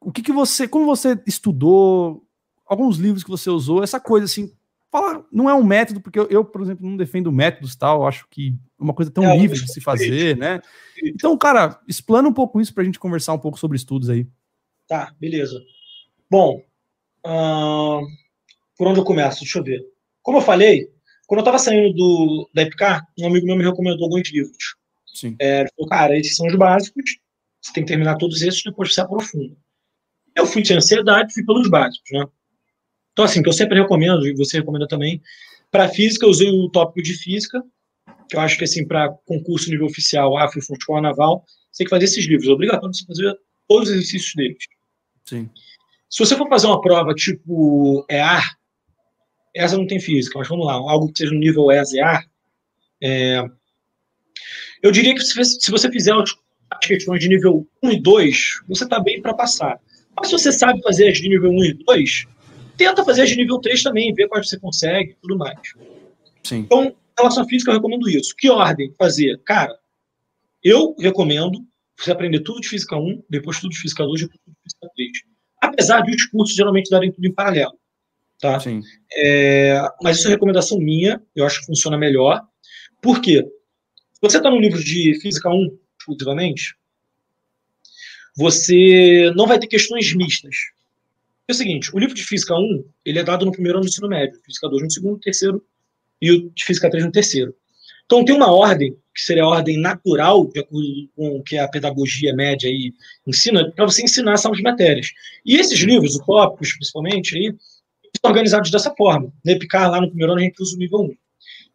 o 0.00 0.10
que, 0.10 0.22
que 0.22 0.32
você, 0.32 0.66
como 0.66 0.86
você 0.86 1.20
estudou, 1.26 2.24
alguns 2.66 2.96
livros 2.96 3.22
que 3.22 3.30
você 3.30 3.50
usou, 3.50 3.82
essa 3.82 4.00
coisa 4.00 4.24
assim. 4.24 4.52
Fala, 4.90 5.26
não 5.30 5.50
é 5.50 5.54
um 5.54 5.64
método, 5.64 6.00
porque 6.00 6.18
eu, 6.18 6.26
eu 6.30 6.44
por 6.44 6.62
exemplo, 6.62 6.88
não 6.88 6.96
defendo 6.96 7.32
métodos 7.32 7.74
tal, 7.74 8.06
acho 8.06 8.26
que 8.30 8.54
é 8.78 8.82
uma 8.82 8.94
coisa 8.94 9.10
tão 9.10 9.24
é, 9.24 9.36
livre 9.36 9.60
de 9.60 9.70
se 9.70 9.80
fazer, 9.80 10.36
né? 10.36 10.62
Então, 11.02 11.36
cara, 11.36 11.80
explana 11.88 12.28
um 12.28 12.32
pouco 12.32 12.60
isso 12.60 12.72
para 12.72 12.84
a 12.84 12.86
gente 12.86 13.00
conversar 13.00 13.32
um 13.32 13.38
pouco 13.38 13.58
sobre 13.58 13.76
estudos 13.76 14.08
aí. 14.08 14.26
Tá, 14.86 15.12
beleza. 15.18 15.60
Bom, 16.30 16.62
uh, 17.26 18.00
por 18.78 18.86
onde 18.86 19.00
eu 19.00 19.04
começo? 19.04 19.40
Deixa 19.40 19.58
eu 19.58 19.64
ver. 19.64 19.84
Como 20.22 20.38
eu 20.38 20.42
falei, 20.42 20.88
quando 21.26 21.40
eu 21.40 21.42
estava 21.42 21.58
saindo 21.58 21.92
do, 21.92 22.48
da 22.54 22.62
EPK, 22.62 23.02
um 23.18 23.26
amigo 23.26 23.46
meu 23.46 23.56
me 23.56 23.64
recomendou 23.64 24.04
alguns 24.04 24.32
livros. 24.32 24.76
Sim. 25.14 25.36
É, 25.38 25.60
ele 25.60 25.70
falou, 25.76 25.88
cara, 25.88 26.18
esses 26.18 26.36
são 26.36 26.46
os 26.46 26.56
básicos, 26.56 27.18
você 27.62 27.72
tem 27.72 27.84
que 27.84 27.88
terminar 27.88 28.16
todos 28.16 28.42
esses, 28.42 28.62
depois 28.62 28.92
você 28.92 29.00
aprofunda. 29.00 29.56
Eu 30.34 30.44
fui 30.44 30.64
sem 30.64 30.76
ansiedade, 30.76 31.32
fui 31.32 31.44
pelos 31.44 31.70
básicos, 31.70 32.10
né? 32.12 32.26
Então, 33.12 33.24
assim, 33.24 33.42
que 33.42 33.48
eu 33.48 33.52
sempre 33.52 33.80
recomendo, 33.80 34.26
e 34.26 34.34
você 34.34 34.58
recomenda 34.58 34.88
também, 34.88 35.22
para 35.70 35.88
física, 35.88 36.26
eu 36.26 36.30
usei 36.30 36.50
o 36.50 36.68
tópico 36.68 37.00
de 37.00 37.14
física, 37.14 37.62
que 38.28 38.36
eu 38.36 38.40
acho 38.40 38.58
que, 38.58 38.64
assim, 38.64 38.86
para 38.86 39.10
concurso 39.24 39.70
nível 39.70 39.86
oficial, 39.86 40.32
e 40.36 40.58
Escola 40.58 41.00
Naval, 41.00 41.44
você 41.70 41.78
tem 41.78 41.86
que 41.86 41.90
fazer 41.90 42.04
esses 42.04 42.26
livros, 42.26 42.48
é 42.48 42.52
obrigatório 42.52 42.94
você 42.94 43.04
fazer 43.06 43.38
todos 43.68 43.88
os 43.88 43.94
exercícios 43.94 44.34
deles. 44.34 44.64
Sim. 45.24 45.48
Se 46.10 46.18
você 46.18 46.36
for 46.36 46.48
fazer 46.48 46.66
uma 46.66 46.80
prova 46.80 47.14
tipo 47.14 48.04
EAR, 48.10 48.56
essa 49.54 49.76
não 49.76 49.86
tem 49.86 50.00
física, 50.00 50.38
mas 50.38 50.48
vamos 50.48 50.66
lá, 50.66 50.74
algo 50.74 51.12
que 51.12 51.18
seja 51.18 51.32
no 51.32 51.38
nível 51.38 51.70
EAS-EAR, 51.70 52.28
é, 53.00 53.44
eu 54.84 54.92
diria 54.92 55.14
que 55.14 55.22
se 55.22 55.70
você 55.70 55.90
fizer 55.90 56.12
as 56.14 56.86
questões 56.86 57.18
de 57.18 57.28
nível 57.28 57.66
1 57.82 57.90
e 57.92 58.00
2, 58.00 58.60
você 58.68 58.84
está 58.84 59.00
bem 59.00 59.22
para 59.22 59.32
passar. 59.32 59.80
Mas 60.14 60.28
se 60.28 60.32
você 60.32 60.52
sabe 60.52 60.82
fazer 60.82 61.08
as 61.08 61.16
de 61.16 61.26
nível 61.26 61.50
1 61.50 61.64
e 61.64 61.72
2, 61.72 62.26
tenta 62.76 63.02
fazer 63.02 63.22
as 63.22 63.30
de 63.30 63.36
nível 63.36 63.58
3 63.58 63.82
também, 63.82 64.12
ver 64.12 64.28
quais 64.28 64.46
você 64.46 64.60
consegue 64.60 65.12
e 65.12 65.14
tudo 65.22 65.38
mais. 65.38 65.58
Sim. 66.42 66.58
Então, 66.58 66.84
em 66.84 66.94
relação 67.18 67.44
à 67.44 67.48
física, 67.48 67.70
eu 67.70 67.76
recomendo 67.76 68.10
isso. 68.10 68.36
Que 68.36 68.50
ordem 68.50 68.92
fazer? 68.98 69.40
Cara, 69.46 69.74
eu 70.62 70.94
recomendo 70.98 71.64
você 71.98 72.12
aprender 72.12 72.40
tudo 72.40 72.60
de 72.60 72.68
física 72.68 72.94
1, 72.94 73.24
depois 73.30 73.58
tudo 73.58 73.70
de 73.70 73.80
física 73.80 74.04
2, 74.04 74.20
depois 74.20 74.40
tudo 74.44 74.54
de 74.54 74.62
física 74.64 74.88
3. 74.94 75.10
Apesar 75.62 76.02
de 76.02 76.14
os 76.14 76.26
cursos 76.26 76.54
geralmente 76.54 76.90
darem 76.90 77.10
tudo 77.10 77.26
em 77.26 77.32
paralelo. 77.32 77.72
Tá? 78.38 78.60
Sim. 78.60 78.82
É, 79.16 79.80
mas 80.02 80.18
isso 80.18 80.28
é 80.28 80.30
recomendação 80.30 80.78
minha, 80.78 81.22
eu 81.34 81.46
acho 81.46 81.60
que 81.60 81.66
funciona 81.66 81.96
melhor. 81.96 82.42
Por 83.00 83.22
quê? 83.22 83.48
Você 84.24 84.38
está 84.38 84.50
no 84.50 84.58
livro 84.58 84.82
de 84.82 85.18
Física 85.20 85.50
1, 85.50 85.78
exclusivamente, 85.98 86.74
você 88.34 89.30
não 89.36 89.46
vai 89.46 89.58
ter 89.58 89.66
questões 89.66 90.14
mistas. 90.14 90.56
É 91.46 91.52
o 91.52 91.54
seguinte, 91.54 91.94
o 91.94 91.98
livro 91.98 92.14
de 92.14 92.24
Física 92.24 92.54
1, 92.54 92.84
ele 93.04 93.18
é 93.18 93.22
dado 93.22 93.44
no 93.44 93.52
primeiro 93.52 93.78
ano 93.78 93.84
do 93.84 93.90
ensino 93.90 94.08
médio, 94.08 94.40
Física 94.42 94.66
2 94.66 94.82
no 94.82 94.90
segundo, 94.90 95.20
terceiro, 95.20 95.62
e 96.22 96.32
o 96.32 96.50
de 96.50 96.64
Física 96.64 96.90
3 96.90 97.04
no 97.04 97.12
terceiro. 97.12 97.54
Então 98.06 98.24
tem 98.24 98.34
uma 98.34 98.50
ordem, 98.50 98.96
que 99.14 99.20
seria 99.20 99.44
a 99.44 99.48
ordem 99.48 99.78
natural, 99.78 100.46
de 100.46 100.60
acordo 100.60 101.10
com 101.14 101.36
o 101.36 101.42
que 101.42 101.58
a 101.58 101.68
pedagogia 101.68 102.34
média 102.34 102.68
aí 102.68 102.94
ensina, 103.26 103.70
para 103.72 103.84
você 103.84 104.02
ensinar 104.02 104.32
essas 104.32 104.58
matérias. 104.62 105.12
E 105.44 105.56
esses 105.56 105.78
livros, 105.80 106.16
utópicos 106.16 106.72
principalmente, 106.72 107.36
aí, 107.36 107.54
estão 108.14 108.30
organizados 108.30 108.70
dessa 108.70 108.94
forma. 108.94 109.30
Na 109.44 109.52
EPICAR, 109.52 109.90
lá 109.90 110.00
no 110.00 110.08
primeiro 110.08 110.32
ano, 110.32 110.40
a 110.40 110.44
gente 110.44 110.62
usa 110.62 110.76
o 110.76 110.78
nível 110.78 111.00
1. 111.00 111.16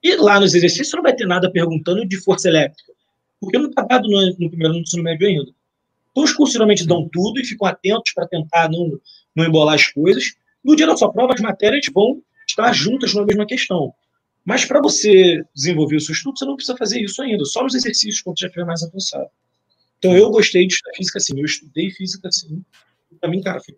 E 0.01 0.15
lá 0.15 0.39
nos 0.39 0.53
exercícios 0.55 0.93
não 0.93 1.03
vai 1.03 1.15
ter 1.15 1.25
nada 1.25 1.51
perguntando 1.51 2.07
de 2.07 2.17
força 2.17 2.47
elétrica, 2.47 2.93
porque 3.39 3.57
não 3.57 3.69
está 3.69 3.81
dado 3.83 4.07
no, 4.07 4.21
no 4.39 4.49
primeiro 4.49 4.73
no 4.73 4.79
ensino 4.79 5.03
médio 5.03 5.27
ainda. 5.27 5.51
Então 6.11 6.23
os 6.23 6.33
cursos 6.33 6.53
geralmente 6.53 6.85
dão 6.85 7.07
tudo 7.11 7.39
e 7.39 7.45
ficam 7.45 7.67
atentos 7.67 8.13
para 8.13 8.27
tentar 8.27 8.69
não, 8.69 8.99
não 9.35 9.45
embolar 9.45 9.75
as 9.75 9.87
coisas, 9.87 10.33
No 10.63 10.75
dia 10.75 10.87
da 10.87 10.97
sua 10.97 11.11
prova, 11.11 11.33
as 11.33 11.41
matérias 11.41 11.85
vão 11.93 12.21
estar 12.47 12.71
juntas 12.73 13.13
na 13.13 13.25
mesma 13.25 13.45
questão. 13.45 13.93
Mas 14.43 14.65
para 14.65 14.81
você 14.81 15.43
desenvolver 15.53 15.97
o 15.97 16.01
seu 16.01 16.13
estudo, 16.13 16.37
você 16.37 16.45
não 16.45 16.55
precisa 16.55 16.77
fazer 16.77 17.01
isso 17.01 17.21
ainda, 17.21 17.45
só 17.45 17.61
nos 17.63 17.75
exercícios 17.75 18.21
quando 18.21 18.39
já 18.39 18.47
estiver 18.47 18.65
mais 18.65 18.81
avançado. 18.83 19.29
Então 19.97 20.15
eu 20.15 20.29
gostei 20.29 20.65
de 20.65 20.73
estudar 20.73 20.95
física 20.95 21.17
assim, 21.17 21.37
eu 21.37 21.45
estudei 21.45 21.91
física 21.91 22.29
assim. 22.29 22.63
Para 23.19 23.29
mim, 23.29 23.41
cara, 23.41 23.59
foi. 23.59 23.75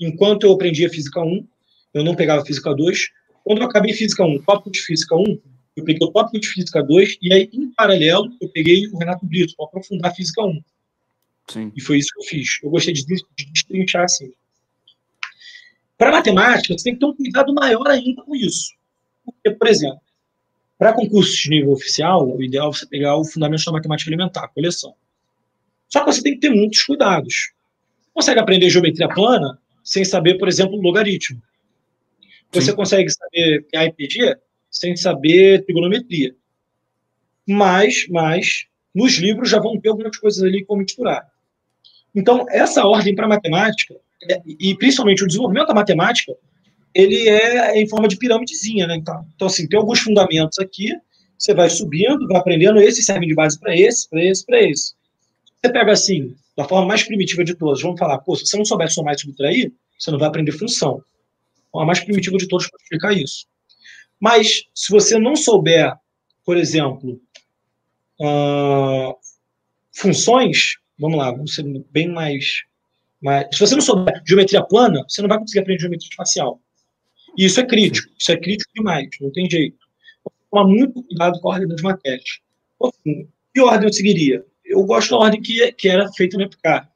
Enquanto 0.00 0.44
eu 0.44 0.52
aprendia 0.52 0.90
física 0.90 1.20
1, 1.20 1.46
eu 1.94 2.04
não 2.04 2.14
pegava 2.14 2.44
física 2.44 2.74
2. 2.74 3.08
Quando 3.46 3.60
eu 3.60 3.68
acabei 3.68 3.92
física 3.92 4.24
1, 4.24 4.42
tópico 4.42 4.72
de 4.72 4.80
física 4.80 5.14
1, 5.14 5.40
eu 5.76 5.84
peguei 5.84 6.04
o 6.04 6.10
tópico 6.10 6.40
de 6.40 6.48
física 6.48 6.82
2 6.82 7.18
e 7.22 7.32
aí, 7.32 7.48
em 7.52 7.70
paralelo, 7.70 8.28
eu 8.40 8.48
peguei 8.48 8.88
o 8.88 8.98
Renato 8.98 9.24
Brito 9.24 9.54
para 9.56 9.66
aprofundar 9.66 10.12
física 10.16 10.42
1. 10.42 10.64
Sim. 11.50 11.72
E 11.76 11.80
foi 11.80 11.98
isso 11.98 12.08
que 12.12 12.18
eu 12.18 12.24
fiz. 12.24 12.58
Eu 12.60 12.70
gostei 12.70 12.92
de, 12.92 13.04
de 13.06 13.52
destrinchar 13.52 14.02
assim. 14.02 14.32
Para 15.96 16.10
matemática, 16.10 16.76
você 16.76 16.82
tem 16.82 16.94
que 16.94 16.98
ter 16.98 17.06
um 17.06 17.14
cuidado 17.14 17.54
maior 17.54 17.86
ainda 17.86 18.20
com 18.22 18.34
isso. 18.34 18.74
Porque, 19.24 19.52
por 19.52 19.68
exemplo, 19.68 20.00
para 20.76 20.92
concursos 20.92 21.36
de 21.36 21.50
nível 21.50 21.70
oficial, 21.70 22.28
o 22.28 22.42
ideal 22.42 22.70
é 22.70 22.72
você 22.72 22.86
pegar 22.86 23.16
o 23.16 23.24
Fundamentos 23.24 23.64
da 23.64 23.70
Matemática 23.70 24.10
Elementar, 24.10 24.52
coleção. 24.52 24.92
Só 25.88 26.00
que 26.00 26.06
você 26.12 26.20
tem 26.20 26.34
que 26.34 26.40
ter 26.40 26.50
muitos 26.50 26.82
cuidados. 26.82 27.52
Você 28.02 28.10
consegue 28.12 28.40
aprender 28.40 28.70
geometria 28.70 29.08
plana 29.08 29.56
sem 29.84 30.04
saber, 30.04 30.36
por 30.36 30.48
exemplo, 30.48 30.80
logaritmo. 30.80 31.40
Você 32.52 32.70
Sim. 32.70 32.76
consegue 32.76 33.06
saber 33.36 33.66
AIPG 33.74 34.36
sem 34.70 34.96
saber 34.96 35.64
trigonometria. 35.64 36.34
Mas, 37.46 38.06
mas, 38.08 38.66
nos 38.94 39.14
livros 39.14 39.50
já 39.50 39.60
vão 39.60 39.78
ter 39.78 39.88
algumas 39.88 40.16
coisas 40.16 40.42
ali 40.42 40.64
como 40.64 40.82
misturar. 40.82 41.26
Então, 42.14 42.46
essa 42.48 42.84
ordem 42.84 43.14
para 43.14 43.28
matemática, 43.28 43.94
é, 44.28 44.40
e 44.46 44.74
principalmente 44.76 45.22
o 45.22 45.26
desenvolvimento 45.26 45.68
da 45.68 45.74
matemática, 45.74 46.34
ele 46.94 47.28
é 47.28 47.78
em 47.78 47.88
forma 47.88 48.08
de 48.08 48.16
pirâmidezinha, 48.16 48.86
né? 48.86 48.96
Então, 48.96 49.24
então, 49.34 49.46
assim, 49.46 49.68
tem 49.68 49.78
alguns 49.78 50.00
fundamentos 50.00 50.58
aqui, 50.58 50.92
você 51.38 51.54
vai 51.54 51.68
subindo, 51.68 52.26
vai 52.26 52.38
aprendendo, 52.38 52.80
esses 52.80 53.04
servem 53.04 53.28
de 53.28 53.34
base 53.34 53.60
para 53.60 53.76
esse, 53.76 54.08
para 54.08 54.24
esse, 54.24 54.44
para 54.44 54.62
esse. 54.62 54.94
Você 55.60 55.72
pega 55.72 55.92
assim, 55.92 56.34
da 56.56 56.64
forma 56.64 56.86
mais 56.86 57.02
primitiva 57.02 57.44
de 57.44 57.54
todas, 57.54 57.82
vamos 57.82 57.98
falar, 57.98 58.18
pô, 58.18 58.34
se 58.34 58.46
você 58.46 58.56
não 58.56 58.64
souber 58.64 58.90
somar 58.90 59.14
e 59.14 59.18
subtrair, 59.18 59.72
você 59.98 60.10
não 60.10 60.18
vai 60.18 60.28
aprender 60.28 60.52
função. 60.52 61.02
Então, 61.76 61.82
a 61.82 61.86
mais 61.86 62.00
primitiva 62.00 62.38
de 62.38 62.48
todas 62.48 62.68
para 62.68 62.78
explicar 62.80 63.12
isso. 63.12 63.46
Mas, 64.18 64.64
se 64.74 64.90
você 64.90 65.18
não 65.18 65.36
souber, 65.36 65.92
por 66.42 66.56
exemplo, 66.56 67.20
uh, 68.18 69.14
funções, 69.94 70.76
vamos 70.98 71.18
lá, 71.18 71.30
vamos 71.30 71.54
ser 71.54 71.64
bem 71.90 72.08
mais, 72.08 72.62
mais. 73.20 73.46
Se 73.52 73.60
você 73.60 73.74
não 73.74 73.82
souber 73.82 74.22
geometria 74.26 74.64
plana, 74.64 75.04
você 75.06 75.20
não 75.20 75.28
vai 75.28 75.38
conseguir 75.38 75.60
aprender 75.60 75.80
geometria 75.80 76.08
espacial. 76.08 76.60
E 77.36 77.44
isso 77.44 77.60
é 77.60 77.66
crítico, 77.66 78.10
isso 78.18 78.32
é 78.32 78.36
crítico 78.38 78.70
demais, 78.74 79.08
não 79.20 79.30
tem 79.30 79.50
jeito. 79.50 79.76
Tomar 80.50 80.66
muito 80.66 81.02
cuidado 81.02 81.38
com 81.40 81.50
a 81.50 81.52
ordem 81.52 81.68
das 81.68 81.82
matérias. 81.82 82.40
Assim, 82.82 83.28
que 83.52 83.60
ordem 83.60 83.86
eu 83.86 83.92
seguiria? 83.92 84.46
Eu 84.64 84.82
gosto 84.84 85.10
da 85.10 85.18
ordem 85.18 85.42
que, 85.42 85.72
que 85.72 85.88
era 85.88 86.10
feita 86.12 86.38
no 86.38 86.44
EPCAR. 86.44 86.90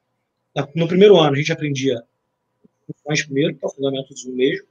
No 0.75 0.87
primeiro 0.87 1.17
ano, 1.17 1.35
a 1.35 1.37
gente 1.37 1.51
aprendia 1.51 2.03
funções 2.87 3.23
primeiro, 3.23 3.55
que 3.55 3.63
é 3.63 3.67
o 3.67 3.71
Fundamentos 3.71 4.25
1 4.25 4.35
mesmo. 4.35 4.70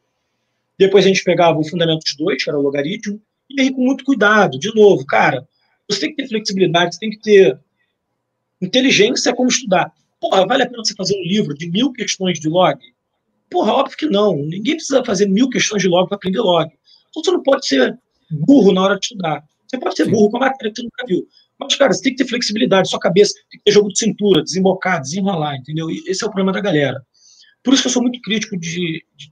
Depois 0.81 1.05
a 1.05 1.09
gente 1.09 1.22
pegava 1.22 1.59
o 1.59 1.68
Fundamentos 1.68 2.16
2, 2.16 2.43
que 2.43 2.49
era 2.49 2.59
o 2.59 2.62
logaritmo. 2.62 3.20
E 3.51 3.61
aí, 3.61 3.70
com 3.70 3.83
muito 3.83 4.03
cuidado, 4.03 4.59
de 4.59 4.74
novo, 4.74 5.05
cara, 5.05 5.47
você 5.87 6.01
tem 6.01 6.11
que 6.11 6.22
ter 6.22 6.28
flexibilidade, 6.28 6.95
você 6.95 7.01
tem 7.01 7.11
que 7.11 7.20
ter 7.20 7.61
inteligência 8.62 9.35
como 9.35 9.51
estudar. 9.51 9.93
Porra, 10.18 10.47
vale 10.47 10.62
a 10.62 10.66
pena 10.66 10.83
você 10.83 10.95
fazer 10.95 11.14
um 11.14 11.22
livro 11.22 11.55
de 11.55 11.68
mil 11.70 11.93
questões 11.93 12.41
de 12.41 12.49
log? 12.49 12.78
Porra, 13.51 13.74
óbvio 13.74 13.99
que 13.99 14.07
não. 14.07 14.37
Ninguém 14.37 14.76
precisa 14.76 15.05
fazer 15.05 15.28
mil 15.28 15.51
questões 15.51 15.83
de 15.83 15.89
log 15.89 16.09
para 16.09 16.16
aprender 16.16 16.41
log. 16.41 16.72
Então 17.11 17.22
você 17.22 17.31
não 17.31 17.43
pode 17.43 17.66
ser 17.66 17.99
burro 18.31 18.72
na 18.72 18.83
hora 18.83 18.99
de 18.99 19.05
estudar. 19.05 19.45
Você 19.68 19.78
pode 19.78 19.97
ser 19.97 20.09
burro 20.09 20.31
com 20.31 20.39
a 20.39 20.41
matéria 20.41 20.72
que 20.72 20.81
você 20.81 20.83
nunca 20.83 21.07
viu. 21.07 21.28
Mas, 21.59 21.76
cara, 21.76 21.93
você 21.93 22.03
tem 22.05 22.14
que 22.14 22.24
ter 22.24 22.31
flexibilidade, 22.31 22.89
sua 22.89 22.99
cabeça 22.99 23.35
tem 23.51 23.59
que 23.59 23.64
ter 23.64 23.72
jogo 23.72 23.89
de 23.89 23.99
cintura, 23.99 24.43
desembocar, 24.43 25.03
desenrolar, 25.03 25.57
entendeu? 25.57 25.91
E 25.91 26.03
esse 26.07 26.24
é 26.24 26.26
o 26.26 26.31
problema 26.31 26.53
da 26.53 26.61
galera. 26.62 27.05
Por 27.62 27.74
isso 27.74 27.83
que 27.83 27.89
eu 27.89 27.93
sou 27.93 28.01
muito 28.01 28.18
crítico 28.22 28.57
de, 28.57 29.05
de 29.14 29.31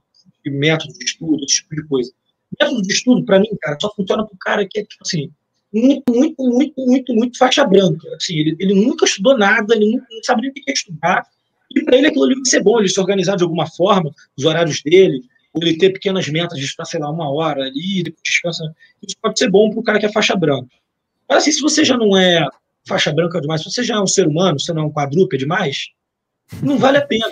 método 0.49 0.93
de 0.93 1.05
estudo, 1.05 1.43
esse 1.43 1.57
tipo 1.57 1.75
de 1.75 1.87
coisa. 1.87 2.11
Método 2.59 2.81
de 2.81 2.93
estudo, 2.93 3.25
para 3.25 3.39
mim, 3.39 3.49
cara, 3.61 3.77
só 3.79 3.93
funciona 3.93 4.25
para 4.25 4.35
o 4.35 4.39
cara 4.39 4.67
que 4.67 4.79
é, 4.79 4.83
tipo 4.83 5.03
assim, 5.05 5.31
muito, 5.73 6.11
muito, 6.11 6.43
muito, 6.43 6.85
muito, 6.85 7.13
muito 7.13 7.37
faixa 7.37 7.65
branca. 7.65 8.07
Assim, 8.15 8.37
ele, 8.37 8.55
ele 8.59 8.73
nunca 8.73 9.05
estudou 9.05 9.37
nada, 9.37 9.75
ele 9.75 9.91
nunca, 9.91 10.05
não 10.09 10.23
sabe 10.23 10.41
nem 10.41 10.51
o 10.51 10.53
que 10.53 10.63
é 10.67 10.73
estudar, 10.73 11.25
e 11.75 11.83
para 11.83 11.97
ele 11.97 12.07
aquilo 12.07 12.25
ali 12.25 12.35
vai 12.35 12.45
ser 12.45 12.63
bom, 12.63 12.79
ele 12.79 12.89
se 12.89 12.99
organizar 12.99 13.35
de 13.35 13.43
alguma 13.43 13.67
forma, 13.67 14.11
os 14.35 14.43
horários 14.43 14.81
dele, 14.81 15.21
ou 15.53 15.61
ele 15.61 15.77
ter 15.77 15.91
pequenas 15.91 16.27
metas 16.27 16.57
de 16.57 16.65
estar, 16.65 16.85
sei 16.85 16.99
lá, 16.99 17.09
uma 17.09 17.31
hora 17.31 17.63
ali, 17.63 18.03
depois 18.03 18.21
descansa. 18.23 18.75
Isso 19.05 19.15
pode 19.21 19.37
ser 19.37 19.49
bom 19.49 19.69
para 19.69 19.79
o 19.79 19.83
cara 19.83 19.99
que 19.99 20.05
é 20.05 20.11
faixa 20.11 20.35
branca. 20.35 20.69
Mas 21.27 21.39
assim, 21.39 21.51
se 21.51 21.61
você 21.61 21.85
já 21.85 21.95
não 21.95 22.17
é 22.17 22.45
faixa 22.87 23.13
branca 23.13 23.39
demais, 23.39 23.61
se 23.61 23.71
você 23.71 23.83
já 23.83 23.95
é 23.95 23.99
um 23.99 24.07
ser 24.07 24.27
humano, 24.27 24.59
você 24.59 24.73
não 24.73 24.83
é 24.83 24.85
um 24.85 24.91
quadrúpede 24.91 25.43
demais, 25.43 25.89
não 26.63 26.77
vale 26.77 26.97
a 26.97 27.05
pena. 27.05 27.29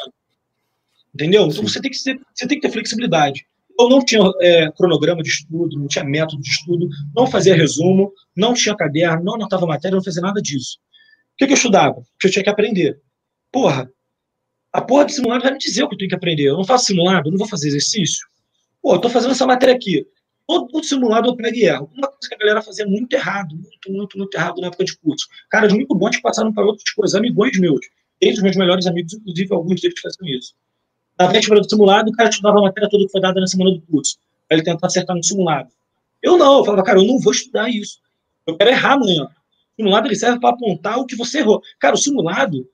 Entendeu? 1.18 1.47
Então 1.47 1.63
você 1.63 1.82
tem 1.82 1.89
que, 1.89 1.97
ser, 1.97 2.20
você 2.32 2.47
tem 2.47 2.59
que 2.59 2.68
ter 2.68 2.72
flexibilidade. 2.72 3.43
Eu 3.80 3.89
não 3.89 4.05
tinha 4.05 4.22
é, 4.39 4.72
cronograma 4.72 5.24
de 5.24 5.30
estudo, 5.30 5.80
não 5.80 5.88
tinha 5.88 6.03
método 6.03 6.39
de 6.39 6.49
estudo, 6.49 6.88
não 7.15 7.26
fazia 7.26 7.55
resumo, 7.55 8.13
não 8.36 8.53
tinha 8.53 8.76
caderno, 8.76 9.24
não 9.24 9.34
anotava 9.34 9.65
matéria, 9.65 9.95
não 9.95 10.03
fazia 10.03 10.22
nada 10.22 10.39
disso. 10.39 10.78
O 11.34 11.38
que, 11.38 11.47
que 11.47 11.53
eu 11.53 11.57
estudava? 11.57 11.95
Porque 11.95 12.28
eu 12.28 12.32
tinha 12.32 12.43
que 12.43 12.49
aprender. 12.51 13.01
Porra, 13.51 13.89
a 14.72 14.80
porra 14.80 15.05
do 15.05 15.11
simulado 15.11 15.41
vai 15.41 15.53
me 15.53 15.57
dizer 15.57 15.84
o 15.84 15.89
que 15.89 15.95
eu 15.95 15.97
tenho 15.97 16.09
que 16.09 16.15
aprender. 16.15 16.43
Eu 16.43 16.57
não 16.57 16.63
faço 16.63 16.86
simulado, 16.86 17.30
eu 17.30 17.32
não 17.32 17.39
vou 17.39 17.47
fazer 17.47 17.70
exercício. 17.70 18.28
Pô, 18.80 18.93
eu 18.93 18.99
tô 18.99 19.09
fazendo 19.09 19.32
essa 19.32 19.47
matéria 19.47 19.74
aqui. 19.74 20.05
Todo, 20.47 20.84
simulado 20.84 21.30
eu 21.30 21.36
pego 21.36 21.57
e 21.57 21.63
erro. 21.63 21.89
Uma 21.97 22.09
coisa 22.09 22.30
que 22.30 22.36
a 22.36 22.38
galera 22.38 22.61
fazia 22.61 22.86
muito 22.86 23.11
errado, 23.11 23.55
muito, 23.55 23.91
muito, 23.91 24.18
muito 24.20 24.36
errado 24.36 24.61
na 24.61 24.68
época 24.68 24.86
de 24.86 24.95
curso. 24.99 25.28
Caras 25.49 25.74
muito 25.74 25.95
bons 25.95 26.15
que 26.15 26.22
passaram 26.22 26.53
para 26.53 26.63
outras 26.63 26.89
coisas, 26.91 27.15
amigões 27.15 27.57
meus. 27.59 27.80
Entre 28.22 28.38
os 28.38 28.43
meus 28.43 28.55
melhores 28.55 28.86
amigos, 28.86 29.13
inclusive, 29.13 29.53
alguns 29.53 29.82
deles 29.82 29.99
faziam 29.99 30.28
isso. 30.38 30.53
Na 31.20 31.28
véspera 31.28 31.59
do 31.59 31.70
simulado, 31.70 32.09
o 32.09 32.13
cara 32.13 32.30
estudava 32.30 32.59
a 32.59 32.61
matéria 32.61 32.89
toda 32.89 33.05
que 33.05 33.11
foi 33.11 33.22
dada 33.22 33.39
na 33.39 33.47
semana 33.47 33.72
do 33.72 33.82
curso, 33.82 34.18
para 34.47 34.57
ele 34.57 34.65
tentar 34.65 34.88
acertar 34.88 35.15
no 35.15 35.24
simulado. 35.24 35.70
Eu 36.22 36.38
não, 36.38 36.59
eu 36.59 36.65
falava, 36.65 36.84
cara, 36.84 36.99
eu 36.99 37.05
não 37.05 37.20
vou 37.20 37.32
estudar 37.32 37.70
isso. 37.70 37.99
Eu 38.45 38.55
quero 38.55 38.70
errar 38.70 38.93
amanhã. 38.93 39.24
O 39.24 39.82
simulado 39.82 40.07
ele 40.07 40.15
serve 40.15 40.39
para 40.39 40.49
apontar 40.49 40.99
o 40.99 41.05
que 41.05 41.15
você 41.15 41.39
errou. 41.39 41.61
Cara, 41.80 41.95
o 41.95 41.97
simulado 41.97 42.68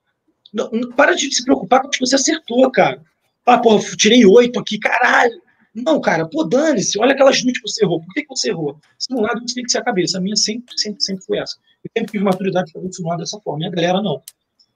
não, 0.54 0.70
para 0.96 1.16
de 1.16 1.34
se 1.34 1.44
preocupar 1.44 1.82
com 1.82 1.88
o 1.88 1.90
que 1.90 2.00
você 2.00 2.16
acertou, 2.16 2.70
cara. 2.72 3.02
Ah, 3.46 3.58
porra, 3.58 3.84
tirei 3.98 4.26
oito 4.26 4.60
aqui, 4.60 4.78
caralho. 4.78 5.42
Não, 5.74 6.00
cara, 6.00 6.28
pô, 6.30 6.44
dane-se. 6.44 7.00
Olha 7.00 7.14
aquelas 7.14 7.42
duas 7.42 7.58
que 7.58 7.68
você 7.68 7.84
errou. 7.84 8.00
Por 8.00 8.14
que, 8.14 8.22
que 8.22 8.28
você 8.28 8.50
errou? 8.50 8.78
Simulado 9.00 9.42
você 9.42 9.56
tem 9.56 9.64
que 9.64 9.72
ser 9.72 9.80
a 9.80 9.84
cabeça. 9.84 10.20
A 10.20 10.22
minha 10.22 10.36
sempre, 10.36 10.78
sempre, 10.78 11.02
sempre 11.02 11.26
foi 11.26 11.40
essa. 11.40 11.58
Eu 11.84 11.90
sempre 11.98 12.12
tive 12.12 12.24
maturidade 12.24 12.72
para 12.72 12.82
fazer 12.82 12.94
simulado 12.94 13.22
dessa 13.22 13.40
forma. 13.40 13.64
E 13.64 13.68
a 13.68 13.72
galera 13.72 14.02
não. 14.02 14.22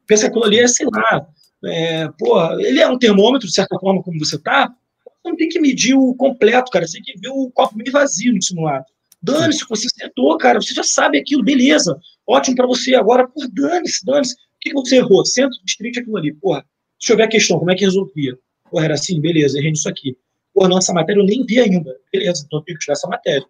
Pensa 0.07 0.23
que 0.23 0.29
aquilo 0.29 0.45
ali 0.45 0.59
é, 0.59 0.67
sei 0.67 0.87
lá, 0.87 1.27
é, 1.65 2.07
porra, 2.17 2.55
ele 2.59 2.79
é 2.79 2.87
um 2.87 2.97
termômetro, 2.97 3.47
de 3.47 3.53
certa 3.53 3.77
forma, 3.79 4.03
como 4.03 4.19
você 4.19 4.37
tá. 4.37 4.73
Você 5.05 5.29
não 5.29 5.35
tem 5.35 5.49
que 5.49 5.59
medir 5.59 5.95
o 5.95 6.13
completo, 6.15 6.71
cara. 6.71 6.87
Você 6.87 7.01
tem 7.01 7.13
que 7.13 7.19
ver 7.19 7.29
o 7.29 7.51
copo 7.51 7.77
meio 7.77 7.91
vazio 7.91 8.33
no 8.33 8.41
simulado. 8.41 8.85
Dane-se, 9.21 9.65
você 9.67 9.87
acertou, 9.87 10.37
cara. 10.37 10.61
Você 10.61 10.73
já 10.73 10.83
sabe 10.83 11.17
aquilo, 11.17 11.43
beleza. 11.43 11.99
Ótimo 12.25 12.55
para 12.55 12.67
você. 12.67 12.95
Agora, 12.95 13.27
pô, 13.27 13.45
dane-se, 13.51 14.05
dane-se 14.05 14.35
que, 14.67 14.69
que 14.69 14.73
você 14.73 14.97
errou? 14.97 15.25
Centro, 15.25 15.57
distrito, 15.63 15.99
aquilo 15.99 16.17
ali. 16.17 16.33
Porra, 16.33 16.65
deixa 16.99 17.13
eu 17.13 17.17
ver 17.17 17.23
a 17.23 17.27
questão, 17.27 17.59
como 17.59 17.71
é 17.71 17.75
que 17.75 17.85
resolvia? 17.85 18.37
Porra, 18.69 18.85
era 18.85 18.93
assim, 18.95 19.19
beleza, 19.19 19.57
errei 19.57 19.71
nisso 19.71 19.89
aqui. 19.89 20.17
Porra, 20.53 20.69
nossa 20.69 20.93
matéria 20.93 21.19
eu 21.19 21.25
nem 21.25 21.45
vi 21.45 21.59
ainda. 21.59 21.95
Beleza, 22.11 22.43
então 22.45 22.59
eu 22.59 22.63
tenho 22.63 22.77
que 22.77 22.83
estudar 22.83 22.93
essa 22.93 23.07
matéria. 23.07 23.45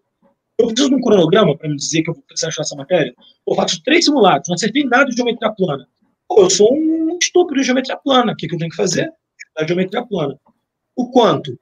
Eu 0.60 0.68
preciso 0.68 0.89
de 0.89 0.95
um 0.95 1.01
cronograma 1.01 1.58
para 1.58 1.70
me 1.70 1.76
dizer 1.76 2.01
que 2.01 2.10
eu 2.10 2.14
vou 2.14 2.24
precisar 2.24 2.49
estudar 2.49 2.66
essa 2.66 2.76
matéria? 2.76 3.16
Eu 3.47 3.55
faço 3.55 3.82
três 3.84 4.05
simulados, 4.05 4.47
não 4.47 4.55
acertei 4.55 4.84
nada 4.84 5.05
de 5.05 5.16
geometria 5.16 5.51
plana. 5.51 5.88
Pô, 6.28 6.41
eu 6.41 6.49
sou 6.49 6.73
um 6.73 7.17
estúpido 7.21 7.59
de 7.59 7.65
geometria 7.65 7.97
plana. 7.97 8.34
O 8.34 8.36
que, 8.36 8.47
que 8.47 8.55
eu 8.55 8.59
tenho 8.59 8.71
que 8.71 8.78
fazer? 8.78 9.09
Estudar 9.38 9.67
geometria 9.67 10.05
plana. 10.05 10.39
O 10.95 11.09
quanto? 11.11 11.57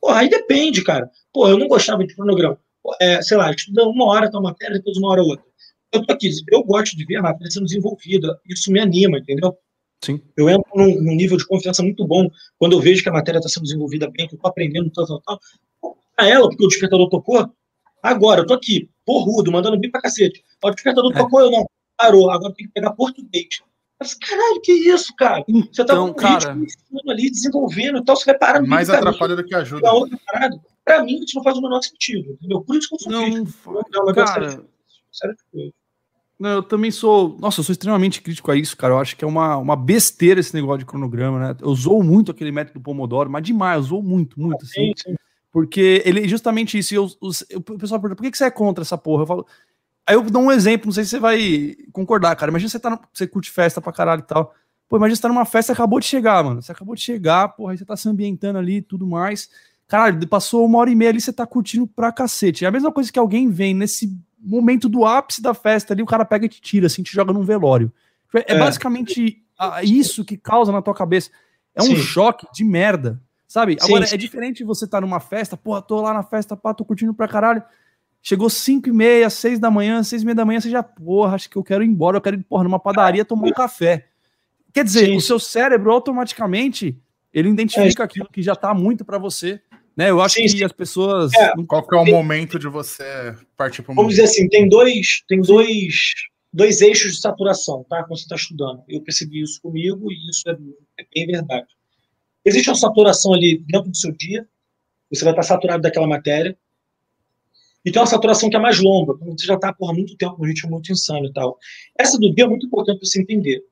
Porra, 0.00 0.20
aí 0.20 0.28
depende, 0.28 0.84
cara. 0.84 1.10
Pô, 1.32 1.48
eu 1.48 1.58
não 1.58 1.68
gostava 1.68 2.06
de 2.06 2.14
cronograma. 2.14 2.58
É, 3.00 3.20
sei 3.20 3.36
lá, 3.36 3.50
estuda 3.50 3.84
uma 3.84 4.06
hora 4.06 4.30
tal 4.30 4.40
matéria, 4.40 4.76
depois 4.76 4.96
uma 4.96 5.10
hora 5.10 5.22
outra 5.22 5.48
eu 5.92 6.04
tô 6.04 6.12
aqui, 6.12 6.30
eu 6.50 6.62
gosto 6.62 6.96
de 6.96 7.04
ver 7.04 7.16
a 7.16 7.22
matéria 7.22 7.50
sendo 7.50 7.66
desenvolvida, 7.66 8.38
isso 8.46 8.70
me 8.70 8.80
anima, 8.80 9.18
entendeu? 9.18 9.56
Sim. 10.04 10.20
Eu 10.36 10.48
entro 10.48 10.70
num, 10.74 10.94
num 11.02 11.14
nível 11.14 11.36
de 11.36 11.46
confiança 11.46 11.82
muito 11.82 12.06
bom 12.06 12.30
quando 12.58 12.74
eu 12.74 12.80
vejo 12.80 13.02
que 13.02 13.08
a 13.08 13.12
matéria 13.12 13.38
está 13.38 13.48
sendo 13.48 13.64
desenvolvida 13.64 14.08
bem, 14.10 14.28
que 14.28 14.34
eu 14.34 14.38
tô 14.38 14.46
aprendendo, 14.46 14.90
tal, 14.90 15.06
tal, 15.06 15.20
tal. 15.22 15.40
A 16.16 16.28
ela, 16.28 16.48
porque 16.48 16.64
o 16.64 16.68
despertador 16.68 17.08
tocou, 17.08 17.50
agora 18.02 18.42
eu 18.42 18.46
tô 18.46 18.54
aqui, 18.54 18.88
porrudo, 19.04 19.50
mandando 19.50 19.78
bem 19.78 19.90
pra 19.90 20.00
cacete. 20.00 20.44
O 20.62 20.70
despertador 20.70 21.12
é. 21.12 21.18
tocou, 21.18 21.40
eu 21.40 21.50
não, 21.50 21.66
parou, 21.96 22.30
agora 22.30 22.54
tem 22.54 22.66
que 22.66 22.72
pegar 22.72 22.92
português. 22.92 23.60
Mas, 24.00 24.14
caralho, 24.14 24.60
que 24.62 24.72
isso, 24.72 25.14
cara? 25.16 25.44
Você 25.48 25.84
tá 25.84 25.94
então, 25.94 26.12
com 26.12 26.14
cara... 26.14 26.56
ali, 27.08 27.30
desenvolvendo 27.30 27.98
e 27.98 28.04
tal, 28.04 28.16
você 28.16 28.26
vai 28.26 28.38
parar 28.38 28.60
no 28.60 28.68
Mais 28.68 28.88
atrapalha 28.88 29.34
do 29.34 29.44
que 29.44 29.54
ajuda. 29.54 29.90
Outra 29.92 30.18
parada. 30.24 30.60
Pra 30.84 31.02
mim, 31.02 31.22
isso 31.22 31.36
não 31.36 31.42
faz 31.42 31.58
o 31.58 31.62
menor 31.62 31.82
sentido, 31.82 32.32
entendeu? 32.32 32.62
Por 32.62 32.76
isso 32.76 32.88
que 32.88 32.94
eu 32.94 32.98
sou 33.00 33.12
não, 33.12 33.24
crítico. 33.24 33.84
Não, 33.92 34.14
cara... 34.14 34.64
Sério 35.12 35.36
de 35.36 35.44
coisa. 35.50 35.72
Não, 36.38 36.50
eu 36.50 36.62
também 36.62 36.90
sou. 36.92 37.36
Nossa, 37.40 37.60
eu 37.60 37.64
sou 37.64 37.72
extremamente 37.72 38.22
crítico 38.22 38.50
a 38.52 38.56
isso, 38.56 38.76
cara. 38.76 38.94
Eu 38.94 38.98
acho 38.98 39.16
que 39.16 39.24
é 39.24 39.28
uma, 39.28 39.56
uma 39.56 39.74
besteira 39.74 40.38
esse 40.38 40.54
negócio 40.54 40.78
de 40.78 40.86
cronograma, 40.86 41.38
né? 41.40 41.56
Eu 41.60 41.68
usou 41.68 42.00
muito 42.02 42.30
aquele 42.30 42.52
método 42.52 42.80
Pomodoro, 42.80 43.28
mas 43.28 43.42
demais, 43.42 43.86
usou 43.86 44.02
muito, 44.02 44.40
muito, 44.40 44.64
assim. 44.64 44.92
Sim, 44.96 45.10
sim. 45.10 45.14
Porque 45.50 46.00
ele 46.04 46.24
é 46.24 46.28
justamente 46.28 46.78
isso. 46.78 46.94
E 46.94 46.96
eu, 46.96 47.08
eu, 47.50 47.58
o 47.58 47.78
pessoal 47.78 48.00
pergunta, 48.00 48.14
por 48.16 48.22
que, 48.22 48.30
que 48.30 48.38
você 48.38 48.44
é 48.44 48.50
contra 48.50 48.82
essa 48.82 48.96
porra? 48.96 49.24
Eu 49.24 49.26
falo. 49.26 49.46
Aí 50.08 50.14
eu 50.14 50.22
dou 50.22 50.42
um 50.42 50.50
exemplo, 50.50 50.86
não 50.86 50.92
sei 50.92 51.04
se 51.04 51.10
você 51.10 51.20
vai 51.20 51.76
concordar, 51.92 52.34
cara. 52.34 52.50
Imagina 52.50 52.70
você 52.70 52.80
tá 52.80 52.88
no, 52.88 52.98
você 53.12 53.26
curte 53.26 53.50
festa 53.50 53.78
pra 53.78 53.92
caralho 53.92 54.20
e 54.20 54.26
tal. 54.26 54.54
Pô, 54.88 54.96
imagina 54.96 55.16
você 55.16 55.20
tá 55.20 55.28
numa 55.28 55.44
festa 55.44 55.72
e 55.72 55.74
acabou 55.74 56.00
de 56.00 56.06
chegar, 56.06 56.42
mano. 56.42 56.62
Você 56.62 56.72
acabou 56.72 56.94
de 56.94 57.02
chegar, 57.02 57.48
porra, 57.48 57.72
aí 57.72 57.78
você 57.78 57.84
tá 57.84 57.94
se 57.94 58.08
ambientando 58.08 58.58
ali 58.58 58.78
e 58.78 58.82
tudo 58.82 59.06
mais. 59.06 59.50
Caralho, 59.86 60.26
passou 60.26 60.64
uma 60.64 60.78
hora 60.78 60.88
e 60.88 60.94
meia 60.94 61.10
ali, 61.10 61.20
você 61.20 61.30
tá 61.30 61.46
curtindo 61.46 61.86
pra 61.86 62.10
cacete. 62.10 62.64
É 62.64 62.68
a 62.68 62.70
mesma 62.70 62.90
coisa 62.90 63.12
que 63.12 63.18
alguém 63.18 63.50
vem 63.50 63.74
nesse 63.74 64.18
momento 64.40 64.88
do 64.88 65.04
ápice 65.04 65.42
da 65.42 65.52
festa 65.52 65.92
ali, 65.92 66.02
o 66.02 66.06
cara 66.06 66.24
pega 66.24 66.46
e 66.46 66.48
te 66.48 66.60
tira, 66.62 66.86
assim, 66.86 67.02
te 67.02 67.12
joga 67.12 67.30
num 67.30 67.42
velório. 67.42 67.92
É, 68.34 68.54
é. 68.54 68.58
basicamente 68.58 69.42
isso 69.82 70.24
que 70.24 70.38
causa 70.38 70.72
na 70.72 70.80
tua 70.80 70.94
cabeça. 70.94 71.30
É 71.74 71.82
um 71.82 71.86
Sim. 71.86 71.96
choque 71.96 72.46
de 72.50 72.64
merda, 72.64 73.20
sabe? 73.46 73.76
Sim, 73.78 73.86
Agora, 73.86 74.06
é 74.10 74.16
diferente 74.16 74.64
você 74.64 74.86
tá 74.86 75.02
numa 75.02 75.20
festa, 75.20 75.54
porra, 75.54 75.82
tô 75.82 76.00
lá 76.00 76.14
na 76.14 76.22
festa, 76.22 76.56
pá, 76.56 76.72
tô 76.72 76.82
curtindo 76.82 77.12
pra 77.12 77.28
caralho. 77.28 77.62
Chegou 78.28 78.50
5 78.50 78.88
e 78.88 78.92
meia, 78.92 79.30
6 79.30 79.58
da 79.58 79.70
manhã, 79.70 80.02
6 80.02 80.22
e 80.22 80.24
meia 80.24 80.34
da 80.34 80.44
manhã, 80.44 80.60
você 80.60 80.70
já, 80.70 80.82
porra, 80.82 81.34
acho 81.34 81.48
que 81.48 81.56
eu 81.56 81.64
quero 81.64 81.82
ir 81.82 81.86
embora, 81.86 82.16
eu 82.16 82.20
quero 82.20 82.36
ir, 82.36 82.42
porra, 82.44 82.64
numa 82.64 82.78
padaria 82.78 83.24
tomar 83.24 83.48
um 83.48 83.52
café. 83.52 84.06
Quer 84.72 84.84
dizer, 84.84 85.06
Sim. 85.06 85.16
o 85.16 85.20
seu 85.20 85.38
cérebro 85.38 85.90
automaticamente, 85.90 86.96
ele 87.32 87.48
identifica 87.48 88.02
é. 88.02 88.04
aquilo 88.04 88.28
que 88.28 88.42
já 88.42 88.54
tá 88.54 88.74
muito 88.74 89.04
para 89.04 89.18
você 89.18 89.60
né? 89.98 90.10
Eu 90.10 90.20
acho 90.20 90.36
sim, 90.36 90.46
que 90.46 90.62
as 90.62 90.70
pessoas. 90.70 91.34
É, 91.34 91.52
Qual 91.66 91.84
que 91.84 91.96
é 91.96 91.98
o 91.98 92.04
tem, 92.04 92.14
momento 92.14 92.56
de 92.56 92.68
você 92.68 93.34
partir 93.56 93.82
para 93.82 93.90
o 93.90 93.94
Vamos 93.96 94.12
dizer 94.14 94.26
assim, 94.26 94.48
tem 94.48 94.68
dois, 94.68 95.24
tem 95.26 95.40
dois, 95.40 96.12
dois 96.52 96.80
eixos 96.80 97.14
de 97.14 97.20
saturação, 97.20 97.84
tá? 97.90 98.04
Quando 98.04 98.16
você 98.16 98.22
está 98.22 98.36
estudando. 98.36 98.84
Eu 98.88 99.02
percebi 99.02 99.42
isso 99.42 99.60
comigo 99.60 100.12
e 100.12 100.30
isso 100.30 100.48
é, 100.48 100.52
é, 101.00 101.06
bem 101.12 101.26
verdade. 101.26 101.66
Existe 102.44 102.70
uma 102.70 102.76
saturação 102.76 103.34
ali 103.34 103.58
dentro 103.66 103.90
do 103.90 103.96
seu 103.96 104.12
dia, 104.12 104.46
você 105.12 105.24
vai 105.24 105.32
estar 105.32 105.42
saturado 105.42 105.82
daquela 105.82 106.06
matéria. 106.06 106.56
E 107.88 107.90
tem 107.90 108.02
uma 108.02 108.06
saturação 108.06 108.50
que 108.50 108.56
é 108.56 108.58
mais 108.58 108.78
longa, 108.80 109.14
quando 109.14 109.40
você 109.40 109.46
já 109.46 109.54
está 109.54 109.72
por 109.72 109.94
muito 109.94 110.14
tempo 110.14 110.36
no 110.38 110.44
ritmo 110.44 110.72
muito 110.72 110.92
insano 110.92 111.24
e 111.24 111.32
tal. 111.32 111.58
Essa 111.98 112.18
do 112.18 112.34
dia 112.34 112.44
é 112.44 112.46
muito 112.46 112.66
importante 112.66 112.98
para 112.98 113.08
você 113.08 113.22
entender. 113.22 113.62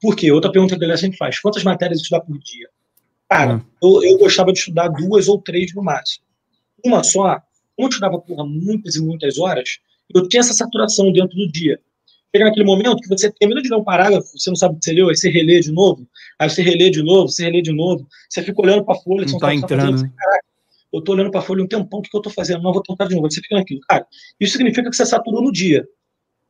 Por 0.00 0.16
quê? 0.16 0.32
Outra 0.32 0.50
pergunta 0.50 0.72
que 0.72 0.78
a 0.78 0.80
galera 0.80 0.98
sempre 0.98 1.16
faz: 1.16 1.38
quantas 1.38 1.62
matérias 1.62 2.00
estudar 2.00 2.22
por 2.22 2.36
dia? 2.40 2.68
Cara, 3.28 3.58
hum. 3.58 3.62
eu, 3.80 4.10
eu 4.10 4.18
gostava 4.18 4.52
de 4.52 4.58
estudar 4.58 4.88
duas 4.88 5.28
ou 5.28 5.40
três 5.40 5.72
no 5.72 5.84
máximo. 5.84 6.24
Uma 6.84 7.04
só, 7.04 7.40
como 7.76 7.86
eu 7.86 7.88
estudava 7.88 8.18
porra, 8.18 8.44
muitas 8.44 8.96
e 8.96 9.00
muitas 9.00 9.38
horas, 9.38 9.78
eu 10.12 10.28
tinha 10.28 10.40
essa 10.40 10.52
saturação 10.52 11.12
dentro 11.12 11.36
do 11.36 11.46
dia. 11.46 11.78
Chega 12.34 12.46
naquele 12.46 12.66
momento 12.66 12.96
que 12.96 13.08
você 13.08 13.30
termina 13.30 13.62
de 13.62 13.68
ler 13.68 13.76
um 13.76 13.84
parágrafo, 13.84 14.36
você 14.36 14.50
não 14.50 14.56
sabe 14.56 14.74
o 14.74 14.78
que 14.80 14.84
você 14.84 14.92
leu, 14.92 15.10
aí 15.10 15.16
você 15.16 15.30
relê 15.30 15.60
de 15.60 15.70
novo, 15.70 16.08
aí 16.40 16.50
você 16.50 16.60
relê 16.60 16.90
de 16.90 17.04
novo, 17.04 17.28
você 17.28 17.44
relê 17.44 17.62
de 17.62 17.72
novo, 17.72 18.04
você 18.28 18.42
fica 18.42 18.60
olhando 18.60 18.84
para 18.84 18.94
a 18.94 18.98
folha, 18.98 19.26
não, 19.26 19.38
tá 19.38 19.54
entrando. 19.54 19.92
Fazendo, 19.92 20.12
eu 20.92 21.00
tô 21.00 21.12
olhando 21.12 21.30
para 21.30 21.40
a 21.40 21.42
folha 21.42 21.62
um 21.62 21.66
tempão, 21.66 22.00
o 22.00 22.02
que, 22.02 22.10
que 22.10 22.16
eu 22.16 22.22
tô 22.22 22.30
fazendo? 22.30 22.62
Não, 22.62 22.72
vou 22.72 22.82
tentar 22.82 23.06
de 23.06 23.14
novo. 23.14 23.30
Você 23.30 23.40
fica 23.40 23.56
naquilo. 23.56 23.80
Cara, 23.88 24.06
isso 24.38 24.52
significa 24.52 24.90
que 24.90 24.96
você 24.96 25.06
saturou 25.06 25.42
no 25.42 25.52
dia. 25.52 25.86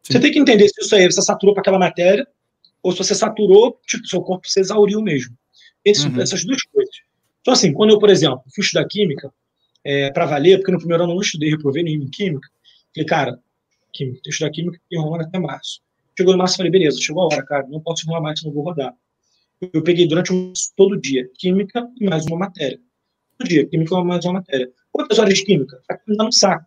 Sim. 0.02 0.14
Você 0.14 0.20
tem 0.20 0.32
que 0.32 0.38
entender 0.38 0.68
se 0.68 0.80
isso 0.80 0.94
aí 0.94 1.10
você 1.10 1.20
saturou 1.20 1.54
para 1.54 1.60
aquela 1.60 1.78
matéria, 1.78 2.26
ou 2.82 2.92
se 2.92 2.98
você 2.98 3.14
saturou, 3.14 3.78
tipo, 3.86 4.06
seu 4.06 4.22
corpo 4.22 4.48
se 4.48 4.60
exauriu 4.60 5.02
mesmo. 5.02 5.36
Esse, 5.84 6.06
uhum. 6.06 6.20
Essas 6.20 6.44
duas 6.44 6.62
coisas. 6.62 6.94
Então, 7.40 7.52
assim, 7.52 7.72
quando 7.72 7.90
eu, 7.90 7.98
por 7.98 8.10
exemplo, 8.10 8.42
fui 8.54 8.64
estudar 8.64 8.86
química, 8.86 9.32
é, 9.84 10.10
para 10.10 10.26
valer, 10.26 10.58
porque 10.58 10.72
no 10.72 10.78
primeiro 10.78 11.02
ano 11.04 11.12
eu 11.12 11.16
não 11.16 11.22
estudei, 11.22 11.50
reprovei 11.50 11.82
nenhum 11.82 12.04
em 12.04 12.10
química, 12.10 12.48
falei, 12.94 13.06
cara, 13.06 13.38
química, 13.92 14.20
que 14.22 14.30
estudar 14.30 14.50
química 14.50 14.80
e 14.90 14.96
enrolando 14.96 15.22
até 15.22 15.38
março. 15.38 15.80
Chegou 16.16 16.34
em 16.34 16.36
março, 16.36 16.56
falei, 16.56 16.70
beleza, 16.70 17.00
chegou 17.00 17.22
a 17.22 17.26
hora, 17.26 17.44
cara, 17.44 17.66
não 17.68 17.80
posso 17.80 18.04
enrolar 18.04 18.22
mais, 18.22 18.42
não 18.42 18.52
vou 18.52 18.62
rodar. 18.62 18.94
Eu 19.72 19.82
peguei 19.82 20.06
durante 20.06 20.32
um, 20.32 20.52
todo 20.76 21.00
dia 21.00 21.28
química 21.34 21.86
e 21.98 22.04
mais 22.08 22.26
uma 22.26 22.36
matéria. 22.36 22.80
Dia, 23.44 23.66
química 23.66 23.94
e 23.94 24.04
mais 24.04 24.24
uma 24.24 24.34
matéria. 24.34 24.70
Quantas 24.92 25.18
horas 25.18 25.34
de 25.34 25.44
química? 25.44 25.80
Tá 25.88 25.98
me 26.06 26.16
dando 26.16 26.32
saco. 26.32 26.66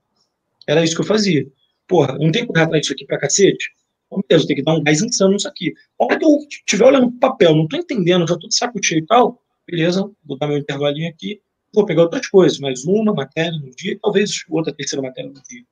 Era 0.67 0.83
isso 0.83 0.95
que 0.95 1.01
eu 1.01 1.05
fazia. 1.05 1.45
Porra, 1.87 2.17
não 2.17 2.31
tem 2.31 2.43
que 2.43 2.47
correr 2.47 2.63
atrás 2.63 2.81
disso 2.81 2.93
aqui 2.93 3.05
pra 3.05 3.19
cacete? 3.19 3.69
Bom, 4.09 4.21
beleza, 4.27 4.47
tem 4.47 4.55
que 4.55 4.63
dar 4.63 4.73
um 4.73 4.83
gás 4.83 5.01
insano 5.01 5.33
nisso 5.33 5.47
aqui. 5.47 5.71
Que 5.71 6.25
eu 6.25 6.37
estiver 6.49 6.85
olhando 6.85 7.11
pro 7.11 7.19
papel, 7.19 7.55
não 7.55 7.67
tô 7.67 7.77
entendendo, 7.77 8.27
já 8.27 8.37
tô 8.37 8.47
de 8.47 8.55
saco 8.55 8.79
cheio 8.83 8.99
e 8.99 9.05
tal, 9.05 9.41
beleza, 9.67 10.09
vou 10.23 10.37
dar 10.37 10.47
meu 10.47 10.57
intervalinho 10.57 11.09
aqui, 11.09 11.41
vou 11.73 11.85
pegar 11.85 12.03
outras 12.03 12.27
coisas, 12.27 12.59
mais 12.59 12.85
uma 12.85 13.13
matéria 13.13 13.51
no 13.51 13.69
dia, 13.71 13.97
talvez 14.01 14.43
outra 14.49 14.73
terceira 14.73 15.01
matéria 15.01 15.29
no 15.29 15.41
dia. 15.41 15.63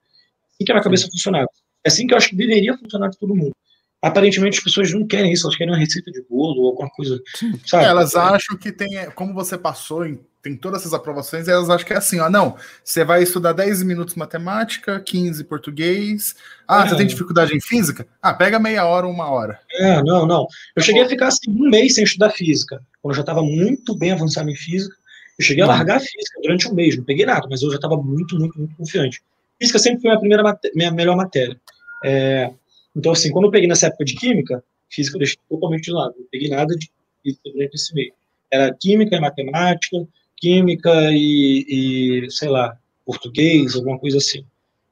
Assim 0.54 0.66
que 0.66 0.72
a 0.72 0.76
minha 0.76 0.84
cabeça 0.84 1.08
funcionava. 1.08 1.48
É 1.84 1.90
assim 1.90 2.06
que 2.06 2.14
eu 2.14 2.18
acho 2.18 2.30
que 2.30 2.36
deveria 2.36 2.78
funcionar 2.78 3.10
de 3.10 3.18
todo 3.18 3.36
mundo. 3.36 3.56
Aparentemente 4.02 4.58
as 4.58 4.64
pessoas 4.64 4.92
não 4.94 5.06
querem 5.06 5.32
isso, 5.32 5.46
elas 5.46 5.56
querem 5.56 5.74
uma 5.74 5.80
receita 5.80 6.12
de 6.12 6.24
bolo 6.24 6.62
ou 6.62 6.70
alguma 6.70 6.90
coisa, 6.90 7.22
sabe? 7.66 7.86
elas 7.86 8.16
acham 8.16 8.58
que 8.58 8.72
tem, 8.72 9.10
como 9.12 9.34
você 9.34 9.58
passou 9.58 10.06
em 10.06 10.20
tem 10.42 10.56
todas 10.56 10.82
essas 10.82 10.94
aprovações, 10.94 11.48
elas 11.48 11.70
acham 11.70 11.86
que 11.86 11.94
é 11.94 11.98
assim, 11.98 12.20
ó, 12.20 12.30
não, 12.30 12.56
você 12.84 13.04
vai 13.04 13.22
estudar 13.22 13.54
10 13.54 13.84
minutos 13.84 14.16
matemática, 14.16 15.00
15 15.00 15.44
português, 15.44 16.36
ah, 16.68 16.84
é. 16.84 16.90
você 16.90 16.96
tem 16.96 17.06
dificuldade 17.06 17.56
em 17.56 17.62
física? 17.62 18.08
Ah, 18.22 18.34
pega 18.34 18.60
meia 18.60 18.86
hora 18.86 19.06
ou 19.06 19.14
uma 19.14 19.30
hora. 19.30 19.60
É, 19.74 20.02
não, 20.02 20.26
não. 20.26 20.48
Eu 20.76 20.82
cheguei 20.82 21.04
a 21.04 21.08
ficar 21.08 21.28
assim, 21.28 21.52
um 21.52 21.70
mês 21.70 21.96
sem 21.96 22.04
estudar 22.04 22.32
física, 22.32 22.82
quando 23.02 23.14
eu 23.14 23.18
já 23.18 23.22
estava 23.22 23.44
muito 23.44 23.96
bem 23.96 24.12
avançado 24.12 24.50
em 24.50 24.56
física, 24.56 24.96
eu 25.38 25.46
cheguei 25.46 25.64
a 25.64 25.68
uhum. 25.68 25.74
largar 25.74 25.98
a 25.98 26.00
física 26.00 26.40
durante 26.42 26.68
um 26.68 26.74
mês, 26.74 26.98
não 26.98 27.04
peguei 27.04 27.26
nada, 27.26 27.48
mas 27.50 27.62
eu 27.62 27.70
já 27.70 27.76
estava 27.76 27.98
muito, 27.98 28.38
muito, 28.38 28.58
muito 28.58 28.76
confiante. 28.76 29.22
Física 29.60 29.78
sempre 29.80 30.02
foi 30.02 30.10
minha 30.10 30.20
primeira, 30.20 30.60
minha 30.74 30.92
melhor 30.92 31.16
matéria. 31.16 31.60
É, 32.04 32.52
então, 32.96 33.12
assim, 33.12 33.32
quando 33.32 33.46
eu 33.46 33.52
peguei 33.52 33.68
nessa 33.68 33.88
época 33.88 34.06
de 34.06 34.16
química, 34.16 34.64
física 34.90 35.16
eu 35.16 35.20
deixei 35.20 35.38
totalmente 35.50 35.84
de 35.84 35.92
lado, 35.92 36.16
não 36.18 36.26
peguei 36.32 36.50
nada 36.50 36.76
de 36.76 36.90
física 37.24 37.50
durante 37.52 37.76
esse 37.76 37.94
mês. 37.94 38.12
Era 38.52 38.74
química 38.74 39.16
e 39.16 39.20
matemática, 39.20 39.98
química 40.42 40.92
e, 41.12 42.26
e, 42.26 42.32
sei 42.32 42.50
lá, 42.50 42.76
português, 43.06 43.76
alguma 43.76 44.00
coisa 44.00 44.18
assim. 44.18 44.44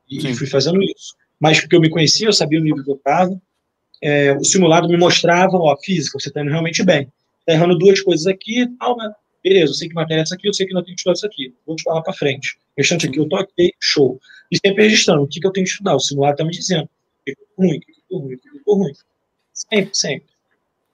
E 0.10 0.22
Sim. 0.22 0.34
fui 0.36 0.48
fazendo 0.48 0.82
isso. 0.84 1.16
Mas 1.40 1.60
porque 1.60 1.76
eu 1.76 1.82
me 1.82 1.90
conhecia, 1.90 2.28
eu 2.28 2.34
sabia 2.34 2.60
o 2.60 2.64
nível 2.64 2.84
que 2.84 2.92
eu 2.92 2.96
estava, 2.96 3.42
é, 4.02 4.34
o 4.34 4.44
simulado 4.44 4.88
me 4.88 4.98
mostrava, 4.98 5.58
ó, 5.58 5.76
física, 5.78 6.20
você 6.20 6.30
está 6.30 6.42
indo 6.42 6.52
realmente 6.52 6.84
bem. 6.84 7.12
Está 7.40 7.54
errando 7.54 7.78
duas 7.78 8.00
coisas 8.02 8.28
aqui 8.28 8.68
tal, 8.78 8.96
mas 8.96 9.12
beleza, 9.44 9.72
eu 9.72 9.76
sei 9.76 9.90
que 9.90 9.96
matéria 9.96 10.22
é 10.22 10.24
essa 10.24 10.36
aqui, 10.36 10.48
eu 10.48 10.54
sei 10.54 10.68
que 10.68 10.74
não 10.74 10.84
tenho 10.84 10.96
que 10.96 11.02
estudar 11.02 11.14
isso 11.14 11.26
aqui. 11.26 11.54
Vou 11.66 11.76
te 11.76 11.84
falar 11.84 12.02
para 12.02 12.14
frente. 12.14 12.58
O 12.78 12.82
restante 12.82 13.08
aqui 13.08 13.20
eu 13.20 13.28
tô 13.28 13.38
ok, 13.38 13.74
show. 13.80 14.20
E 14.52 14.58
sempre 14.58 14.84
registrando 14.84 15.24
o 15.24 15.28
que, 15.28 15.40
que 15.40 15.48
eu 15.48 15.52
tenho 15.52 15.66
que 15.66 15.72
estudar. 15.72 15.96
O 15.96 16.00
simulado 16.00 16.34
está 16.34 16.46
me 16.46 16.52
dizendo. 16.52 16.90
Ficou 17.26 17.46
ruim, 17.58 17.80
ficou 17.80 18.20
ruim, 18.20 18.38
ficou 18.38 18.78
ruim. 18.78 18.94
Sempre, 19.54 19.90
sempre. 19.94 20.28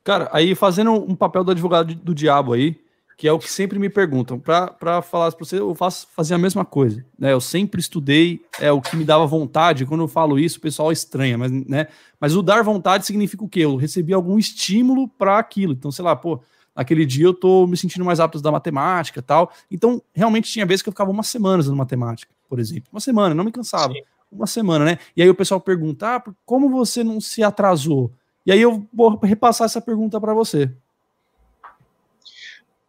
Cara, 0.04 0.30
aí 0.32 0.54
fazendo 0.54 0.92
um 0.92 1.16
papel 1.16 1.44
do 1.44 1.52
advogado 1.52 1.96
do 1.96 2.14
diabo 2.14 2.54
aí, 2.54 2.76
que 3.18 3.28
é 3.28 3.32
o 3.32 3.40
que 3.40 3.50
sempre 3.50 3.80
me 3.80 3.90
perguntam. 3.90 4.40
Para 4.40 5.02
falar 5.02 5.32
para 5.32 5.46
você, 5.46 5.60
eu 5.60 5.74
faço 5.74 6.08
fazer 6.14 6.34
a 6.34 6.38
mesma 6.38 6.66
coisa. 6.66 7.06
Né? 7.18 7.32
Eu 7.32 7.40
sempre 7.40 7.80
estudei, 7.80 8.42
é 8.60 8.72
o 8.72 8.82
que 8.82 8.96
me 8.96 9.06
dava 9.06 9.26
vontade. 9.26 9.86
Quando 9.86 10.02
eu 10.02 10.08
falo 10.08 10.38
isso, 10.38 10.58
o 10.58 10.62
pessoal 10.62 10.92
estranha, 10.92 11.38
mas, 11.38 11.52
né? 11.52 11.88
mas 12.20 12.36
o 12.36 12.42
dar 12.42 12.64
vontade 12.64 13.06
significa 13.06 13.44
o 13.44 13.50
quê? 13.50 13.62
Eu 13.62 13.76
recebi 13.78 14.14
algum 14.14 14.38
estímulo 14.38 15.08
para 15.08 15.40
aquilo. 15.40 15.74
Então, 15.74 15.92
sei 15.92 16.04
lá, 16.04 16.16
pô, 16.16 16.42
naquele 16.76 17.06
dia 17.06 17.26
eu 17.26 17.34
tô 17.34 17.66
me 17.66 17.78
sentindo 17.78 18.04
mais 18.04 18.20
apto 18.20 18.42
da 18.42 18.52
matemática 18.52 19.22
tal. 19.22 19.52
Então, 19.72 20.02
realmente 20.14 20.52
tinha 20.52 20.66
vezes 20.66 20.82
que 20.82 20.90
eu 20.90 20.94
ficava 20.94 21.12
umas 21.12 21.28
semanas 21.28 21.70
na 21.70 21.76
matemática, 21.76 22.34
por 22.50 22.60
exemplo. 22.60 22.90
Uma 22.92 23.00
semana, 23.00 23.34
não 23.34 23.46
me 23.46 23.52
cansava. 23.52 23.94
Sim. 23.94 24.02
Uma 24.30 24.48
semana, 24.48 24.84
né? 24.84 24.98
E 25.16 25.22
aí 25.22 25.30
o 25.30 25.36
pessoal 25.36 25.62
pergunta: 25.62 26.18
ah, 26.18 26.24
como 26.46 26.70
você 26.70 27.04
não 27.04 27.22
se 27.22 27.42
atrasou? 27.42 28.12
E 28.46 28.52
aí 28.52 28.62
eu 28.62 28.86
vou 28.94 29.18
repassar 29.24 29.66
essa 29.66 29.80
pergunta 29.80 30.20
para 30.20 30.34
você. 30.34 30.72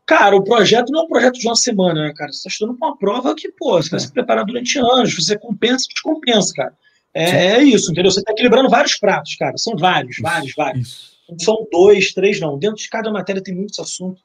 Cara, 0.06 0.36
o 0.36 0.44
projeto 0.44 0.90
não 0.90 1.00
é 1.00 1.02
um 1.04 1.08
projeto 1.08 1.34
de 1.34 1.46
uma 1.46 1.56
semana, 1.56 2.04
né, 2.04 2.14
cara? 2.14 2.32
Você 2.32 2.38
está 2.38 2.48
estudando 2.48 2.78
para 2.78 2.88
uma 2.88 2.96
prova 2.96 3.34
que, 3.34 3.50
pô, 3.50 3.72
você 3.72 3.90
vai 3.90 3.98
é. 3.98 4.02
se 4.02 4.12
preparar 4.12 4.44
durante 4.44 4.78
anos, 4.78 5.14
você 5.14 5.36
compensa, 5.36 5.86
descompensa, 5.88 6.54
cara. 6.54 6.72
É, 7.12 7.56
é 7.56 7.62
isso, 7.62 7.90
entendeu? 7.90 8.10
Você 8.10 8.20
está 8.20 8.30
equilibrando 8.30 8.68
vários 8.68 8.96
pratos, 8.98 9.34
cara. 9.34 9.56
São 9.56 9.76
vários, 9.76 10.18
vários, 10.20 10.52
vários. 10.54 10.88
Isso. 10.88 11.16
Não 11.28 11.38
são 11.40 11.66
dois, 11.72 12.12
três, 12.12 12.38
não. 12.38 12.56
Dentro 12.56 12.76
de 12.76 12.88
cada 12.88 13.10
matéria 13.10 13.42
tem 13.42 13.54
muitos 13.54 13.78
assuntos. 13.80 14.22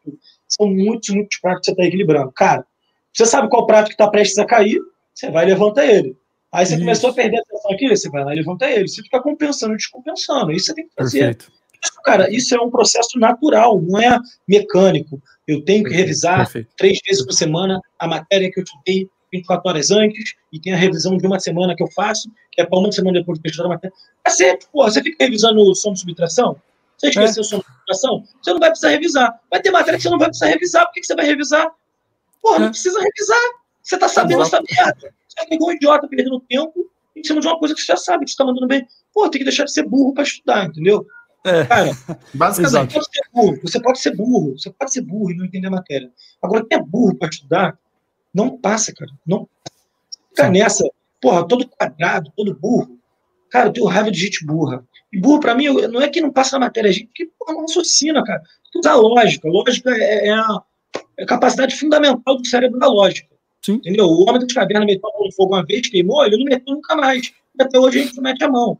São 0.47 0.67
muitos, 0.67 1.09
muitos 1.09 1.39
pratos 1.39 1.61
que 1.61 1.65
você 1.65 1.71
está 1.71 1.86
equilibrando. 1.86 2.32
Cara, 2.34 2.65
você 3.11 3.25
sabe 3.25 3.49
qual 3.49 3.65
prato 3.65 3.88
que 3.88 3.93
está 3.93 4.07
prestes 4.07 4.38
a 4.38 4.45
cair, 4.45 4.79
você 5.13 5.32
vai 5.32 5.45
e 5.45 5.49
levanta 5.49 5.84
ele. 5.84 6.15
Aí 6.51 6.65
você 6.65 6.73
isso. 6.73 6.82
começou 6.82 7.09
a 7.09 7.13
perder 7.13 7.38
a 7.38 7.41
atenção 7.41 7.71
aqui, 7.71 7.89
você 7.89 8.09
vai 8.09 8.23
lá 8.23 8.34
e 8.34 8.38
levanta 8.38 8.69
ele. 8.69 8.88
Você 8.88 9.01
fica 9.01 9.21
compensando, 9.21 9.75
descompensando. 9.75 10.51
Isso 10.51 10.67
você 10.67 10.75
tem 10.75 10.88
que 10.88 10.93
fazer. 10.93 11.19
Perfeito. 11.19 11.61
Cara, 12.03 12.32
isso 12.32 12.55
é 12.55 12.59
um 12.59 12.69
processo 12.69 13.17
natural, 13.17 13.82
não 13.82 13.99
é 13.99 14.17
mecânico. 14.47 15.21
Eu 15.47 15.63
tenho 15.63 15.84
que 15.84 15.93
revisar 15.93 16.38
Perfeito. 16.38 16.69
três 16.77 16.99
vezes 17.05 17.25
por 17.25 17.34
semana 17.34 17.79
a 17.97 18.07
matéria 18.07 18.51
que 18.51 18.59
eu 18.59 18.63
estudei 18.63 19.09
24 19.32 19.69
horas 19.69 19.91
antes, 19.91 20.36
e 20.51 20.59
tem 20.59 20.73
a 20.73 20.77
revisão 20.77 21.15
de 21.17 21.25
uma 21.25 21.39
semana 21.39 21.75
que 21.75 21.82
eu 21.82 21.88
faço, 21.91 22.29
que 22.51 22.61
é 22.61 22.65
para 22.65 22.77
uma 22.77 22.91
semana 22.91 23.19
depois 23.19 23.39
de 23.39 23.49
estudar 23.49 23.67
a 23.67 23.69
matéria. 23.69 23.95
Você, 24.27 24.59
pô, 24.71 24.84
você 24.84 25.01
fica 25.01 25.23
revisando 25.23 25.61
o 25.61 25.73
som 25.73 25.93
de 25.93 26.01
subtração? 26.01 26.57
Você 26.97 27.07
esqueceu 27.09 27.41
é. 27.41 27.45
o 27.45 27.49
som 27.49 27.59
de 27.59 27.65
subtração? 27.65 28.23
Você 28.41 28.51
não 28.51 28.59
vai 28.59 28.69
precisar 28.69 28.89
revisar. 28.89 29.39
Vai 29.49 29.61
ter 29.61 29.71
matéria 29.71 29.97
que 29.97 30.03
você 30.03 30.09
não 30.09 30.19
vai 30.19 30.27
precisar 30.27 30.47
revisar. 30.47 30.86
Por 30.86 30.93
que, 30.93 30.99
que 30.99 31.07
você 31.07 31.15
vai 31.15 31.25
revisar? 31.25 31.71
Porra, 32.41 32.57
é. 32.57 32.59
não 32.59 32.69
precisa 32.69 32.99
revisar. 32.99 33.49
Você 33.82 33.97
tá 33.97 34.07
sabendo 34.07 34.41
essa 34.43 34.61
merda. 34.61 35.13
Você 35.27 35.47
pegou 35.47 35.69
um 35.69 35.71
idiota 35.71 36.07
perdendo 36.07 36.39
tempo 36.41 36.91
em 37.15 37.23
cima 37.23 37.39
de 37.39 37.47
uma 37.47 37.57
coisa 37.57 37.73
que 37.73 37.82
você 37.82 37.88
já 37.88 37.97
sabe 37.97 38.25
que 38.25 38.32
você 38.32 38.38
tá 38.38 38.45
mandando 38.45 38.67
bem. 38.67 38.86
Pô, 39.13 39.29
tem 39.29 39.39
que 39.39 39.45
deixar 39.45 39.63
de 39.63 39.71
ser 39.71 39.84
burro 39.84 40.13
para 40.13 40.23
estudar, 40.23 40.65
entendeu? 40.65 41.05
É. 41.43 41.65
Cara, 41.65 41.91
basicamente. 42.33 42.93
Você 42.93 42.99
pode, 42.99 43.11
ser 43.11 43.29
burro, 43.33 43.59
você 43.61 43.81
pode 43.81 43.99
ser 43.99 44.15
burro, 44.15 44.51
você 44.57 44.69
pode 44.71 44.93
ser 44.93 45.01
burro 45.01 45.31
e 45.31 45.37
não 45.37 45.45
entender 45.45 45.67
a 45.67 45.71
matéria. 45.71 46.11
Agora, 46.41 46.65
quem 46.69 46.77
é 46.77 46.81
burro 46.81 47.15
para 47.15 47.29
estudar, 47.29 47.77
não 48.33 48.57
passa, 48.57 48.93
cara. 48.93 49.11
Não 49.25 49.47
Fica 50.29 50.49
nessa, 50.49 50.89
porra, 51.19 51.47
todo 51.47 51.67
quadrado, 51.67 52.31
todo 52.35 52.55
burro. 52.55 52.97
Cara, 53.49 53.67
eu 53.67 53.73
tenho 53.73 53.85
raiva 53.85 54.09
de 54.09 54.19
gente 54.19 54.45
burra. 54.45 54.83
E 55.11 55.19
burro, 55.19 55.41
para 55.41 55.53
mim, 55.53 55.65
não 55.65 56.01
é 56.01 56.07
que 56.07 56.21
não 56.21 56.31
passa 56.31 56.57
na 56.57 56.65
matéria, 56.65 56.89
é 56.89 56.93
gente 56.93 57.11
que 57.13 57.29
porra, 57.37 57.53
não 57.53 57.61
raciocina, 57.61 58.23
cara. 58.23 58.41
Usar 58.75 58.95
lógica. 58.95 59.47
Lógica 59.49 59.91
é, 59.91 60.29
é, 60.29 60.31
a, 60.31 60.61
é 61.17 61.23
a 61.23 61.25
capacidade 61.25 61.75
fundamental 61.75 62.37
do 62.37 62.47
cérebro 62.47 62.79
da 62.79 62.87
lógica. 62.87 63.29
Sim. 63.61 63.73
Entendeu? 63.73 64.05
O 64.05 64.27
homem 64.27 64.39
das 64.39 64.53
cavernas 64.53 64.85
meteu 64.85 65.09
a 65.09 65.13
mão 65.13 65.25
no 65.25 65.33
fogo 65.33 65.53
uma 65.53 65.65
vez, 65.65 65.87
queimou, 65.87 66.25
ele 66.25 66.37
não 66.37 66.45
meteu 66.45 66.73
nunca 66.73 66.95
mais. 66.95 67.33
Até 67.59 67.77
hoje 67.77 67.99
a 67.99 68.03
gente 68.03 68.15
não 68.15 68.23
mete 68.23 68.43
a 68.43 68.49
mão. 68.49 68.79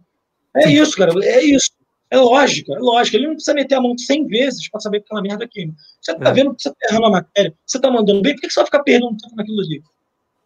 É 0.56 0.62
Sim. 0.64 0.82
isso, 0.82 0.98
cara. 0.98 1.12
É 1.24 1.44
isso. 1.44 1.72
É 2.12 2.18
lógica, 2.18 2.74
é 2.74 2.78
lógica. 2.78 3.16
Ele 3.16 3.28
não 3.28 3.36
precisa 3.36 3.54
meter 3.54 3.76
a 3.76 3.82
mão 3.82 3.98
100 3.98 4.28
vezes 4.28 4.70
para 4.70 4.82
saber 4.82 5.00
que 5.00 5.06
aquela 5.06 5.22
merda 5.22 5.48
queima. 5.48 5.74
Você 6.02 6.14
tá 6.14 6.30
é. 6.30 6.34
vendo 6.34 6.54
que 6.54 6.62
você 6.62 6.70
tá 6.70 6.76
errando 6.90 7.06
a 7.06 7.10
matéria, 7.10 7.56
você 7.66 7.80
tá 7.80 7.90
mandando 7.90 8.22
bem, 8.22 8.36
por 8.36 8.42
que 8.42 8.50
você 8.50 8.60
vai 8.60 8.66
ficar 8.66 8.84
perdendo 8.84 9.16
tempo 9.16 9.36
naquilo 9.36 9.62
ali? 9.62 9.82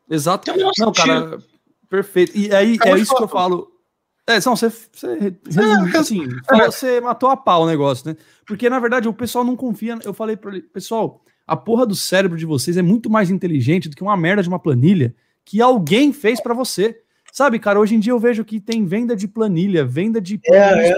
Exato. 0.08 0.52
Não, 0.78 0.94
cara, 0.94 1.40
perfeito. 1.90 2.38
E 2.38 2.54
aí 2.54 2.78
é 2.86 2.98
isso 3.00 3.16
que 3.16 3.24
eu 3.24 3.28
falo. 3.28 3.72
É, 4.28 4.34
não, 4.46 4.56
você, 4.56 4.70
você, 4.70 5.08
é, 5.08 5.98
assim, 5.98 6.24
é. 6.52 6.66
você 6.66 7.02
matou 7.02 7.30
a 7.30 7.38
pau 7.38 7.64
o 7.64 7.68
negócio, 7.68 8.10
né? 8.10 8.18
Porque, 8.46 8.70
na 8.70 8.80
verdade, 8.80 9.08
o 9.08 9.14
pessoal 9.14 9.44
não 9.44 9.56
confia. 9.56 9.98
Eu 10.04 10.14
falei 10.14 10.36
para 10.36 10.52
ele, 10.52 10.62
pessoal, 10.62 11.22
a 11.48 11.56
porra 11.56 11.86
do 11.86 11.96
cérebro 11.96 12.38
de 12.38 12.46
vocês 12.46 12.78
é 12.78 12.82
muito 12.82 13.10
mais 13.10 13.30
inteligente 13.32 13.90
do 13.90 13.96
que 13.96 14.04
uma 14.04 14.18
merda 14.18 14.44
de 14.44 14.50
uma 14.50 14.60
planilha 14.60 15.16
que 15.44 15.62
alguém 15.62 16.14
fez 16.14 16.42
para 16.42 16.54
você. 16.54 17.02
Sabe, 17.32 17.60
cara, 17.60 17.80
hoje 17.80 17.96
em 17.96 18.00
dia 18.00 18.14
eu 18.14 18.20
vejo 18.20 18.46
que 18.46 18.60
tem 18.60 18.86
venda 18.86 19.16
de 19.16 19.28
planilha, 19.28 19.86
venda 19.86 20.22
de 20.22 20.40
é, 20.46 20.92
é. 20.92 20.98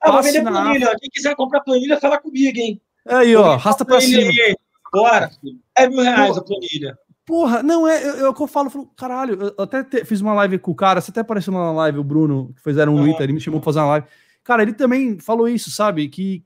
Ah, 0.00 0.12
vou 0.12 0.22
vender 0.22 0.42
planilha. 0.42 0.96
Quem 0.98 1.10
quiser 1.10 1.34
comprar 1.34 1.60
planilha, 1.60 2.00
fala 2.00 2.18
comigo, 2.18 2.58
hein? 2.58 2.80
Aí, 3.06 3.34
ó, 3.36 3.52
arrasta 3.52 3.84
pra 3.84 4.00
cima. 4.00 4.30
Aí. 4.30 4.56
Bora, 4.92 5.30
É 5.76 5.88
mil 5.88 6.02
reais 6.02 6.36
a 6.36 6.42
planilha. 6.42 6.98
Porra, 7.24 7.62
não, 7.62 7.86
é, 7.86 8.02
é 8.02 8.28
o 8.28 8.34
que 8.34 8.42
eu 8.42 8.46
falo, 8.48 8.66
eu 8.66 8.70
falo 8.72 8.86
caralho, 8.96 9.38
eu 9.56 9.64
até 9.64 9.84
te, 9.84 10.04
fiz 10.04 10.20
uma 10.20 10.32
live 10.34 10.58
com 10.58 10.72
o 10.72 10.74
cara, 10.74 11.00
você 11.00 11.12
até 11.12 11.20
apareceu 11.20 11.52
na 11.52 11.70
live, 11.70 11.98
o 11.98 12.04
Bruno, 12.04 12.52
que 12.56 12.60
fizeram 12.60 12.92
um 12.92 12.96
uhum. 12.96 13.04
Twitter, 13.04 13.22
ele 13.22 13.34
me 13.34 13.40
chamou 13.40 13.60
pra 13.60 13.66
fazer 13.66 13.78
uma 13.78 13.90
live. 13.90 14.06
Cara, 14.42 14.62
ele 14.62 14.72
também 14.72 15.16
falou 15.20 15.48
isso, 15.48 15.70
sabe? 15.70 16.08
Que, 16.08 16.42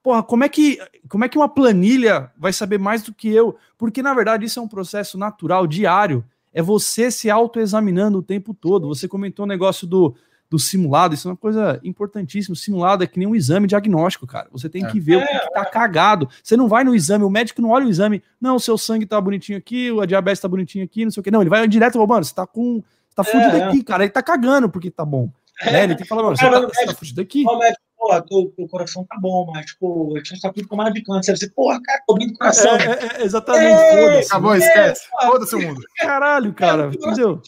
porra, 0.00 0.22
como 0.22 0.44
é 0.44 0.48
que, 0.48 0.78
como 1.08 1.24
é 1.24 1.28
que 1.28 1.36
uma 1.36 1.48
planilha 1.48 2.30
vai 2.38 2.52
saber 2.52 2.78
mais 2.78 3.02
do 3.02 3.12
que 3.12 3.28
eu? 3.28 3.56
Porque, 3.76 4.00
na 4.00 4.14
verdade, 4.14 4.44
isso 4.44 4.60
é 4.60 4.62
um 4.62 4.68
processo 4.68 5.18
natural, 5.18 5.66
diário. 5.66 6.24
É 6.52 6.62
você 6.62 7.10
se 7.10 7.28
autoexaminando 7.28 8.18
o 8.18 8.22
tempo 8.22 8.54
todo. 8.54 8.86
Você 8.88 9.08
comentou 9.08 9.44
o 9.44 9.48
negócio 9.48 9.88
do, 9.88 10.14
do 10.50 10.58
simulado, 10.58 11.14
isso 11.14 11.28
é 11.28 11.30
uma 11.30 11.36
coisa 11.36 11.78
importantíssima. 11.84 12.54
O 12.54 12.56
simulado 12.56 13.04
é 13.04 13.06
que 13.06 13.18
nem 13.18 13.28
um 13.28 13.34
exame 13.34 13.66
diagnóstico, 13.66 14.26
cara. 14.26 14.48
Você 14.50 14.68
tem 14.68 14.84
é. 14.84 14.90
que 14.90 14.98
ver 14.98 15.14
é, 15.14 15.16
o 15.18 15.26
que, 15.26 15.38
que 15.40 15.52
tá 15.52 15.64
cagado. 15.64 16.28
Você 16.42 16.56
não 16.56 16.68
vai 16.68 16.84
no 16.84 16.94
exame, 16.94 17.24
o 17.24 17.30
médico 17.30 17.60
não 17.60 17.70
olha 17.70 17.86
o 17.86 17.90
exame. 17.90 18.22
Não, 18.40 18.56
o 18.56 18.60
seu 18.60 18.78
sangue 18.78 19.04
tá 19.04 19.20
bonitinho 19.20 19.58
aqui, 19.58 19.90
a 20.00 20.06
diabetes 20.06 20.40
tá 20.40 20.48
bonitinho 20.48 20.84
aqui, 20.84 21.04
não 21.04 21.10
sei 21.10 21.20
o 21.20 21.24
que. 21.24 21.30
Não, 21.30 21.42
ele 21.42 21.50
vai 21.50 21.66
direto, 21.68 21.98
mano, 22.06 22.24
você 22.24 22.34
tá 22.34 22.46
com. 22.46 22.82
Você 23.08 23.14
tá 23.14 23.24
fudido 23.24 23.56
é, 23.56 23.64
aqui, 23.64 23.82
cara. 23.82 24.04
Ele 24.04 24.12
tá 24.12 24.22
cagando 24.22 24.70
porque 24.70 24.90
tá 24.90 25.04
bom. 25.04 25.30
É, 25.60 25.84
ele 25.84 25.96
tem 25.96 26.04
que 26.04 26.08
falar, 26.08 26.22
mano, 26.22 26.36
você, 26.36 26.48
tá, 26.48 26.60
você 26.60 26.86
tá 26.86 26.94
fudido 26.94 27.20
aqui. 27.20 27.44
O 27.46 27.58
médico, 27.58 27.82
pô, 27.96 28.22
teu, 28.22 28.52
teu 28.56 28.68
coração 28.68 29.04
tá 29.04 29.16
bom, 29.20 29.50
mas, 29.52 29.66
tipo, 29.66 30.16
a 30.16 30.18
gente 30.18 30.40
tá 30.40 30.52
tudo 30.52 30.66
tomando 30.68 30.94
de 30.94 31.02
câncer. 31.02 31.36
Você, 31.36 31.50
porra, 31.50 31.80
cara, 31.82 32.02
tô 32.06 32.14
do 32.14 32.32
coração. 32.32 32.76
É, 32.76 33.20
é, 33.20 33.24
exatamente, 33.24 33.76
foda-se. 33.76 34.28
Acabou, 34.28 34.54
esquece. 34.54 35.08
Foda-se 35.26 35.56
o 35.56 35.60
mundo. 35.60 35.80
Caralho, 35.98 36.54
cara, 36.54 36.90
entendeu? 36.94 37.42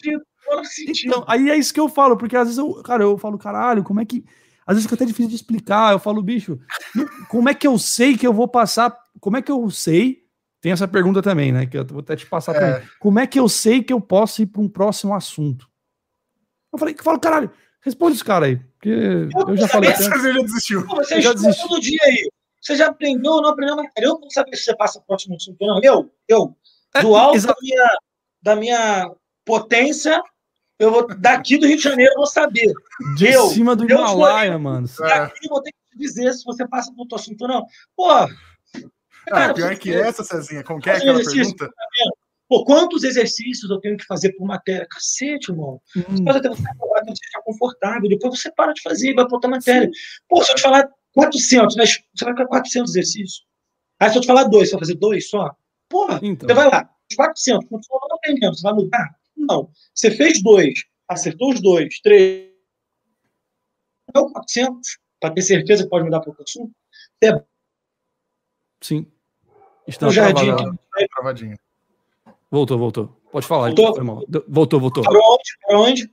Então, 1.05 1.23
aí 1.27 1.49
é 1.49 1.57
isso 1.57 1.73
que 1.73 1.79
eu 1.79 1.89
falo, 1.89 2.17
porque 2.17 2.35
às 2.35 2.47
vezes 2.47 2.57
eu, 2.57 2.73
cara, 2.83 3.03
eu 3.03 3.17
falo, 3.17 3.37
caralho, 3.37 3.83
como 3.83 3.99
é 3.99 4.05
que. 4.05 4.23
Às 4.65 4.75
vezes 4.75 4.83
fica 4.83 4.95
até 4.95 5.05
difícil 5.05 5.29
de 5.29 5.35
explicar. 5.35 5.91
Eu 5.91 5.99
falo, 5.99 6.21
bicho, 6.21 6.59
como 7.29 7.49
é 7.49 7.53
que 7.53 7.67
eu 7.67 7.77
sei 7.77 8.17
que 8.17 8.25
eu 8.25 8.33
vou 8.33 8.47
passar? 8.47 8.95
Como 9.19 9.35
é 9.35 9.41
que 9.41 9.51
eu 9.51 9.69
sei? 9.69 10.23
Tem 10.61 10.71
essa 10.71 10.87
pergunta 10.87 11.21
também, 11.21 11.51
né? 11.51 11.65
Que 11.65 11.77
eu 11.77 11.85
vou 11.85 11.99
até 11.99 12.15
te 12.15 12.25
passar 12.25 12.55
é. 12.55 12.59
também. 12.59 12.89
Como 12.99 13.19
é 13.19 13.25
que 13.25 13.39
eu 13.39 13.49
sei 13.49 13.83
que 13.83 13.91
eu 13.91 13.99
posso 13.99 14.41
ir 14.43 14.45
para 14.45 14.61
um 14.61 14.69
próximo 14.69 15.13
assunto? 15.15 15.67
Eu 16.71 16.77
falei, 16.77 16.95
eu 16.97 17.03
falo, 17.03 17.19
caralho, 17.19 17.51
responde 17.81 18.15
esse 18.15 18.23
cara 18.23 18.45
aí. 18.45 18.57
Porque 18.57 18.89
eu, 18.89 19.49
eu 19.49 19.57
já 19.57 19.67
falei. 19.67 19.91
Você 19.93 20.33
já 20.33 20.41
desistiu. 20.41 20.85
você 20.85 21.21
já 21.21 21.33
desistiu 21.33 21.67
todo 21.67 21.81
dia 21.81 21.99
aí. 22.03 22.29
Você 22.61 22.75
já 22.75 22.87
aprendeu 22.87 23.33
ou 23.33 23.41
não 23.41 23.49
aprendeu 23.49 23.75
mais? 23.75 23.89
Eu 23.97 24.19
não 24.19 24.29
sabia 24.29 24.55
se 24.55 24.63
você 24.63 24.75
passa 24.75 24.99
o 24.99 25.01
próximo 25.01 25.35
assunto, 25.35 25.57
não. 25.59 25.79
Eu, 25.83 26.13
eu, 26.27 26.55
é, 26.93 27.01
do 27.01 27.15
alto 27.15 27.47
da 27.47 27.55
minha, 27.59 27.97
da 28.41 28.55
minha 28.55 29.11
potência, 29.43 30.21
eu 30.81 30.91
vou 30.91 31.07
daqui 31.15 31.59
do 31.59 31.67
Rio 31.67 31.77
de 31.77 31.83
Janeiro 31.83 32.11
eu 32.13 32.17
vou 32.17 32.25
saber. 32.25 32.73
De 33.15 33.27
eu, 33.27 33.47
cima 33.49 33.75
do 33.75 33.85
Himalaia, 33.85 34.57
mano. 34.57 34.87
Daqui 34.97 35.45
eu 35.45 35.49
vou 35.49 35.61
ter 35.61 35.71
que 35.71 35.97
dizer 35.97 36.33
se 36.33 36.43
você 36.43 36.67
passa 36.67 36.91
por 36.91 37.01
outro 37.01 37.17
assunto 37.17 37.43
ou 37.43 37.47
não. 37.47 37.65
Pô. 37.95 38.07
Cara, 39.27 39.53
pior 39.53 39.75
que 39.77 39.93
essa, 39.93 40.23
Cezinha, 40.23 40.63
como 40.63 40.81
que 40.81 40.89
é 40.89 40.93
aquela 40.93 41.23
pergunta? 41.23 41.67
Tá 41.67 41.73
Pô, 42.49 42.65
quantos 42.65 43.03
exercícios 43.03 43.69
eu 43.69 43.79
tenho 43.79 43.95
que 43.95 44.05
fazer 44.05 44.33
por 44.33 44.45
matéria? 44.45 44.87
Cacete, 44.89 45.51
irmão. 45.51 45.79
Hum. 45.95 46.01
Você 46.09 46.23
pode 46.23 46.37
até 46.39 46.49
você 46.49 47.25
ficar 47.25 47.41
confortável, 47.43 48.09
depois 48.09 48.39
você 48.39 48.51
para 48.51 48.73
de 48.73 48.81
fazer, 48.81 49.13
vai 49.13 49.27
botar 49.27 49.47
matéria. 49.47 49.89
Pô, 50.27 50.43
se 50.43 50.51
eu 50.51 50.55
te 50.55 50.61
falar 50.63 50.89
400, 51.13 51.75
né? 51.75 51.85
você 51.85 52.25
vai 52.25 52.33
ficar 52.33 52.47
400 52.47 52.89
exercícios. 52.89 53.45
Aí 53.99 54.09
se 54.09 54.17
eu 54.17 54.21
te 54.21 54.27
falar 54.27 54.45
dois, 54.45 54.67
você 54.67 54.75
vai 54.75 54.79
fazer 54.79 54.95
dois 54.95 55.29
só? 55.29 55.55
Porra, 55.87 56.19
então. 56.23 56.49
você 56.49 56.55
vai 56.55 56.67
lá, 56.69 56.89
400, 57.15 57.69
não 57.69 57.79
estou 57.79 57.99
aprendendo, 58.11 58.55
você 58.55 58.63
vai 58.63 58.73
mudar? 58.73 59.20
Não. 59.47 59.71
Você 59.93 60.11
fez 60.11 60.41
dois, 60.41 60.83
acertou 61.07 61.51
os 61.51 61.61
dois, 61.61 61.99
três. 62.01 62.49
Não 64.13 64.31
400, 64.31 64.97
para 65.19 65.33
ter 65.33 65.41
certeza 65.41 65.83
que 65.83 65.89
pode 65.89 66.05
mudar 66.05 66.19
para 66.19 66.31
o 66.31 66.35
assunto. 66.41 66.71
É... 67.23 67.31
Sim. 68.81 69.05
Está 69.87 70.07
no 70.07 70.11
jardim. 70.11 70.55
Travadinho. 71.15 71.57
Voltou, 72.49 72.77
voltou. 72.77 73.21
Pode 73.31 73.47
falar. 73.47 73.67
Voltou, 73.73 74.43
voltou. 74.47 74.79
voltou. 74.79 75.03
Para 75.03 75.13
onde? 75.13 75.57
Para 75.65 75.79
onde? 75.79 76.11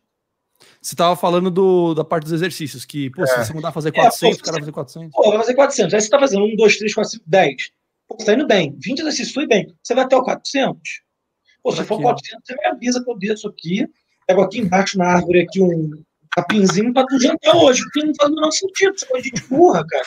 Você 0.81 0.95
estava 0.95 1.17
falando 1.17 1.51
do, 1.51 1.95
da 1.95 2.05
parte 2.05 2.25
dos 2.25 2.33
exercícios, 2.33 2.85
que, 2.85 3.11
pô, 3.11 3.23
é. 3.23 3.27
se 3.27 3.37
você 3.37 3.53
mudar 3.53 3.73
fazer 3.73 3.93
400, 3.93 4.23
é, 4.23 4.31
pô, 4.31 4.43
o 4.43 4.45
cara 4.45 4.53
vai 4.53 4.61
fazer 4.61 4.73
400. 4.73 5.13
Pô, 5.13 5.31
vai 5.31 5.39
fazer 5.39 5.55
400. 5.55 5.95
Aí 5.95 6.01
você 6.01 6.07
está 6.07 6.19
fazendo 6.19 6.45
1, 6.45 6.57
2, 6.57 6.79
3, 6.79 6.95
4, 6.95 7.11
5, 7.13 7.25
10. 7.27 7.71
Pô, 8.09 8.17
está 8.19 8.35
indo 8.35 8.47
bem. 8.47 8.77
20 8.79 8.99
exercícios, 9.01 9.35
foi 9.35 9.47
bem. 9.47 9.75
Você 9.83 9.95
vai 9.95 10.05
até 10.05 10.17
o 10.17 10.23
400? 10.23 10.81
Pô, 11.69 11.77
se 11.77 11.85
for 11.85 12.01
400, 12.01 12.43
você 12.47 12.55
me 12.55 12.67
avisa 12.67 13.05
que 13.05 13.11
eu 13.11 13.19
desço 13.19 13.47
aqui, 13.47 13.87
pego 14.27 14.41
aqui 14.41 14.59
embaixo 14.59 14.97
na 14.97 15.05
árvore 15.05 15.41
aqui 15.41 15.61
um 15.61 16.03
capinzinho 16.35 16.95
para 16.95 17.07
tu 17.07 17.21
jantar 17.21 17.55
hoje, 17.57 17.83
porque 17.83 18.07
não 18.07 18.15
faz 18.15 18.31
o 18.31 18.35
menor 18.35 18.51
sentido, 18.53 18.99
você 18.99 19.05
pode 19.05 19.31
de 19.31 19.43
burra, 19.43 19.87
cara. 19.87 20.05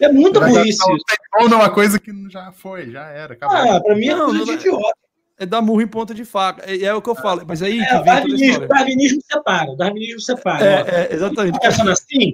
É 0.00 0.10
muita 0.10 0.40
burrice 0.40 0.70
isso. 0.70 0.96
Ou 1.38 1.50
não, 1.50 1.58
uma 1.58 1.68
coisa 1.68 1.98
que 1.98 2.10
já 2.30 2.50
foi, 2.52 2.90
já 2.90 3.08
era. 3.10 3.34
Acabou. 3.34 3.56
Ah, 3.56 3.78
pra 3.78 3.94
mim 3.94 4.08
é 4.08 4.16
coisa 4.16 4.44
de 4.44 4.52
idiota. 4.52 4.98
É 5.38 5.44
dar 5.44 5.60
murro 5.60 5.82
em 5.82 5.86
ponta 5.86 6.14
de 6.14 6.24
faca. 6.24 6.64
É, 6.64 6.82
é 6.82 6.94
o 6.94 7.02
que 7.02 7.10
eu 7.10 7.14
falo. 7.14 7.44
Mas 7.46 7.62
aí. 7.62 7.78
É, 7.78 7.98
o 7.98 8.02
darwinismo, 8.02 8.66
darwinismo 8.66 9.20
separa. 9.30 9.76
Darwinismo 9.76 10.20
separa. 10.20 10.64
É, 10.64 11.02
é, 11.02 11.14
exatamente. 11.14 11.60
Pensando 11.60 11.90
assim, 11.90 12.32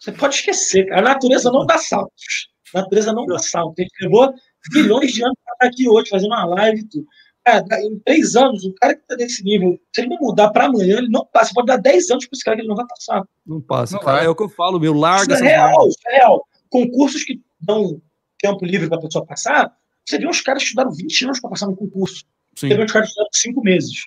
você 0.00 0.10
pode 0.10 0.34
esquecer. 0.34 0.92
A 0.92 1.00
natureza 1.00 1.50
não 1.52 1.64
dá 1.64 1.78
saltos. 1.78 2.48
A 2.74 2.80
natureza 2.80 3.12
não 3.12 3.24
dá 3.26 3.38
saltos. 3.38 3.74
A 3.78 3.82
gente 3.82 4.02
levou 4.02 4.32
bilhões 4.72 5.12
de 5.12 5.24
anos 5.24 5.36
para 5.44 5.54
estar 5.54 5.66
aqui 5.66 5.88
hoje, 5.88 6.10
fazendo 6.10 6.32
uma 6.32 6.44
live 6.44 6.80
e 6.80 6.88
tudo. 6.88 7.06
É, 7.46 7.58
em 7.82 7.98
três 7.98 8.36
anos, 8.36 8.64
o 8.64 8.72
cara 8.74 8.94
que 8.94 9.02
está 9.02 9.16
nesse 9.16 9.44
nível, 9.44 9.78
se 9.94 10.00
ele 10.00 10.08
não 10.08 10.18
mudar 10.18 10.50
para 10.50 10.64
amanhã, 10.64 10.96
ele 10.96 11.10
não 11.10 11.26
passa. 11.26 11.52
Pode 11.54 11.66
dar 11.66 11.76
dez 11.76 12.10
anos 12.10 12.26
para 12.26 12.34
esse 12.34 12.44
cara 12.44 12.56
que 12.56 12.62
ele 12.62 12.68
não 12.68 12.76
vai 12.76 12.86
passar. 12.86 13.22
Não 13.46 13.60
passa. 13.60 13.96
Não 13.96 14.02
cara, 14.02 14.24
é 14.24 14.28
o 14.28 14.34
que 14.34 14.42
eu 14.42 14.48
falo, 14.48 14.80
meu. 14.80 14.94
Larga. 14.94 15.34
Isso 15.34 15.44
é 15.44 15.48
real, 15.48 15.88
isso 15.88 15.98
é 16.06 16.16
real. 16.16 16.46
Concursos 16.70 17.22
que 17.22 17.42
dão 17.60 18.00
tempo 18.38 18.64
livre 18.64 18.88
para 18.88 18.98
a 18.98 19.00
pessoa 19.00 19.26
passar, 19.26 19.76
você 20.04 20.18
vê 20.18 20.26
uns 20.26 20.40
caras 20.40 20.62
que 20.62 20.68
estudaram 20.68 20.90
20 20.90 21.24
anos 21.24 21.40
para 21.40 21.50
passar 21.50 21.66
no 21.66 21.76
concurso. 21.76 22.24
Sim. 22.54 22.68
Teve 22.68 22.82
uns 22.82 22.92
caras 22.92 23.08
que 23.08 23.12
estudaram 23.12 23.30
5 23.32 23.62
meses. 23.62 24.06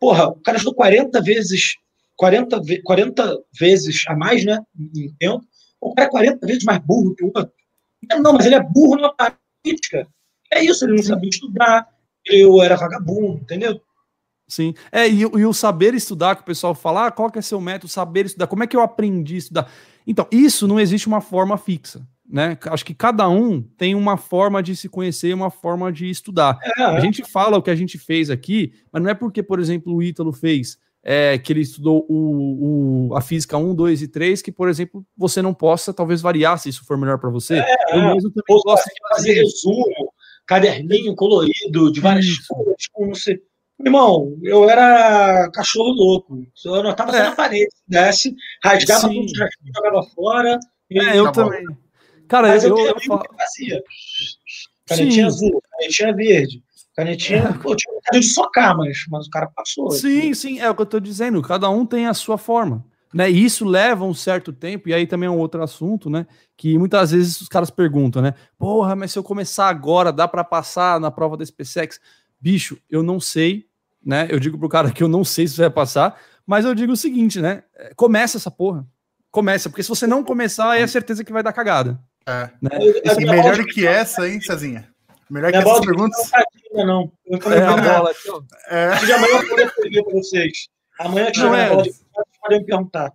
Porra, 0.00 0.28
o 0.28 0.40
cara 0.40 0.56
estudou 0.56 0.74
40 0.74 1.20
vezes, 1.22 1.76
40, 2.16 2.60
40 2.82 3.42
vezes 3.58 4.04
a 4.08 4.16
mais, 4.16 4.44
né? 4.44 4.60
Em 4.78 5.14
tempo. 5.18 5.44
O 5.80 5.94
cara 5.94 6.08
é 6.08 6.10
40 6.10 6.46
vezes 6.46 6.64
mais 6.64 6.78
burro 6.84 7.14
que 7.14 7.24
o 7.24 7.28
outro. 7.28 7.52
Não, 8.20 8.32
mas 8.32 8.46
ele 8.46 8.56
é 8.56 8.62
burro 8.62 8.96
na 8.96 9.14
política. 9.62 10.06
É 10.52 10.64
isso, 10.64 10.84
ele 10.84 10.96
não 10.96 11.02
sabia 11.02 11.30
estudar, 11.30 11.88
eu 12.26 12.62
era 12.62 12.76
vagabundo, 12.76 13.38
entendeu? 13.42 13.80
Sim. 14.46 14.74
É, 14.92 15.08
e, 15.08 15.20
e, 15.20 15.26
o 15.26 15.52
saber 15.52 15.94
estudar, 15.94 16.36
que 16.36 16.42
o 16.42 16.46
pessoal 16.46 16.74
fala, 16.74 17.06
ah, 17.06 17.10
qual 17.10 17.30
que 17.30 17.38
é 17.38 17.42
seu 17.42 17.60
método, 17.60 17.88
saber 17.88 18.26
estudar, 18.26 18.46
como 18.46 18.62
é 18.62 18.66
que 18.66 18.76
eu 18.76 18.82
aprendi 18.82 19.34
a 19.34 19.38
estudar? 19.38 19.70
Então, 20.06 20.26
isso 20.30 20.68
não 20.68 20.78
existe 20.78 21.06
uma 21.06 21.20
forma 21.20 21.56
fixa, 21.56 22.06
né? 22.28 22.58
Acho 22.66 22.84
que 22.84 22.94
cada 22.94 23.28
um 23.28 23.62
tem 23.62 23.94
uma 23.94 24.16
forma 24.16 24.62
de 24.62 24.76
se 24.76 24.88
conhecer 24.88 25.34
uma 25.34 25.50
forma 25.50 25.90
de 25.90 26.10
estudar. 26.10 26.58
É, 26.78 26.82
a 26.82 27.00
gente 27.00 27.24
fala 27.24 27.56
o 27.56 27.62
que 27.62 27.70
a 27.70 27.74
gente 27.74 27.98
fez 27.98 28.28
aqui, 28.28 28.74
mas 28.92 29.02
não 29.02 29.10
é 29.10 29.14
porque, 29.14 29.42
por 29.42 29.58
exemplo, 29.58 29.94
o 29.94 30.02
Ítalo 30.02 30.32
fez, 30.32 30.78
é, 31.02 31.38
que 31.38 31.52
ele 31.52 31.60
estudou 31.60 32.06
o, 32.08 33.10
o, 33.10 33.16
a 33.16 33.20
física 33.20 33.58
1, 33.58 33.74
2 33.74 34.02
e 34.02 34.08
3, 34.08 34.42
que, 34.42 34.52
por 34.52 34.68
exemplo, 34.68 35.04
você 35.16 35.42
não 35.42 35.52
possa 35.52 35.92
talvez 35.92 36.22
variar 36.22 36.58
se 36.58 36.68
isso 36.68 36.84
for 36.84 36.96
melhor 36.96 37.18
para 37.18 37.30
você. 37.30 37.58
É, 37.58 37.96
eu 37.96 38.14
mesmo 38.14 38.30
também 38.30 38.62
gosto 38.64 38.86
de 38.86 39.08
fazer 39.08 39.32
resumo, 39.34 40.12
caderninho 40.46 41.14
colorido, 41.14 41.90
de 41.92 42.00
várias 42.00 42.26
Isso. 42.26 42.46
cores, 42.48 42.88
com 42.92 43.06
não 43.06 43.14
sei. 43.14 43.40
Irmão, 43.84 44.38
eu 44.42 44.68
era 44.70 45.50
cachorro 45.52 45.92
louco. 45.92 46.46
Eu 46.64 46.74
anotava 46.76 47.16
é. 47.16 47.22
na 47.24 47.34
parede, 47.34 47.74
desce, 47.86 48.34
rasgava 48.62 49.08
Sim. 49.08 49.26
tudo, 49.26 49.32
jogava 49.74 50.02
fora. 50.14 50.58
E... 50.90 51.00
É, 51.00 51.18
eu 51.18 51.30
também. 51.32 51.64
Cara, 52.28 52.48
Mas 52.48 52.64
eu, 52.64 52.76
eu, 52.78 52.86
eu 52.86 53.00
falo... 53.02 53.22
fazia. 53.36 53.82
Canetinha 54.86 55.30
Sim. 55.30 55.46
azul, 55.46 55.62
canetinha 55.70 56.14
verde. 56.14 56.62
Canetinha, 56.96 57.38
é. 57.38 57.52
pô, 57.62 57.74
tinha 57.74 57.92
vontade 57.92 58.20
de 58.20 58.26
socar, 58.26 58.76
mas, 58.76 59.04
mas 59.10 59.26
o 59.26 59.30
cara 59.30 59.48
passou. 59.54 59.90
Sim, 59.90 60.32
sim, 60.32 60.60
é 60.60 60.70
o 60.70 60.74
que 60.74 60.82
eu 60.82 60.86
tô 60.86 61.00
dizendo. 61.00 61.42
Cada 61.42 61.68
um 61.68 61.84
tem 61.84 62.06
a 62.06 62.14
sua 62.14 62.38
forma. 62.38 62.84
Né? 63.14 63.30
E 63.30 63.44
isso 63.44 63.64
leva 63.64 64.04
um 64.04 64.12
certo 64.12 64.52
tempo, 64.52 64.88
e 64.88 64.92
aí 64.92 65.06
também 65.06 65.28
é 65.28 65.30
um 65.30 65.38
outro 65.38 65.62
assunto, 65.62 66.10
né? 66.10 66.26
Que 66.56 66.76
muitas 66.76 67.12
vezes 67.12 67.40
os 67.40 67.48
caras 67.48 67.70
perguntam, 67.70 68.20
né? 68.20 68.34
Porra, 68.58 68.96
mas 68.96 69.12
se 69.12 69.18
eu 69.18 69.22
começar 69.22 69.68
agora, 69.68 70.12
dá 70.12 70.26
para 70.26 70.42
passar 70.42 70.98
na 70.98 71.12
prova 71.12 71.36
da 71.36 71.46
SpaceX? 71.46 72.00
Bicho, 72.40 72.76
eu 72.90 73.04
não 73.04 73.20
sei, 73.20 73.68
né? 74.04 74.26
Eu 74.28 74.40
digo 74.40 74.58
pro 74.58 74.68
cara 74.68 74.90
que 74.90 75.00
eu 75.00 75.06
não 75.06 75.22
sei 75.22 75.46
se 75.46 75.56
vai 75.56 75.70
passar, 75.70 76.20
mas 76.44 76.64
eu 76.64 76.74
digo 76.74 76.92
o 76.92 76.96
seguinte, 76.96 77.40
né? 77.40 77.62
É, 77.76 77.94
começa 77.94 78.36
essa 78.36 78.50
porra. 78.50 78.84
Começa, 79.30 79.70
porque 79.70 79.84
se 79.84 79.88
você 79.88 80.08
não 80.08 80.24
começar, 80.24 80.72
aí 80.72 80.82
é 80.82 80.86
certeza 80.88 81.22
que 81.22 81.32
vai 81.32 81.42
dar 81.42 81.52
cagada. 81.52 82.00
É. 82.26 82.50
Né? 82.60 82.70
E 83.16 83.24
melhor 83.26 83.56
do 83.56 83.64
que 83.64 83.86
essa, 83.86 84.28
hein, 84.28 84.40
Cezinha? 84.40 84.88
Melhor 85.30 85.52
que 85.52 85.58
essas 85.58 85.80
perguntas. 85.86 86.30
Não, 86.72 86.84
não. 86.84 87.12
Eu 87.26 87.52
é, 87.52 87.62
a 87.64 87.76
bola. 87.76 88.12
É. 88.68 88.86
Amanhã 89.14 89.40
eu 89.40 89.48
vou 89.48 89.60
escrever 89.60 90.02
para 90.02 90.12
vocês. 90.14 90.68
Amanhã 90.98 91.30
que 91.30 91.40
não, 91.40 91.54
é. 91.54 91.68
bola 91.68 91.82
de 91.84 91.94
podem 92.44 92.60
me 92.60 92.66
perguntar. 92.66 93.12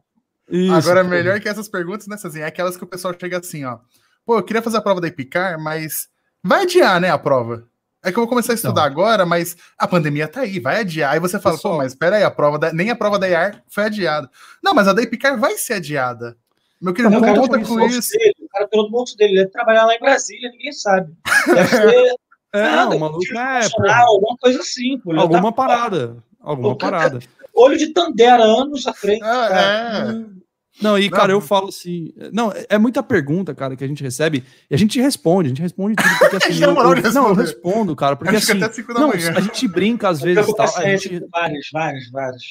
Isso, 0.50 0.74
Agora, 0.74 1.04
melhor 1.04 1.40
que 1.40 1.48
essas 1.48 1.70
perguntas, 1.70 2.08
né, 2.08 2.18
Cezinha? 2.18 2.46
É 2.46 2.48
aquelas 2.48 2.76
que 2.76 2.84
o 2.84 2.88
pessoal 2.88 3.14
chega 3.20 3.38
assim, 3.38 3.64
ó. 3.66 3.78
Pô, 4.26 4.38
eu 4.38 4.44
queria 4.44 4.62
fazer 4.62 4.78
a 4.78 4.82
prova 4.82 5.00
da 5.00 5.08
Epicar, 5.08 5.62
mas 5.62 6.08
vai 6.44 6.64
adiar, 6.64 7.00
né, 7.00 7.10
a 7.10 7.18
prova. 7.18 7.68
É 8.04 8.12
que 8.12 8.18
eu 8.18 8.22
vou 8.22 8.30
começar 8.30 8.54
a 8.54 8.56
estudar 8.56 8.82
não. 8.82 8.88
agora, 8.88 9.26
mas 9.26 9.58
a 9.78 9.88
pandemia 9.88 10.28
tá 10.28 10.42
aí, 10.42 10.60
vai 10.60 10.80
adiar. 10.80 11.14
Aí 11.14 11.20
você 11.20 11.40
fala, 11.40 11.56
Pessoal, 11.56 11.74
pô, 11.74 11.78
mas 11.80 11.92
espera 11.92 12.16
aí, 12.16 12.24
a 12.24 12.32
prova 12.32 12.58
da... 12.58 12.72
nem 12.72 12.90
a 12.90 12.96
prova 12.96 13.20
da 13.20 13.28
IAR 13.28 13.62
foi 13.68 13.84
adiada. 13.86 14.30
Não, 14.64 14.74
mas 14.74 14.88
a 14.88 14.94
da 14.94 15.04
Epicar 15.04 15.38
vai 15.38 15.58
ser 15.58 15.74
adiada. 15.74 16.38
Meu 16.82 16.94
querido, 16.94 17.20
não 17.20 17.36
conta 17.36 17.60
com 17.60 17.82
isso. 17.82 18.18
Dele, 18.18 18.36
o 18.40 18.48
cara 18.48 18.68
pelo 18.70 18.90
bolso 18.90 19.18
dele, 19.18 19.34
ele 19.34 19.40
deve 19.42 19.52
trabalhar 19.52 19.86
lá 19.86 19.94
em 19.94 20.00
Brasília, 20.00 20.50
ninguém 20.50 20.72
sabe. 20.72 21.14
Deve 21.46 21.68
ser 21.76 22.16
é, 22.54 22.64
nada, 22.64 22.98
maluco 22.98 23.24
é, 23.36 23.94
alguma 23.94 24.38
coisa 24.38 24.60
assim. 24.62 24.98
Pô, 25.00 25.12
alguma 25.20 25.52
tá 25.52 25.52
parada. 25.52 26.24
Alguma 26.40 26.78
parada. 26.78 27.20
Olho 27.60 27.78
de 27.78 27.88
Tandera, 27.94 28.44
anos 28.44 28.88
à 28.88 28.94
frente. 28.94 29.24
É, 29.24 29.28
é. 29.28 30.40
Não, 30.82 30.98
e, 30.98 31.10
cara, 31.10 31.32
eu 31.32 31.42
falo 31.42 31.68
assim. 31.68 32.14
Não, 32.32 32.54
é 32.70 32.78
muita 32.78 33.04
pergunta, 33.04 33.54
cara, 33.54 33.76
que 33.76 33.84
a 33.84 33.88
gente 33.88 34.02
recebe 34.02 34.44
e 34.70 34.74
a 34.74 34.78
gente 34.78 35.00
responde, 35.02 35.48
a 35.48 35.50
gente 35.50 35.62
responde 35.62 35.96
tudo. 35.96 36.20
Porque, 36.20 36.36
assim, 36.48 36.64
eu, 36.64 36.70
eu, 36.70 37.14
não, 37.14 37.28
eu 37.28 37.34
respondo, 37.34 37.96
cara, 37.96 38.16
porque 38.16 38.38
assim. 38.38 38.54
Não, 38.54 39.12
a 39.12 39.42
gente 39.42 39.68
brinca 39.68 40.08
às 40.08 40.22
vezes. 40.22 40.46
Tal, 40.54 40.68
gente... 40.84 41.20
Várias, 41.30 41.68
várias, 41.72 42.10
várias. 42.10 42.44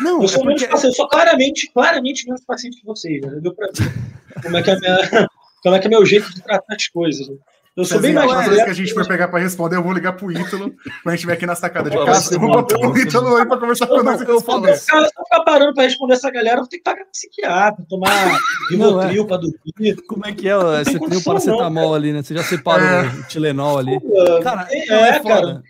Não, 0.00 0.22
eu 0.22 0.28
sou, 0.28 0.42
é 0.42 0.44
porque... 0.44 0.66
menos 0.66 0.66
paciente, 0.66 0.84
eu 0.84 0.92
sou 0.92 1.08
claramente, 1.08 1.70
claramente 1.72 2.26
menos 2.26 2.44
paciente 2.44 2.80
que 2.80 2.86
vocês, 2.86 3.22
né? 3.22 3.38
Deu 3.40 3.54
pra 3.54 3.68
ver 3.72 3.92
como 4.42 4.56
é 4.56 4.62
que 4.62 4.70
é, 4.70 4.78
minha, 4.78 5.28
como 5.62 5.74
é, 5.74 5.78
que 5.78 5.86
é 5.86 5.90
meu 5.90 6.04
jeito 6.04 6.34
de 6.34 6.42
tratar 6.42 6.74
as 6.74 6.88
coisas. 6.88 7.28
Né? 7.28 7.36
Eu 7.78 7.84
sou 7.84 8.00
bem 8.00 8.12
mais 8.12 8.48
vez 8.48 8.64
que 8.64 8.70
a 8.70 8.72
gente 8.72 8.92
for 8.92 9.06
pegar 9.06 9.28
para 9.28 9.38
responder, 9.38 9.76
eu 9.76 9.84
vou 9.84 9.92
ligar 9.92 10.12
pro 10.14 10.32
Ítalo, 10.32 10.70
quando 10.70 11.06
a 11.06 11.10
gente 11.10 11.14
estiver 11.14 11.34
aqui 11.34 11.46
na 11.46 11.54
sacada 11.54 11.88
de 11.88 11.96
casa. 12.04 12.34
Eu 12.34 12.40
vou 12.40 12.50
botar 12.50 12.76
o 12.76 12.98
Ítalo 12.98 13.36
aí 13.36 13.46
para 13.46 13.56
conversar 13.56 13.86
com 13.86 14.02
nós. 14.02 14.20
Eu 14.20 14.40
falo, 14.40 14.62
cara, 14.62 14.76
se 14.76 14.92
eu 14.92 15.04
ficar 15.04 15.44
parando 15.44 15.74
para 15.74 15.84
responder 15.84 16.14
essa 16.14 16.28
galera, 16.28 16.56
eu 16.56 16.62
vou 16.62 16.68
ter 16.68 16.78
que 16.78 16.82
pagar 16.82 17.04
psiquiatra, 17.04 17.86
tomar 17.88 18.40
Rivotril 18.68 19.22
é. 19.22 19.26
para 19.26 19.36
dormir. 19.36 19.96
Como 20.08 20.26
é 20.26 20.32
que 20.32 20.48
é? 20.48 20.56
Você 20.56 20.98
tem 20.98 21.18
o 21.18 21.22
paracetamol 21.22 21.94
ali, 21.94 22.12
né? 22.12 22.20
Você 22.20 22.34
já 22.34 22.42
separou 22.42 22.84
é. 22.84 23.06
o 23.06 23.22
Tilenol 23.28 23.78
ali. 23.78 24.00
Cara, 24.42 24.66
é, 24.72 25.08
é 25.10 25.20
cara. 25.20 25.62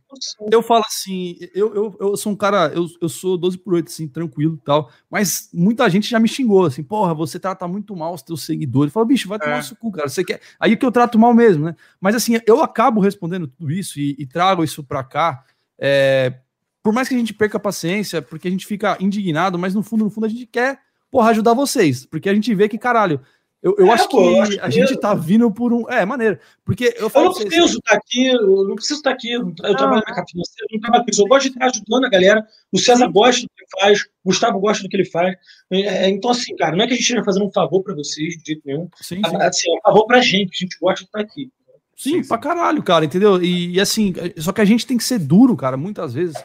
Eu 0.50 0.62
falo 0.62 0.84
assim, 0.86 1.36
eu, 1.54 1.74
eu, 1.74 1.96
eu 2.00 2.16
sou 2.16 2.32
um 2.32 2.36
cara, 2.36 2.72
eu, 2.74 2.86
eu 3.00 3.08
sou 3.08 3.36
12 3.36 3.58
por 3.58 3.74
8, 3.74 3.88
assim, 3.88 4.08
tranquilo 4.08 4.58
e 4.60 4.64
tal, 4.64 4.90
mas 5.10 5.48
muita 5.52 5.88
gente 5.88 6.08
já 6.08 6.18
me 6.18 6.28
xingou, 6.28 6.66
assim, 6.66 6.82
porra, 6.82 7.14
você 7.14 7.38
trata 7.38 7.66
muito 7.68 7.94
mal 7.96 8.14
os 8.14 8.22
teus 8.22 8.44
seguidores. 8.44 8.92
Fala, 8.92 9.06
bicho, 9.06 9.28
vai 9.28 9.38
tomar 9.38 9.58
é. 9.58 9.74
cu, 9.78 9.92
cara. 9.92 10.08
Você 10.08 10.24
quer. 10.24 10.40
Aí 10.58 10.76
que 10.76 10.84
eu 10.84 10.92
trato 10.92 11.18
mal 11.18 11.34
mesmo, 11.34 11.66
né? 11.66 11.76
Mas 12.00 12.14
assim, 12.14 12.38
eu 12.46 12.62
acabo 12.62 13.00
respondendo 13.00 13.46
tudo 13.46 13.70
isso 13.70 13.98
e, 13.98 14.16
e 14.18 14.26
trago 14.26 14.64
isso 14.64 14.82
para 14.84 15.04
cá. 15.04 15.44
É, 15.78 16.34
por 16.82 16.92
mais 16.92 17.08
que 17.08 17.14
a 17.14 17.18
gente 17.18 17.34
perca 17.34 17.56
a 17.56 17.60
paciência, 17.60 18.22
porque 18.22 18.48
a 18.48 18.50
gente 18.50 18.66
fica 18.66 18.96
indignado, 19.00 19.58
mas 19.58 19.74
no 19.74 19.82
fundo, 19.82 20.04
no 20.04 20.10
fundo, 20.10 20.26
a 20.26 20.28
gente 20.28 20.46
quer, 20.46 20.80
porra, 21.10 21.30
ajudar 21.30 21.54
vocês. 21.54 22.06
Porque 22.06 22.28
a 22.28 22.34
gente 22.34 22.54
vê 22.54 22.68
que, 22.68 22.78
caralho, 22.78 23.20
eu, 23.60 23.74
eu, 23.76 23.86
é, 23.88 23.90
acho, 23.90 24.08
pô, 24.08 24.18
que 24.18 24.24
eu 24.24 24.42
acho 24.42 24.52
que 24.52 24.60
a 24.60 24.70
gente 24.70 24.96
tá 24.96 25.14
vindo 25.14 25.50
por 25.50 25.72
um. 25.72 25.90
É, 25.90 26.04
maneiro. 26.04 26.38
Porque 26.64 26.94
eu 26.96 27.10
falo. 27.10 27.26
Eu 27.26 27.30
não 27.30 27.34
preciso 27.34 27.78
estar 27.78 27.90
tá 27.90 27.96
aqui, 27.96 28.26
eu 28.28 28.68
não 28.68 28.74
preciso 28.76 28.98
estar 28.98 29.10
aqui. 29.10 29.32
Eu 29.32 29.52
ah, 29.64 29.74
trabalho 29.74 30.02
na 30.06 30.14
capa 30.14 30.26
financeira, 30.30 30.66
eu 30.70 30.74
não 30.74 30.80
trabalho 30.80 31.04
com 31.04 31.10
isso. 31.10 31.22
Eu 31.22 31.26
gosto 31.26 31.42
de 31.42 31.48
estar 31.48 31.66
ajudando 31.66 32.04
a 32.04 32.08
galera. 32.08 32.46
O 32.72 32.78
César 32.78 33.06
sim. 33.06 33.12
gosta 33.12 33.42
do 33.42 33.48
que 33.48 33.60
ele 33.60 33.68
faz, 33.80 34.00
o 34.02 34.04
Gustavo 34.24 34.60
gosta 34.60 34.82
do 34.84 34.88
que 34.88 34.96
ele 34.96 35.04
faz. 35.04 35.36
É, 35.72 35.80
é 35.80 36.08
então, 36.08 36.30
assim, 36.30 36.54
cara, 36.54 36.76
não 36.76 36.84
é 36.84 36.86
que 36.86 36.92
a 36.92 36.96
gente 36.96 37.02
esteja 37.02 37.24
fazendo 37.24 37.46
um 37.46 37.50
favor 37.50 37.82
para 37.82 37.94
vocês, 37.94 38.34
de 38.36 38.42
jeito 38.46 38.62
nenhum. 38.64 38.88
Sim, 39.00 39.22
sim. 39.28 39.36
Assim, 39.36 39.70
é 39.70 39.74
um 39.74 39.82
favor 39.82 40.06
pra 40.06 40.20
gente, 40.20 40.50
a 40.54 40.64
gente 40.64 40.78
gosta 40.80 41.00
de 41.00 41.06
estar 41.06 41.20
aqui. 41.20 41.50
Sim, 41.96 42.22
sim, 42.22 42.28
pra 42.28 42.38
caralho, 42.38 42.80
cara, 42.80 43.04
entendeu? 43.04 43.42
E, 43.42 43.74
e, 43.74 43.80
assim, 43.80 44.14
só 44.36 44.52
que 44.52 44.60
a 44.60 44.64
gente 44.64 44.86
tem 44.86 44.96
que 44.96 45.02
ser 45.02 45.18
duro, 45.18 45.56
cara, 45.56 45.76
muitas 45.76 46.14
vezes, 46.14 46.36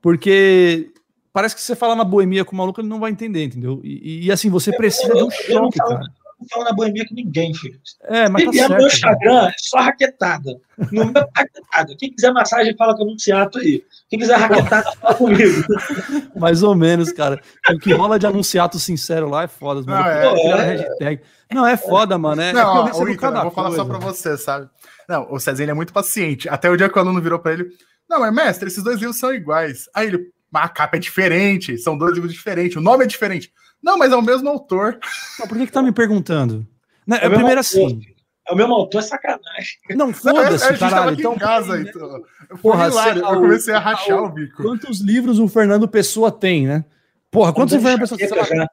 porque 0.00 0.92
parece 1.32 1.56
que 1.56 1.60
você 1.60 1.74
fala 1.74 1.96
na 1.96 2.04
boemia 2.04 2.44
com 2.44 2.54
o 2.54 2.58
maluco, 2.58 2.80
ele 2.80 2.88
não 2.88 3.00
vai 3.00 3.10
entender, 3.10 3.42
entendeu? 3.42 3.80
E, 3.82 4.26
e 4.26 4.30
assim, 4.30 4.48
você 4.48 4.70
precisa 4.70 5.12
de 5.12 5.24
um 5.24 5.30
choque, 5.30 5.78
cara. 5.78 6.04
Não 6.42 6.48
falo 6.48 6.64
na 6.64 6.72
boemia 6.72 7.06
com 7.06 7.14
ninguém, 7.14 7.54
filho. 7.54 7.78
É, 8.02 8.28
mas 8.28 8.44
tá 8.44 8.52
certo, 8.52 8.76
meu 8.76 8.86
Instagram 8.88 9.46
é 9.46 9.52
só 9.58 9.78
raquetada. 9.78 10.60
No 10.90 11.06
meu 11.06 11.28
raquetada. 11.36 11.94
Quem 11.96 12.12
quiser 12.12 12.32
massagem, 12.32 12.76
fala 12.76 12.96
com 12.96 13.04
o 13.04 13.06
anunciato 13.06 13.58
aí. 13.58 13.84
Quem 14.10 14.18
quiser 14.18 14.36
raquetada, 14.36 14.90
fala 15.00 15.14
comigo. 15.14 15.62
Mais 16.34 16.64
ou 16.64 16.74
menos, 16.74 17.12
cara. 17.12 17.40
O 17.70 17.78
que 17.78 17.92
rola 17.92 18.18
de 18.18 18.26
anunciato 18.26 18.78
sincero 18.80 19.28
lá 19.28 19.44
é 19.44 19.48
foda. 19.48 19.82
Não, 19.86 20.04
é, 20.04 20.76
é. 21.00 21.20
não, 21.52 21.64
é 21.64 21.76
foda, 21.76 22.18
mano. 22.18 22.42
É, 22.42 22.52
não, 22.52 22.88
é 22.88 22.92
ó, 22.92 23.08
Ita, 23.08 23.30
vou 23.42 23.50
falar 23.52 23.70
só 23.72 23.84
pra 23.84 23.98
você, 23.98 24.36
sabe? 24.36 24.68
Não, 25.08 25.32
o 25.32 25.38
Cezinho 25.38 25.70
é 25.70 25.74
muito 25.74 25.92
paciente. 25.92 26.48
Até 26.48 26.68
o 26.68 26.76
dia 26.76 26.88
que 26.88 26.98
o 26.98 27.00
aluno 27.00 27.22
virou 27.22 27.38
para 27.38 27.52
ele: 27.52 27.68
Não, 28.10 28.18
mas 28.18 28.34
mestre, 28.34 28.66
esses 28.66 28.82
dois 28.82 28.98
livros 28.98 29.18
são 29.18 29.32
iguais. 29.32 29.88
Aí 29.94 30.08
ele, 30.08 30.30
a 30.52 30.68
capa 30.68 30.96
é 30.96 31.00
diferente, 31.00 31.78
são 31.78 31.96
dois 31.96 32.14
livros 32.14 32.32
diferentes, 32.32 32.76
o 32.76 32.80
nome 32.80 33.04
é 33.04 33.06
diferente. 33.06 33.52
Não, 33.82 33.98
mas 33.98 34.12
é 34.12 34.16
o 34.16 34.22
mesmo 34.22 34.48
autor. 34.48 34.98
Não, 35.38 35.46
por 35.46 35.58
que, 35.58 35.66
que 35.66 35.72
tá 35.72 35.82
me 35.82 35.92
perguntando? 35.92 36.66
Não, 37.06 37.16
é, 37.16 37.26
é 37.26 37.28
primeiro 37.28 37.60
assim. 37.60 38.00
É 38.48 38.52
o 38.52 38.56
mesmo 38.56 38.74
autor, 38.74 38.98
é 38.98 39.02
sacanagem. 39.02 39.78
Não, 39.90 40.12
foda-se, 40.14 40.64
é, 40.64 40.72
é, 40.72 40.76
caralho. 40.76 41.18
Então, 41.18 41.34
em 41.34 41.38
casa, 41.38 41.76
né? 41.76 41.84
então. 41.88 42.22
Porra, 42.60 42.88
hilário, 42.88 43.22
eu 43.22 43.40
comecei 43.40 43.74
a 43.74 43.78
rachar 43.78 44.22
o, 44.22 44.26
o 44.26 44.28
bico. 44.30 44.62
Quantos 44.62 45.00
livros 45.00 45.38
o 45.38 45.48
Fernando 45.48 45.88
Pessoa 45.88 46.30
tem, 46.30 46.66
né? 46.66 46.84
Porra, 47.30 47.52
quantos 47.52 47.74
livros 47.74 48.12
o 48.12 48.16
Fernando 48.16 48.18
Pessoa 48.18 48.46
tem? 48.46 48.66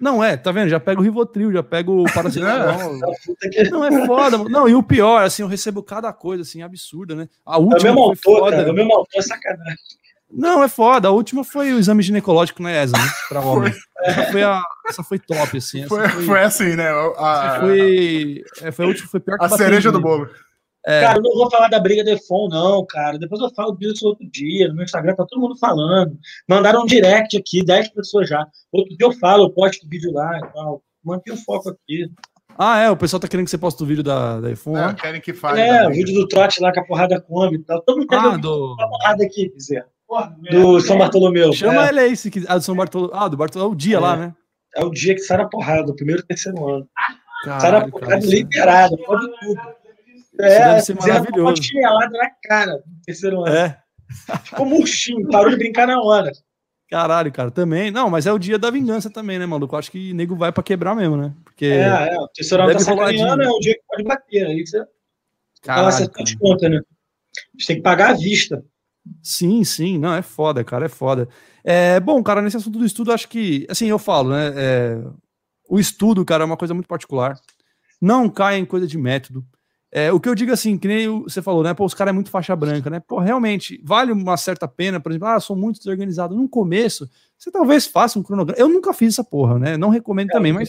Não, 0.00 0.22
é, 0.22 0.36
tá 0.36 0.52
vendo? 0.52 0.68
Já 0.68 0.78
pego 0.78 1.00
o 1.00 1.04
Rivotril, 1.04 1.52
já 1.52 1.62
pego 1.62 2.04
o 2.04 2.12
paracetamol. 2.12 3.00
não, 3.70 3.84
é 3.84 4.06
foda. 4.06 4.38
Não, 4.44 4.68
e 4.68 4.74
o 4.74 4.82
pior, 4.82 5.24
assim, 5.24 5.42
eu 5.42 5.48
recebo 5.48 5.82
cada 5.82 6.12
coisa, 6.12 6.42
assim, 6.42 6.62
absurda, 6.62 7.16
né? 7.16 7.28
A 7.44 7.58
última 7.58 7.78
é 7.78 7.80
o 7.80 7.94
mesmo 7.94 8.00
autor, 8.02 8.22
foda. 8.22 8.56
Cara, 8.56 8.68
é 8.68 8.70
o 8.70 8.74
mesmo 8.74 8.94
autor, 8.94 9.18
é 9.18 9.22
sacanagem. 9.22 9.76
Não, 10.30 10.62
é 10.62 10.68
foda. 10.68 11.08
A 11.08 11.10
última 11.10 11.42
foi 11.42 11.72
o 11.72 11.78
exame 11.78 12.02
ginecológico 12.02 12.62
na 12.62 12.72
ESA, 12.72 12.96
né? 12.96 13.04
Pra 13.28 13.40
homem. 13.40 13.72
Essa 14.02 14.24
foi, 14.30 14.42
a, 14.42 14.62
essa 14.86 15.02
foi 15.02 15.18
top, 15.18 15.56
assim. 15.56 15.86
Foi, 15.88 16.08
foi, 16.08 16.24
foi, 16.24 16.42
assim, 16.42 16.76
né? 16.76 16.88
A, 17.16 17.58
foi, 17.60 18.44
é, 18.62 18.70
foi 18.70 18.84
a 18.84 18.88
última, 18.88 19.08
foi 19.08 19.20
pior 19.20 19.38
que 19.38 19.44
A 19.44 19.48
cereja 19.48 19.90
do 19.90 20.00
bolo. 20.00 20.28
É. 20.86 21.02
Cara, 21.02 21.18
eu 21.18 21.22
não 21.22 21.34
vou 21.34 21.50
falar 21.50 21.68
da 21.68 21.80
briga 21.80 22.04
do 22.04 22.10
Efon, 22.10 22.48
não, 22.48 22.86
cara. 22.86 23.18
Depois 23.18 23.40
eu 23.40 23.50
falo 23.54 23.76
disso 23.76 24.06
outro 24.06 24.26
dia. 24.30 24.68
No 24.68 24.74
meu 24.74 24.84
Instagram 24.84 25.14
tá 25.14 25.26
todo 25.26 25.40
mundo 25.40 25.58
falando. 25.58 26.16
Mandaram 26.48 26.82
um 26.82 26.86
direct 26.86 27.36
aqui, 27.36 27.64
10 27.64 27.88
pessoas 27.88 28.28
já. 28.28 28.46
Outro 28.72 28.96
dia 28.96 29.06
eu 29.06 29.12
falo, 29.12 29.44
eu 29.44 29.50
posto 29.50 29.84
o 29.84 29.88
vídeo 29.88 30.12
lá 30.12 30.38
e 30.38 30.52
tal. 30.52 30.82
Mantém 31.04 31.34
o 31.34 31.36
foco 31.36 31.70
aqui. 31.70 32.10
Ah, 32.56 32.78
é, 32.78 32.90
o 32.90 32.96
pessoal 32.96 33.20
tá 33.20 33.28
querendo 33.28 33.44
que 33.44 33.50
você 33.50 33.58
poste 33.58 33.82
o 33.82 33.86
vídeo 33.86 34.02
da, 34.02 34.40
da 34.40 34.50
iPhone. 34.50 34.78
É, 34.78 34.94
querem 34.94 35.20
que 35.20 35.32
fale. 35.32 35.60
É, 35.60 35.86
o 35.86 35.90
vídeo 35.90 36.14
do 36.14 36.26
trote 36.26 36.60
lá 36.60 36.72
com 36.72 36.80
a 36.80 36.84
porrada 36.84 37.20
come 37.20 37.56
e 37.56 37.62
tal. 37.62 37.82
Todo 37.82 37.98
mundo 37.98 38.08
quer 38.08 38.18
ah, 38.18 38.36
do... 38.36 38.76
a 38.80 38.88
porrada 38.88 39.24
aqui, 39.24 39.48
quiser. 39.50 39.86
Do 40.50 40.80
São 40.80 40.96
Bartolomeu. 40.96 41.52
Chama 41.52 41.86
é. 41.86 41.88
ele 41.90 42.00
aí, 42.00 42.16
se 42.16 42.30
quiser. 42.30 42.46
Ah, 42.50 42.56
do 42.56 42.64
São 42.64 42.74
Bartolomeu. 42.74 43.14
Ah, 43.14 43.28
do 43.28 43.36
Bartolomeu. 43.36 43.70
É 43.70 43.74
o 43.74 43.76
dia 43.76 43.96
é. 43.96 44.00
lá, 44.00 44.16
né? 44.16 44.34
É 44.74 44.84
o 44.84 44.90
dia 44.90 45.14
que 45.14 45.20
sai 45.20 45.38
na 45.38 45.48
porrada, 45.48 45.90
o 45.90 45.96
primeiro 45.96 46.22
e 46.22 46.26
terceiro 46.26 46.66
ano. 46.66 46.88
Caralho, 47.44 47.60
sai 47.60 47.72
na 47.72 47.88
porrada 47.88 48.26
liberada, 48.26 48.96
pode 48.96 49.26
tudo. 49.40 49.60
É, 50.40 50.68
deve 50.68 50.80
ser 50.82 50.94
maravilhoso. 50.94 51.42
Uma 51.42 51.56
chinelada 51.56 52.16
na 52.16 52.30
cara, 52.44 52.82
terceiro 53.04 53.44
ano. 53.44 53.54
É. 53.54 53.78
Ficou 54.44 54.64
murchinho, 54.64 55.28
parou 55.28 55.50
de 55.50 55.56
brincar 55.56 55.86
na 55.86 56.00
hora. 56.00 56.32
Caralho, 56.88 57.30
cara, 57.30 57.50
também. 57.50 57.90
Não, 57.90 58.08
mas 58.08 58.26
é 58.26 58.32
o 58.32 58.38
dia 58.38 58.58
da 58.58 58.70
vingança 58.70 59.10
também, 59.10 59.38
né, 59.38 59.44
maluco? 59.44 59.74
Eu 59.74 59.78
acho 59.78 59.90
que 59.90 60.14
nego 60.14 60.34
vai 60.34 60.50
pra 60.50 60.62
quebrar 60.62 60.94
mesmo, 60.94 61.16
né? 61.16 61.34
Porque. 61.44 61.66
É, 61.66 62.14
é. 62.14 62.18
O 62.18 62.28
terceiro 62.28 62.62
ano 62.62 62.72
tá 62.72 62.78
sacaneando, 62.78 63.42
é 63.42 63.48
o 63.48 63.58
dia 63.58 63.74
que 63.74 63.82
pode 63.86 64.04
bater. 64.04 64.46
Aí 64.46 64.66
você. 64.66 64.82
Caralho, 65.62 65.92
você 65.92 66.24
de 66.24 66.38
conta, 66.38 66.68
né? 66.68 66.78
A 66.78 67.58
gente 67.58 67.66
tem 67.66 67.76
que 67.76 67.82
pagar 67.82 68.10
à 68.10 68.14
vista. 68.14 68.64
Sim, 69.22 69.64
sim, 69.64 69.98
não, 69.98 70.14
é 70.14 70.22
foda, 70.22 70.64
cara, 70.64 70.86
é 70.86 70.88
foda. 70.88 71.28
É, 71.64 71.98
bom, 72.00 72.22
cara, 72.22 72.40
nesse 72.40 72.56
assunto 72.56 72.78
do 72.78 72.84
estudo, 72.84 73.12
acho 73.12 73.28
que, 73.28 73.66
assim, 73.68 73.86
eu 73.86 73.98
falo, 73.98 74.30
né, 74.30 74.52
é, 74.56 75.04
o 75.68 75.78
estudo, 75.78 76.24
cara, 76.24 76.44
é 76.44 76.46
uma 76.46 76.56
coisa 76.56 76.74
muito 76.74 76.86
particular, 76.88 77.38
não 78.00 78.28
caia 78.28 78.58
em 78.58 78.64
coisa 78.64 78.86
de 78.86 78.96
método, 78.96 79.44
É, 79.90 80.12
o 80.12 80.20
que 80.20 80.28
eu 80.28 80.34
digo 80.34 80.52
assim, 80.52 80.76
que 80.76 80.86
nem 80.86 81.22
você 81.22 81.40
falou, 81.40 81.62
né? 81.62 81.72
Pô, 81.72 81.84
os 81.86 81.94
caras 81.94 82.10
é 82.10 82.14
muito 82.14 82.30
faixa 82.30 82.54
branca, 82.54 82.90
né? 82.90 83.00
Pô, 83.00 83.18
realmente, 83.20 83.80
vale 83.82 84.12
uma 84.12 84.36
certa 84.36 84.68
pena, 84.68 85.00
por 85.00 85.10
exemplo, 85.10 85.28
ah, 85.28 85.40
sou 85.40 85.56
muito 85.56 85.78
desorganizado. 85.78 86.36
No 86.36 86.46
começo, 86.46 87.08
você 87.38 87.50
talvez 87.50 87.86
faça 87.86 88.18
um 88.18 88.22
cronograma. 88.22 88.60
Eu 88.60 88.68
nunca 88.68 88.92
fiz 88.92 89.14
essa 89.14 89.24
porra, 89.24 89.58
né? 89.58 89.78
Não 89.78 89.88
recomendo 89.88 90.28
é, 90.28 90.32
também, 90.32 90.52
mas. 90.52 90.68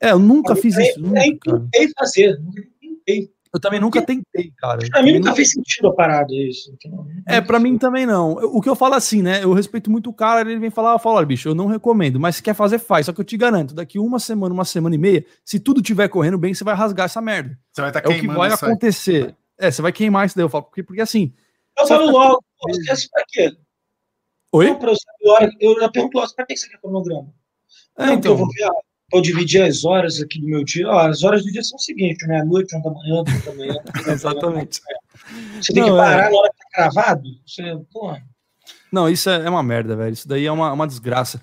É, 0.00 0.10
eu 0.10 0.18
nunca 0.18 0.56
fiz 0.56 0.76
isso. 0.76 1.00
Nunca, 1.00 1.60
tentei 1.60 1.88
fazer, 1.96 2.40
nunca 2.40 2.62
tentei. 2.80 3.30
Eu 3.52 3.60
também 3.60 3.78
nunca 3.78 4.00
tentei, 4.00 4.50
cara. 4.56 4.80
Pra 4.90 5.02
mim 5.02 5.12
nunca 5.12 5.28
não... 5.28 5.36
fez 5.36 5.50
sentido 5.50 5.88
a 5.88 5.94
parada 5.94 6.32
isso. 6.32 6.74
Então, 6.74 7.06
é, 7.26 7.38
pra 7.38 7.58
mim 7.58 7.76
também 7.76 8.06
não. 8.06 8.32
O 8.32 8.62
que 8.62 8.68
eu 8.68 8.74
falo 8.74 8.94
assim, 8.94 9.20
né? 9.20 9.44
Eu 9.44 9.52
respeito 9.52 9.90
muito 9.90 10.08
o 10.08 10.12
cara, 10.14 10.40
ele 10.40 10.58
vem 10.58 10.70
falar, 10.70 10.92
eu 10.92 10.98
falo, 10.98 11.16
olha, 11.16 11.26
bicho, 11.26 11.50
eu 11.50 11.54
não 11.54 11.66
recomendo, 11.66 12.18
mas 12.18 12.36
se 12.36 12.42
quer 12.42 12.54
fazer, 12.54 12.78
faz. 12.78 13.06
Só 13.06 13.12
que 13.12 13.20
eu 13.20 13.24
te 13.24 13.36
garanto, 13.36 13.74
daqui 13.74 13.98
uma 13.98 14.18
semana, 14.18 14.54
uma 14.54 14.64
semana 14.64 14.94
e 14.94 14.98
meia, 14.98 15.26
se 15.44 15.60
tudo 15.60 15.82
tiver 15.82 16.08
correndo 16.08 16.38
bem, 16.38 16.54
você 16.54 16.64
vai 16.64 16.74
rasgar 16.74 17.04
essa 17.04 17.20
merda. 17.20 17.58
Você 17.70 17.82
vai 17.82 17.90
estar 17.90 18.00
tá 18.00 18.10
é 18.10 18.16
o 18.16 18.20
que 18.20 18.26
vai 18.26 18.50
acontecer. 18.50 19.26
Aí. 19.26 19.34
É, 19.66 19.70
você 19.70 19.82
vai 19.82 19.92
queimar 19.92 20.24
isso 20.24 20.34
daí, 20.34 20.44
eu 20.44 20.48
falo, 20.48 20.64
porque, 20.64 20.82
porque 20.82 21.02
assim. 21.02 21.34
Eu 21.78 21.86
falo 21.86 22.10
logo, 22.10 22.42
você 22.62 22.82
quer 22.82 22.96
pra 23.12 23.24
quê? 23.28 23.56
Oi? 24.52 24.70
Não, 24.70 25.38
eu 25.60 25.78
já 25.78 25.90
pergunto 25.90 26.16
logo, 26.16 26.34
pra 26.34 26.46
que 26.46 26.56
você 26.56 26.70
quer 26.70 26.78
cronograma? 26.78 27.28
É, 27.98 28.06
não, 28.06 28.14
então. 28.14 28.32
eu 28.32 28.38
vou 28.38 28.48
ver 28.48 28.64
ou 29.12 29.20
dividir 29.20 29.62
as 29.62 29.84
horas 29.84 30.20
aqui 30.20 30.40
do 30.40 30.46
meu 30.46 30.64
dia. 30.64 30.88
Ó, 30.88 30.98
as 30.98 31.22
horas 31.22 31.44
do 31.44 31.52
dia 31.52 31.62
são 31.62 31.76
o 31.76 31.80
seguinte, 31.80 32.26
né? 32.26 32.42
Noite, 32.42 32.74
uma 32.74 32.84
da 32.84 32.90
manhã, 32.90 33.22
duas 33.22 33.44
da 33.44 33.54
manhã. 33.54 33.74
Exatamente. 34.08 34.80
Você 35.60 35.72
tem 35.72 35.82
Não, 35.82 35.90
que 35.90 35.96
parar 35.96 36.26
é... 36.26 36.30
na 36.30 36.38
hora 36.38 36.50
que 36.50 36.58
tá 36.58 36.68
cravado? 36.72 37.22
Você, 37.46 37.62
porra. 37.92 38.22
Não, 38.90 39.08
isso 39.08 39.28
é, 39.28 39.44
é 39.44 39.50
uma 39.50 39.62
merda, 39.62 39.94
velho. 39.94 40.12
Isso 40.12 40.26
daí 40.26 40.46
é 40.46 40.52
uma, 40.52 40.72
uma 40.72 40.86
desgraça. 40.86 41.40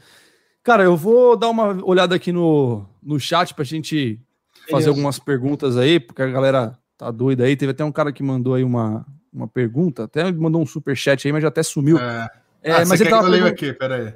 Cara, 0.63 0.83
eu 0.83 0.97
vou 0.97 1.37
dar 1.37 1.49
uma 1.49 1.83
olhada 1.85 2.15
aqui 2.15 2.31
no, 2.31 2.85
no 3.01 3.19
chat 3.19 3.53
pra 3.53 3.63
gente 3.63 4.19
fazer 4.63 4.71
Beleza. 4.71 4.89
algumas 4.89 5.19
perguntas 5.19 5.77
aí, 5.77 5.99
porque 5.99 6.21
a 6.21 6.27
galera 6.27 6.77
tá 6.97 7.09
doida 7.11 7.43
aí. 7.45 7.55
Teve 7.55 7.71
até 7.71 7.83
um 7.83 7.91
cara 7.91 8.11
que 8.11 8.23
mandou 8.23 8.55
aí 8.55 8.63
uma, 8.63 9.05
uma 9.31 9.47
pergunta, 9.47 10.03
até 10.03 10.31
mandou 10.31 10.61
um 10.61 10.65
super 10.65 10.95
chat 10.97 11.27
aí, 11.27 11.31
mas 11.31 11.41
já 11.41 11.47
até 11.47 11.63
sumiu. 11.63 11.97
É, 11.97 12.29
é 12.63 12.71
ah, 12.73 12.85
mas 12.85 12.99
ele 12.99 13.09
tava 13.09 13.27
eu 13.27 13.31
leio 13.31 13.47
aqui, 13.47 13.73
peraí. 13.73 14.13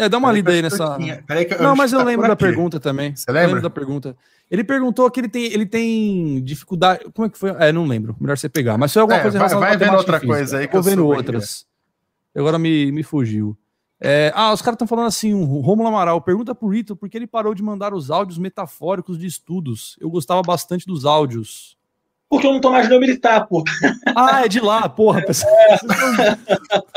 É, 0.00 0.08
dá 0.08 0.18
uma 0.18 0.32
lida 0.32 0.50
aí 0.50 0.62
nessa. 0.62 0.98
Não, 1.60 1.76
mas 1.76 1.92
eu 1.92 2.02
lembro 2.02 2.26
da 2.26 2.36
pergunta 2.36 2.80
também. 2.80 3.14
Você 3.14 3.30
lembra? 3.30 3.42
Eu 3.42 3.46
lembro 3.48 3.62
da 3.62 3.70
pergunta. 3.70 4.16
Ele 4.50 4.64
perguntou 4.64 5.08
que 5.10 5.20
ele 5.20 5.28
tem, 5.28 5.44
ele 5.44 5.66
tem 5.66 6.42
dificuldade. 6.42 7.04
Como 7.14 7.26
é 7.26 7.30
que 7.30 7.38
foi? 7.38 7.50
É, 7.58 7.70
não 7.70 7.86
lembro. 7.86 8.16
Melhor 8.20 8.36
você 8.36 8.48
pegar. 8.48 8.78
Mas 8.78 8.92
foi 8.92 9.02
alguma 9.02 9.18
é, 9.18 9.22
coisa 9.22 9.38
vai, 9.38 9.48
vai 9.48 9.76
vendo 9.76 9.96
outra 9.96 10.20
coisa 10.20 10.58
aí 10.58 10.66
que 10.66 10.76
eu 10.76 10.82
vendo 10.82 11.06
outras. 11.06 11.66
Agora 12.34 12.58
me, 12.58 12.90
me 12.90 13.02
fugiu. 13.02 13.56
É, 14.00 14.32
ah, 14.34 14.52
os 14.52 14.62
caras 14.62 14.76
estão 14.76 14.88
falando 14.88 15.08
assim, 15.08 15.34
o 15.34 15.60
Romulo 15.60 15.88
Amaral 15.88 16.22
pergunta 16.22 16.54
pro 16.54 16.68
Rito 16.68 16.96
por 16.96 17.08
que 17.10 17.18
ele 17.18 17.26
parou 17.26 17.54
de 17.54 17.62
mandar 17.62 17.92
os 17.92 18.10
áudios 18.10 18.38
metafóricos 18.38 19.18
de 19.18 19.26
estudos. 19.26 19.96
Eu 20.00 20.08
gostava 20.08 20.40
bastante 20.42 20.86
dos 20.86 21.04
áudios. 21.04 21.76
Porque 22.30 22.46
eu 22.46 22.52
não 22.52 22.60
tô 22.60 22.70
mais 22.70 22.88
no 22.88 23.00
militar, 23.00 23.44
pô. 23.48 23.64
Ah, 24.14 24.44
é 24.44 24.48
de 24.48 24.60
lá, 24.60 24.88
porra, 24.88 25.20
pessoal. 25.20 25.52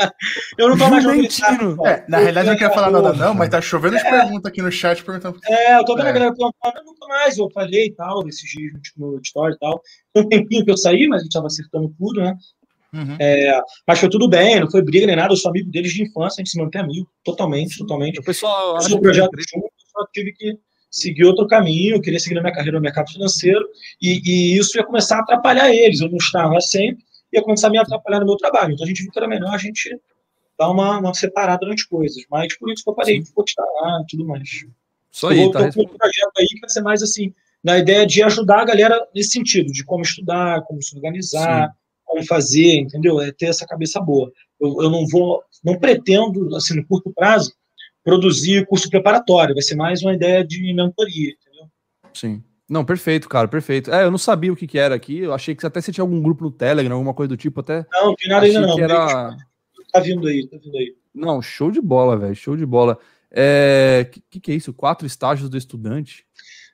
É. 0.00 0.10
eu 0.58 0.68
não 0.68 0.78
tô 0.78 0.88
mais 0.88 1.04
no 1.04 1.12
militar. 1.12 1.58
É, 1.84 2.04
na 2.08 2.18
realidade, 2.18 2.48
não 2.48 2.56
quero 2.56 2.72
falar 2.72 2.90
nada, 2.90 3.12
não, 3.12 3.34
mas 3.34 3.48
tá 3.48 3.60
chovendo 3.60 3.96
de 3.96 4.06
é. 4.06 4.10
pergunta 4.10 4.48
aqui 4.48 4.62
no 4.62 4.70
chat 4.70 5.02
perguntando. 5.02 5.38
É, 5.46 5.76
eu 5.76 5.84
tô 5.84 5.96
vendo 5.96 6.06
é. 6.06 6.10
a 6.10 6.12
galera 6.12 6.34
perguntando, 6.34 6.78
eu 6.78 6.84
não 6.84 6.94
tô 6.94 7.08
mais, 7.08 7.36
eu 7.36 7.50
falei 7.50 7.86
e 7.86 7.92
tal, 7.94 8.22
desses 8.22 8.48
dias 8.48 8.72
no 8.96 9.18
história 9.20 9.54
e 9.54 9.58
tal. 9.58 9.80
Foi 10.12 10.22
um 10.22 10.28
tempinho 10.28 10.64
que 10.64 10.70
eu 10.70 10.76
saí, 10.76 11.08
mas 11.08 11.20
a 11.20 11.24
gente 11.24 11.32
tava 11.32 11.46
acertando 11.46 11.92
tudo, 11.98 12.20
né? 12.20 12.36
Uhum. 12.92 13.16
É, 13.18 13.60
mas 13.88 13.98
foi 13.98 14.08
tudo 14.08 14.28
bem, 14.28 14.60
não 14.60 14.70
foi 14.70 14.82
briga 14.82 15.06
nem 15.06 15.16
nada, 15.16 15.32
eu 15.32 15.36
sou 15.36 15.50
amigo 15.50 15.68
deles 15.70 15.92
de 15.92 16.04
infância, 16.04 16.40
a 16.40 16.44
gente 16.44 16.50
se 16.50 16.58
mantém 16.58 16.80
amigo, 16.80 17.08
totalmente, 17.24 17.78
totalmente. 17.78 18.20
O 18.20 18.24
pessoal. 18.24 18.76
O 18.78 19.00
projeto 19.00 19.32
junto, 19.36 19.68
só 19.92 20.06
tive 20.12 20.32
que 20.32 20.56
seguir 20.94 21.24
outro 21.24 21.46
caminho, 21.48 21.96
eu 21.96 22.00
queria 22.00 22.20
seguir 22.20 22.36
na 22.36 22.40
minha 22.40 22.54
carreira 22.54 22.78
no 22.78 22.82
mercado 22.82 23.10
financeiro, 23.10 23.66
e, 24.00 24.20
e, 24.24 24.58
isso 24.58 24.76
ia 24.78 24.84
começar 24.84 25.16
a 25.16 25.20
atrapalhar 25.22 25.74
eles. 25.74 26.00
Eu 26.00 26.08
não 26.08 26.18
estava 26.18 26.60
sempre, 26.60 27.04
ia 27.32 27.42
começar 27.42 27.66
a 27.66 27.70
me 27.70 27.78
atrapalhar 27.78 28.20
no 28.20 28.26
meu 28.26 28.36
trabalho. 28.36 28.72
Então 28.72 28.84
a 28.84 28.88
gente 28.88 29.02
viu 29.02 29.10
que 29.10 29.18
era 29.18 29.26
melhor 29.26 29.52
a 29.52 29.58
gente 29.58 29.98
dar 30.56 30.70
uma, 30.70 31.00
uma 31.00 31.12
separada 31.12 31.66
nas 31.66 31.82
coisas. 31.82 32.22
Mas 32.30 32.56
por 32.56 32.70
isso 32.70 32.84
que 32.84 32.90
eu 32.90 32.94
parei 32.94 33.20
de 33.20 33.32
postar 33.32 33.64
lá 33.64 34.02
e 34.02 34.06
tudo 34.06 34.24
mais. 34.24 34.48
Só 35.10 35.30
aí, 35.30 35.50
tá? 35.50 35.60
um 35.60 35.70
projeto 35.70 36.32
aí 36.38 36.46
que 36.46 36.60
vai 36.60 36.70
ser 36.70 36.82
mais 36.82 37.02
assim, 37.02 37.34
na 37.62 37.76
ideia 37.78 38.06
de 38.06 38.22
ajudar 38.22 38.60
a 38.60 38.64
galera 38.64 39.04
nesse 39.12 39.30
sentido, 39.30 39.72
de 39.72 39.84
como 39.84 40.02
estudar, 40.02 40.62
como 40.62 40.80
se 40.80 40.94
organizar, 40.94 41.68
Sim. 41.68 41.74
como 42.04 42.24
fazer, 42.24 42.76
entendeu? 42.76 43.20
É 43.20 43.32
ter 43.32 43.46
essa 43.46 43.66
cabeça 43.66 44.00
boa. 44.00 44.30
Eu, 44.60 44.82
eu 44.82 44.90
não 44.90 45.04
vou, 45.08 45.42
não 45.64 45.76
pretendo, 45.76 46.54
assim, 46.54 46.76
no 46.76 46.86
curto 46.86 47.12
prazo, 47.12 47.52
produzir 48.04 48.66
curso 48.66 48.88
preparatório, 48.90 49.54
vai 49.54 49.62
ser 49.62 49.74
mais 49.74 50.02
uma 50.02 50.12
ideia 50.12 50.44
de 50.44 50.72
mentoria, 50.74 51.30
entendeu? 51.30 51.66
Sim. 52.12 52.44
Não, 52.68 52.84
perfeito, 52.84 53.28
cara, 53.28 53.48
perfeito. 53.48 53.92
É, 53.92 54.04
eu 54.04 54.10
não 54.10 54.18
sabia 54.18 54.52
o 54.52 54.56
que, 54.56 54.66
que 54.66 54.78
era 54.78 54.94
aqui, 54.94 55.18
eu 55.18 55.34
achei 55.34 55.54
que 55.54 55.66
até 55.66 55.80
você 55.80 55.90
tinha 55.90 56.02
algum 56.02 56.20
grupo 56.20 56.44
no 56.44 56.50
Telegram, 56.50 56.94
alguma 56.94 57.14
coisa 57.14 57.28
do 57.28 57.36
tipo, 57.36 57.60
até. 57.60 57.84
Não, 57.92 58.06
não 58.08 58.14
tem 58.14 58.28
nada 58.28 58.46
ainda 58.46 58.60
não. 58.60 58.78
Era... 58.78 59.36
Tá 59.92 60.00
vindo 60.00 60.26
aí, 60.26 60.46
tá 60.46 60.56
vindo 60.62 60.76
aí. 60.76 60.94
Não, 61.14 61.40
show 61.40 61.70
de 61.70 61.80
bola, 61.80 62.16
velho, 62.16 62.34
show 62.34 62.56
de 62.56 62.66
bola. 62.66 62.98
É, 63.30 64.08
que, 64.10 64.22
que, 64.30 64.40
que 64.40 64.52
é 64.52 64.54
isso? 64.54 64.72
Quatro 64.72 65.06
estágios 65.06 65.48
do 65.48 65.56
estudante? 65.56 66.24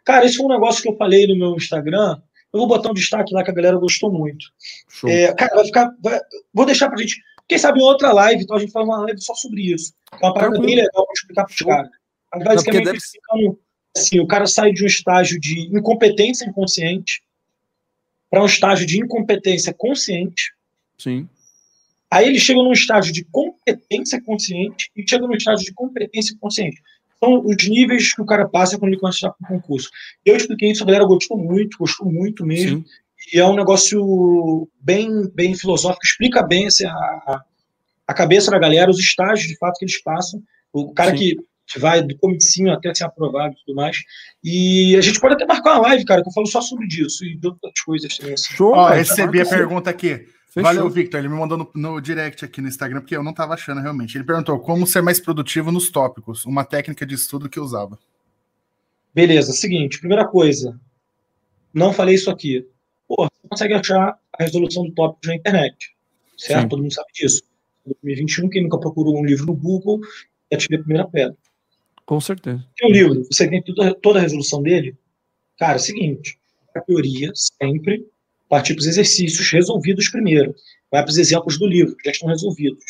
Cara, 0.05 0.24
esse 0.24 0.36
foi 0.36 0.47
um 0.47 0.51
negócio 0.51 0.82
que 0.82 0.89
eu 0.89 0.97
falei 0.97 1.27
no 1.27 1.36
meu 1.36 1.55
Instagram. 1.55 2.20
Eu 2.52 2.59
vou 2.59 2.69
botar 2.69 2.90
um 2.90 2.94
destaque 2.94 3.32
lá 3.32 3.44
que 3.44 3.51
a 3.51 3.55
galera 3.55 3.78
gostou 3.78 4.11
muito. 4.11 4.47
É, 5.07 5.32
cara, 5.35 5.55
vai 5.55 5.65
ficar. 5.65 5.94
Vai, 6.02 6.20
vou 6.52 6.66
deixar 6.66 6.89
pra 6.89 6.98
gente. 6.98 7.23
Quem 7.51 7.59
sabe 7.59 7.82
outra 7.82 8.12
live, 8.12 8.44
então 8.44 8.56
a 8.56 8.60
gente 8.60 8.70
faz 8.70 8.86
uma 8.86 9.01
live 9.01 9.20
só 9.20 9.35
sobre 9.35 9.74
isso. 9.74 9.93
É 10.12 10.24
uma 10.24 10.32
parada 10.32 10.60
bem 10.60 10.77
legal 10.77 11.05
para 11.05 11.12
explicar 11.14 11.44
para 11.44 11.52
os 11.52 11.59
caras. 11.59 11.90
Basicamente, 12.44 12.85
deve... 12.85 12.98
assim, 13.97 14.20
o 14.20 14.27
cara 14.28 14.47
sai 14.47 14.72
de 14.72 14.85
um 14.85 14.86
estágio 14.86 15.40
de 15.40 15.62
incompetência 15.77 16.44
inconsciente 16.48 17.24
para 18.31 18.40
um 18.40 18.47
estágio 18.47 18.86
de 18.86 19.02
incompetência 19.02 19.74
consciente. 19.74 20.55
Sim. 20.97 21.28
Aí 22.09 22.28
ele 22.28 22.39
chega 22.39 22.62
num 22.62 22.70
estágio 22.70 23.12
de 23.12 23.24
competência 23.24 24.22
consciente 24.22 24.89
e 24.94 25.05
chega 25.05 25.27
num 25.27 25.35
estágio 25.35 25.66
de 25.66 25.74
competência 25.74 26.36
consciente. 26.40 26.81
São 27.18 27.44
os 27.44 27.68
níveis 27.68 28.14
que 28.14 28.22
o 28.22 28.27
cara 28.27 28.48
passa 28.48 28.78
quando 28.78 28.93
ele 28.93 29.01
começa 29.01 29.27
a 29.27 29.32
com 29.32 29.43
o 29.43 29.48
concurso. 29.60 29.90
Eu 30.24 30.36
expliquei 30.36 30.70
isso, 30.70 30.85
a 30.85 30.86
galera 30.86 31.05
gostou 31.05 31.36
muito, 31.36 31.78
gostou 31.78 32.12
muito 32.12 32.47
mesmo. 32.47 32.78
Sim. 32.78 32.85
E 33.32 33.39
é 33.39 33.47
um 33.47 33.55
negócio 33.55 34.69
bem, 34.81 35.28
bem 35.35 35.55
filosófico, 35.55 36.05
explica 36.05 36.43
bem 36.43 36.66
assim, 36.66 36.85
a, 36.86 37.43
a 38.07 38.15
cabeça 38.15 38.51
da 38.51 38.59
galera, 38.59 38.90
os 38.90 38.98
estágios 38.98 39.48
de 39.48 39.57
fato 39.57 39.78
que 39.78 39.85
eles 39.85 40.02
passam. 40.02 40.43
O 40.73 40.93
cara 40.93 41.12
que 41.15 41.36
vai 41.78 42.02
do 42.02 42.16
comicinho 42.19 42.73
até 42.73 42.93
ser 42.93 43.05
aprovado 43.05 43.55
e 43.55 43.65
tudo 43.65 43.77
mais. 43.77 43.98
E 44.43 44.97
a 44.97 45.01
gente 45.01 45.20
pode 45.20 45.35
até 45.35 45.47
marcar 45.47 45.74
uma 45.74 45.89
live, 45.89 46.05
cara, 46.05 46.23
que 46.23 46.28
eu 46.28 46.32
falo 46.32 46.47
só 46.47 46.61
sobre 46.61 46.86
isso 46.86 47.24
e 47.24 47.36
de 47.36 47.47
outras 47.47 47.81
coisas 47.85 48.16
também. 48.16 48.35
Assim. 48.35 48.55
Show, 48.55 48.73
Ó, 48.73 48.89
recebi 48.89 49.40
a 49.40 49.47
pergunta 49.47 49.89
aqui. 49.89 50.27
Fechou. 50.48 50.62
Valeu, 50.65 50.90
Victor. 50.90 51.20
Ele 51.20 51.28
me 51.28 51.36
mandou 51.36 51.57
no, 51.57 51.70
no, 51.73 52.01
direct 52.01 52.44
aqui 52.44 52.61
no 52.61 52.66
Instagram, 52.66 53.01
porque 53.01 53.16
eu 53.16 53.23
não 53.23 53.31
estava 53.31 53.55
achando 53.55 53.81
realmente. 53.81 54.16
Ele 54.16 54.24
perguntou 54.24 54.59
como 54.59 54.85
ser 54.86 55.01
mais 55.01 55.20
produtivo 55.20 55.70
nos 55.70 55.90
tópicos, 55.90 56.44
uma 56.44 56.65
técnica 56.65 57.07
de 57.07 57.15
estudo 57.15 57.48
que 57.48 57.61
usava. 57.61 57.97
Beleza, 59.15 59.52
seguinte, 59.52 60.01
primeira 60.01 60.27
coisa, 60.27 60.78
não 61.73 61.93
falei 61.93 62.16
isso 62.16 62.31
aqui 62.31 62.66
pô, 63.11 63.24
você 63.24 63.49
consegue 63.49 63.74
achar 63.74 64.16
a 64.39 64.45
resolução 64.45 64.85
do 64.85 64.93
tópico 64.93 65.27
na 65.27 65.35
internet, 65.35 65.91
certo? 66.39 66.62
Sim. 66.62 66.69
Todo 66.69 66.82
mundo 66.82 66.95
sabe 66.95 67.09
disso. 67.12 67.43
Em 67.85 67.91
2021, 68.03 68.49
quem 68.49 68.62
nunca 68.62 68.78
procurou 68.78 69.19
um 69.19 69.24
livro 69.24 69.47
no 69.47 69.55
Google, 69.55 70.01
já 70.53 70.59
tive 70.59 70.77
a 70.77 70.78
primeira 70.78 71.09
pedra. 71.09 71.37
Com 72.07 72.20
certeza. 72.20 72.65
Tem 72.77 72.89
um 72.89 72.93
livro, 72.93 73.24
você 73.24 73.49
tem 73.49 73.61
toda, 73.62 73.95
toda 73.97 74.19
a 74.20 74.23
resolução 74.23 74.62
dele? 74.62 74.97
Cara, 75.59 75.73
é 75.73 75.77
o 75.77 75.81
seguinte, 75.81 76.39
a 76.74 76.81
teoria 76.81 77.32
sempre 77.35 78.07
partir 78.49 78.74
para 78.74 78.81
os 78.81 78.87
exercícios 78.87 79.51
resolvidos 79.51 80.09
primeiro. 80.09 80.55
Vai 80.91 81.03
para 81.03 81.11
os 81.11 81.19
exemplos 81.19 81.59
do 81.59 81.66
livro, 81.66 81.97
que 81.97 82.05
já 82.05 82.12
estão 82.12 82.28
resolvidos. 82.28 82.85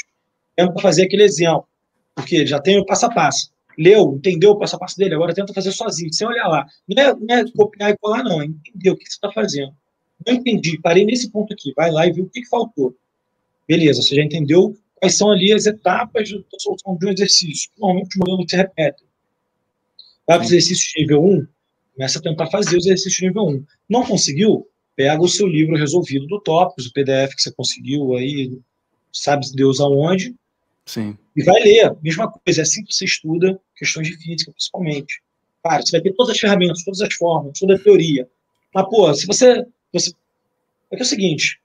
Tenta 0.55 0.81
fazer 0.81 1.05
aquele 1.05 1.23
exemplo, 1.23 1.67
porque 2.15 2.47
já 2.47 2.61
tem 2.61 2.79
o 2.79 2.85
passo 2.85 3.07
a 3.07 3.11
passo. 3.11 3.51
Leu, 3.79 4.17
entendeu 4.17 4.51
o 4.51 4.59
passo 4.59 4.77
a 4.77 4.79
passo 4.79 4.99
dele, 4.99 5.15
agora 5.15 5.35
tenta 5.35 5.55
fazer 5.55 5.73
sozinho, 5.73 6.13
sem 6.13 6.27
olhar 6.27 6.49
lá. 6.49 6.67
Não 6.87 7.03
é, 7.03 7.15
não 7.15 7.35
é 7.35 7.51
copiar 7.53 7.91
e 7.91 7.97
colar, 7.97 8.23
não, 8.23 8.43
é 8.43 8.45
entender 8.45 8.91
o 8.91 8.97
que 8.97 9.05
você 9.05 9.13
está 9.13 9.33
fazendo. 9.33 9.75
Não 10.27 10.35
entendi, 10.35 10.79
parei 10.81 11.05
nesse 11.05 11.31
ponto 11.31 11.53
aqui. 11.53 11.73
Vai 11.75 11.91
lá 11.91 12.07
e 12.07 12.13
vê 12.13 12.21
o 12.21 12.29
que, 12.29 12.43
que 12.43 12.49
faltou. 12.49 12.95
Beleza, 13.67 14.03
você 14.03 14.17
já 14.17 14.23
entendeu 14.23 14.77
quais 14.97 15.17
são 15.17 15.31
ali 15.31 15.53
as 15.53 15.67
etapas 15.67 16.31
da 16.31 16.59
solução 16.59 16.97
de 16.97 17.07
um 17.07 17.11
exercício. 17.11 17.71
Normalmente 17.79 18.09
os 18.09 18.17
modelos 18.17 18.47
se 18.49 18.57
repetem. 18.57 19.07
Vai 20.27 20.39
para 20.39 20.45
o 20.45 20.47
exercício 20.47 20.93
de 20.93 21.01
nível 21.01 21.25
1, 21.25 21.47
começa 21.95 22.19
a 22.19 22.23
tentar 22.23 22.47
fazer 22.49 22.77
os 22.77 22.87
exercícios 22.87 23.17
de 23.17 23.27
nível 23.27 23.47
1. 23.47 23.65
Não 23.89 24.05
conseguiu? 24.05 24.67
Pega 24.95 25.21
o 25.23 25.29
seu 25.29 25.47
livro 25.47 25.77
resolvido 25.77 26.27
do 26.27 26.41
tópicos, 26.41 26.87
o 26.87 26.93
PDF 26.93 27.35
que 27.35 27.43
você 27.43 27.53
conseguiu 27.53 28.15
aí, 28.15 28.59
sabe 29.13 29.47
Deus 29.55 29.81
aonde, 29.81 30.35
Sim. 30.91 31.17
E 31.37 31.43
vai 31.45 31.63
ler, 31.63 31.97
mesma 32.03 32.29
coisa, 32.29 32.61
é 32.61 32.63
assim 32.63 32.85
que 32.85 32.93
você 32.93 33.05
estuda 33.05 33.61
questões 33.77 34.09
de 34.09 34.17
física, 34.17 34.51
principalmente. 34.51 35.23
Cara, 35.63 35.83
você 35.83 35.93
vai 35.93 36.01
ter 36.01 36.13
todas 36.15 36.35
as 36.35 36.41
ferramentas, 36.41 36.83
todas 36.83 37.01
as 37.01 37.15
formas, 37.15 37.59
toda 37.59 37.77
a 37.77 37.79
teoria. 37.79 38.29
Mas, 38.75 38.89
pô, 38.89 39.15
se 39.15 39.25
você 39.25 39.65
você... 39.99 40.13
É 40.91 40.97
que 40.97 41.03
é 41.03 41.05
o 41.05 41.09
seguinte: 41.09 41.61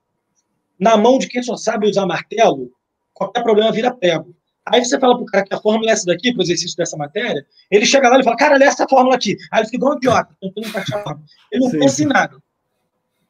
na 0.79 0.97
mão 0.97 1.17
de 1.17 1.27
quem 1.27 1.41
só 1.41 1.55
sabe 1.55 1.89
usar 1.89 2.05
martelo, 2.05 2.71
qualquer 3.13 3.43
problema 3.43 3.71
vira 3.71 3.93
prego. 3.93 4.35
Aí 4.65 4.83
você 4.83 4.99
fala 4.99 5.15
pro 5.15 5.25
cara 5.25 5.45
que 5.45 5.53
a 5.53 5.59
fórmula 5.59 5.91
é 5.91 5.93
essa 5.93 6.05
daqui, 6.05 6.33
pro 6.33 6.41
exercício 6.41 6.75
dessa 6.75 6.97
matéria, 6.97 7.45
ele 7.69 7.85
chega 7.85 8.09
lá 8.09 8.19
e 8.19 8.23
fala, 8.23 8.35
cara, 8.35 8.57
lê 8.57 8.65
essa 8.65 8.87
fórmula 8.87 9.15
aqui. 9.15 9.37
Aí 9.51 9.59
ele 9.59 9.65
fica 9.65 9.77
igual 9.77 9.93
um 9.93 9.97
idiota, 9.97 10.35
tentando 10.41 10.67
encaixar 10.67 10.99
a 10.99 11.03
fórmula. 11.03 11.27
Ele 11.51 11.63
não 11.63 11.71
pensa 11.71 12.03
em 12.03 12.07
nada. 12.07 12.43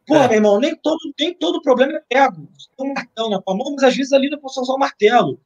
Pô, 0.08 0.16
é. 0.16 0.28
meu 0.28 0.38
irmão, 0.38 0.60
nem 0.60 0.76
todo, 0.76 1.00
nem 1.20 1.34
todo 1.34 1.62
problema 1.62 1.94
é 1.94 2.02
pego. 2.08 2.48
Você 2.58 2.70
tem 2.78 2.90
um 2.90 2.94
martelo 2.94 3.30
na 3.30 3.42
tua 3.42 3.56
mão, 3.56 3.74
mas 3.74 3.84
às 3.84 3.96
vezes 3.96 4.14
ali 4.14 4.30
não 4.30 4.40
posso 4.40 4.62
usar 4.62 4.74
o 4.74 4.78
martelo. 4.78 5.40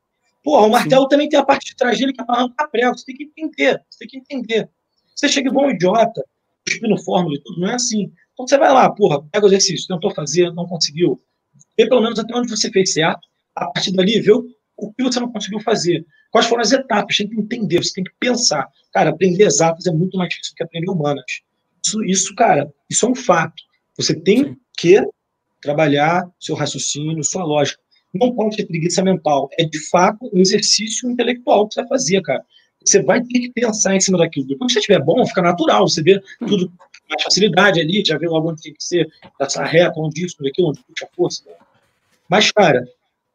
Porra, 0.44 0.68
o 0.68 0.70
martelo 0.70 1.04
Sim. 1.04 1.10
também 1.10 1.30
tem 1.30 1.40
a 1.40 1.46
parte 1.46 1.68
de 1.68 1.76
trás 1.76 1.98
dele 1.98 2.14
que 2.14 2.22
é 2.22 2.26
para 2.26 2.36
arrancar 2.36 2.68
prego. 2.70 2.98
Você 2.98 3.06
tem 3.06 3.16
que 3.16 3.24
entender. 3.24 3.82
Você 3.90 4.00
tem 4.00 4.08
que 4.08 4.18
entender. 4.18 4.70
Você 5.16 5.28
chega 5.28 5.50
igual 5.50 5.68
um 5.68 5.72
idiota, 5.72 6.24
cuspindo 6.66 6.98
fórmula 7.04 7.36
e 7.36 7.42
tudo, 7.42 7.60
não 7.60 7.70
é 7.70 7.76
assim. 7.76 8.12
Então 8.40 8.48
você 8.48 8.58
vai 8.58 8.72
lá, 8.72 8.90
porra, 8.90 9.22
pega 9.34 9.46
o 9.46 9.50
exercício, 9.50 9.86
tentou 9.86 10.16
fazer, 10.16 10.50
não 10.54 10.66
conseguiu. 10.66 11.22
Vê 11.78 11.90
pelo 11.90 12.02
menos 12.02 12.18
até 12.18 12.34
onde 12.34 12.50
você 12.50 12.72
fez 12.72 12.94
certo. 12.94 13.20
A 13.54 13.66
partir 13.68 13.92
dali, 13.92 14.22
vê 14.22 14.32
o 14.32 14.94
que 14.94 15.04
você 15.04 15.20
não 15.20 15.30
conseguiu 15.30 15.60
fazer. 15.60 16.06
Quais 16.32 16.48
foram 16.48 16.62
as 16.62 16.72
etapas? 16.72 17.18
Tem 17.18 17.28
que 17.28 17.36
entender, 17.36 17.84
você 17.84 17.92
tem 17.96 18.04
que 18.06 18.14
pensar. 18.18 18.66
Cara, 18.94 19.10
aprender 19.10 19.44
exatas 19.44 19.86
é 19.88 19.92
muito 19.92 20.18
mais 20.18 20.30
difícil 20.30 20.54
do 20.54 20.56
que 20.56 20.64
aprender 20.64 20.90
humanas. 20.90 21.26
Isso, 21.86 22.06
isso 22.06 22.36
cara, 22.36 22.72
isso 22.90 23.06
é 23.06 23.10
um 23.10 23.16
fato. 23.16 23.62
Você 23.98 24.16
tem 24.16 24.56
que 24.78 25.04
trabalhar 25.62 26.26
seu 26.40 26.56
raciocínio, 26.56 27.22
sua 27.26 27.44
lógica. 27.44 27.82
Não 28.14 28.34
pode 28.34 28.56
ter 28.56 28.68
preguiça 28.68 29.04
mental. 29.04 29.50
É, 29.60 29.66
de 29.66 29.90
fato, 29.90 30.30
um 30.34 30.40
exercício 30.40 31.12
intelectual 31.12 31.68
que 31.68 31.74
você 31.74 31.82
vai 31.82 31.90
fazer, 31.90 32.22
cara. 32.22 32.46
Você 32.84 33.02
vai 33.02 33.22
ter 33.22 33.40
que 33.40 33.52
pensar 33.52 33.96
em 33.96 34.00
cima 34.00 34.18
daquilo. 34.18 34.48
Depois 34.48 34.70
que 34.70 34.74
você 34.74 34.80
estiver 34.80 35.04
bom, 35.04 35.26
fica 35.26 35.42
natural. 35.42 35.88
Você 35.88 36.02
vê 36.02 36.22
tudo 36.40 36.70
com 36.70 36.76
mais 37.10 37.24
facilidade 37.24 37.80
ali, 37.80 38.04
já 38.06 38.18
vê 38.18 38.28
logo 38.28 38.52
onde 38.52 38.62
tem 38.62 38.74
que 38.74 38.84
ser, 38.84 39.08
essa 39.40 39.64
reta, 39.64 40.00
onde 40.00 40.26
isso, 40.26 40.36
onde 40.40 40.50
aquilo, 40.50 40.70
onde 40.70 40.82
puxa 40.84 41.06
a 41.06 41.16
força. 41.16 41.44
Mas, 42.28 42.52
cara, 42.52 42.88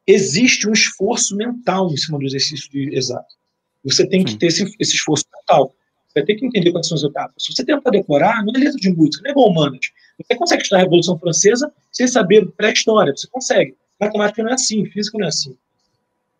existe 0.07 0.67
um 0.67 0.73
esforço 0.73 1.35
mental 1.35 1.91
em 1.91 1.97
cima 1.97 2.17
do 2.17 2.25
exercício 2.25 2.69
de 2.71 2.95
exato. 2.95 3.35
Você 3.83 4.07
tem 4.07 4.23
que 4.23 4.35
ter 4.35 4.47
esse, 4.47 4.63
esse 4.79 4.95
esforço 4.95 5.25
mental. 5.33 5.73
Você 6.07 6.19
vai 6.19 6.25
ter 6.25 6.35
que 6.35 6.45
entender 6.45 6.71
quais 6.71 6.87
são 6.87 6.95
as 6.95 7.03
etapas. 7.03 7.43
Se 7.43 7.53
você 7.53 7.63
tenta 7.63 7.91
decorar, 7.91 8.43
não 8.43 8.53
é 8.55 8.59
letra 8.59 8.79
de 8.79 8.91
música, 8.91 9.21
não 9.23 9.29
é 9.29 9.31
igual 9.31 9.49
humanas. 9.49 9.91
Você 10.17 10.35
consegue 10.35 10.61
estudar 10.63 10.79
a 10.79 10.83
Revolução 10.83 11.19
Francesa 11.19 11.71
sem 11.91 12.07
saber 12.07 12.47
pré-história. 12.51 13.13
Você 13.15 13.27
consegue. 13.27 13.75
Matemática 13.99 14.41
não 14.41 14.49
é 14.51 14.53
assim, 14.53 14.85
física 14.85 15.17
não 15.17 15.25
é 15.25 15.29
assim. 15.29 15.55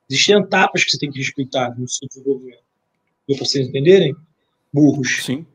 Existem 0.09 0.37
etapas 0.37 0.83
que 0.83 0.91
você 0.91 0.97
tem 0.97 1.11
que 1.11 1.19
respeitar 1.19 1.77
no 1.77 1.87
seu 1.87 2.07
desenvolvimento. 2.07 2.64
Para 3.27 3.37
vocês 3.37 3.67
entenderem? 3.67 4.15
Burros. 4.73 5.23
Sim. 5.23 5.45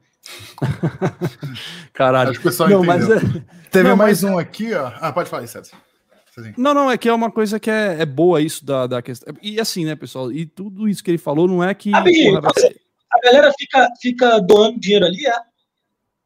Caralho. 1.92 2.30
Acho 2.30 2.40
que 2.40 2.46
o 2.46 2.50
pessoal 2.50 2.68
não, 2.68 2.84
entendeu. 2.84 3.20
Mas 3.22 3.36
é... 3.36 3.44
Teve 3.70 3.88
não, 3.88 3.96
mais 3.96 4.22
mas... 4.22 4.32
um 4.32 4.38
aqui, 4.38 4.74
ó. 4.74 4.92
Ah, 5.00 5.12
pode 5.12 5.28
falar, 5.28 5.46
César. 5.46 5.76
Não, 6.56 6.72
não, 6.72 6.90
é 6.90 6.96
que 6.96 7.08
é 7.08 7.12
uma 7.12 7.30
coisa 7.30 7.60
que 7.60 7.70
é, 7.70 8.00
é 8.00 8.06
boa 8.06 8.40
isso 8.40 8.64
da, 8.64 8.86
da 8.86 9.02
questão. 9.02 9.34
E 9.42 9.60
assim, 9.60 9.84
né, 9.84 9.94
pessoal? 9.94 10.32
E 10.32 10.46
tudo 10.46 10.88
isso 10.88 11.02
que 11.02 11.10
ele 11.10 11.18
falou 11.18 11.46
não 11.46 11.62
é 11.62 11.74
que. 11.74 11.94
Amigo, 11.94 12.40
porra. 12.40 12.52
A 13.12 13.20
galera 13.20 13.52
fica, 13.58 13.88
fica 14.00 14.38
doando 14.38 14.78
dinheiro 14.78 15.04
ali, 15.04 15.26
é? 15.26 15.34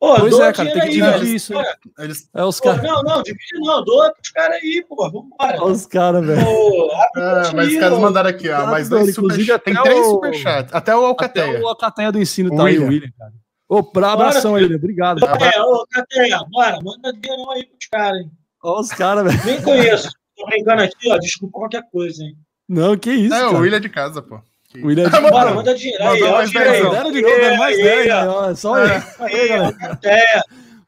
Pô, 0.05 0.21
pois 0.21 0.39
é, 0.39 0.53
cara, 0.53 0.71
tem 0.71 0.81
que 0.83 0.89
dividir 0.91 1.05
aí, 1.05 1.35
isso. 1.35 1.55
Cara. 1.55 1.79
Eles... 2.01 2.29
É 2.35 2.45
os 2.45 2.61
cara... 2.61 2.83
Não, 2.83 3.03
não, 3.03 3.23
divide 3.23 3.59
não, 3.61 3.83
doa 3.83 4.13
pros 4.13 4.31
caras 4.31 4.57
aí, 4.63 4.85
pô, 4.87 4.97
vambora. 5.11 5.63
Olha 5.63 5.73
os 5.73 5.87
caras, 5.87 6.27
velho. 6.27 6.41
É, 6.41 7.53
mas 7.55 7.69
os 7.69 7.79
caras 7.81 7.99
mandaram 7.99 8.29
aqui, 8.29 8.51
ó, 8.51 8.67
mais 8.67 8.91
dois 8.91 9.15
super... 9.15 9.59
Tem 9.61 9.75
três 9.83 10.07
superchats, 10.07 10.75
até 10.75 10.95
o 10.95 11.07
Alcateia. 11.07 11.53
Até 11.53 11.61
o 11.61 11.69
Alcateia 11.69 12.13
do 12.13 12.19
ensino 12.19 12.55
tá 12.55 12.67
aí, 12.67 12.79
o 12.79 12.87
William, 12.87 13.11
cara. 13.19 13.33
Ô, 13.67 13.83
pra 13.83 14.13
abração 14.13 14.55
aí, 14.57 14.67
obrigado. 14.67 15.25
É, 15.25 15.63
ô, 15.63 15.87
Cateia, 15.91 16.39
bora, 16.51 16.79
manda 16.83 17.11
dinheiro 17.15 17.51
aí 17.53 17.65
pros 17.65 17.89
caras, 17.91 18.21
hein. 18.21 18.31
Olha 18.63 18.81
os 18.81 18.89
caras, 18.89 19.25
velho. 19.25 19.47
Nem 19.47 19.63
conheço. 19.63 20.11
Tô 20.37 20.45
brincando 20.47 20.83
aqui, 20.83 21.11
ó. 21.11 21.17
Desculpa 21.17 21.59
qualquer 21.61 21.83
coisa, 21.91 22.23
hein? 22.23 22.37
Não, 22.69 22.97
que 22.97 23.11
isso. 23.11 23.35
É, 23.35 23.41
cara. 23.41 23.53
o 23.53 23.61
William 23.61 23.79
é 23.79 23.81
de 23.81 23.89
casa, 23.89 24.21
pô. 24.21 24.39
O 24.83 24.87
William 24.87 25.07
é 25.07 25.11
de 25.11 25.31
Bora, 25.31 25.55
manda 25.55 25.75
dinheiro. 25.75 26.03
Aí, 26.03 26.23
ó, 26.23 26.33
mais 26.33 26.51
dinheiro 26.51 26.71
aí. 26.71 26.91
Deram 26.91 27.13
de 27.13 27.23
novo, 27.23 27.37
deram 27.37 27.57
mais 27.57 27.77
10. 27.77 28.07
Né? 28.07 28.55
Só 28.57 28.75
aí. 28.75 28.91
Aí, 29.21 29.51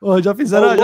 ó. 0.03 0.21
Já 0.21 0.35
fizeram. 0.35 0.77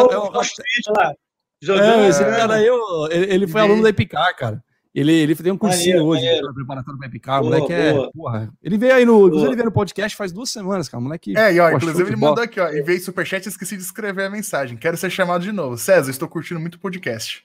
Já, 1.63 1.77
já, 1.77 1.97
é, 1.97 2.09
esse 2.09 2.25
cara 2.25 2.55
aí, 2.55 2.67
ele 3.11 3.47
foi 3.47 3.61
aluno 3.61 3.83
da 3.83 3.89
Epicar, 3.89 4.37
cara. 4.37 4.63
Ele, 4.95 5.13
ele 5.13 5.35
tem 5.35 5.51
um 5.51 5.57
cursinho 5.57 5.97
maneiro, 5.97 6.07
hoje, 6.07 6.25
maneiro. 6.25 6.55
preparatório 6.55 6.99
para 6.99 7.09
Epicar. 7.09 7.41
O 7.41 7.45
moleque 7.45 7.73
é. 7.73 7.95
Porra, 8.13 8.53
ele 8.63 8.77
veio 8.77 8.95
aí 8.95 9.05
no. 9.07 9.27
Ele 9.29 9.55
veio 9.55 9.65
no 9.65 9.73
podcast 9.73 10.17
faz 10.17 10.33
duas 10.33 10.51
semanas, 10.51 10.89
cara. 10.89 11.01
O 11.01 11.05
moleque. 11.05 11.37
É, 11.37 11.55
e 11.55 11.61
ó, 11.61 11.71
inclusive 11.71 12.11
ele 12.11 12.17
mandou 12.17 12.45
aqui, 12.45 12.61
ó. 12.61 12.69
Vez 12.69 12.99
de 12.99 13.01
superchat, 13.01 13.49
esqueci 13.49 13.77
de 13.77 13.83
escrever 13.83 14.27
a 14.27 14.31
mensagem. 14.31 14.77
Quero 14.77 14.97
ser 14.97 15.09
chamado 15.11 15.43
de 15.43 15.51
novo. 15.51 15.79
César, 15.79 16.11
estou 16.11 16.29
curtindo 16.29 16.61
muito 16.61 16.75
o 16.75 16.79
podcast. 16.79 17.45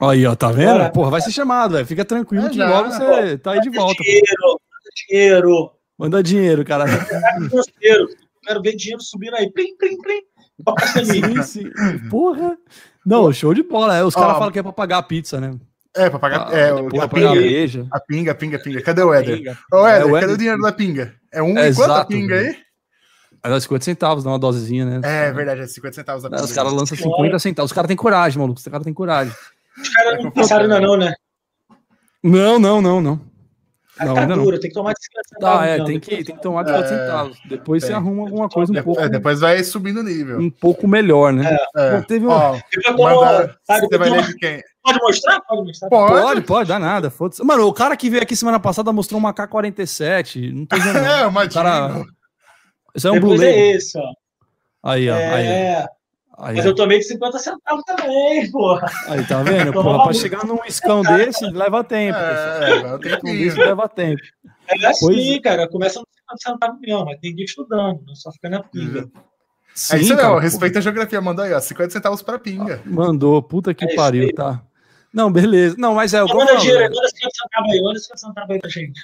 Aí, 0.00 0.26
ó, 0.26 0.34
tá 0.34 0.52
vendo? 0.52 0.90
Porra, 0.92 1.10
vai 1.10 1.20
ser 1.20 1.32
chamado, 1.32 1.72
velho. 1.72 1.86
Fica 1.86 2.04
tranquilo 2.04 2.46
é 2.46 2.50
que 2.50 2.58
logo 2.58 2.90
você 2.90 3.38
tá 3.38 3.52
aí 3.52 3.60
de 3.60 3.70
volta. 3.70 4.02
Dinheiro, 4.02 4.60
dinheiro. 4.94 5.72
Manda 5.98 6.22
dinheiro, 6.22 6.64
cara. 6.64 6.84
Quero 7.80 8.62
ver 8.62 8.76
dinheiro 8.76 9.02
subindo 9.02 9.34
aí. 9.34 9.50
Plim, 9.50 9.76
plim, 9.76 9.96
plim. 9.98 10.22
Sim, 11.04 11.42
sim. 11.42 11.70
Porra. 12.10 12.56
Não, 13.04 13.32
show 13.32 13.54
de 13.54 13.62
bola. 13.62 13.96
É, 13.96 14.04
os 14.04 14.14
caras 14.14 14.34
falam 14.34 14.50
que 14.50 14.58
é 14.58 14.62
pra 14.62 14.72
pagar 14.72 14.98
a 14.98 15.02
pizza, 15.02 15.40
né? 15.40 15.58
É, 15.96 16.10
pra 16.10 16.18
pagar. 16.18 16.48
Ah, 16.48 16.56
é, 16.56 16.70
a, 16.70 16.74
pinga, 16.82 17.04
a 17.04 17.08
pinga. 17.08 17.86
A 17.90 18.34
pinga, 18.34 18.58
pinga, 18.58 18.82
Cadê 18.82 19.02
o 19.02 19.14
Éder? 19.14 19.56
Ô, 19.72 19.86
Éder, 19.86 20.14
é, 20.14 20.20
cadê 20.20 20.32
o 20.32 20.36
dinheiro 20.36 20.60
da 20.60 20.72
pinga? 20.72 21.14
É 21.32 21.42
um 21.42 21.56
é, 21.56 21.72
quanto 21.72 21.92
a 21.92 22.04
pinga 22.04 22.38
aí? 22.38 22.56
É 23.42 23.60
50 23.60 23.84
centavos, 23.84 24.24
dá 24.24 24.30
uma 24.30 24.38
dosezinha, 24.38 24.86
né? 24.86 25.00
É 25.04 25.30
verdade, 25.30 25.60
é 25.60 25.66
50 25.66 25.94
centavos 25.94 26.22
da 26.22 26.30
pinga. 26.30 26.42
Os 26.42 26.52
caras 26.52 26.72
lançam 26.72 26.96
50 26.96 27.38
centavos. 27.38 27.70
Os 27.70 27.74
caras 27.74 27.88
têm 27.88 27.96
coragem, 27.96 28.38
maluco. 28.38 28.58
Os 28.58 28.64
caras 28.64 28.84
têm 28.84 28.94
coragem. 28.94 29.32
Os 29.78 29.88
caras 29.90 30.24
não 30.24 30.30
passaram 30.30 30.64
ainda 30.64 30.80
não, 30.80 30.96
né? 30.96 31.14
Não, 32.22 32.58
não, 32.58 32.80
não, 32.80 33.00
não. 33.00 33.20
Não, 34.00 34.14
tá 34.14 34.20
ainda 34.22 34.34
dura, 34.34 34.52
não. 34.52 34.60
tem 34.60 34.70
que 34.70 34.74
tomar 34.74 34.92
de 34.92 35.04
50 35.04 35.28
centavos. 35.28 35.58
Tá, 35.58 35.66
é, 35.66 35.74
então, 35.74 35.86
tem, 35.86 36.00
que, 36.00 36.24
tem 36.24 36.36
que 36.36 36.42
tomar 36.42 36.62
de 36.64 36.70
50 36.70 36.84
é, 36.84 36.88
centavos. 36.88 37.38
Depois 37.48 37.82
é, 37.82 37.86
você 37.86 37.92
arruma 37.92 38.22
alguma 38.22 38.48
coisa 38.48 38.72
um 38.72 38.82
pouco. 38.82 39.00
É, 39.00 39.08
depois 39.08 39.40
vai 39.40 39.62
subindo 39.62 40.00
o 40.00 40.02
nível. 40.02 40.40
Um 40.40 40.50
pouco 40.50 40.88
melhor, 40.88 41.32
né? 41.32 41.56
É, 41.76 41.92
Bom, 41.92 42.02
teve 42.02 42.26
um. 42.26 42.30
Ó, 42.30 42.58
manda, 42.98 43.56
você 43.68 43.98
vai 43.98 44.10
ler 44.10 44.26
de 44.26 44.34
quem? 44.36 44.62
Pode 44.82 44.98
mostrar? 45.00 45.40
Pode 45.42 45.66
mostrar? 45.66 45.88
Pode, 45.88 46.20
pode, 46.22 46.40
pode 46.42 46.68
dá 46.68 46.78
nada. 46.78 47.12
Mano, 47.42 47.66
o 47.66 47.72
cara 47.72 47.96
que 47.96 48.10
veio 48.10 48.22
aqui 48.22 48.34
semana 48.34 48.58
passada 48.58 48.92
mostrou 48.92 49.18
uma 49.18 49.32
K-47. 49.32 50.52
Não 50.52 50.66
tô 50.66 50.76
vendo. 50.76 50.98
é, 50.98 51.26
uma 51.26 51.48
cara... 51.48 52.04
Isso 52.94 53.08
é 53.08 53.12
um 53.12 53.18
Blue 53.18 53.42
é 53.42 53.72
esse, 53.72 53.98
ó. 53.98 54.12
Aí, 54.82 55.08
ó. 55.08 55.14
É. 55.16 55.76
Aí. 55.76 55.86
Aí, 56.36 56.56
Mas 56.56 56.64
eu 56.64 56.74
tomei 56.74 56.98
de 56.98 57.04
50 57.04 57.38
centavos 57.38 57.84
também, 57.84 58.50
porra. 58.50 58.90
Aí, 59.06 59.24
tá 59.26 59.42
vendo? 59.42 59.72
Porra, 59.72 60.04
pra 60.04 60.12
chegar 60.12 60.44
num 60.44 60.64
escão 60.66 61.02
desse, 61.02 61.44
leva 61.46 61.84
tempo. 61.84 62.18
É, 62.18 62.74
leva 62.82 62.98
tempo. 62.98 63.60
leva 63.60 63.88
tempo. 63.88 64.22
É 64.68 64.86
assim, 64.86 65.06
pois... 65.06 65.40
cara. 65.40 65.68
Começa 65.68 66.00
nos 66.00 66.08
50 66.38 66.52
centavos 66.52 66.80
mesmo, 66.80 67.04
mas 67.04 67.20
tem 67.20 67.34
que 67.34 67.42
ir 67.42 67.44
estudando, 67.44 68.02
não 68.04 68.14
só 68.14 68.32
ficar 68.32 68.48
na 68.48 68.62
pinga. 68.62 69.02
Uhum. 69.02 69.10
Sim, 69.74 69.96
é 69.96 70.00
isso 70.00 70.14
não, 70.14 70.38
respeita 70.38 70.78
a 70.78 70.82
geografia, 70.82 71.20
mandou 71.20 71.44
aí, 71.44 71.52
ó, 71.52 71.60
50 71.60 71.90
centavos 71.90 72.22
pra 72.22 72.38
pinga. 72.38 72.80
Mandou, 72.84 73.42
puta 73.42 73.74
que 73.74 73.84
é 73.84 73.94
pariu, 73.94 74.32
tá. 74.32 74.62
Não, 75.12 75.30
beleza. 75.30 75.76
Não, 75.78 75.94
mas 75.94 76.14
é. 76.14 76.20
Não, 76.20 76.26
manda 76.26 76.56
dinheiro, 76.56 76.94
manda 76.94 77.08
50 77.08 77.30
centavos 77.42 77.72
aí, 77.72 77.80
manda 77.80 77.98
50 78.00 78.18
centavos 78.18 78.50
aí 78.50 78.60
pra 78.60 78.70
gente. 78.70 79.00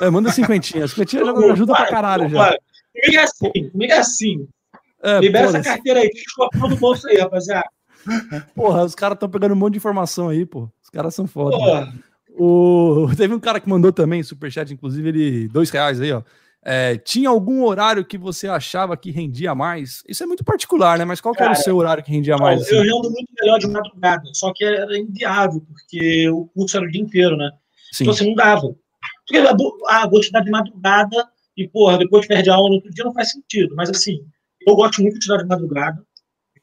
É, 0.00 0.10
manda 0.10 0.30
50. 0.30 0.88
50 0.88 1.24
já 1.24 1.52
ajuda 1.52 1.72
para, 1.72 1.82
pra 1.82 1.90
caralho 1.90 2.28
já. 2.28 2.56
Comigo 2.92 3.16
é 3.16 3.22
assim, 3.22 3.70
comigo 3.70 3.92
é 3.92 3.98
assim. 3.98 4.48
É, 5.02 5.18
Libera 5.18 5.46
porra, 5.46 5.58
essa 5.58 5.70
carteira 5.70 6.00
aí, 6.00 6.10
deixa 6.10 6.68
do 6.68 6.76
bolso 6.76 7.08
aí, 7.08 7.18
rapaziada. 7.18 7.68
Porra, 8.54 8.84
os 8.84 8.94
caras 8.94 9.16
estão 9.16 9.28
pegando 9.28 9.52
um 9.52 9.56
monte 9.56 9.72
de 9.72 9.78
informação 9.78 10.28
aí, 10.28 10.46
pô. 10.46 10.68
Os 10.82 10.90
caras 10.90 11.14
são 11.14 11.26
foda. 11.26 11.56
O... 12.30 13.08
Teve 13.16 13.34
um 13.34 13.40
cara 13.40 13.60
que 13.60 13.68
mandou 13.68 13.92
também, 13.92 14.22
superchat, 14.22 14.72
inclusive, 14.72 15.08
ele, 15.08 15.48
dois 15.48 15.70
reais 15.70 16.00
aí, 16.00 16.12
ó. 16.12 16.22
É, 16.64 16.96
tinha 16.96 17.28
algum 17.28 17.64
horário 17.64 18.04
que 18.04 18.16
você 18.16 18.46
achava 18.46 18.96
que 18.96 19.10
rendia 19.10 19.52
mais? 19.52 20.04
Isso 20.06 20.22
é 20.22 20.26
muito 20.26 20.44
particular, 20.44 20.96
né? 20.96 21.04
Mas 21.04 21.20
qual 21.20 21.34
cara, 21.34 21.50
era 21.50 21.58
o 21.58 21.62
seu 21.62 21.76
horário 21.76 22.04
que 22.04 22.12
rendia 22.12 22.36
mais? 22.36 22.60
Eu 22.70 22.78
assim? 22.78 22.88
rendo 22.88 23.10
muito 23.10 23.32
melhor 23.40 23.58
de 23.58 23.66
madrugada, 23.66 24.22
só 24.32 24.52
que 24.54 24.64
era 24.64 24.96
inviável, 24.96 25.60
porque 25.60 26.28
o 26.28 26.46
curso 26.54 26.76
era 26.76 26.86
o 26.86 26.90
dia 26.90 27.02
inteiro, 27.02 27.36
né? 27.36 27.50
Sim. 27.90 28.04
Então, 28.04 28.14
assim, 28.14 28.26
não 28.28 28.34
dava. 28.34 28.72
Porque, 29.26 29.38
ah, 29.88 30.06
vou 30.06 30.20
estudar 30.20 30.40
de 30.40 30.52
madrugada 30.52 31.28
e, 31.56 31.66
porra, 31.66 31.98
depois 31.98 32.26
perde 32.26 32.48
a 32.48 32.54
aula 32.54 32.68
no 32.68 32.74
outro 32.76 32.90
dia, 32.90 33.04
não 33.04 33.12
faz 33.12 33.32
sentido. 33.32 33.74
Mas, 33.74 33.90
assim, 33.90 34.20
eu 34.66 34.74
gosto 34.74 35.02
muito 35.02 35.14
de 35.14 35.20
estudar 35.20 35.42
de 35.42 35.48
madrugada. 35.48 36.04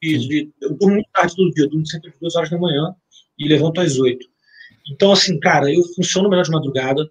E, 0.01 0.17
de, 0.17 0.51
eu 0.61 0.73
durmo 0.75 0.95
muito 0.95 1.09
tarde 1.13 1.35
todo 1.35 1.51
dia, 1.51 1.67
durmo 1.67 1.85
sempre 1.85 2.09
às 2.09 2.19
duas 2.19 2.35
horas 2.35 2.49
da 2.49 2.57
manhã 2.57 2.95
e 3.37 3.47
levanto 3.47 3.81
às 3.81 3.97
oito. 3.97 4.25
Então, 4.91 5.11
assim, 5.11 5.39
cara, 5.39 5.71
eu 5.71 5.83
funciono 5.95 6.29
melhor 6.29 6.43
de 6.43 6.51
madrugada 6.51 7.09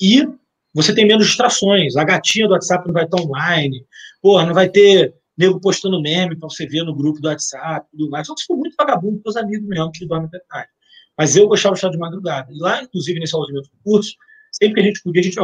e 0.00 0.26
você 0.72 0.94
tem 0.94 1.06
menos 1.06 1.26
distrações. 1.26 1.96
A 1.96 2.04
gatinha 2.04 2.46
do 2.46 2.52
WhatsApp 2.52 2.86
não 2.86 2.94
vai 2.94 3.04
estar 3.04 3.20
online, 3.20 3.84
porra, 4.22 4.46
não 4.46 4.54
vai 4.54 4.68
ter 4.68 5.14
nego 5.36 5.60
postando 5.60 6.00
meme 6.00 6.36
para 6.36 6.48
você 6.48 6.66
ver 6.66 6.84
no 6.84 6.94
grupo 6.94 7.20
do 7.20 7.28
WhatsApp 7.28 7.86
e 7.92 7.96
tudo 7.96 8.10
mais. 8.10 8.26
Só 8.26 8.34
que 8.34 8.44
for 8.44 8.56
muito 8.56 8.76
vagabundo 8.78 9.20
com 9.22 9.30
os 9.30 9.36
amigos 9.36 9.66
mesmo 9.66 9.90
que 9.90 10.06
dormem 10.06 10.28
até 10.28 10.38
tarde. 10.48 10.70
Mas 11.16 11.36
eu 11.36 11.48
gostava 11.48 11.74
de 11.74 11.78
estar 11.78 11.90
de 11.90 11.98
madrugada. 11.98 12.52
E 12.52 12.58
lá, 12.58 12.82
inclusive, 12.82 13.18
nesse 13.18 13.34
alojamento 13.34 13.68
do 13.68 13.82
curso, 13.82 14.14
sempre 14.52 14.74
que 14.74 14.80
a 14.80 14.84
gente 14.84 15.02
podia, 15.02 15.20
a 15.20 15.24
gente 15.24 15.40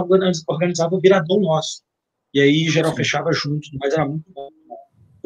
organizava 0.49 0.95
o 0.95 1.01
viradão 1.01 1.41
nosso. 1.41 1.83
E 2.33 2.41
aí, 2.41 2.69
geral, 2.69 2.95
fechava 2.95 3.33
junto, 3.33 3.69
mas 3.81 3.93
era 3.93 4.07
muito 4.07 4.31
bom 4.33 4.49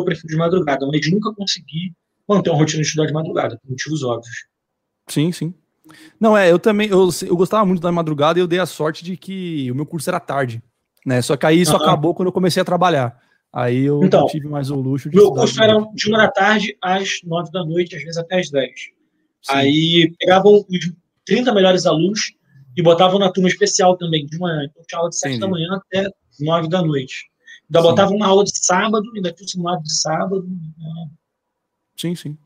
eu 0.01 0.05
prefiro 0.05 0.29
de 0.29 0.37
madrugada, 0.37 0.87
mas 0.87 1.11
nunca 1.11 1.33
consegui 1.35 1.93
manter 2.29 2.51
uma 2.51 2.59
rotina 2.59 2.83
de 2.83 2.89
estudar 2.89 3.07
de 3.07 3.13
madrugada, 3.13 3.59
por 3.59 3.71
motivos 3.71 4.03
óbvios. 4.03 4.47
Sim, 5.09 5.33
sim. 5.33 5.55
Não, 6.19 6.37
é, 6.37 6.51
eu 6.51 6.59
também, 6.59 6.89
eu, 6.89 7.09
eu 7.27 7.37
gostava 7.37 7.67
muito 7.67 7.81
da 7.81 7.91
madrugada 7.91 8.39
e 8.39 8.43
eu 8.43 8.47
dei 8.47 8.61
a 8.61 8.67
sorte 8.67 9.05
de 9.05 9.17
que 9.17 9.71
o 9.71 9.75
meu 9.75 9.87
curso 9.87 10.09
era 10.09 10.21
tarde, 10.21 10.63
né? 11.05 11.21
Só 11.21 11.37
que 11.37 11.47
aí 11.47 11.61
isso 11.61 11.73
uhum. 11.73 11.83
acabou 11.83 12.15
quando 12.15 12.29
eu 12.29 12.33
comecei 12.33 12.61
a 12.61 12.65
trabalhar. 12.65 13.19
Aí 13.53 13.85
eu 13.85 14.05
então, 14.05 14.27
tive 14.27 14.49
mais 14.49 14.71
o 14.71 14.77
luxo 14.77 15.11
de. 15.11 15.17
Meu 15.17 15.33
curso 15.33 15.61
era 15.61 15.77
de 15.95 16.09
uma 16.09 16.19
da 16.19 16.31
tarde 16.31 16.77
às 16.81 17.21
nove 17.25 17.51
da 17.51 17.65
noite, 17.65 17.97
às 17.97 18.03
vezes 18.03 18.17
até 18.17 18.39
às 18.39 18.51
dez. 18.51 18.81
Sim. 19.43 19.53
Aí 19.53 20.15
pegavam 20.21 20.65
os 20.69 20.93
30 21.27 21.53
melhores 21.53 21.85
alunos 21.87 22.33
e 22.77 22.83
botavam 22.83 23.19
na 23.19 23.33
turma 23.33 23.49
especial 23.49 23.97
também, 23.97 24.27
de 24.27 24.39
manhã. 24.39 24.65
Então 24.65 24.85
tinha 24.87 24.99
aula 24.99 25.11
de 25.11 25.17
sete 25.17 25.39
da 25.39 25.49
manhã 25.49 25.69
até 25.73 26.09
nove 26.39 26.69
da 26.69 26.83
noite. 26.83 27.30
Ainda 27.71 27.83
botava 27.83 28.11
uma 28.13 28.27
aula 28.27 28.45
de 28.45 28.53
sábado, 28.55 29.09
ainda 29.15 29.33
tinha 29.33 29.45
um 29.45 29.49
simulado 29.49 29.83
de 29.83 29.93
sábado. 29.93 30.45
Né? 30.45 31.09
Sim, 31.97 32.15
sim. 32.17 32.37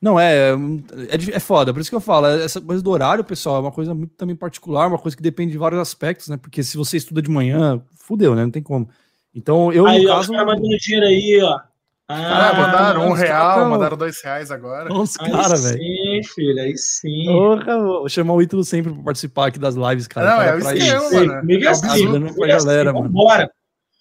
Não, 0.00 0.20
é, 0.20 0.50
é, 0.50 1.36
é 1.36 1.40
foda, 1.40 1.72
por 1.72 1.80
isso 1.80 1.90
que 1.90 1.96
eu 1.96 2.00
falo, 2.00 2.26
essa 2.26 2.60
coisa 2.60 2.82
do 2.82 2.90
horário, 2.90 3.24
pessoal, 3.24 3.56
é 3.56 3.60
uma 3.60 3.72
coisa 3.72 3.94
muito 3.94 4.14
também 4.14 4.36
particular, 4.36 4.86
uma 4.86 4.98
coisa 4.98 5.16
que 5.16 5.22
depende 5.22 5.52
de 5.52 5.58
vários 5.58 5.80
aspectos, 5.80 6.28
né? 6.28 6.36
Porque 6.36 6.62
se 6.62 6.76
você 6.76 6.98
estuda 6.98 7.20
de 7.20 7.30
manhã, 7.30 7.82
fudeu, 7.96 8.34
né? 8.34 8.44
Não 8.44 8.50
tem 8.50 8.62
como. 8.62 8.88
Então, 9.34 9.72
eu, 9.72 9.86
aí, 9.86 10.02
no 10.02 10.08
caso... 10.08 10.30
Os 10.32 10.36
mandando 10.36 10.76
dinheiro 10.78 11.06
aí, 11.06 11.40
ó. 11.42 11.60
Ah, 12.08 12.50
ah 12.50 12.54
mandaram 12.54 13.08
um 13.08 13.12
real, 13.12 13.56
cara, 13.56 13.68
mandaram 13.68 13.96
dois 13.96 14.22
reais 14.22 14.52
agora. 14.52 14.92
Os 14.94 15.16
caras, 15.16 15.64
velho. 15.64 15.78
Sim, 15.78 16.20
filho, 16.22 16.62
aí 16.62 16.78
sim. 16.78 17.24
Porra, 17.26 17.78
vou 17.78 18.08
chamar 18.08 18.34
o 18.34 18.42
Ítalo 18.42 18.62
sempre 18.62 18.92
pra 18.92 19.02
participar 19.02 19.48
aqui 19.48 19.58
das 19.58 19.74
lives, 19.74 20.06
cara. 20.06 20.30
Não, 20.30 20.36
cara, 20.36 20.50
é 20.50 20.54
o 20.54 20.58
esquema, 20.58 21.10
mano. 21.10 21.44
Miga 21.44 21.70
assim, 21.70 22.34
pra 22.34 22.46
galera, 22.46 22.92
mano. 22.92 23.12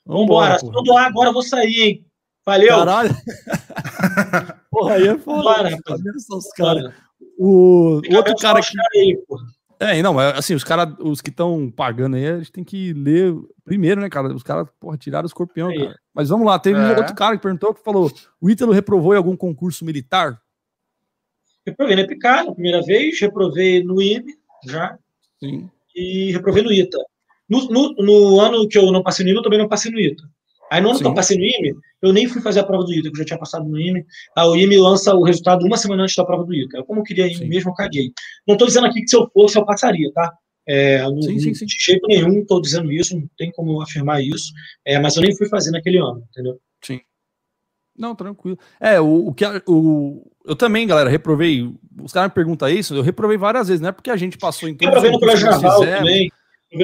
Vambora. 0.06 0.58
Vambora. 0.58 0.60
Se 0.60 0.66
eu 0.66 0.84
doar 0.84 1.06
agora, 1.06 1.30
eu 1.30 1.34
vou 1.34 1.44
sair, 1.44 1.82
hein. 1.82 2.06
Valeu. 2.46 2.78
Caralho. 2.78 3.10
porra, 4.70 4.94
aí 4.94 5.08
é 5.08 5.18
foda. 5.18 5.44
Bora, 5.44 5.78
os 6.30 6.50
caras. 6.52 6.94
O, 7.38 8.02
o 8.08 8.16
outro 8.16 8.36
cara 8.36 8.62
que... 8.62 8.78
Aí, 8.98 9.18
é, 9.80 10.02
não, 10.02 10.22
é, 10.22 10.38
assim, 10.38 10.54
os 10.54 10.64
caras, 10.64 10.94
os 11.00 11.22
que 11.22 11.30
estão 11.30 11.70
pagando 11.70 12.16
aí, 12.16 12.28
a 12.28 12.38
gente 12.38 12.52
tem 12.52 12.64
que 12.64 12.94
ler 12.94 13.36
primeiro, 13.64 14.00
né, 14.00 14.10
cara? 14.10 14.34
Os 14.34 14.44
caras, 14.44 14.68
porra, 14.80 14.98
tiraram 14.98 15.26
o 15.26 15.28
escorpião, 15.28 15.68
aí. 15.68 15.80
cara. 15.80 16.00
Mas 16.14 16.30
vamos 16.30 16.46
lá, 16.46 16.58
teve 16.58 16.80
é. 16.80 16.82
um 16.82 16.98
outro 16.98 17.14
cara 17.16 17.36
que 17.36 17.42
perguntou, 17.42 17.74
que 17.74 17.84
falou, 17.84 18.10
o 18.40 18.50
Ítalo 18.50 18.72
reprovou 18.72 19.14
em 19.14 19.18
algum 19.18 19.36
concurso 19.36 19.84
militar? 19.84 20.40
Reprovei 21.66 21.96
na 21.96 22.04
EPICAR, 22.04 22.46
na 22.46 22.54
primeira 22.54 22.82
vez, 22.84 23.20
reprovei 23.20 23.84
no 23.84 24.02
IME, 24.02 24.36
já, 24.66 24.98
Sim. 25.40 25.70
e 25.96 26.32
reprovei 26.32 26.64
no 26.64 26.72
ITA. 26.72 27.00
No, 27.50 27.68
no, 27.68 27.96
no, 27.96 28.40
ano 28.40 28.68
que 28.68 28.78
eu 28.78 28.92
não 28.92 29.04
passei 29.04 29.24
no 29.24 29.30
IME, 29.30 29.38
eu 29.40 29.44
também 29.44 29.60
não 29.60 29.68
passei 29.68 29.92
no 29.92 30.00
ITA. 30.00 30.24
Aí 30.72 30.82
no 30.82 30.90
ano 30.90 30.98
Sim. 30.98 31.04
que 31.04 31.10
eu 31.10 31.14
passei 31.14 31.38
no 31.38 31.44
IME, 31.44 31.76
eu 32.02 32.12
nem 32.12 32.28
fui 32.28 32.42
fazer 32.42 32.60
a 32.60 32.64
prova 32.64 32.84
do 32.84 32.94
ITA, 32.94 33.10
que 33.10 33.16
eu 33.16 33.20
já 33.20 33.26
tinha 33.26 33.40
passado 33.40 33.68
no 33.68 33.80
IME. 33.80 34.04
A 34.36 34.48
o 34.48 34.56
IME 34.56 34.78
lança 34.78 35.14
o 35.14 35.24
resultado 35.24 35.66
uma 35.66 35.78
semana 35.78 36.04
antes 36.04 36.16
da 36.16 36.26
prova 36.26 36.44
do 36.44 36.54
ITA. 36.54 36.84
Como 36.84 37.02
eu 37.02 37.04
queria 37.04 37.28
IME 37.28 37.48
mesmo, 37.48 37.72
eu 37.72 37.76
caguei. 37.76 38.12
Não 38.48 38.56
estou 38.56 38.68
dizendo 38.68 38.88
aqui 38.88 39.02
que 39.02 39.08
se 39.08 39.16
eu 39.16 39.30
fosse, 39.32 39.58
eu 39.58 39.66
passaria, 39.66 40.12
tá? 40.14 40.34
É, 40.68 41.04
não, 41.04 41.22
sim, 41.22 41.40
sim, 41.40 41.54
sim. 41.54 41.66
de 41.66 41.76
jeito 41.80 42.08
nenhum 42.08 42.40
estou 42.40 42.60
dizendo 42.60 42.92
isso, 42.92 43.16
não 43.16 43.30
tem 43.38 43.52
como 43.52 43.80
afirmar 43.82 44.24
isso, 44.24 44.52
é, 44.84 45.00
mas 45.00 45.16
eu 45.16 45.22
nem 45.22 45.36
fui 45.36 45.48
fazer 45.48 45.70
naquele 45.70 46.00
ano, 46.00 46.24
entendeu? 46.32 46.60
Sim. 46.82 47.02
Não, 47.96 48.16
tranquilo. 48.16 48.58
É, 48.80 49.00
o, 49.00 49.28
o 49.28 49.34
que 49.34 49.46
o, 49.68 50.28
eu 50.44 50.56
também, 50.56 50.86
galera, 50.86 51.10
reprovei. 51.10 51.72
Os 52.02 52.12
caras 52.12 52.30
me 52.30 52.36
perguntam 52.36 52.68
isso, 52.68 52.96
eu 52.96 53.02
reprovei 53.02 53.38
várias 53.38 53.68
vezes, 53.68 53.80
não 53.80 53.90
é 53.90 53.92
porque 53.92 54.10
a 54.10 54.18
gente 54.18 54.38
passou 54.38 54.68
em 54.68 54.76
todos 54.76 54.88
Reprovei 54.88 55.12
no 55.12 55.20
Colégio 55.20 55.46
Naval 55.46 55.82
também. 55.82 56.32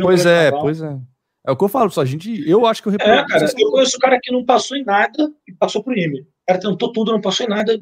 Pois 0.02 0.26
é, 0.26 0.52
pois 0.52 0.82
é. 0.82 1.00
É 1.46 1.52
o 1.52 1.58
que 1.58 1.64
eu 1.64 1.70
falo, 1.70 1.90
só 1.90 2.02
a 2.02 2.06
gente, 2.06 2.48
eu 2.48 2.68
acho 2.68 2.84
que 2.84 2.88
eu 2.88 2.92
reprovei. 2.92 3.18
É, 3.18 3.26
cara, 3.26 3.52
eu 3.58 3.72
conheço 3.72 3.98
o 3.98 4.00
cara 4.00 4.20
que 4.22 4.32
não 4.32 4.46
passou 4.46 4.78
em 4.78 4.84
nada 4.84 5.32
e 5.48 5.52
passou 5.54 5.84
pro 5.84 5.98
IME. 5.98 6.22
O 6.22 6.26
cara 6.48 6.60
tentou 6.60 6.92
tudo, 6.92 7.12
não 7.12 7.22
passou 7.22 7.46
em 7.46 7.50
nada, 7.50 7.80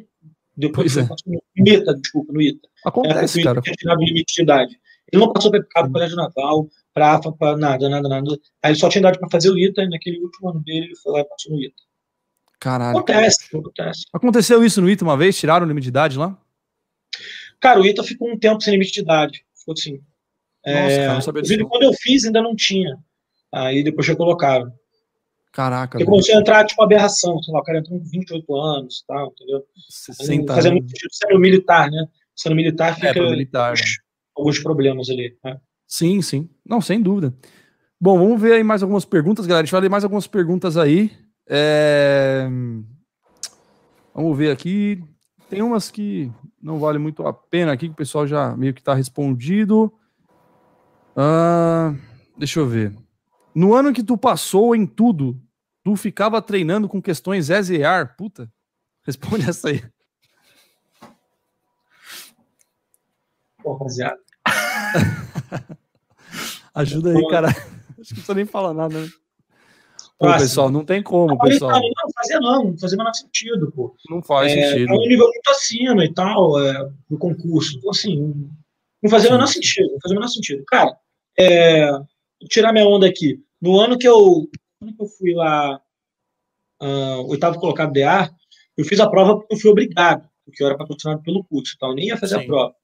depois 0.55 0.93
pois 0.93 1.05
é. 1.05 1.09
passou 1.09 1.33
no 1.33 1.67
ITA, 1.67 1.95
desculpa, 1.95 2.31
no 2.31 2.41
ITA. 2.41 2.67
Acontece, 2.85 3.41
é, 3.41 3.43
cara. 3.43 3.59
O 3.59 4.03
limite 4.03 4.33
de 4.33 4.41
idade. 4.41 4.79
Ele 5.11 5.21
não 5.21 5.33
passou 5.33 5.51
para 5.51 5.87
o 5.87 5.91
Colégio 5.91 6.15
Naval, 6.15 6.69
para 6.93 7.15
AFA, 7.15 7.31
para 7.33 7.57
nada, 7.57 7.89
nada, 7.89 8.07
nada. 8.07 8.31
Aí 8.63 8.71
ele 8.71 8.79
só 8.79 8.87
tinha 8.87 9.01
idade 9.01 9.19
para 9.19 9.29
fazer 9.29 9.49
o 9.49 9.57
ITA, 9.57 9.83
e 9.83 9.89
naquele 9.89 10.19
último 10.19 10.49
ano 10.49 10.61
dele 10.61 10.85
ele 10.85 10.95
foi 10.95 11.11
lá 11.11 11.19
e 11.19 11.25
passou 11.25 11.51
no 11.51 11.61
ITA. 11.61 11.83
Caralho. 12.59 12.97
Acontece, 12.97 13.57
acontece. 13.57 14.05
Aconteceu 14.13 14.63
isso 14.63 14.81
no 14.81 14.89
ITA 14.89 15.03
uma 15.03 15.17
vez? 15.17 15.37
Tiraram 15.37 15.65
o 15.65 15.67
limite 15.67 15.83
de 15.83 15.89
idade 15.89 16.17
lá? 16.17 16.37
Cara, 17.59 17.79
o 17.79 17.85
ITA 17.85 18.03
ficou 18.03 18.29
um 18.29 18.37
tempo 18.37 18.61
sem 18.61 18.73
limite 18.73 18.93
de 18.93 19.01
idade. 19.01 19.45
Ficou 19.53 19.73
assim. 19.73 20.01
Nossa, 20.65 20.77
é, 20.77 20.97
cara, 20.97 21.13
não 21.13 21.21
sabia 21.21 21.41
disso. 21.41 21.67
Quando 21.67 21.83
eu 21.83 21.93
fiz, 21.93 22.25
ainda 22.25 22.41
não 22.41 22.55
tinha. 22.55 22.97
Aí 23.53 23.83
depois 23.83 24.05
já 24.05 24.15
colocaram. 24.15 24.71
Caraca. 25.51 25.97
Porque 25.97 26.05
começou 26.05 26.35
a 26.35 26.39
entrar, 26.39 26.65
tipo, 26.65 26.81
aberração. 26.83 27.41
Sei 27.41 27.53
lá, 27.53 27.59
o 27.59 27.63
cara 27.63 27.79
entrou 27.79 27.99
com 27.99 28.05
28 28.05 28.55
anos 28.55 28.99
e 28.99 29.07
tal, 29.07 29.33
entendeu? 29.35 29.63
60 29.89 30.53
Fazendo 30.53 30.73
muito 30.73 30.89
sentido 30.89 31.09
sendo 31.11 31.39
militar, 31.39 31.89
né? 31.89 32.05
Sendo 32.35 32.55
militar 32.55 32.91
é, 32.91 32.95
fica. 32.95 33.19
É, 33.19 33.29
militar, 33.29 33.73
né? 33.73 33.81
alguns 34.39 34.59
problemas 34.59 35.09
ali. 35.09 35.37
Né? 35.43 35.59
Sim, 35.87 36.21
sim. 36.21 36.49
Não, 36.65 36.81
sem 36.81 37.01
dúvida. 37.01 37.33
Bom, 37.99 38.17
vamos 38.17 38.41
ver 38.41 38.53
aí 38.53 38.63
mais 38.63 38.81
algumas 38.81 39.05
perguntas, 39.05 39.45
galera. 39.45 39.63
A 39.63 39.65
gente 39.65 39.71
vai 39.73 39.81
ler 39.81 39.89
mais 39.89 40.03
algumas 40.03 40.27
perguntas 40.27 40.77
aí. 40.77 41.11
É... 41.47 42.47
Vamos 44.13 44.37
ver 44.37 44.51
aqui. 44.51 45.03
Tem 45.49 45.61
umas 45.61 45.91
que 45.91 46.31
não 46.61 46.79
vale 46.79 46.97
muito 46.97 47.25
a 47.25 47.33
pena 47.33 47.73
aqui, 47.73 47.87
que 47.87 47.93
o 47.93 47.97
pessoal 47.97 48.25
já 48.25 48.55
meio 48.55 48.73
que 48.73 48.79
está 48.81 48.93
respondido. 48.93 49.91
Uh, 51.19 51.99
deixa 52.37 52.61
eu 52.61 52.65
ver. 52.65 52.95
No 53.53 53.73
ano 53.73 53.91
que 53.91 54.01
tu 54.01 54.17
passou 54.17 54.73
em 54.73 54.85
tudo, 54.85 55.37
tu 55.83 55.97
ficava 55.97 56.41
treinando 56.41 56.87
com 56.87 57.01
questões 57.01 57.49
EZEAR? 57.49 58.15
Puta, 58.15 58.49
responde 59.03 59.49
essa 59.49 59.67
aí. 59.67 59.83
Pô, 63.61 63.73
rapaziada. 63.73 64.17
Ajuda 66.73 67.11
aí, 67.11 67.27
cara. 67.27 67.49
Acho 67.49 67.59
que 67.59 67.97
não 67.97 68.03
precisa 68.05 68.33
nem 68.33 68.45
falar 68.45 68.73
nada, 68.73 69.01
né? 69.01 69.09
Pô, 70.17 70.31
pessoal, 70.37 70.69
não 70.69 70.85
tem 70.85 71.03
como, 71.03 71.37
pessoal. 71.39 71.71
Não, 71.71 71.81
não 71.81 72.11
fazia 72.13 72.39
não, 72.39 72.63
não 72.65 72.77
fazia 72.77 72.97
menor 72.97 73.13
sentido, 73.13 73.71
pô. 73.71 73.93
Não 74.09 74.21
faz 74.21 74.51
é, 74.51 74.69
sentido. 74.69 74.93
É 74.93 74.95
um 74.95 75.07
nível 75.07 75.27
muito 75.27 75.49
acima 75.49 76.05
e 76.05 76.13
tal, 76.13 76.61
é, 76.61 76.89
do 77.09 77.17
concurso. 77.17 77.77
Então, 77.77 77.89
assim, 77.89 78.49
não 79.03 79.09
fazia 79.09 79.29
o 79.29 79.33
menor 79.33 79.47
sentido, 79.47 79.91
não 79.91 79.99
fazia 80.01 80.15
o 80.15 80.19
menor 80.19 80.29
sentido. 80.29 80.63
Cara, 80.67 80.97
é, 81.39 81.89
vou 81.91 82.49
tirar 82.49 82.73
minha 82.73 82.85
onda 82.85 83.07
aqui. 83.07 83.41
No 83.61 83.79
ano 83.79 83.97
que 83.97 84.07
eu, 84.07 84.49
ano 84.81 84.95
que 84.95 85.01
eu 85.01 85.07
fui 85.07 85.33
lá, 85.33 85.79
uh, 86.81 87.29
oitavo 87.29 87.59
colocado 87.59 87.93
DA, 87.93 88.29
eu 88.77 88.83
fiz 88.83 88.99
a 88.99 89.09
prova 89.09 89.37
porque 89.37 89.53
eu 89.53 89.59
fui 89.59 89.71
obrigado, 89.71 90.27
porque 90.45 90.61
eu 90.61 90.67
era 90.67 90.77
patrocinado 90.77 91.21
pelo 91.23 91.43
curso, 91.45 91.73
então 91.75 91.89
eu 91.89 91.95
nem 91.95 92.07
ia 92.07 92.17
fazer 92.17 92.37
Sim. 92.37 92.43
a 92.43 92.45
prova. 92.45 92.75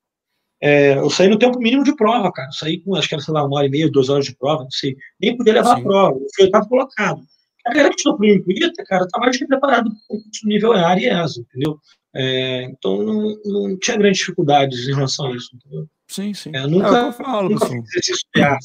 É, 0.62 0.98
eu 0.98 1.10
saí 1.10 1.28
no 1.28 1.38
tempo 1.38 1.60
mínimo 1.60 1.84
de 1.84 1.96
prova, 1.96 2.32
cara. 2.32 2.48
Eu 2.48 2.54
saí 2.54 2.80
com, 2.80 2.96
acho 2.96 3.10
que 3.10 3.16
era, 3.16 3.24
sei 3.24 3.34
lá, 3.34 3.44
uma 3.44 3.58
hora 3.58 3.68
e 3.68 3.70
meia, 3.70 3.92
duas 3.92 4.08
horas 4.08 4.26
de 4.26 4.36
prova, 4.36 4.64
não 4.64 4.72
sei. 4.72 4.96
Nem 5.20 5.36
podia 5.36 5.54
levar 5.54 5.76
Sim. 5.76 5.82
a 5.82 5.84
prova. 5.84 6.18
Eu 6.18 6.28
fui 6.34 6.46
oitavo 6.46 6.70
colocado. 6.70 7.22
A 7.66 7.74
galera 7.74 7.94
que 7.96 8.04
para 8.04 8.16
o 8.16 8.26
ITA, 8.26 8.84
cara, 8.86 9.08
tá 9.08 9.20
mais 9.20 9.38
preparado 9.38 9.90
para 9.90 10.18
o 10.18 10.22
nível 10.46 10.74
EAR 10.74 10.98
e 11.00 11.10
ESO, 11.10 11.42
entendeu? 11.42 11.78
É, 12.16 12.64
então 12.64 13.04
não, 13.04 13.36
não, 13.44 13.78
tinha 13.78 13.98
grandes 13.98 14.20
dificuldades 14.20 14.88
em 14.88 14.94
relação 14.94 15.28
a 15.28 15.36
isso, 15.36 15.50
entendeu? 15.54 15.86
Sim, 16.08 16.34
sim. 16.34 16.52
É, 16.54 16.66
nunca, 16.66 17.10
é 17.10 17.12
falo, 17.12 17.50
nunca 17.50 17.66
fiz 17.66 17.84
exercício 17.90 18.26
de 18.34 18.42
ar. 18.42 18.58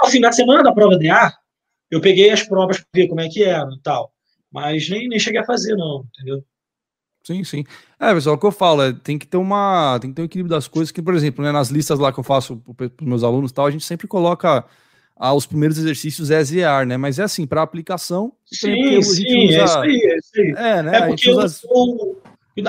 Assim, 0.00 0.18
na 0.18 0.32
semana 0.32 0.62
da 0.62 0.72
prova 0.72 0.96
de 0.96 1.10
ar, 1.10 1.36
eu 1.90 2.00
peguei 2.00 2.30
as 2.30 2.42
provas 2.42 2.78
para 2.78 2.86
ver 2.94 3.08
como 3.08 3.20
é 3.20 3.28
que 3.28 3.44
era 3.44 3.68
e 3.70 3.82
tal. 3.82 4.12
Mas 4.50 4.88
nem, 4.88 5.08
nem 5.08 5.18
cheguei 5.18 5.40
a 5.40 5.44
fazer, 5.44 5.76
não, 5.76 6.06
entendeu? 6.14 6.42
Sim, 7.22 7.44
sim. 7.44 7.64
É, 7.98 8.14
pessoal, 8.14 8.36
o 8.36 8.38
que 8.38 8.46
eu 8.46 8.52
falo 8.52 8.82
é 8.82 8.92
tem 8.94 9.18
que 9.18 9.26
ter 9.26 9.36
uma, 9.36 9.98
tem 10.00 10.10
que 10.10 10.16
ter 10.16 10.22
um 10.22 10.24
equilíbrio 10.24 10.56
das 10.56 10.66
coisas, 10.66 10.90
que, 10.90 11.02
por 11.02 11.14
exemplo, 11.14 11.44
né, 11.44 11.52
nas 11.52 11.68
listas 11.68 11.98
lá 11.98 12.10
que 12.10 12.18
eu 12.18 12.24
faço 12.24 12.56
para 12.74 12.86
os 12.86 13.06
meus 13.06 13.22
alunos 13.22 13.52
tal, 13.52 13.66
a 13.66 13.70
gente 13.70 13.84
sempre 13.84 14.08
coloca 14.08 14.64
ah, 15.16 15.34
os 15.34 15.44
primeiros 15.44 15.76
exercícios 15.76 16.30
EZAR, 16.30 16.86
né? 16.86 16.96
Mas 16.96 17.18
é 17.18 17.24
assim, 17.24 17.46
para 17.46 17.60
aplicação. 17.60 18.32
Sim, 18.46 19.02
sim, 19.02 19.48
usa... 19.48 19.58
é 19.60 19.64
isso 19.64 19.78
aí, 19.78 20.00
é 20.02 20.16
isso 20.16 20.30
aí. 20.34 20.54
É, 20.56 20.82
né? 20.82 20.96
É 20.96 21.06
porque 21.08 21.30
usa... 21.30 21.60
eu, 21.68 22.22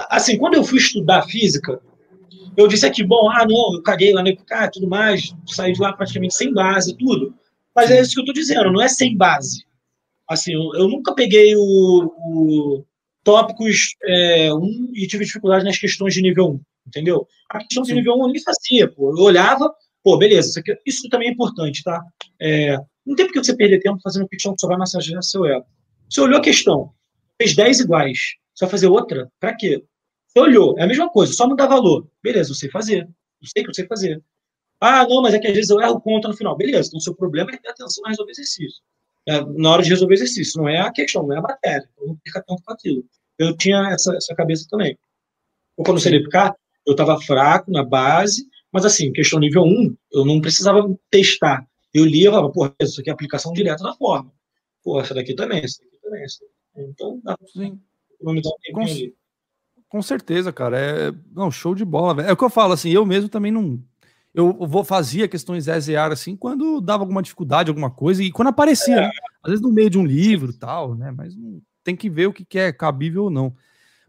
assim, 0.09 0.37
quando 0.37 0.55
eu 0.55 0.63
fui 0.63 0.77
estudar 0.77 1.23
física, 1.23 1.81
eu 2.55 2.67
disse 2.67 2.85
aqui, 2.85 3.03
bom, 3.03 3.29
ah, 3.29 3.45
não, 3.47 3.75
eu 3.75 3.81
caguei 3.81 4.13
lá 4.13 4.21
no 4.21 4.27
EPK 4.27 4.53
e 4.53 4.71
tudo 4.71 4.87
mais, 4.87 5.33
saí 5.47 5.73
de 5.73 5.81
lá 5.81 5.93
praticamente 5.93 6.33
sem 6.33 6.53
base, 6.53 6.97
tudo. 6.97 7.33
Mas 7.75 7.89
é 7.89 8.01
isso 8.01 8.13
que 8.13 8.19
eu 8.19 8.23
estou 8.23 8.33
dizendo, 8.33 8.71
não 8.71 8.81
é 8.81 8.87
sem 8.87 9.15
base. 9.15 9.65
Assim, 10.27 10.53
eu, 10.53 10.73
eu 10.75 10.87
nunca 10.87 11.13
peguei 11.13 11.55
o, 11.55 11.61
o 11.61 12.85
tópicos 13.23 13.95
é, 14.03 14.53
1 14.53 14.91
e 14.93 15.07
tive 15.07 15.25
dificuldade 15.25 15.63
nas 15.63 15.77
questões 15.77 16.13
de 16.13 16.21
nível 16.21 16.49
1, 16.49 16.59
entendeu? 16.87 17.27
A 17.49 17.59
questão 17.59 17.83
de 17.83 17.93
nível 17.93 18.15
1 18.15 18.21
eu 18.21 18.27
nem 18.27 18.41
fazia, 18.41 18.87
pô. 18.89 19.11
Eu 19.17 19.23
olhava, 19.23 19.73
pô, 20.03 20.17
beleza, 20.17 20.49
isso, 20.49 20.59
aqui, 20.59 20.77
isso 20.85 21.09
também 21.09 21.29
é 21.29 21.31
importante, 21.31 21.83
tá? 21.83 22.01
É, 22.39 22.77
não 23.05 23.15
tem 23.15 23.25
por 23.25 23.33
que 23.33 23.43
você 23.43 23.55
perder 23.55 23.79
tempo 23.79 23.99
fazendo 24.01 24.27
questão 24.27 24.53
que 24.53 24.61
só 24.61 24.67
vai 24.67 24.77
massagear 24.77 25.21
seu 25.23 25.45
ego. 25.45 25.65
Você 26.09 26.21
olhou 26.21 26.39
a 26.39 26.43
questão, 26.43 26.91
fez 27.37 27.55
10 27.55 27.81
iguais, 27.81 28.19
você 28.53 28.65
vai 28.65 28.71
fazer 28.71 28.87
outra? 28.87 29.31
Pra 29.39 29.55
quê? 29.55 29.83
Você 30.27 30.39
olhou, 30.39 30.77
é 30.79 30.83
a 30.83 30.87
mesma 30.87 31.09
coisa, 31.09 31.33
só 31.33 31.47
mudar 31.47 31.67
valor. 31.67 32.07
Beleza, 32.23 32.51
eu 32.51 32.55
sei 32.55 32.69
fazer. 32.69 33.03
Eu 33.41 33.47
sei 33.47 33.63
que 33.63 33.69
eu 33.69 33.73
sei 33.73 33.85
fazer. 33.87 34.23
Ah, 34.79 35.05
não, 35.07 35.21
mas 35.21 35.33
é 35.33 35.39
que 35.39 35.47
às 35.47 35.53
vezes 35.53 35.69
eu 35.69 35.79
erro 35.81 36.01
conta 36.01 36.27
no 36.27 36.37
final. 36.37 36.55
Beleza, 36.55 36.87
então 36.87 36.97
o 36.97 37.01
seu 37.01 37.15
problema 37.15 37.51
é 37.51 37.57
ter 37.57 37.69
atenção 37.69 38.05
a 38.05 38.09
resolver 38.09 38.31
exercício 38.31 38.81
é, 39.27 39.41
na 39.41 39.71
hora 39.71 39.83
de 39.83 39.89
resolver 39.89 40.13
exercício. 40.13 40.59
Não 40.59 40.67
é 40.67 40.79
a 40.79 40.91
questão, 40.91 41.23
não 41.23 41.35
é 41.35 41.39
a 41.39 41.41
matéria. 41.41 41.87
Eu 41.99 42.07
não 42.07 42.15
perca 42.17 42.43
tanto 42.45 42.63
com 42.63 42.73
aquilo. 42.73 43.03
Eu 43.37 43.55
tinha 43.55 43.89
essa, 43.91 44.15
essa 44.15 44.35
cabeça 44.35 44.65
também. 44.69 44.97
Ou 45.77 45.85
quando 45.85 45.97
eu 45.97 46.23
ficar, 46.23 46.55
eu 46.85 46.91
estava 46.91 47.19
fraco 47.21 47.71
na 47.71 47.83
base, 47.83 48.47
mas 48.71 48.85
assim, 48.85 49.11
questão 49.11 49.39
nível 49.39 49.63
1, 49.63 49.95
eu 50.13 50.25
não 50.25 50.41
precisava 50.41 50.83
testar. 51.09 51.65
Eu 51.93 52.05
lia 52.05 52.29
e 52.29 52.31
falava, 52.31 52.51
pô, 52.51 52.71
isso 52.79 53.01
aqui 53.01 53.09
é 53.09 53.13
aplicação 53.13 53.53
direta 53.53 53.83
da 53.83 53.93
forma. 53.93 54.31
Pô, 54.83 54.99
essa 54.99 55.13
daqui 55.13 55.33
também, 55.33 55.63
essa 55.63 55.83
daqui 55.83 55.97
também. 56.01 56.23
Essa 56.23 56.39
daqui. 56.41 56.89
Então, 56.89 57.19
dá 57.23 57.37
Sim. 57.51 57.79
Com. 58.73 58.85
Com 59.91 60.01
certeza, 60.01 60.53
cara. 60.53 60.79
É, 60.79 61.11
não, 61.35 61.51
show 61.51 61.75
de 61.75 61.83
bola, 61.83 62.13
velho. 62.13 62.29
É 62.29 62.31
o 62.31 62.37
que 62.37 62.43
eu 62.45 62.49
falo, 62.49 62.71
assim, 62.71 62.91
eu 62.91 63.05
mesmo 63.05 63.27
também 63.27 63.51
não. 63.51 63.77
Eu 64.33 64.53
vou 64.53 64.85
fazia 64.85 65.27
questões 65.27 65.67
EZR 65.67 66.13
assim 66.13 66.37
quando 66.37 66.79
dava 66.79 67.03
alguma 67.03 67.21
dificuldade, 67.21 67.69
alguma 67.69 67.91
coisa, 67.91 68.23
e 68.23 68.31
quando 68.31 68.47
aparecia, 68.47 68.95
é. 68.95 69.01
né? 69.01 69.11
às 69.43 69.49
vezes 69.49 69.61
no 69.61 69.69
meio 69.69 69.89
de 69.89 69.97
um 69.99 70.05
livro 70.05 70.53
tal, 70.53 70.95
né? 70.95 71.11
Mas 71.11 71.35
tem 71.83 71.93
que 71.93 72.09
ver 72.09 72.27
o 72.27 72.33
que, 72.33 72.45
que 72.45 72.57
é 72.57 72.71
cabível 72.71 73.25
ou 73.25 73.29
não. 73.29 73.53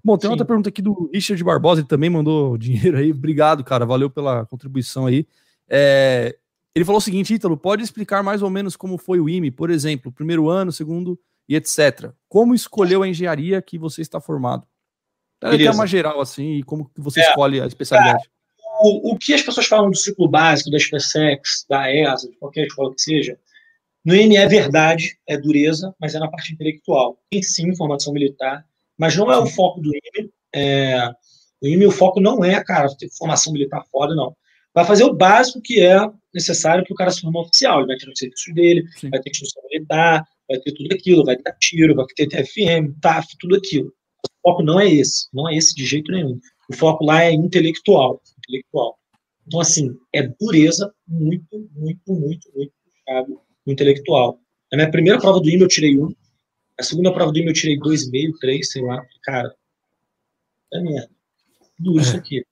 Bom, 0.05 0.17
tem 0.17 0.29
Sim. 0.29 0.33
outra 0.33 0.47
pergunta 0.47 0.69
aqui 0.69 0.81
do 0.81 1.11
Richard 1.13 1.43
Barbosa, 1.43 1.81
ele 1.81 1.89
também 1.89 2.09
mandou 2.09 2.57
dinheiro 2.59 2.99
aí. 2.99 3.11
Obrigado, 3.11 3.65
cara. 3.65 3.85
Valeu 3.85 4.09
pela 4.09 4.47
contribuição 4.47 5.07
aí. 5.07 5.27
É, 5.69 6.37
ele 6.77 6.85
falou 6.85 6.99
o 6.99 7.03
seguinte, 7.03 7.35
Ítalo, 7.35 7.57
pode 7.57 7.83
explicar 7.83 8.23
mais 8.23 8.41
ou 8.41 8.51
menos 8.51 8.77
como 8.77 8.97
foi 8.97 9.19
o 9.19 9.29
IME, 9.29 9.51
por 9.51 9.69
exemplo, 9.69 10.13
primeiro 10.13 10.49
ano, 10.49 10.71
segundo 10.71 11.19
e 11.49 11.57
etc. 11.57 12.13
Como 12.29 12.55
escolheu 12.55 13.03
a 13.03 13.09
engenharia 13.09 13.61
que 13.63 13.79
você 13.79 14.03
está 14.03 14.21
formado? 14.21 14.67
É 15.41 15.71
uma 15.71 15.87
geral 15.87 16.21
assim, 16.21 16.59
e 16.59 16.63
como 16.63 16.91
você 16.97 17.21
é, 17.21 17.29
escolhe 17.29 17.61
a 17.61 17.67
especialidade? 17.67 18.25
É, 18.25 18.29
o, 18.85 19.13
o 19.13 19.19
que 19.19 19.35
as 19.35 19.43
pessoas 19.43 19.67
falam 19.67 19.91
do 19.91 19.97
ciclo 19.97 20.29
básico, 20.29 20.71
da 20.71 20.79
SpaceX, 20.79 21.67
da 21.69 21.93
ESA, 21.93 22.31
de 22.31 22.37
qualquer 22.37 22.67
escola 22.67 22.95
que 22.95 23.03
seja, 23.03 23.37
no 24.05 24.15
IME 24.15 24.37
é 24.37 24.47
verdade, 24.47 25.19
é 25.27 25.37
dureza, 25.37 25.95
mas 26.01 26.15
é 26.15 26.19
na 26.19 26.29
parte 26.29 26.53
intelectual. 26.53 27.19
Tem 27.31 27.43
sim 27.43 27.75
formação 27.75 28.13
militar, 28.13 28.65
mas 28.97 29.17
não 29.17 29.31
é 29.33 29.39
o 29.39 29.47
foco 29.47 29.81
do 29.81 29.91
IME. 29.91 30.31
É, 30.55 31.09
o 31.61 31.67
IME, 31.67 31.87
o 31.87 31.93
foco 31.93 32.21
não 32.21 32.45
é, 32.45 32.63
cara, 32.63 32.89
ter 32.97 33.09
formação 33.11 33.53
militar 33.53 33.85
foda, 33.91 34.15
não 34.15 34.37
vai 34.75 34.85
fazer 34.85 35.05
o 35.05 35.15
básico 35.15 35.61
que 35.61 35.81
é 35.81 35.99
necessário 36.35 36.85
para 36.85 36.93
o 36.93 36.97
cara 36.97 37.11
se 37.11 37.21
formar 37.21 37.41
oficial. 37.41 37.81
Ele 37.81 37.89
vai 37.89 37.97
ter 37.97 38.09
o 38.09 38.17
serviço 38.17 38.55
dele, 38.55 38.85
Sim. 38.97 39.11
vai 39.11 39.21
ter 39.21 39.31
instrução 39.31 39.63
militar, 39.71 40.27
vai 40.53 40.61
ter 40.61 40.73
tudo 40.73 40.95
aquilo, 40.95 41.25
vai 41.25 41.37
ter 41.37 41.57
tiro, 41.59 41.95
vai 41.95 42.05
ter 42.15 42.29
TFM, 42.29 42.93
TAF, 43.01 43.37
tudo 43.39 43.57
aquilo. 43.57 43.89
O 44.25 44.49
foco 44.49 44.63
não 44.63 44.79
é 44.79 44.89
esse, 44.89 45.29
não 45.33 45.49
é 45.49 45.57
esse 45.57 45.75
de 45.75 45.85
jeito 45.85 46.13
nenhum. 46.13 46.39
O 46.69 46.77
foco 46.77 47.05
lá 47.05 47.25
é 47.25 47.33
intelectual. 47.33 48.21
intelectual. 48.39 48.99
Então, 49.47 49.61
assim, 49.61 49.97
é 50.15 50.23
dureza 50.23 50.93
muito, 51.07 51.69
muito, 51.75 52.13
muito, 52.13 52.51
muito 52.55 52.73
intelectual. 53.67 54.39
Na 54.71 54.77
minha 54.77 54.91
primeira 54.91 55.19
prova 55.19 55.41
do 55.41 55.49
IME 55.49 55.63
eu 55.63 55.69
tirei 55.69 55.99
um, 55.99 56.15
a 56.79 56.83
segunda 56.83 57.13
prova 57.13 57.33
do 57.33 57.39
IME 57.39 57.49
eu 57.49 57.55
tirei 57.55 57.79
dois 57.79 58.09
meio, 58.11 58.33
três, 58.39 58.71
sei 58.71 58.83
lá. 58.83 59.05
Cara, 59.23 59.55
é 60.73 60.81
merda. 60.81 61.11
É. 61.11 62.01
isso 62.01 62.17
aqui. 62.17 62.45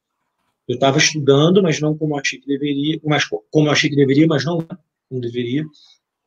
Eu 0.69 0.75
estava 0.75 0.99
estudando, 0.99 1.63
mas 1.63 1.81
não 1.81 1.97
como 1.97 2.15
eu 2.15 2.21
achei 2.21 2.39
que 2.39 2.47
deveria, 2.47 3.01
mas 3.05 3.25
como 3.27 3.69
eu 3.69 3.73
achei 3.73 3.91
que 3.91 3.97
deveria, 3.97 4.27
mas 4.27 4.45
não 4.45 4.59
como 5.09 5.21
deveria, 5.21 5.65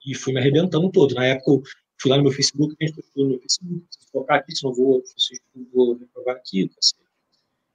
e 0.05 0.15
fui 0.15 0.33
me 0.33 0.39
arrebentando 0.39 0.89
todo. 0.91 1.15
Na 1.15 1.25
época, 1.25 1.51
eu 1.51 1.63
fui 2.01 2.11
lá 2.11 2.17
no 2.17 2.23
meu 2.23 2.31
Facebook, 2.31 2.75
a 2.81 2.85
no 3.15 3.29
meu 3.29 3.39
Facebook, 3.39 3.85
se 3.89 4.11
colocar 4.11 4.35
aqui, 4.35 4.55
se 4.55 4.63
não 4.63 4.73
vou, 4.73 5.01
se 5.05 5.39
não 5.55 5.65
vou 5.73 5.97
reprovar 5.97 6.35
aqui. 6.35 6.69
Assim. 6.77 6.95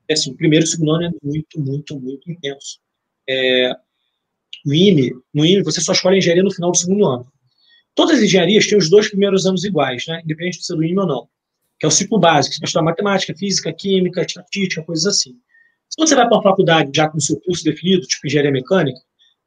É 0.09 0.15
assim, 0.15 0.31
o 0.33 0.37
primeiro 0.37 0.65
e 0.65 0.69
segundo 0.69 0.93
ano 0.93 1.05
é 1.05 1.11
muito, 1.23 1.61
muito, 1.61 2.01
muito 2.01 2.31
intenso. 2.31 2.81
É, 3.29 3.73
o 4.65 4.75
IME, 4.75 5.13
no 5.33 5.45
IME, 5.45 5.63
você 5.63 5.81
só 5.81 5.93
escolhe 5.93 6.19
engenharia 6.19 6.43
no 6.43 6.53
final 6.53 6.71
do 6.71 6.77
segundo 6.77 7.07
ano. 7.07 7.33
Todas 7.95 8.19
as 8.19 8.25
engenharias 8.25 8.67
têm 8.67 8.79
os 8.79 8.89
dois 8.89 9.09
primeiros 9.09 9.45
anos 9.45 9.65
iguais, 9.65 10.07
né? 10.07 10.21
independente 10.25 10.59
de 10.59 10.67
ser 10.67 10.77
do 10.77 10.85
IME 10.85 11.01
ou 11.01 11.07
não, 11.07 11.29
que 11.79 11.85
é 11.85 11.89
o 11.89 11.91
ciclo 11.91 12.19
básico, 12.19 12.55
você 12.55 12.61
vai 12.61 12.67
estudar 12.67 12.85
matemática, 12.85 13.35
física, 13.37 13.73
química, 13.73 14.23
estatística, 14.23 14.83
coisas 14.85 15.07
assim. 15.07 15.37
Se 15.89 15.97
você 15.99 16.15
vai 16.15 16.27
para 16.27 16.37
uma 16.37 16.43
faculdade 16.43 16.91
já 16.95 17.09
com 17.09 17.19
o 17.19 17.21
seu 17.21 17.41
curso 17.41 17.65
definido, 17.65 18.07
tipo 18.07 18.27
engenharia 18.27 18.53
mecânica, 18.53 19.01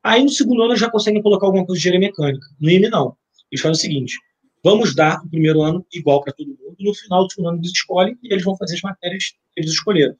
aí 0.03 0.23
no 0.23 0.29
segundo 0.29 0.63
ano 0.63 0.75
já 0.75 0.89
conseguem 0.89 1.21
colocar 1.21 1.45
alguma 1.45 1.65
coisa 1.65 1.79
de 1.79 1.87
engenharia 1.87 2.07
mecânica. 2.07 2.47
No 2.59 2.69
IME, 2.69 2.89
não. 2.89 3.15
Eles 3.51 3.61
fazem 3.61 3.73
o 3.73 3.75
seguinte: 3.75 4.17
vamos 4.63 4.95
dar 4.95 5.21
o 5.23 5.29
primeiro 5.29 5.61
ano 5.61 5.85
igual 5.93 6.23
para 6.23 6.33
todo 6.33 6.47
mundo, 6.47 6.75
no 6.79 6.93
final 6.93 7.23
do 7.25 7.31
segundo 7.31 7.49
ano 7.49 7.57
eles 7.59 7.71
escolhem 7.71 8.17
e 8.23 8.33
eles 8.33 8.43
vão 8.43 8.55
fazer 8.57 8.75
as 8.75 8.81
matérias 8.81 9.29
que 9.53 9.61
eles 9.61 9.71
escolheram. 9.71 10.15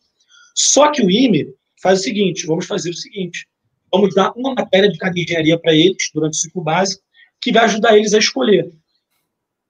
Só 0.56 0.92
que 0.92 1.02
o 1.02 1.10
IME 1.10 1.48
faz 1.82 2.00
o 2.00 2.04
seguinte: 2.04 2.46
vamos 2.46 2.66
fazer 2.66 2.90
o 2.90 2.96
seguinte, 2.96 3.48
vamos 3.92 4.14
dar 4.14 4.32
uma 4.36 4.54
matéria 4.54 4.90
de 4.90 4.98
cada 4.98 5.18
engenharia 5.18 5.58
para 5.60 5.74
eles 5.74 6.10
durante 6.14 6.34
o 6.34 6.38
ciclo 6.38 6.64
básico, 6.64 7.04
que 7.40 7.52
vai 7.52 7.66
ajudar 7.66 7.98
eles 7.98 8.14
a 8.14 8.20
escolher. 8.20 8.72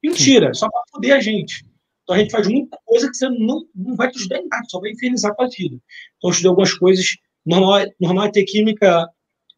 Mentira, 0.04 0.54
só 0.54 0.70
para 0.70 0.82
foder 0.92 1.16
a 1.16 1.20
gente. 1.20 1.64
Então 2.04 2.16
a 2.16 2.20
gente 2.20 2.32
faz 2.32 2.48
muita 2.48 2.78
coisa 2.84 3.08
que 3.08 3.16
você 3.16 3.30
não, 3.30 3.64
não 3.76 3.96
vai 3.96 4.10
te 4.10 4.18
ajudar 4.18 4.40
em 4.40 4.48
nada, 4.48 4.66
só 4.68 4.80
vai 4.80 4.92
infernizar 4.92 5.34
a 5.38 5.48
vida. 5.48 5.78
Então 6.18 6.30
eu 6.30 6.32
estudei 6.32 6.50
algumas 6.50 6.74
coisas, 6.74 7.06
normal, 7.46 7.86
normal 8.00 8.26
é 8.26 8.32
ter 8.32 8.44
química 8.44 9.08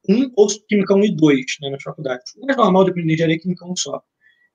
1 0.10 0.32
ou 0.36 0.48
química 0.68 0.94
1 0.94 1.04
e 1.06 1.16
2 1.16 1.46
né, 1.62 1.70
na 1.70 1.80
faculdade. 1.80 2.24
O 2.38 2.46
mais 2.46 2.58
normal 2.58 2.84
de 2.84 2.92
aprender 2.92 3.14
engenharia 3.14 3.36
é 3.36 3.40
química 3.40 3.66
1 3.66 3.76
só. 3.76 4.02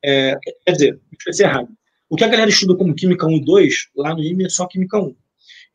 É, 0.04 0.36
quer 0.64 0.72
dizer, 0.72 1.00
vai 1.24 1.32
ser 1.32 1.44
errado. 1.44 1.68
O 2.08 2.16
que 2.16 2.24
a 2.24 2.28
galera 2.28 2.48
estuda 2.48 2.76
como 2.76 2.94
química 2.94 3.26
1 3.26 3.30
e 3.30 3.44
2, 3.44 3.74
lá 3.96 4.14
no 4.14 4.22
IME 4.22 4.46
é 4.46 4.48
só 4.48 4.66
química 4.66 4.98
1. 4.98 5.14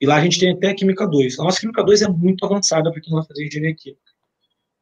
E 0.01 0.05
lá 0.05 0.15
a 0.15 0.21
gente 0.21 0.39
tem 0.39 0.51
até 0.51 0.73
química 0.73 1.07
2. 1.07 1.39
A 1.39 1.43
nossa 1.43 1.59
química 1.59 1.83
2 1.83 2.01
é 2.01 2.07
muito 2.07 2.45
avançada 2.45 2.91
para 2.91 3.01
quem 3.01 3.13
vai 3.13 3.25
fazer 3.25 3.45
engenharia 3.45 3.75
química. 3.75 4.01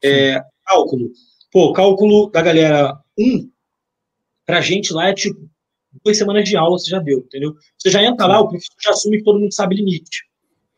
É, 0.04 0.42
cálculo. 0.66 1.12
Pô, 1.52 1.74
cálculo 1.74 2.30
da 2.30 2.42
galera 2.42 2.98
1, 3.20 3.52
pra 4.46 4.62
gente 4.62 4.94
lá 4.94 5.10
é 5.10 5.14
tipo 5.14 5.50
duas 6.04 6.18
semanas 6.18 6.48
de 6.48 6.56
aula 6.56 6.80
você 6.80 6.90
já 6.90 7.00
deu, 7.00 7.20
entendeu? 7.20 7.54
Você 7.78 7.90
já 7.90 8.02
entra 8.04 8.26
lá, 8.26 8.40
o 8.40 8.48
professor 8.48 8.76
já 8.82 8.92
assume 8.92 9.18
que 9.18 9.24
todo 9.24 9.40
mundo 9.40 9.54
sabe 9.54 9.76
limite. 9.76 10.24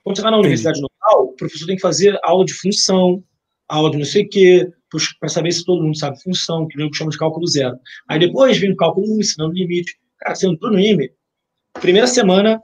Quando 0.04 0.16
você 0.16 0.22
vai 0.22 0.32
na 0.32 0.40
universidade 0.40 0.82
normal, 0.82 1.30
o 1.30 1.36
professor 1.36 1.68
tem 1.68 1.76
que 1.76 1.82
fazer 1.82 2.20
aula 2.24 2.44
de 2.44 2.54
função, 2.54 3.24
aula 3.74 3.92
de 3.92 3.98
não 3.98 4.06
sei 4.06 4.24
o 4.24 4.30
quê, 4.30 4.72
para 5.20 5.30
saber 5.30 5.52
se 5.52 5.66
todo 5.66 5.84
mundo 5.84 5.98
sabe 5.98 6.22
função, 6.22 6.68
que 6.68 6.78
nem 6.78 6.94
chama 6.94 7.10
de 7.10 7.18
cálculo 7.18 7.48
zero. 7.48 7.78
Aí 8.08 8.20
depois 8.20 8.58
vem 8.58 8.72
o 8.72 8.76
cálculo 8.76 9.16
1, 9.16 9.20
ensinando 9.20 9.54
limite. 9.54 9.98
Cara, 10.20 10.36
você 10.36 10.48
entrou 10.48 10.72
no 10.72 10.80
IME, 10.80 11.12
primeira 11.82 12.08
semana, 12.08 12.62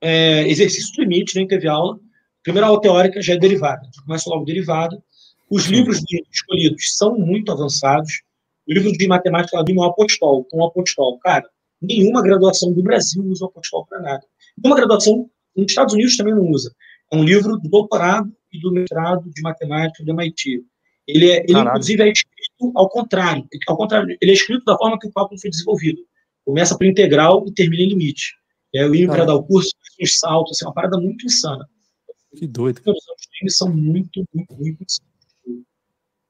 é, 0.00 0.48
exercício 0.48 0.94
do 0.94 1.02
limite, 1.02 1.34
nem 1.34 1.46
teve 1.46 1.66
aula. 1.66 1.98
Primeira 2.42 2.68
aula 2.68 2.80
teórica 2.80 3.20
já 3.22 3.34
é 3.34 3.38
derivada. 3.38 3.88
Começa 4.04 4.28
logo 4.28 4.44
derivada. 4.44 5.02
Os 5.50 5.64
livros 5.66 6.02
escolhidos 6.32 6.96
são 6.96 7.18
muito 7.18 7.50
avançados. 7.50 8.22
O 8.68 8.72
livro 8.72 8.92
de 8.92 9.08
matemática 9.08 9.56
lá 9.56 9.64
vem 9.66 9.74
no 9.74 9.84
Apostol, 9.84 10.44
com 10.44 10.58
o 10.58 10.66
Apostol. 10.66 11.18
Cara, 11.20 11.48
nenhuma 11.80 12.22
graduação 12.22 12.72
do 12.72 12.82
Brasil 12.82 13.24
usa 13.24 13.44
o 13.44 13.48
apostol 13.48 13.86
para 13.86 14.00
nada. 14.00 14.24
Nenhuma 14.56 14.76
graduação 14.76 15.30
nos 15.56 15.66
Estados 15.70 15.94
Unidos 15.94 16.16
também 16.16 16.34
não 16.34 16.50
usa. 16.50 16.72
É 17.10 17.16
um 17.16 17.24
livro 17.24 17.56
do 17.56 17.68
doutorado 17.68 18.30
e 18.52 18.60
do 18.60 18.72
mestrado 18.72 19.30
de 19.30 19.42
matemática 19.42 20.04
do 20.04 20.10
MIT. 20.12 20.64
Ele, 21.06 21.30
é, 21.30 21.44
ele 21.48 21.58
inclusive, 21.58 22.02
é 22.02 22.08
escrito 22.10 22.72
ao 22.74 22.88
contrário. 22.88 23.46
Ao 23.68 23.76
contrário, 23.76 24.16
ele 24.20 24.30
é 24.30 24.34
escrito 24.34 24.64
da 24.64 24.76
forma 24.76 24.98
que 24.98 25.06
o 25.06 25.12
cálculo 25.12 25.40
foi 25.40 25.50
desenvolvido. 25.50 25.98
Começa 26.44 26.76
por 26.76 26.86
integral 26.86 27.44
e 27.46 27.52
termina 27.52 27.82
em 27.82 27.88
limite. 27.88 28.34
É 28.74 28.86
o 28.86 28.94
INE 28.94 29.06
para 29.06 29.24
dar 29.24 29.34
o 29.34 29.42
curso, 29.42 29.70
uns 30.00 30.18
saltos, 30.18 30.52
assim, 30.52 30.64
é 30.64 30.68
uma 30.68 30.74
parada 30.74 30.98
muito 30.98 31.24
insana. 31.24 31.66
Que 32.36 32.46
doido. 32.46 32.82
Os 32.84 33.56
são 33.56 33.74
muito, 33.74 34.24
muito, 34.34 34.54
muito 34.54 34.84
insanos. 34.84 35.12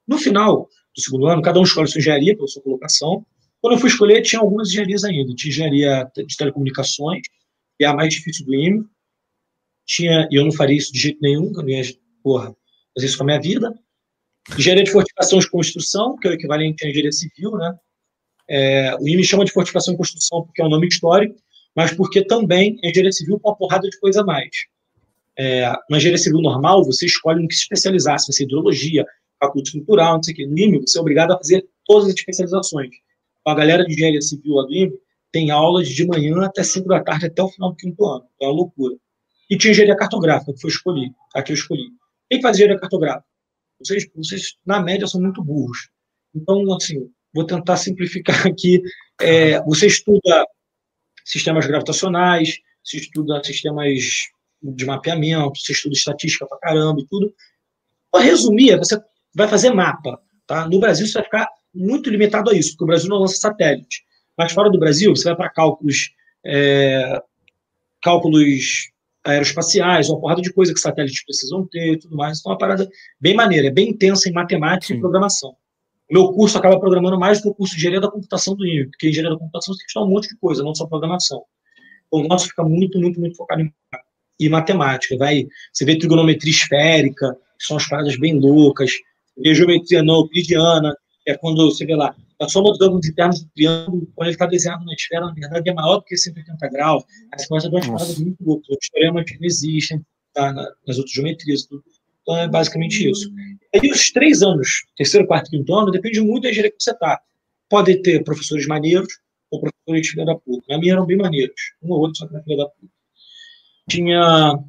No 0.07 0.17
final 0.17 0.69
do 0.95 1.01
segundo 1.01 1.27
ano, 1.27 1.41
cada 1.41 1.59
um 1.59 1.63
escolhe 1.63 1.87
sua 1.87 1.99
engenharia, 1.99 2.35
pela 2.35 2.47
sua 2.47 2.61
colocação, 2.61 3.25
quando 3.61 3.73
eu 3.73 3.79
fui 3.79 3.89
escolher, 3.89 4.21
tinha 4.21 4.39
algumas 4.39 4.69
engenharias 4.69 5.03
ainda. 5.03 5.33
Tinha 5.33 5.51
engenharia 5.51 6.11
de 6.15 6.37
telecomunicações, 6.37 7.21
que 7.77 7.83
é 7.83 7.87
a 7.87 7.93
mais 7.93 8.13
difícil 8.13 8.45
do 8.45 8.53
IME. 8.53 8.85
Tinha, 9.85 10.27
e 10.31 10.35
eu 10.35 10.43
não 10.43 10.51
faria 10.51 10.77
isso 10.77 10.91
de 10.91 10.99
jeito 10.99 11.19
nenhum, 11.21 11.47
eu 11.47 11.63
não 11.63 11.69
ia, 11.69 11.81
porra, 12.27 12.55
fazer 12.93 13.07
isso 13.07 13.17
com 13.17 13.23
a 13.23 13.27
minha 13.27 13.39
vida. 13.39 13.73
Engenharia 14.57 14.83
de 14.83 14.91
fortificação 14.91 15.39
e 15.39 15.49
construção, 15.49 16.17
que 16.17 16.27
é 16.27 16.31
o 16.31 16.33
equivalente 16.33 16.85
à 16.85 16.89
engenharia 16.89 17.11
civil, 17.11 17.51
né? 17.51 17.75
É, 18.49 18.95
o 18.99 19.07
IME 19.07 19.23
chama 19.23 19.45
de 19.45 19.51
fortificação 19.51 19.93
e 19.93 19.97
construção 19.97 20.43
porque 20.43 20.61
é 20.61 20.65
um 20.65 20.69
nome 20.69 20.87
histórico, 20.87 21.35
mas 21.75 21.93
porque 21.93 22.23
também 22.23 22.77
é 22.83 22.89
engenharia 22.89 23.11
civil 23.11 23.39
com 23.39 23.49
uma 23.49 23.55
porrada 23.55 23.89
de 23.89 23.97
coisa 23.99 24.21
a 24.21 24.25
mais. 24.25 24.49
É, 25.37 25.69
na 25.89 25.97
engenharia 25.97 26.17
civil 26.17 26.41
normal, 26.41 26.83
você 26.83 27.05
escolhe 27.05 27.41
no 27.41 27.47
que 27.47 27.55
se 27.55 27.61
especializar, 27.61 28.19
se 28.19 28.27
vai 28.27 28.33
ser 28.33 28.43
hidrologia, 28.43 29.05
cálculo 29.39 29.63
estrutural, 29.63 30.15
não 30.15 30.23
sei 30.23 30.33
o 30.33 30.37
quê. 30.37 30.45
No 30.45 30.57
IME, 30.57 30.79
você 30.79 30.97
é 30.97 31.01
obrigado 31.01 31.31
a 31.31 31.37
fazer 31.37 31.65
todas 31.85 32.07
as 32.09 32.15
especializações 32.15 32.89
a 33.51 33.55
galera 33.55 33.85
de 33.85 33.93
engenharia 33.93 34.21
civil 34.21 34.55
lá 34.55 34.63
do 34.63 34.73
IME 34.73 34.93
tem 35.31 35.51
aulas 35.51 35.87
de 35.87 36.05
manhã 36.05 36.43
até 36.43 36.63
5 36.63 36.87
da 36.87 37.03
tarde, 37.03 37.27
até 37.27 37.41
o 37.41 37.49
final 37.49 37.71
do 37.71 37.75
quinto 37.75 38.05
ano. 38.05 38.25
É 38.41 38.45
uma 38.45 38.53
loucura. 38.53 38.95
E 39.49 39.57
tinha 39.57 39.71
engenharia 39.71 39.95
cartográfica, 39.95 40.53
que 40.53 40.59
foi 40.59 40.69
escolhi, 40.69 41.11
a 41.33 41.41
que 41.41 41.51
eu 41.51 41.55
escolhi. 41.55 41.89
Quem 42.29 42.41
faz 42.41 42.57
engenharia 42.57 42.79
cartográfica? 42.79 43.25
Vocês, 43.79 44.09
vocês, 44.15 44.57
na 44.65 44.81
média, 44.81 45.07
são 45.07 45.21
muito 45.21 45.43
burros. 45.43 45.89
Então, 46.35 46.73
assim, 46.73 47.09
vou 47.33 47.45
tentar 47.45 47.77
simplificar 47.77 48.47
aqui. 48.47 48.81
É, 49.21 49.61
você 49.63 49.87
estuda 49.87 50.45
sistemas 51.23 51.65
gravitacionais, 51.65 52.57
você 52.83 52.97
estuda 52.97 53.43
sistemas 53.43 54.29
de 54.61 54.85
mapeamento, 54.85 55.59
você 55.59 55.71
estuda 55.71 55.93
estatística 55.95 56.47
pra 56.47 56.57
caramba 56.59 57.01
e 57.01 57.07
tudo. 57.07 57.33
Para 58.11 58.23
resumir, 58.23 58.77
você 58.77 58.99
vai 59.35 59.47
fazer 59.47 59.71
mapa. 59.71 60.19
Tá? 60.45 60.67
No 60.67 60.79
Brasil, 60.79 61.05
você 61.05 61.13
vai 61.13 61.23
ficar 61.23 61.49
muito 61.73 62.09
limitado 62.09 62.49
a 62.49 62.53
isso, 62.53 62.71
porque 62.71 62.85
o 62.85 62.87
Brasil 62.87 63.09
não 63.09 63.19
lança 63.19 63.37
satélite. 63.37 64.03
Mas 64.37 64.51
fora 64.51 64.69
do 64.69 64.79
Brasil, 64.79 65.15
você 65.15 65.25
vai 65.25 65.35
para 65.35 65.49
cálculos, 65.49 66.11
é, 66.45 67.21
cálculos 68.01 68.89
aeroespaciais, 69.27 70.09
uma 70.09 70.19
porrada 70.19 70.41
de 70.41 70.51
coisa 70.51 70.73
que 70.73 70.79
satélites 70.79 71.23
precisam 71.23 71.67
ter 71.67 71.93
e 71.93 71.99
tudo 71.99 72.15
mais. 72.15 72.39
Então, 72.39 72.51
é 72.51 72.53
uma 72.53 72.59
parada 72.59 72.89
bem 73.19 73.35
maneira, 73.35 73.67
é 73.67 73.71
bem 73.71 73.89
intensa 73.89 74.29
em 74.29 74.33
matemática 74.33 74.93
Sim. 74.93 74.97
e 74.97 75.01
programação. 75.01 75.55
O 76.09 76.13
meu 76.13 76.31
curso 76.31 76.57
acaba 76.57 76.79
programando 76.79 77.19
mais 77.19 77.39
do 77.39 77.43
que 77.43 77.49
o 77.49 77.53
curso 77.53 77.73
de 77.73 77.79
engenharia 77.79 78.01
da 78.01 78.09
computação 78.09 78.55
do 78.55 78.65
IME, 78.65 78.89
porque 78.89 79.09
engenharia 79.09 79.35
da 79.35 79.39
computação 79.39 79.73
você 79.73 79.79
tem 79.79 79.85
que 79.85 79.89
estudar 79.89 80.05
um 80.05 80.09
monte 80.09 80.29
de 80.29 80.37
coisa, 80.37 80.63
não 80.63 80.73
só 80.73 80.85
programação. 80.87 81.43
O 82.09 82.23
nosso 82.23 82.47
fica 82.47 82.63
muito, 82.63 82.97
muito, 82.99 83.19
muito 83.19 83.35
focado 83.35 83.61
em, 83.61 83.73
em 84.39 84.49
matemática. 84.49 85.17
Vai, 85.17 85.45
você 85.73 85.83
vê 85.83 85.97
trigonometria 85.97 86.51
esférica, 86.51 87.35
que 87.59 87.65
são 87.65 87.75
as 87.75 87.87
paradas 87.87 88.17
bem 88.17 88.39
loucas, 88.39 88.91
vê 89.37 89.53
geometria 89.53 90.01
não 90.01 90.19
euclidiana, 90.19 90.95
é 91.27 91.35
quando 91.35 91.69
você 91.69 91.85
vê 91.85 91.95
lá, 91.95 92.15
a 92.39 92.47
soma 92.47 92.71
dos 92.71 92.81
ângulos 92.81 93.07
internos 93.07 93.43
do 93.43 93.49
triângulo, 93.49 94.07
quando 94.15 94.27
ele 94.27 94.35
está 94.35 94.45
desenhado 94.45 94.85
na 94.85 94.93
esfera, 94.93 95.25
na 95.25 95.33
verdade 95.33 95.69
é 95.69 95.73
maior 95.73 95.97
do 95.97 96.03
que 96.03 96.15
180 96.15 96.69
graus. 96.69 97.03
Aí 97.31 97.39
você 97.39 97.47
começa 97.47 97.67
a 97.67 97.69
ver 97.71 97.77
umas 97.77 97.87
paradas 97.87 98.19
muito 98.19 98.43
loucas. 98.43 98.69
Os 98.69 98.89
teoremas 98.89 99.25
que 99.25 99.39
não 99.39 99.45
existem 99.45 100.05
tá, 100.33 100.53
nas 100.53 100.97
outras 100.97 101.13
geometrias. 101.13 101.65
Tudo. 101.65 101.83
Então 102.21 102.37
é 102.37 102.47
basicamente 102.47 103.09
isso. 103.09 103.31
E 103.73 103.79
aí 103.79 103.91
os 103.91 104.11
três 104.11 104.43
anos, 104.43 104.85
terceiro, 104.95 105.25
quarto, 105.25 105.49
quinto 105.49 105.73
ano, 105.73 105.91
depende 105.91 106.21
muito 106.21 106.43
da 106.43 106.49
engenharia 106.49 106.71
que 106.71 106.83
você 106.83 106.91
está. 106.91 107.19
Pode 107.69 108.01
ter 108.01 108.23
professores 108.23 108.67
maneiros 108.67 109.19
ou 109.49 109.61
professores 109.61 110.01
de 110.03 110.09
filha 110.09 110.25
da 110.25 110.35
puta. 110.35 110.65
Na 110.69 110.77
minha 110.77 110.93
eram 110.93 111.05
bem 111.05 111.17
maneiros. 111.17 111.73
Um 111.81 111.91
ou 111.91 112.01
outro 112.01 112.17
só 112.17 112.27
que 112.27 112.35
era 112.35 112.43
filha 112.43 112.57
da 112.57 112.65
puta. 112.67 112.93
Tinha... 113.89 114.59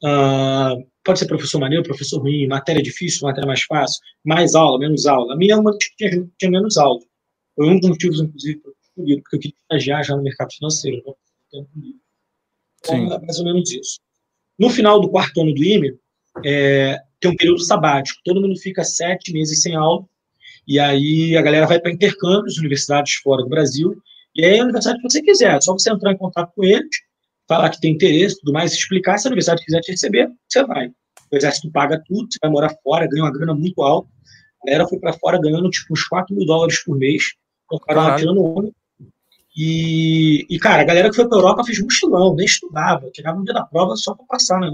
Uh, 0.00 0.86
pode 1.08 1.20
ser 1.20 1.26
professor 1.26 1.58
maneiro, 1.58 1.82
professor 1.82 2.20
ruim, 2.20 2.46
matéria 2.46 2.82
difícil, 2.82 3.26
matéria 3.26 3.46
mais 3.46 3.62
fácil, 3.62 3.98
mais 4.22 4.54
aula, 4.54 4.78
menos 4.78 5.06
aula. 5.06 5.32
A 5.32 5.36
minha 5.38 5.54
é 5.54 5.56
uma 5.56 5.72
que 5.78 5.96
tinha, 5.96 6.28
tinha 6.38 6.50
menos 6.50 6.76
aula. 6.76 7.00
Foi 7.56 7.66
um 7.66 7.80
dos 7.80 7.88
motivos, 7.88 8.20
inclusive, 8.20 8.60
para 8.60 8.72
escolhido, 8.82 9.22
porque 9.22 9.36
eu 9.36 9.40
queria 9.40 9.56
estagiar 9.62 10.04
já 10.04 10.14
no 10.14 10.22
mercado 10.22 10.52
financeiro. 10.52 10.98
Então, 10.98 11.66
então 12.78 13.14
é 13.14 13.20
mais 13.20 13.38
ou 13.38 13.44
menos 13.46 13.72
isso. 13.72 13.98
No 14.58 14.68
final 14.68 15.00
do 15.00 15.08
quarto 15.08 15.40
ano 15.40 15.54
do 15.54 15.64
IME, 15.64 15.98
é, 16.44 17.00
tem 17.18 17.30
um 17.30 17.36
período 17.36 17.60
sabático. 17.60 18.20
Todo 18.22 18.42
mundo 18.42 18.60
fica 18.60 18.84
sete 18.84 19.32
meses 19.32 19.62
sem 19.62 19.74
aula, 19.74 20.04
e 20.66 20.78
aí 20.78 21.38
a 21.38 21.40
galera 21.40 21.66
vai 21.66 21.80
para 21.80 21.90
intercâmbios, 21.90 22.58
universidades 22.58 23.14
fora 23.14 23.42
do 23.42 23.48
Brasil, 23.48 23.96
e 24.34 24.44
aí 24.44 24.60
a 24.60 24.64
universidade 24.64 25.00
que 25.00 25.10
você 25.10 25.22
quiser, 25.22 25.56
é 25.56 25.60
só 25.62 25.72
você 25.72 25.90
entrar 25.90 26.12
em 26.12 26.18
contato 26.18 26.52
com 26.54 26.64
eles, 26.64 27.07
falar 27.48 27.70
que 27.70 27.80
tem 27.80 27.94
interesse, 27.94 28.38
tudo 28.38 28.52
mais, 28.52 28.72
explicar, 28.72 29.18
se 29.18 29.26
a 29.26 29.30
universidade 29.30 29.64
quiser 29.64 29.80
te 29.80 29.90
receber, 29.90 30.30
você 30.46 30.64
vai. 30.64 30.88
O 31.30 31.36
exército 31.36 31.70
paga 31.70 32.02
tudo, 32.06 32.28
você 32.30 32.38
vai 32.40 32.50
morar 32.50 32.74
fora, 32.82 33.08
ganha 33.08 33.24
uma 33.24 33.32
grana 33.32 33.54
muito 33.54 33.82
alta. 33.82 34.08
A 34.62 34.66
galera 34.66 34.88
foi 34.88 34.98
para 34.98 35.12
fora 35.14 35.40
ganhando 35.40 35.68
tipo 35.70 35.92
uns 35.92 36.04
4 36.04 36.34
mil 36.34 36.46
dólares 36.46 36.82
por 36.84 36.96
mês, 36.96 37.24
ficaram 37.72 38.02
lá 38.02 38.16
tirando 38.16 38.44
onda. 38.44 38.70
E, 39.56 40.46
e, 40.48 40.58
cara, 40.58 40.82
a 40.82 40.84
galera 40.84 41.10
que 41.10 41.16
foi 41.16 41.28
para 41.28 41.38
Europa 41.38 41.64
fez 41.64 41.80
mochilão, 41.82 42.34
nem 42.34 42.46
estudava, 42.46 43.10
chegava 43.14 43.38
no 43.38 43.44
dia 43.44 43.54
da 43.54 43.64
prova 43.64 43.96
só 43.96 44.14
para 44.14 44.26
passar, 44.26 44.60
né? 44.60 44.68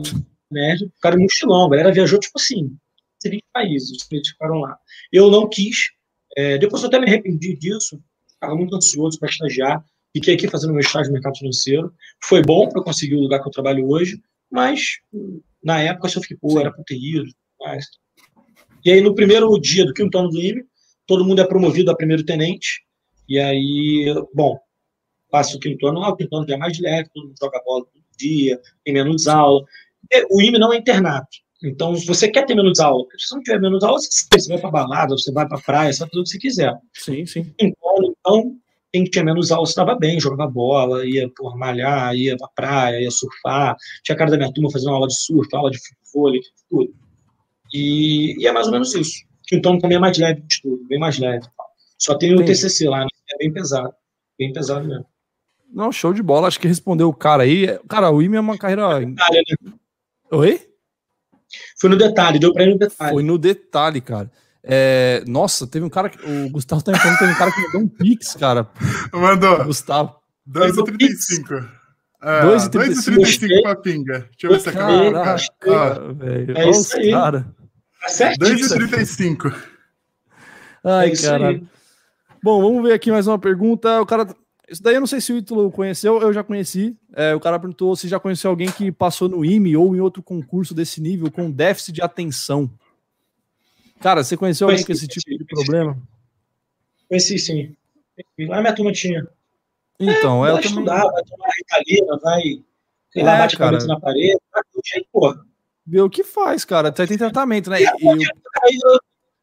Médio, 0.50 0.90
ficaram 0.94 1.18
mochilão, 1.18 1.66
a 1.66 1.70
galera 1.70 1.92
viajou 1.92 2.18
tipo 2.18 2.38
assim, 2.38 2.76
20 3.24 3.42
países, 3.52 4.06
eles 4.10 4.28
ficaram 4.28 4.60
lá. 4.60 4.76
Eu 5.10 5.30
não 5.30 5.48
quis, 5.48 5.90
é, 6.36 6.58
depois 6.58 6.82
eu 6.82 6.88
até 6.88 6.98
me 6.98 7.06
arrependi 7.06 7.56
disso, 7.56 7.98
estava 8.28 8.54
muito 8.54 8.76
ansioso 8.76 9.18
para 9.18 9.30
estagiar, 9.30 9.82
Fiquei 10.14 10.34
aqui 10.34 10.48
fazendo 10.48 10.72
meu 10.72 10.80
estágio 10.80 11.08
no 11.08 11.14
mercado 11.14 11.36
financeiro. 11.36 11.92
Foi 12.22 12.40
bom 12.40 12.68
para 12.68 12.84
conseguir 12.84 13.16
o 13.16 13.20
lugar 13.20 13.42
que 13.42 13.48
eu 13.48 13.52
trabalho 13.52 13.88
hoje, 13.88 14.22
mas 14.48 15.00
na 15.62 15.80
época 15.80 16.06
eu 16.06 16.22
fiquei, 16.22 16.36
pô, 16.36 16.60
era 16.60 16.70
para 16.70 16.84
ter 16.84 16.96
ido. 16.96 17.30
Mas... 17.60 17.86
E 18.84 18.92
aí, 18.92 19.00
no 19.00 19.14
primeiro 19.14 19.50
dia 19.58 19.84
do 19.84 19.92
quinto 19.92 20.16
ano 20.16 20.28
do 20.28 20.38
IME, 20.38 20.62
todo 21.06 21.24
mundo 21.24 21.40
é 21.40 21.46
promovido 21.46 21.90
a 21.90 21.96
primeiro 21.96 22.24
tenente. 22.24 22.84
E 23.28 23.40
aí, 23.40 24.14
bom, 24.32 24.58
passa 25.30 25.56
o 25.56 25.60
quinto 25.60 25.86
ano, 25.86 26.04
ah, 26.04 26.10
o 26.10 26.16
quinto 26.16 26.36
ano 26.36 26.46
já 26.46 26.54
é 26.54 26.58
mais 26.58 26.78
leve, 26.78 27.08
todo 27.12 27.26
mundo 27.26 27.36
joga 27.40 27.60
bola 27.64 27.84
todo 27.86 28.04
dia, 28.16 28.60
tem 28.84 28.94
menos 28.94 29.26
aula. 29.26 29.64
O 30.30 30.40
IME 30.40 30.58
não 30.58 30.72
é 30.72 30.76
internato. 30.76 31.38
Então, 31.64 31.96
se 31.96 32.06
você 32.06 32.28
quer 32.28 32.44
ter 32.44 32.54
menos 32.54 32.78
aula, 32.78 33.04
se 33.16 33.26
você 33.26 33.34
não 33.34 33.42
tiver 33.42 33.60
menos 33.60 33.82
aula, 33.82 33.98
você 33.98 34.48
vai 34.48 34.60
para 34.60 34.70
balada, 34.70 35.16
você 35.16 35.32
vai 35.32 35.48
para 35.48 35.60
praia, 35.62 35.92
você 35.92 36.00
vai 36.00 36.08
fazer 36.10 36.20
o 36.20 36.24
que 36.24 36.30
você 36.30 36.38
quiser. 36.38 36.78
Sim, 36.92 37.24
sim. 37.24 37.54
Então, 37.58 38.14
então 38.20 38.56
quem 38.94 39.02
tinha 39.02 39.24
menos 39.24 39.50
aula 39.50 39.66
estava 39.66 39.96
bem, 39.96 40.20
jogava 40.20 40.48
bola, 40.48 41.04
ia 41.04 41.28
por 41.36 41.58
malhar, 41.58 42.14
ia 42.14 42.36
pra 42.36 42.46
praia, 42.54 43.02
ia 43.02 43.10
surfar. 43.10 43.76
Tinha 44.04 44.16
cara 44.16 44.30
da 44.30 44.36
minha 44.36 44.52
turma 44.52 44.70
fazendo 44.70 44.92
aula 44.92 45.08
de 45.08 45.16
surf, 45.18 45.48
aula 45.52 45.68
de 45.68 45.80
vôlei, 46.14 46.40
tudo. 46.70 46.94
E, 47.72 48.40
e, 48.40 48.46
é 48.46 48.52
mais 48.52 48.66
ou 48.66 48.72
menos 48.72 48.94
isso. 48.94 49.24
Então 49.52 49.80
também 49.80 49.96
é 49.96 50.00
mais 50.00 50.16
leve 50.16 50.42
de 50.42 50.62
tudo, 50.62 50.86
bem 50.86 51.00
mais 51.00 51.18
leve. 51.18 51.44
Só 51.98 52.16
tem 52.16 52.30
o 52.30 52.34
Entendi. 52.36 52.52
TCC 52.52 52.88
lá, 52.88 53.00
né? 53.00 53.08
é 53.32 53.38
bem 53.38 53.52
pesado. 53.52 53.92
Bem 54.38 54.52
pesado 54.52 54.86
mesmo. 54.86 55.06
Não, 55.72 55.90
show 55.90 56.12
de 56.12 56.22
bola. 56.22 56.46
Acho 56.46 56.60
que 56.60 56.68
respondeu 56.68 57.08
o 57.08 57.14
cara 57.14 57.42
aí. 57.42 57.66
Cara, 57.88 58.12
o 58.12 58.22
IME 58.22 58.36
é 58.36 58.40
uma 58.40 58.56
carreira. 58.56 59.00
Detalhe, 59.00 59.42
né? 59.60 59.72
Oi? 60.30 60.68
Foi 61.80 61.90
no 61.90 61.96
detalhe, 61.96 62.38
deu 62.38 62.52
pra 62.52 62.62
ir 62.62 62.70
no 62.70 62.78
detalhe. 62.78 63.12
Foi 63.12 63.22
no 63.24 63.38
detalhe, 63.38 64.00
cara. 64.00 64.30
É, 64.66 65.22
nossa, 65.26 65.66
teve 65.66 65.84
um 65.84 65.90
cara 65.90 66.08
que. 66.08 66.18
O 66.26 66.48
Gustavo 66.48 66.82
tá 66.82 66.90
me 66.90 66.98
falando 66.98 67.14
que 67.14 67.20
teve 67.20 67.32
um 67.32 67.38
cara 67.38 67.52
que 67.52 67.60
mandou 67.60 67.80
um 67.82 67.88
Pix, 67.88 68.34
cara. 68.34 68.66
Mandou. 69.12 69.64
Gustavo. 69.64 70.16
2,35. 70.48 71.68
É, 72.22 72.42
2,35 72.42 73.62
pra 73.62 73.76
pinga. 73.76 74.28
Deixa 74.30 74.46
eu 74.46 74.50
ver 74.50 74.60
se 74.60 74.68
acabou. 74.70 75.16
Ah, 75.16 76.12
velho. 76.14 76.58
É 76.58 76.70
isso 76.70 76.96
aí. 76.96 77.10
Cara. 77.10 77.46
Tá 78.00 78.32
2,35. 78.38 79.54
Ai, 80.82 81.10
é 81.10 81.16
cara. 81.16 81.60
Bom, 82.42 82.62
vamos 82.62 82.82
ver 82.82 82.94
aqui 82.94 83.10
mais 83.10 83.26
uma 83.26 83.38
pergunta. 83.38 84.00
O 84.00 84.06
cara. 84.06 84.26
Isso 84.66 84.82
daí 84.82 84.94
eu 84.94 85.00
não 85.00 85.06
sei 85.06 85.20
se 85.20 85.30
o 85.30 85.36
Ítalo 85.36 85.70
conheceu, 85.70 86.22
eu 86.22 86.32
já 86.32 86.42
conheci. 86.42 86.96
É, 87.14 87.34
o 87.34 87.40
cara 87.40 87.58
perguntou 87.58 87.94
se 87.94 88.08
já 88.08 88.18
conheceu 88.18 88.50
alguém 88.50 88.70
que 88.70 88.90
passou 88.90 89.28
no 89.28 89.44
IME 89.44 89.76
ou 89.76 89.94
em 89.94 90.00
outro 90.00 90.22
concurso 90.22 90.74
desse 90.74 91.02
nível 91.02 91.30
com 91.30 91.50
déficit 91.50 91.96
de 91.96 92.02
atenção. 92.02 92.70
Cara, 94.00 94.22
você 94.22 94.36
conheceu 94.36 94.68
alguém 94.68 94.84
com 94.84 94.92
esse 94.92 95.06
tipo 95.06 95.30
de 95.30 95.44
problema? 95.44 96.00
Conheci, 97.08 97.38
sim. 97.38 97.76
Lá 98.38 98.60
minha 98.60 98.74
turma 98.74 98.92
tinha. 98.92 99.26
Então, 99.98 100.44
é, 100.44 100.50
ela 100.50 100.60
vai 100.60 100.62
também... 100.62 100.84
estudar, 100.84 101.10
vai 101.10 101.24
tomar 101.24 101.50
ritalina, 101.56 102.18
vai, 102.18 102.42
sei 103.12 103.22
lá, 103.22 103.34
é, 103.34 103.38
bate 103.38 103.56
cara. 103.56 103.68
a 103.68 103.72
cabeça 103.72 103.86
na 103.86 104.00
parede, 104.00 104.38
vai 104.52 104.62
jeito, 104.84 105.08
porra. 105.12 105.46
Vê 105.86 106.00
o 106.00 106.10
que 106.10 106.24
faz, 106.24 106.64
cara. 106.64 106.88
Até 106.88 107.06
tem 107.06 107.18
tratamento, 107.18 107.70
né? 107.70 107.78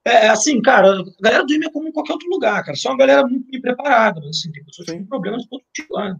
É, 0.04 0.26
é, 0.26 0.30
assim, 0.30 0.60
cara, 0.62 1.00
a 1.00 1.04
galera 1.22 1.46
do 1.46 1.54
IME 1.54 1.68
é 1.68 1.72
como 1.72 1.88
em 1.88 1.92
qualquer 1.92 2.14
outro 2.14 2.30
lugar, 2.30 2.64
cara. 2.64 2.76
Só 2.76 2.90
uma 2.90 2.98
galera 2.98 3.26
muito 3.28 3.50
bem 3.50 3.62
preparada. 3.62 4.20
Assim, 4.28 4.52
tem 4.52 4.64
pessoas 4.66 4.90
com 4.90 5.06
problemas 5.06 5.46
todo 5.46 5.64
tipo 5.74 5.94
lá. 5.94 6.20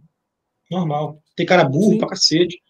Normal. 0.70 1.20
Tem 1.34 1.44
cara 1.44 1.64
burro 1.64 1.92
Sim. 1.92 1.98
pra 1.98 2.08
cacete, 2.08 2.62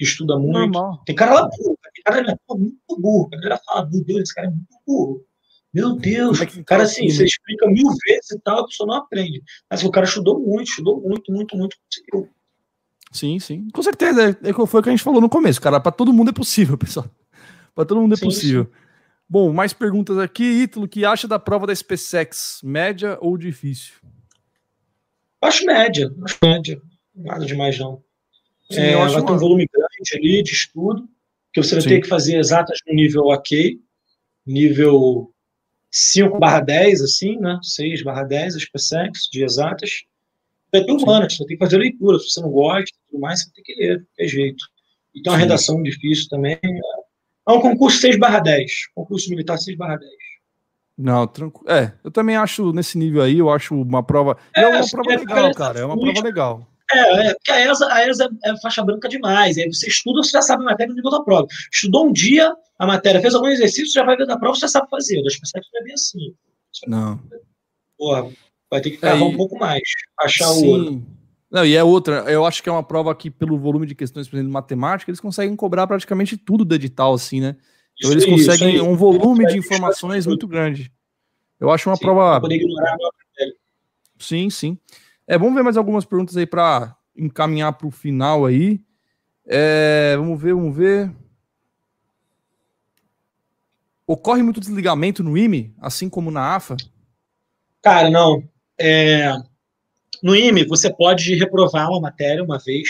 que 0.00 0.04
estuda 0.04 0.38
muito. 0.38 0.72
Normal. 0.72 1.02
Tem 1.04 1.14
cara 1.14 1.34
lá 1.34 1.42
burro, 1.42 1.78
tem 1.92 2.02
cara 2.02 2.32
é 2.32 2.54
muito 2.54 2.98
burro. 2.98 3.28
A 3.34 3.36
galera 3.36 3.60
fala, 3.66 3.90
meu 3.90 4.02
Deus, 4.02 4.20
esse 4.22 4.34
cara 4.34 4.46
é 4.46 4.50
muito 4.50 4.76
burro. 4.86 5.26
Meu 5.74 5.94
Deus, 5.94 6.40
é 6.40 6.46
que 6.46 6.64
cara, 6.64 6.84
assim, 6.84 7.10
você 7.10 7.26
explica 7.26 7.66
mil 7.66 7.86
vezes 8.06 8.30
e 8.30 8.40
tal, 8.40 8.60
a 8.60 8.66
pessoa 8.66 8.86
não 8.86 8.94
aprende. 8.94 9.42
Mas 9.70 9.84
o 9.84 9.90
cara 9.90 10.06
estudou 10.06 10.40
muito, 10.40 10.70
estudou 10.70 11.02
muito, 11.02 11.30
muito, 11.30 11.54
muito, 11.54 11.76
conseguiu. 11.84 12.30
Sim, 13.12 13.38
sim. 13.38 13.68
Com 13.74 13.82
certeza. 13.82 14.38
É, 14.42 14.48
é 14.48 14.52
foi 14.54 14.80
o 14.80 14.82
que 14.82 14.88
a 14.88 14.92
gente 14.92 15.04
falou 15.04 15.20
no 15.20 15.28
começo, 15.28 15.60
cara. 15.60 15.78
Para 15.78 15.92
todo 15.92 16.14
mundo 16.14 16.30
é 16.30 16.32
possível, 16.32 16.78
pessoal. 16.80 17.04
Para 17.74 17.84
todo 17.84 18.00
mundo 18.00 18.14
é 18.14 18.16
sim, 18.16 18.24
possível. 18.24 18.64
Sim. 18.64 18.70
Bom, 19.28 19.52
mais 19.52 19.74
perguntas 19.74 20.16
aqui. 20.16 20.62
Ítalo, 20.62 20.88
que 20.88 21.04
acha 21.04 21.28
da 21.28 21.38
prova 21.38 21.66
da 21.66 21.74
SpaceX? 21.74 22.62
Média 22.64 23.18
ou 23.20 23.36
difícil? 23.36 23.96
Acho 25.42 25.66
média, 25.66 26.10
acho 26.24 26.38
média. 26.42 26.80
Nada 27.14 27.44
demais, 27.44 27.78
não. 27.78 28.02
Sim, 28.70 28.80
é, 28.80 28.94
vai 28.94 29.24
ter 29.24 29.32
um 29.32 29.38
volume 29.38 29.68
grande 29.72 30.16
ali 30.16 30.42
de 30.42 30.52
estudo, 30.52 31.08
que 31.52 31.62
você 31.62 31.74
vai 31.74 31.84
ter 31.84 32.00
que 32.00 32.08
fazer 32.08 32.38
exatas 32.38 32.78
no 32.86 32.94
nível 32.94 33.24
ok, 33.26 33.80
nível 34.46 35.32
5 35.90 36.38
barra 36.38 36.60
10, 36.60 37.02
assim, 37.02 37.36
né? 37.38 37.58
6 37.62 38.02
barra 38.02 38.22
10, 38.22 38.56
as 38.56 38.64
PSEX, 38.64 39.28
de 39.30 39.42
exatas. 39.42 40.04
Vai 40.72 40.84
ter 40.84 40.92
humanas, 40.92 41.36
você 41.36 41.44
ter 41.44 41.54
que 41.54 41.64
fazer 41.64 41.78
leitura. 41.78 42.18
Se 42.20 42.30
você 42.30 42.40
não 42.40 42.50
gosta 42.50 42.96
tudo 43.10 43.20
mais, 43.20 43.42
você 43.42 43.50
ter 43.52 43.62
que 43.62 43.74
ler, 43.74 44.06
de 44.16 44.28
jeito. 44.28 44.64
Então, 45.14 45.32
a 45.32 45.36
redação 45.36 45.82
difícil 45.82 46.28
também. 46.28 46.58
É 46.62 47.52
um 47.52 47.60
concurso 47.60 47.98
6 47.98 48.16
barra 48.18 48.38
10. 48.38 48.92
Concurso 48.94 49.28
militar 49.30 49.58
6 49.58 49.76
barra 49.76 49.96
10. 49.96 50.12
Não, 50.96 51.26
tranquilo. 51.26 51.68
É, 51.68 51.92
eu 52.04 52.10
também 52.10 52.36
acho 52.36 52.72
nesse 52.72 52.96
nível 52.96 53.22
aí, 53.22 53.38
eu 53.38 53.50
acho 53.50 53.74
uma 53.74 54.02
prova. 54.02 54.36
É, 54.54 54.62
é 54.62 54.68
uma 54.68 54.88
prova 54.88 55.12
é, 55.12 55.16
legal, 55.16 55.54
cara. 55.54 55.80
É 55.80 55.84
uma 55.84 55.98
prova 55.98 56.22
legal. 56.22 56.69
É, 56.92 57.28
é, 57.28 57.34
porque 57.34 57.50
a 57.50 57.70
ESA, 57.70 57.92
a 57.92 58.08
ESA 58.08 58.30
é 58.44 58.60
faixa 58.60 58.84
branca 58.84 59.08
demais. 59.08 59.56
Aí 59.58 59.72
você 59.72 59.88
estuda, 59.88 60.22
você 60.22 60.30
já 60.32 60.42
sabe 60.42 60.62
a 60.62 60.66
matéria 60.66 60.90
no 60.90 60.96
nível 60.96 61.10
da 61.10 61.22
prova. 61.22 61.46
Estudou 61.72 62.06
um 62.06 62.12
dia 62.12 62.54
a 62.78 62.86
matéria, 62.86 63.20
fez 63.20 63.34
algum 63.34 63.48
exercício, 63.48 63.92
já 63.92 64.04
vai 64.04 64.16
ver 64.16 64.26
da 64.26 64.38
prova, 64.38 64.54
você 64.54 64.62
já 64.62 64.68
sabe 64.68 64.88
fazer. 64.88 65.22
Das 65.22 65.36
pessoas 65.36 65.64
não 65.72 65.80
é 65.80 65.84
bem 65.84 65.94
assim. 65.94 66.34
Não. 66.86 67.20
Porra, 67.98 68.30
vai 68.70 68.80
ter 68.80 68.90
que 68.90 68.96
cavar 68.96 69.20
é, 69.20 69.24
um 69.24 69.36
pouco 69.36 69.58
mais, 69.58 69.82
achar 70.18 70.46
sim. 70.46 70.66
o 70.66 70.70
outro. 70.70 71.02
Não, 71.50 71.66
e 71.66 71.74
é 71.74 71.82
outra, 71.82 72.24
eu 72.30 72.46
acho 72.46 72.62
que 72.62 72.68
é 72.68 72.72
uma 72.72 72.82
prova 72.82 73.12
que, 73.14 73.28
pelo 73.28 73.58
volume 73.58 73.84
de 73.84 73.94
questões, 73.94 74.28
por 74.28 74.36
exemplo, 74.36 74.50
de 74.50 74.52
matemática, 74.54 75.10
eles 75.10 75.20
conseguem 75.20 75.54
cobrar 75.56 75.86
praticamente 75.86 76.36
tudo 76.36 76.64
do 76.64 76.74
edital, 76.74 77.12
assim, 77.12 77.40
né? 77.40 77.56
Então 77.98 78.16
isso 78.16 78.28
eles 78.28 78.46
conseguem 78.46 78.80
um 78.80 78.96
volume 78.96 79.46
de 79.46 79.58
informações 79.58 80.26
muito 80.26 80.46
grande. 80.46 80.90
Eu 81.58 81.70
acho 81.70 81.90
uma 81.90 81.96
sim, 81.96 82.02
prova. 82.02 82.40
Poder 82.40 82.54
ignorar 82.54 82.94
a 82.94 82.98
sim, 84.18 84.48
sim. 84.48 84.78
É, 85.30 85.38
vamos 85.38 85.54
ver 85.54 85.62
mais 85.62 85.76
algumas 85.76 86.04
perguntas 86.04 86.36
aí 86.36 86.44
para 86.44 86.92
encaminhar 87.16 87.72
para 87.74 87.86
o 87.86 87.90
final 87.92 88.44
aí. 88.44 88.80
É, 89.46 90.16
vamos 90.16 90.42
ver, 90.42 90.54
vamos 90.54 90.76
ver. 90.76 91.14
Ocorre 94.04 94.42
muito 94.42 94.58
desligamento 94.58 95.22
no 95.22 95.38
IME, 95.38 95.72
assim 95.80 96.08
como 96.08 96.32
na 96.32 96.56
AFA? 96.56 96.76
Cara, 97.80 98.10
não. 98.10 98.42
É... 98.76 99.32
No 100.20 100.34
IME, 100.34 100.64
você 100.64 100.92
pode 100.92 101.32
reprovar 101.36 101.88
uma 101.90 102.00
matéria 102.00 102.42
uma 102.42 102.58
vez, 102.58 102.88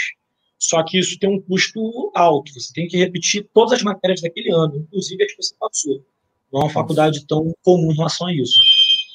só 0.58 0.82
que 0.82 0.98
isso 0.98 1.18
tem 1.18 1.28
um 1.28 1.42
custo 1.42 2.10
alto. 2.14 2.54
Você 2.54 2.72
tem 2.72 2.88
que 2.88 2.96
repetir 2.96 3.50
todas 3.52 3.74
as 3.74 3.82
matérias 3.82 4.22
daquele 4.22 4.50
ano, 4.50 4.76
inclusive 4.76 5.22
as 5.22 5.32
que 5.32 5.42
você 5.42 5.54
passou. 5.60 6.02
Não 6.50 6.62
é 6.62 6.64
uma 6.64 6.72
faculdade 6.72 7.26
tão 7.26 7.54
comum 7.62 7.92
em 7.92 7.96
relação 7.96 8.28
a 8.28 8.32
isso. 8.32 8.58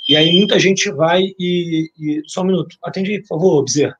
E 0.07 0.15
aí 0.15 0.37
muita 0.37 0.59
gente 0.59 0.91
vai 0.91 1.23
e. 1.39 1.91
e 1.97 2.21
só 2.27 2.41
um 2.41 2.45
minuto. 2.45 2.77
Atende, 2.83 3.19
por 3.21 3.27
favor, 3.27 3.63
Bezerra. 3.63 3.97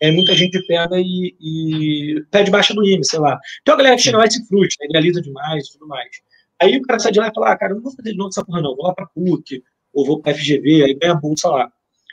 É, 0.00 0.12
muita 0.12 0.32
gente 0.34 0.64
pega 0.66 0.96
e, 0.98 1.34
e 1.40 2.24
pede 2.30 2.50
baixa 2.50 2.72
do 2.72 2.86
IME, 2.86 3.04
sei 3.04 3.18
lá. 3.18 3.38
Então 3.60 3.74
a 3.74 3.78
galera 3.78 3.96
que 3.96 4.02
chega 4.02 4.18
lá 4.18 4.26
e 4.26 4.30
se 4.30 4.46
frustra, 4.46 4.84
né, 4.84 4.90
idealiza 4.90 5.20
demais 5.20 5.66
e 5.66 5.72
tudo 5.72 5.88
mais. 5.88 6.08
Aí 6.60 6.76
o 6.76 6.82
cara 6.82 6.98
sai 6.98 7.12
de 7.12 7.18
lá 7.18 7.28
e 7.28 7.34
fala, 7.34 7.52
ah, 7.52 7.58
cara, 7.58 7.74
não 7.74 7.82
vou 7.82 7.92
fazer 7.92 8.12
de 8.12 8.16
novo 8.16 8.30
essa 8.30 8.44
porra 8.44 8.62
não, 8.62 8.76
vou 8.76 8.86
lá 8.86 8.94
pra 8.94 9.06
PUC, 9.06 9.62
ou 9.92 10.06
vou 10.06 10.20
pra 10.20 10.34
FGV, 10.34 10.84
aí 10.84 10.94
ganha 10.94 11.14
bolsa 11.14 11.48
lá. 11.48 11.72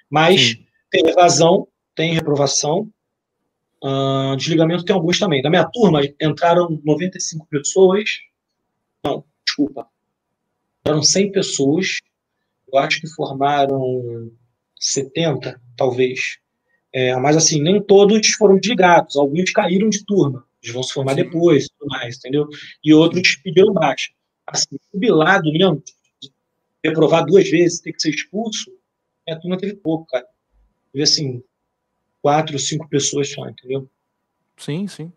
Mas 0.10 0.42
Sim. 0.42 0.66
tem 0.90 1.08
evasão, 1.08 1.68
tem 1.96 2.14
reprovação, 2.14 2.90
uh, 3.84 4.36
desligamento 4.36 4.86
tem 4.86 4.96
alguns 4.96 5.18
também. 5.18 5.42
Da 5.42 5.50
minha 5.50 5.66
turma 5.66 6.02
entraram 6.22 6.80
95 6.84 7.48
pessoas, 7.48 8.10
não, 9.04 9.24
desculpa, 9.46 9.88
entraram 10.82 11.02
100 11.02 11.32
pessoas, 11.32 12.00
eu 12.76 12.80
acho 12.80 13.02
que 13.02 13.08
formaram 13.08 14.32
70, 14.80 15.60
talvez. 15.78 16.38
É, 16.94 17.16
mas 17.18 17.36
assim, 17.36 17.62
nem 17.62 17.82
todos 17.82 18.28
foram 18.32 18.58
desligados, 18.58 19.16
alguns 19.16 19.52
caíram 19.52 19.90
de 19.90 20.06
turma, 20.06 20.46
eles 20.62 20.74
vão 20.74 20.84
se 20.84 20.94
formar 20.94 21.16
Sim. 21.16 21.24
depois, 21.24 21.68
tudo 21.78 21.90
mais, 21.90 22.18
entendeu? 22.18 22.48
E 22.84 22.94
outros 22.94 23.36
pediram 23.38 23.74
baixa. 23.74 24.12
Assim, 24.48 24.78
jubilado 24.94 25.52
mesmo, 25.52 25.84
reprovar 26.84 27.26
duas 27.26 27.50
vezes, 27.50 27.82
ter 27.82 27.92
que 27.92 28.02
ser 28.02 28.12
expulso, 28.12 28.72
a 29.28 29.36
turma 29.36 29.58
teve 29.58 29.76
pouco, 29.76 30.06
cara. 30.06 30.26
Teve 30.94 31.04
assim, 31.04 31.44
quatro, 32.22 32.58
cinco 32.60 32.88
pessoas 32.88 33.32
só, 33.32 33.48
entendeu? 33.50 33.90
Sim, 34.56 34.88
sim. 34.88 35.12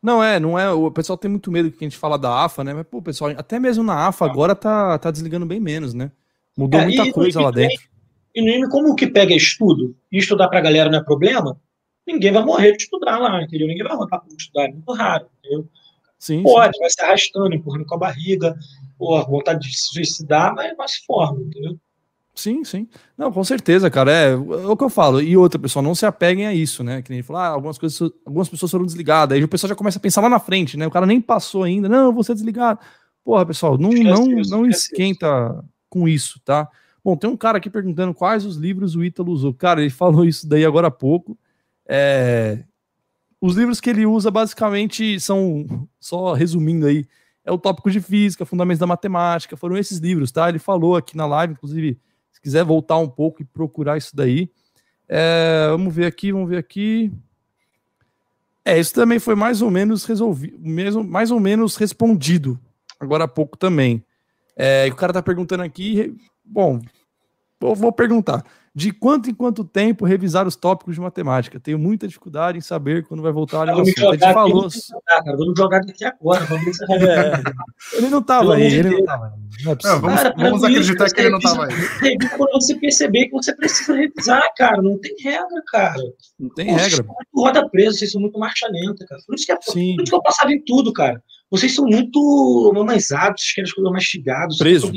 Não 0.00 0.22
é, 0.22 0.38
não 0.38 0.58
é. 0.58 0.70
O 0.70 0.90
pessoal 0.90 1.18
tem 1.18 1.30
muito 1.30 1.50
medo 1.50 1.70
que 1.72 1.84
a 1.84 1.88
gente 1.88 1.98
fala 1.98 2.16
da 2.18 2.44
AFA, 2.44 2.62
né? 2.62 2.72
Mas, 2.74 2.86
pô, 2.86 3.02
pessoal, 3.02 3.30
até 3.36 3.58
mesmo 3.58 3.82
na 3.82 4.06
AFA 4.06 4.26
ah. 4.26 4.30
agora 4.30 4.54
tá, 4.54 4.98
tá 4.98 5.10
desligando 5.10 5.46
bem 5.46 5.58
menos, 5.58 5.94
né? 5.94 6.12
Mudou 6.58 6.80
é, 6.80 6.84
muita 6.86 7.12
coisa 7.12 7.40
lá 7.40 7.52
dentro. 7.52 7.88
E 8.34 8.42
no 8.42 8.48
IME, 8.48 8.68
como 8.68 8.90
o 8.90 8.94
que 8.96 9.06
pega 9.06 9.32
é 9.32 9.36
estudo, 9.36 9.96
e 10.10 10.18
estudar 10.18 10.48
pra 10.48 10.60
galera 10.60 10.90
não 10.90 10.98
é 10.98 11.04
problema, 11.04 11.56
ninguém 12.04 12.32
vai 12.32 12.44
morrer 12.44 12.72
de 12.72 12.82
estudar 12.82 13.16
lá, 13.18 13.40
entendeu? 13.40 13.68
Ninguém 13.68 13.86
vai 13.86 13.96
voltar 13.96 14.18
para 14.18 14.34
estudar, 14.36 14.64
é 14.64 14.72
muito 14.72 14.92
raro, 14.92 15.28
entendeu? 15.38 15.68
Sim, 16.18 16.42
Pode, 16.42 16.74
sim. 16.74 16.80
vai 16.80 16.90
se 16.90 17.00
arrastando, 17.00 17.54
empurrando 17.54 17.86
com 17.86 17.94
a 17.94 17.98
barriga, 17.98 18.56
ou 18.98 19.24
vontade 19.24 19.68
de 19.68 19.78
se 19.78 19.94
suicidar, 19.94 20.52
mas 20.76 20.92
se 20.92 21.06
forma, 21.06 21.40
entendeu? 21.40 21.78
Sim, 22.34 22.64
sim. 22.64 22.88
Não, 23.16 23.30
com 23.32 23.42
certeza, 23.44 23.88
cara. 23.88 24.12
É, 24.12 24.30
é, 24.30 24.36
o 24.36 24.76
que 24.76 24.84
eu 24.84 24.90
falo. 24.90 25.20
E 25.20 25.36
outra, 25.36 25.60
pessoal, 25.60 25.82
não 25.82 25.94
se 25.94 26.06
apeguem 26.06 26.46
a 26.46 26.54
isso, 26.54 26.82
né? 26.82 27.02
Que 27.02 27.10
nem 27.10 27.22
falar, 27.22 27.48
ah, 27.48 27.50
algumas 27.50 27.78
coisas, 27.78 28.00
algumas 28.24 28.48
pessoas 28.48 28.70
foram 28.70 28.86
desligadas. 28.86 29.36
Aí 29.36 29.42
o 29.42 29.48
pessoal 29.48 29.68
já 29.68 29.74
começa 29.74 29.98
a 29.98 30.02
pensar 30.02 30.20
lá 30.20 30.28
na 30.28 30.38
frente, 30.38 30.76
né? 30.76 30.86
O 30.86 30.90
cara 30.90 31.04
nem 31.04 31.20
passou 31.20 31.64
ainda. 31.64 31.88
Não, 31.88 32.06
eu 32.06 32.12
vou 32.12 32.22
ser 32.22 32.34
desligado. 32.34 32.78
Porra, 33.24 33.44
pessoal, 33.44 33.76
não, 33.76 33.90
não, 33.90 34.26
não 34.26 34.66
esquenta 34.66 35.64
com 35.88 36.08
isso, 36.08 36.40
tá? 36.44 36.68
Bom, 37.02 37.16
tem 37.16 37.30
um 37.30 37.36
cara 37.36 37.58
aqui 37.58 37.70
perguntando 37.70 38.12
quais 38.12 38.44
os 38.44 38.56
livros 38.56 38.94
o 38.94 39.04
Ítalo 39.04 39.32
usou. 39.32 39.54
Cara, 39.54 39.80
ele 39.80 39.90
falou 39.90 40.24
isso 40.24 40.48
daí 40.48 40.64
agora 40.64 40.88
há 40.88 40.90
pouco. 40.90 41.38
É... 41.86 42.64
Os 43.40 43.56
livros 43.56 43.80
que 43.80 43.88
ele 43.88 44.04
usa 44.04 44.30
basicamente 44.30 45.18
são, 45.20 45.88
só 46.00 46.32
resumindo 46.32 46.86
aí, 46.86 47.06
é 47.44 47.52
o 47.52 47.58
tópico 47.58 47.90
de 47.90 48.00
física, 48.00 48.44
fundamentos 48.44 48.80
da 48.80 48.86
matemática, 48.86 49.56
foram 49.56 49.76
esses 49.76 49.98
livros, 49.98 50.32
tá? 50.32 50.48
Ele 50.48 50.58
falou 50.58 50.96
aqui 50.96 51.16
na 51.16 51.24
live, 51.24 51.54
inclusive, 51.54 51.98
se 52.32 52.40
quiser 52.40 52.64
voltar 52.64 52.98
um 52.98 53.08
pouco 53.08 53.40
e 53.40 53.44
procurar 53.44 53.96
isso 53.96 54.14
daí. 54.14 54.50
É... 55.08 55.68
vamos 55.70 55.94
ver 55.94 56.06
aqui, 56.06 56.32
vamos 56.32 56.48
ver 56.50 56.58
aqui. 56.58 57.12
É, 58.64 58.78
isso 58.78 58.92
também 58.92 59.18
foi 59.18 59.34
mais 59.34 59.62
ou 59.62 59.70
menos 59.70 60.04
resolvido, 60.04 60.58
mesmo, 60.60 61.02
mais 61.02 61.30
ou 61.30 61.40
menos 61.40 61.76
respondido 61.76 62.60
agora 63.00 63.24
há 63.24 63.28
pouco 63.28 63.56
também. 63.56 64.04
É, 64.60 64.88
o 64.90 64.96
cara 64.96 65.12
tá 65.12 65.22
perguntando 65.22 65.62
aqui, 65.62 66.16
bom, 66.44 66.80
eu 67.60 67.74
vou 67.76 67.92
perguntar. 67.92 68.44
De 68.74 68.92
quanto 68.92 69.28
em 69.28 69.34
quanto 69.34 69.64
tempo 69.64 70.04
revisar 70.04 70.46
os 70.46 70.54
tópicos 70.54 70.94
de 70.94 71.00
matemática? 71.00 71.58
Tenho 71.58 71.78
muita 71.78 72.06
dificuldade 72.06 72.58
em 72.58 72.60
saber 72.60 73.04
quando 73.04 73.22
vai 73.22 73.32
voltar 73.32 73.68
a 73.68 73.74
Vamos 73.74 73.92
jogar, 73.96 74.32
falou... 74.32 74.68
jogar, 74.70 75.36
vamos 75.36 75.58
jogar 75.58 75.80
daqui 75.80 76.04
agora. 76.04 76.44
Vamos 76.44 76.80
é, 76.80 77.32
ele 77.94 78.08
não 78.08 78.20
estava 78.20 78.54
aí, 78.54 78.62
ele 78.62 78.90
não 78.90 78.98
estava 78.98 79.26
aí. 79.26 79.64
Não, 79.64 80.00
vamos, 80.00 80.22
cara, 80.22 80.34
vamos 80.36 80.62
acreditar 80.62 81.10
que 81.10 81.20
ele 81.20 81.30
não 81.30 81.38
estava 81.38 81.66
aí. 81.66 82.18
Quando 82.36 82.52
você 82.52 82.74
perceber 82.76 83.26
que 83.26 83.32
você 83.32 83.56
precisa 83.56 83.96
revisar, 83.96 84.48
cara, 84.56 84.80
não 84.80 84.96
tem 84.98 85.14
regra, 85.24 85.62
cara. 85.66 86.02
Não 86.38 86.50
tem 86.50 86.66
Pô, 86.66 86.74
regra. 86.74 87.06
roda 87.34 87.68
presa, 87.68 87.98
vocês 87.98 88.12
são 88.12 88.20
muito 88.20 88.38
marcha 88.38 88.68
lenta, 88.70 89.04
cara. 89.06 89.20
Por 89.26 89.34
isso 89.34 89.46
que, 89.46 89.52
é, 89.52 89.56
por 89.56 89.76
isso 89.76 90.04
que 90.04 90.14
eu 90.14 90.22
passava 90.22 90.52
em 90.52 90.62
tudo, 90.64 90.92
cara. 90.92 91.20
Vocês 91.50 91.74
são 91.74 91.86
muito 91.86 92.72
mamaizados, 92.74 93.42
vocês 93.42 93.54
querem 93.54 93.68
as 93.68 93.74
coisas 93.74 93.92
mastigadas. 93.92 94.58
Preso. 94.58 94.92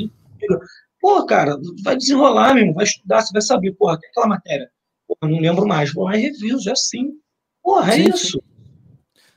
Pô, 1.00 1.24
cara, 1.26 1.58
vai 1.82 1.96
desenrolar, 1.96 2.54
mesmo, 2.54 2.74
vai 2.74 2.84
estudar, 2.84 3.22
você 3.22 3.32
vai 3.32 3.42
saber, 3.42 3.72
porra, 3.72 3.98
tem 3.98 4.08
aquela 4.10 4.28
matéria. 4.28 4.70
Porra, 5.06 5.32
não 5.32 5.40
lembro 5.40 5.66
mais. 5.66 5.92
Porra, 5.92 6.16
é 6.16 6.18
reviso, 6.18 6.68
é 6.68 6.72
assim. 6.72 7.10
Porra, 7.62 7.94
é 7.94 7.96
sim, 7.96 8.08
isso. 8.10 8.38
Sim. 8.38 8.52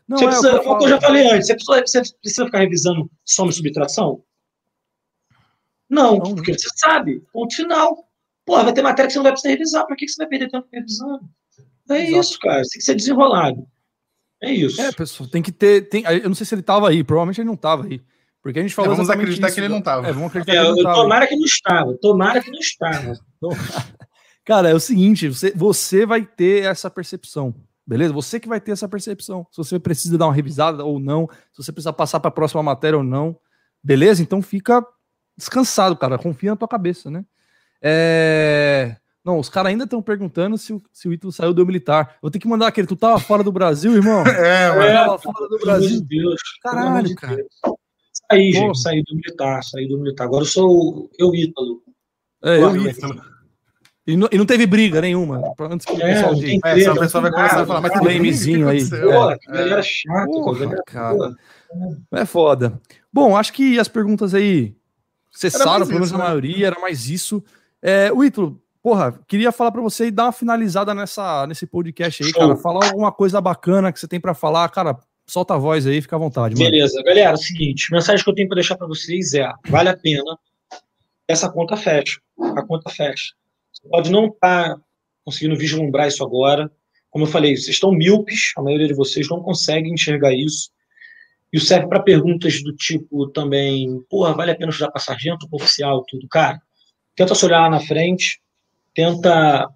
Não, 0.07 0.17
você 0.17 0.25
é 0.25 0.27
precisa, 0.27 0.49
eu 0.63 0.87
já 0.87 1.01
falei 1.01 1.27
antes, 1.27 1.47
você 1.47 1.55
precisa, 1.55 2.03
você 2.03 2.15
precisa 2.21 2.45
ficar 2.45 2.59
revisando 2.59 3.09
soma 3.23 3.49
e 3.49 3.53
subtração? 3.53 4.23
Não, 5.89 6.17
não, 6.17 6.35
porque 6.35 6.53
você 6.53 6.67
sabe, 6.75 7.21
ponto 7.31 7.55
final. 7.55 8.07
Porra, 8.45 8.65
vai 8.65 8.73
ter 8.73 8.83
matéria 8.83 9.07
que 9.07 9.13
você 9.13 9.19
não 9.19 9.23
vai 9.23 9.31
precisar 9.31 9.51
revisar, 9.51 9.87
para 9.87 9.95
que 9.95 10.07
você 10.07 10.17
vai 10.17 10.27
perder 10.27 10.49
tempo 10.49 10.67
revisando? 10.71 11.27
É 11.89 12.01
Exato. 12.03 12.19
isso, 12.19 12.39
cara, 12.39 12.61
tem 12.61 12.79
que 12.79 12.81
ser 12.81 12.95
desenrolado. 12.95 13.67
É 14.45 14.53
isso. 14.53 14.79
É, 14.81 14.91
pessoal, 14.91 15.29
tem 15.29 15.41
que 15.41 15.51
ter. 15.51 15.89
Tem, 15.89 16.03
eu 16.03 16.29
não 16.29 16.35
sei 16.35 16.45
se 16.45 16.53
ele 16.53 16.61
estava 16.61 16.89
aí, 16.89 17.03
provavelmente 17.03 17.41
ele 17.41 17.47
não 17.47 17.55
estava 17.55 17.85
aí. 17.85 18.01
Porque 18.41 18.59
a 18.59 18.61
gente 18.61 18.75
falou. 18.75 18.91
É, 18.91 18.95
vamos 18.95 19.09
acreditar 19.09 19.47
isso, 19.47 19.55
que 19.55 19.61
ele 19.61 19.69
não 19.69 19.79
estava. 19.79 20.07
É, 20.07 20.11
vamos 20.11 20.27
acreditar 20.27 20.53
é, 20.53 20.55
que 20.55 20.61
ele 20.61 20.75
não 20.75 20.83
tava. 20.83 21.01
Tomara 21.01 21.27
que 21.27 21.35
não 21.35 21.45
estava. 21.45 21.97
Tomara 21.97 22.41
que 22.43 22.51
não 22.51 22.59
estava. 22.59 23.13
Cara, 24.45 24.69
é 24.69 24.73
o 24.75 24.79
seguinte: 24.79 25.27
você, 25.27 25.51
você 25.55 26.05
vai 26.05 26.23
ter 26.23 26.65
essa 26.65 26.89
percepção. 26.89 27.55
Beleza? 27.87 28.13
Você 28.13 28.39
que 28.39 28.47
vai 28.47 28.61
ter 28.61 28.71
essa 28.71 28.87
percepção. 28.87 29.47
Se 29.51 29.57
você 29.57 29.79
precisa 29.79 30.17
dar 30.17 30.27
uma 30.27 30.33
revisada 30.33 30.83
ou 30.85 30.99
não, 30.99 31.27
se 31.51 31.63
você 31.63 31.71
precisa 31.71 31.91
passar 31.91 32.19
para 32.19 32.29
a 32.29 32.31
próxima 32.31 32.61
matéria 32.61 32.97
ou 32.97 33.03
não. 33.03 33.35
Beleza? 33.83 34.21
Então 34.21 34.41
fica 34.41 34.85
descansado, 35.35 35.95
cara. 35.95 36.17
Confia 36.17 36.51
na 36.51 36.55
tua 36.55 36.67
cabeça, 36.67 37.09
né? 37.09 37.25
É... 37.81 38.95
Não, 39.25 39.39
os 39.39 39.49
caras 39.49 39.71
ainda 39.71 39.85
estão 39.85 40.03
perguntando 40.03 40.55
se 40.55 40.71
o, 40.71 40.81
se 40.93 41.07
o 41.07 41.13
Ítalo 41.13 41.33
saiu 41.33 41.51
do 41.51 41.65
militar. 41.65 42.17
Vou 42.21 42.29
ter 42.29 42.37
que 42.37 42.47
mandar 42.47 42.67
aquele. 42.67 42.85
Tu 42.85 42.95
tava 42.95 43.19
fora 43.19 43.43
do 43.43 43.51
Brasil, 43.51 43.95
irmão? 43.95 44.23
É, 44.29 44.69
mano. 44.69 44.93
Tava 44.93 45.19
fora 45.19 45.49
do 45.49 45.57
Brasil. 45.57 46.01
Deus, 46.01 46.39
Caralho, 46.61 47.15
cara. 47.15 47.37
Deus. 47.37 47.47
Saí, 48.31 48.51
gente, 48.51 48.79
saí 48.79 49.03
do 49.03 49.15
militar, 49.15 49.63
saí 49.63 49.87
do 49.87 49.97
militar. 49.97 50.25
Agora 50.25 50.43
eu 50.43 50.47
sou 50.47 51.09
eu 51.17 51.33
Ítalo. 51.33 51.81
É, 52.43 52.61
eu 52.61 52.87
Ítalo. 52.87 53.19
E 54.07 54.15
não, 54.15 54.29
e 54.31 54.37
não 54.37 54.45
teve 54.45 54.67
briga 54.67 55.01
nenhuma. 55.01 55.41
Antes 55.59 55.87
que 55.87 55.93
o 55.93 56.01
é, 56.01 56.13
pessoal 56.13 56.35
diga. 56.35 56.69
É, 56.69 56.91
o 56.91 56.99
pessoal 56.99 57.21
vai 57.23 57.31
começar 57.31 57.61
a 57.61 57.65
falar, 57.65 57.81
mas 57.81 57.91
tem 57.93 58.01
flamezinho 58.01 58.69
aí. 58.69 58.87
Pô, 58.87 59.31
é. 59.31 59.37
galera 59.47 59.81
chato, 59.81 60.31
Porra, 60.31 60.83
cara. 60.85 61.35
É 62.11 62.25
foda. 62.25 62.79
Bom, 63.11 63.35
acho 63.35 63.51
que 63.51 63.79
as 63.79 63.87
perguntas 63.87 64.35
aí 64.35 64.75
cessaram, 65.31 65.87
pelo 65.87 65.95
menos 65.95 66.13
a 66.13 66.17
né? 66.17 66.23
maioria, 66.23 66.67
era 66.67 66.79
mais 66.79 67.09
isso. 67.09 67.43
É, 67.81 68.11
o 68.13 68.23
Ítalo, 68.23 68.61
porra, 68.85 69.19
queria 69.27 69.51
falar 69.51 69.71
para 69.71 69.81
você 69.81 70.05
e 70.05 70.11
dar 70.11 70.25
uma 70.25 70.31
finalizada 70.31 70.93
nessa, 70.93 71.47
nesse 71.47 71.65
podcast 71.65 72.21
aí, 72.21 72.29
Show. 72.29 72.39
cara. 72.39 72.55
Falar 72.55 72.85
alguma 72.85 73.11
coisa 73.11 73.41
bacana 73.41 73.91
que 73.91 73.99
você 73.99 74.07
tem 74.07 74.19
para 74.19 74.35
falar, 74.35 74.69
cara 74.69 74.95
solta 75.25 75.55
a 75.55 75.57
voz 75.57 75.87
aí, 75.87 75.99
fica 76.03 76.15
à 76.15 76.19
vontade. 76.19 76.53
Mano. 76.53 76.69
Beleza, 76.69 77.01
galera, 77.01 77.31
é 77.31 77.33
o 77.33 77.37
seguinte, 77.37 77.87
a 77.89 77.95
mensagem 77.95 78.23
que 78.23 78.29
eu 78.29 78.35
tenho 78.35 78.47
para 78.47 78.57
deixar 78.57 78.77
para 78.77 78.85
vocês 78.85 79.33
é, 79.33 79.51
vale 79.67 79.89
a 79.89 79.97
pena, 79.97 80.37
essa 81.27 81.49
conta 81.51 81.75
fecha, 81.75 82.19
a 82.55 82.61
conta 82.61 82.91
fecha. 82.91 83.33
Você 83.73 83.89
pode 83.89 84.11
não 84.11 84.27
estar 84.27 84.75
tá 84.75 84.81
conseguindo 85.23 85.57
vislumbrar 85.57 86.07
isso 86.07 86.23
agora, 86.23 86.71
como 87.09 87.25
eu 87.25 87.29
falei, 87.29 87.57
vocês 87.57 87.69
estão 87.69 87.91
míopes, 87.91 88.51
a 88.55 88.61
maioria 88.61 88.87
de 88.87 88.93
vocês 88.93 89.27
não 89.27 89.41
consegue 89.41 89.89
enxergar 89.89 90.31
isso, 90.31 90.69
e 91.51 91.59
serve 91.59 91.87
para 91.87 92.03
perguntas 92.03 92.61
do 92.61 92.71
tipo 92.75 93.29
também, 93.29 93.99
porra, 94.11 94.35
vale 94.35 94.51
a 94.51 94.55
pena 94.55 94.69
estudar 94.69 94.91
para 94.91 95.01
sargento, 95.01 95.49
para 95.49 95.57
oficial, 95.57 96.05
tudo, 96.07 96.27
cara, 96.27 96.61
tenta 97.15 97.33
se 97.33 97.43
olhar 97.47 97.61
lá 97.61 97.69
na 97.71 97.79
frente, 97.79 98.44
tenta, 98.95 99.69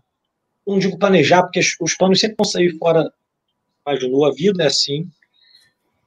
não 0.65 0.79
digo 0.79 0.97
planejar, 0.97 1.43
porque 1.43 1.59
os 1.81 1.95
planos 1.95 2.19
sempre 2.19 2.37
vão 2.37 2.45
sair 2.45 2.75
fora, 2.77 3.11
imaginou, 3.85 4.25
a 4.25 4.31
vida 4.31 4.63
é 4.63 4.67
assim, 4.67 5.07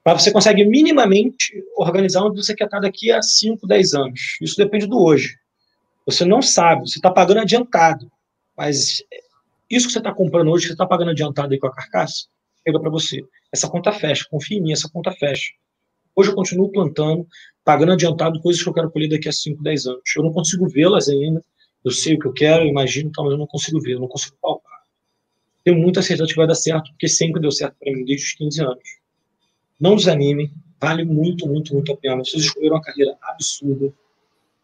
mas 0.05 0.23
você 0.23 0.33
consegue 0.33 0.65
minimamente 0.65 1.53
organizar 1.77 2.25
onde 2.25 2.43
você 2.43 2.55
quer 2.55 2.65
estar 2.65 2.81
daqui 2.81 3.13
a 3.13 3.23
5, 3.23 3.67
10 3.67 3.95
anos. 3.95 4.39
Isso 4.41 4.57
depende 4.57 4.87
do 4.87 5.01
hoje. 5.01 5.37
Você 6.05 6.25
não 6.25 6.43
sabe, 6.43 6.89
você 6.89 6.99
está 6.99 7.11
pagando 7.11 7.41
adiantado. 7.41 8.11
Mas 8.57 9.05
isso 9.71 9.87
que 9.87 9.93
você 9.93 9.99
está 9.99 10.13
comprando 10.13 10.51
hoje, 10.51 10.67
você 10.67 10.73
está 10.73 10.87
pagando 10.87 11.13
adiantado 11.13 11.53
aí 11.53 11.59
com 11.59 11.69
a 11.69 11.73
carcaça, 11.73 12.27
chega 12.67 12.81
para 12.81 12.91
você. 12.91 13.25
Essa 13.53 13.69
conta 13.69 13.93
fecha, 13.93 14.27
confia 14.29 14.59
em 14.59 14.63
mim, 14.63 14.73
essa 14.73 14.91
conta 14.91 15.13
fecha. 15.13 15.53
Hoje 16.17 16.31
eu 16.31 16.35
continuo 16.35 16.71
plantando, 16.71 17.27
pagando 17.65 17.93
adiantado 17.93 18.41
coisas 18.41 18.63
que 18.63 18.69
eu 18.69 18.75
quero 18.75 18.91
colher 18.91 19.09
daqui 19.09 19.29
a 19.29 19.33
5, 19.33 19.63
10 19.63 19.87
anos. 19.87 20.03
Eu 20.17 20.25
não 20.25 20.33
consigo 20.33 20.69
vê-las 20.69 21.09
ainda. 21.09 21.43
Eu 21.85 21.91
sei 21.91 22.15
o 22.15 22.19
que 22.19 22.27
eu 22.27 22.33
quero, 22.33 22.65
eu 22.65 22.69
imagino, 22.69 23.11
mas 23.17 23.33
eu 23.33 23.39
não 23.39 23.47
consigo 23.47 23.81
ver, 23.81 23.95
eu 23.95 24.01
não 24.01 24.09
consigo 24.09 24.37
palpar. 24.41 24.83
Tenho 25.65 25.79
muita 25.79 26.03
certeza 26.03 26.29
que 26.29 26.37
vai 26.37 26.47
dar 26.47 26.55
certo, 26.55 26.91
porque 26.91 27.09
sempre 27.09 27.41
deu 27.41 27.51
certo 27.51 27.77
para 27.79 27.93
mim 27.93 28.05
desde 28.05 28.27
os 28.27 28.33
15 28.35 28.63
anos. 28.63 28.85
Não 29.81 29.97
desanimem, 29.97 30.53
vale 30.81 31.05
muito, 31.05 31.47
muito, 31.47 31.73
muito 31.73 31.93
a 31.93 31.97
pena. 31.97 32.25
Vocês 32.25 32.45
escolheram 32.45 32.77
uma 32.77 32.83
carreira 32.83 33.17
absurda, 33.23 33.93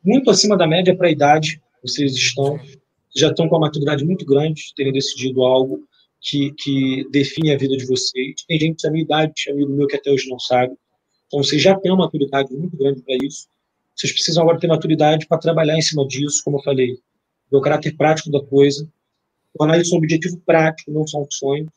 muito 0.05 0.31
acima 0.31 0.57
da 0.57 0.67
média 0.67 0.97
para 0.97 1.09
a 1.09 1.11
idade. 1.11 1.61
Vocês 1.83 2.15
estão, 2.15 2.59
já 3.17 3.29
estão 3.29 3.49
com 3.49 3.57
uma 3.57 3.67
maturidade 3.67 4.05
muito 4.05 4.25
grande 4.25 4.67
de 4.67 4.75
terem 4.75 4.93
decidido 4.93 5.43
algo 5.43 5.85
que, 6.21 6.53
que 6.53 7.09
define 7.11 7.53
a 7.53 7.59
vida 7.59 7.77
de 7.77 7.87
vocês. 7.87 8.35
Tem 8.47 8.59
gente 8.59 8.83
da 8.83 8.91
minha 8.91 9.05
idade, 9.05 9.51
amigo 9.51 9.73
meu, 9.73 9.87
que 9.87 9.97
até 9.97 10.11
hoje 10.11 10.29
não 10.29 10.39
sabe. 10.39 10.75
Então, 11.27 11.43
vocês 11.43 11.61
já 11.61 11.79
têm 11.79 11.93
uma 11.93 12.05
maturidade 12.05 12.53
muito 12.55 12.77
grande 12.77 13.03
para 13.03 13.17
isso. 13.23 13.49
Vocês 13.95 14.13
precisam 14.13 14.43
agora 14.43 14.59
ter 14.59 14.67
maturidade 14.67 15.27
para 15.27 15.39
trabalhar 15.39 15.77
em 15.77 15.83
cima 15.83 16.07
disso, 16.07 16.43
como 16.45 16.59
eu 16.59 16.63
falei, 16.63 16.99
ver 17.51 17.57
o 17.57 17.61
caráter 17.61 17.97
prático 17.97 18.31
da 18.31 18.43
coisa, 18.43 18.89
tornar 19.57 19.79
isso 19.79 19.95
um 19.95 19.99
objetivo 19.99 20.39
prático, 20.45 20.91
não 20.91 21.07
só 21.07 21.21
um 21.21 21.31
sonho. 21.31 21.71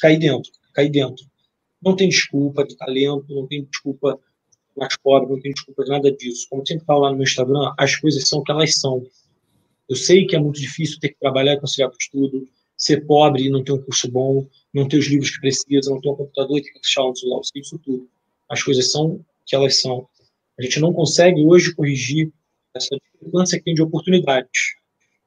Cair 0.00 0.18
dentro, 0.18 0.50
cair 0.74 0.90
dentro. 0.90 1.24
Não 1.82 1.94
tem 1.94 2.08
desculpa 2.08 2.64
de 2.64 2.76
talento, 2.76 3.34
não 3.34 3.46
tem 3.46 3.64
desculpa 3.64 4.18
mais 4.76 4.96
pobre, 4.96 5.30
não 5.30 5.40
tem 5.40 5.52
desculpa 5.52 5.84
de 5.84 5.90
nada 5.90 6.12
disso. 6.12 6.46
Como 6.50 6.66
sempre 6.66 6.84
falo 6.84 7.00
lá 7.00 7.10
no 7.10 7.16
meu 7.16 7.24
Instagram, 7.24 7.72
as 7.78 7.96
coisas 7.96 8.28
são 8.28 8.40
o 8.40 8.42
que 8.42 8.52
elas 8.52 8.74
são. 8.78 9.06
Eu 9.88 9.96
sei 9.96 10.26
que 10.26 10.36
é 10.36 10.38
muito 10.38 10.60
difícil 10.60 10.98
ter 11.00 11.10
que 11.10 11.18
trabalhar 11.18 11.54
e 11.54 11.60
conciliar 11.60 11.90
com 11.90 11.96
estudo, 11.98 12.48
ser 12.76 13.06
pobre 13.06 13.44
e 13.44 13.50
não 13.50 13.62
ter 13.62 13.72
um 13.72 13.82
curso 13.82 14.10
bom, 14.10 14.46
não 14.74 14.86
ter 14.86 14.98
os 14.98 15.06
livros 15.06 15.30
que 15.30 15.40
precisa, 15.40 15.90
não 15.90 16.00
ter 16.00 16.10
um 16.10 16.16
computador 16.16 16.58
e 16.58 16.62
ter 16.62 16.72
que 16.72 16.80
deixar 16.80 17.08
um 17.08 17.14
celular, 17.14 17.40
isso 17.54 17.78
tudo 17.78 18.08
as 18.48 18.62
coisas 18.62 18.90
são 18.90 19.06
o 19.06 19.24
que 19.44 19.54
elas 19.54 19.80
são. 19.80 20.08
A 20.58 20.62
gente 20.62 20.80
não 20.80 20.92
consegue 20.92 21.44
hoje 21.44 21.74
corrigir 21.74 22.32
essa 22.76 22.96
discrepância 22.96 23.62
tem 23.62 23.74
de 23.74 23.82
oportunidades. 23.82 24.76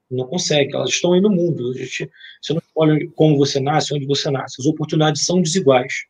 Não 0.09 0.25
consegue, 0.25 0.75
elas 0.75 0.89
estão 0.89 1.13
aí 1.13 1.21
no 1.21 1.29
mundo. 1.29 1.73
Gente, 1.73 2.09
você 2.41 2.53
não 2.53 2.59
escolhe 2.59 3.09
como 3.09 3.37
você 3.37 3.59
nasce, 3.59 3.93
onde 3.93 4.05
você 4.05 4.31
nasce. 4.31 4.55
As 4.59 4.65
oportunidades 4.65 5.25
são 5.25 5.41
desiguais. 5.41 6.05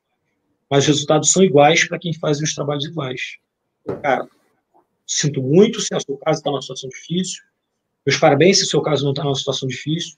Mas 0.70 0.84
os 0.84 0.88
resultados 0.88 1.32
são 1.32 1.44
iguais 1.44 1.88
para 1.88 2.00
quem 2.00 2.14
faz 2.14 2.40
os 2.40 2.54
trabalhos 2.54 2.86
iguais. 2.86 3.38
Cara, 4.02 4.28
sinto 5.06 5.42
muito 5.42 5.82
se 5.82 5.94
o 5.94 6.00
seu 6.00 6.18
caso 6.18 6.40
está 6.40 6.50
numa 6.52 6.62
situação 6.62 6.90
difícil. 6.90 7.44
Meus 8.06 8.18
parabéns 8.18 8.60
se 8.60 8.64
o 8.64 8.68
seu 8.68 8.82
caso 8.82 9.04
não 9.04 9.12
está 9.12 9.24
numa 9.24 9.36
situação 9.36 9.68
difícil. 9.68 10.16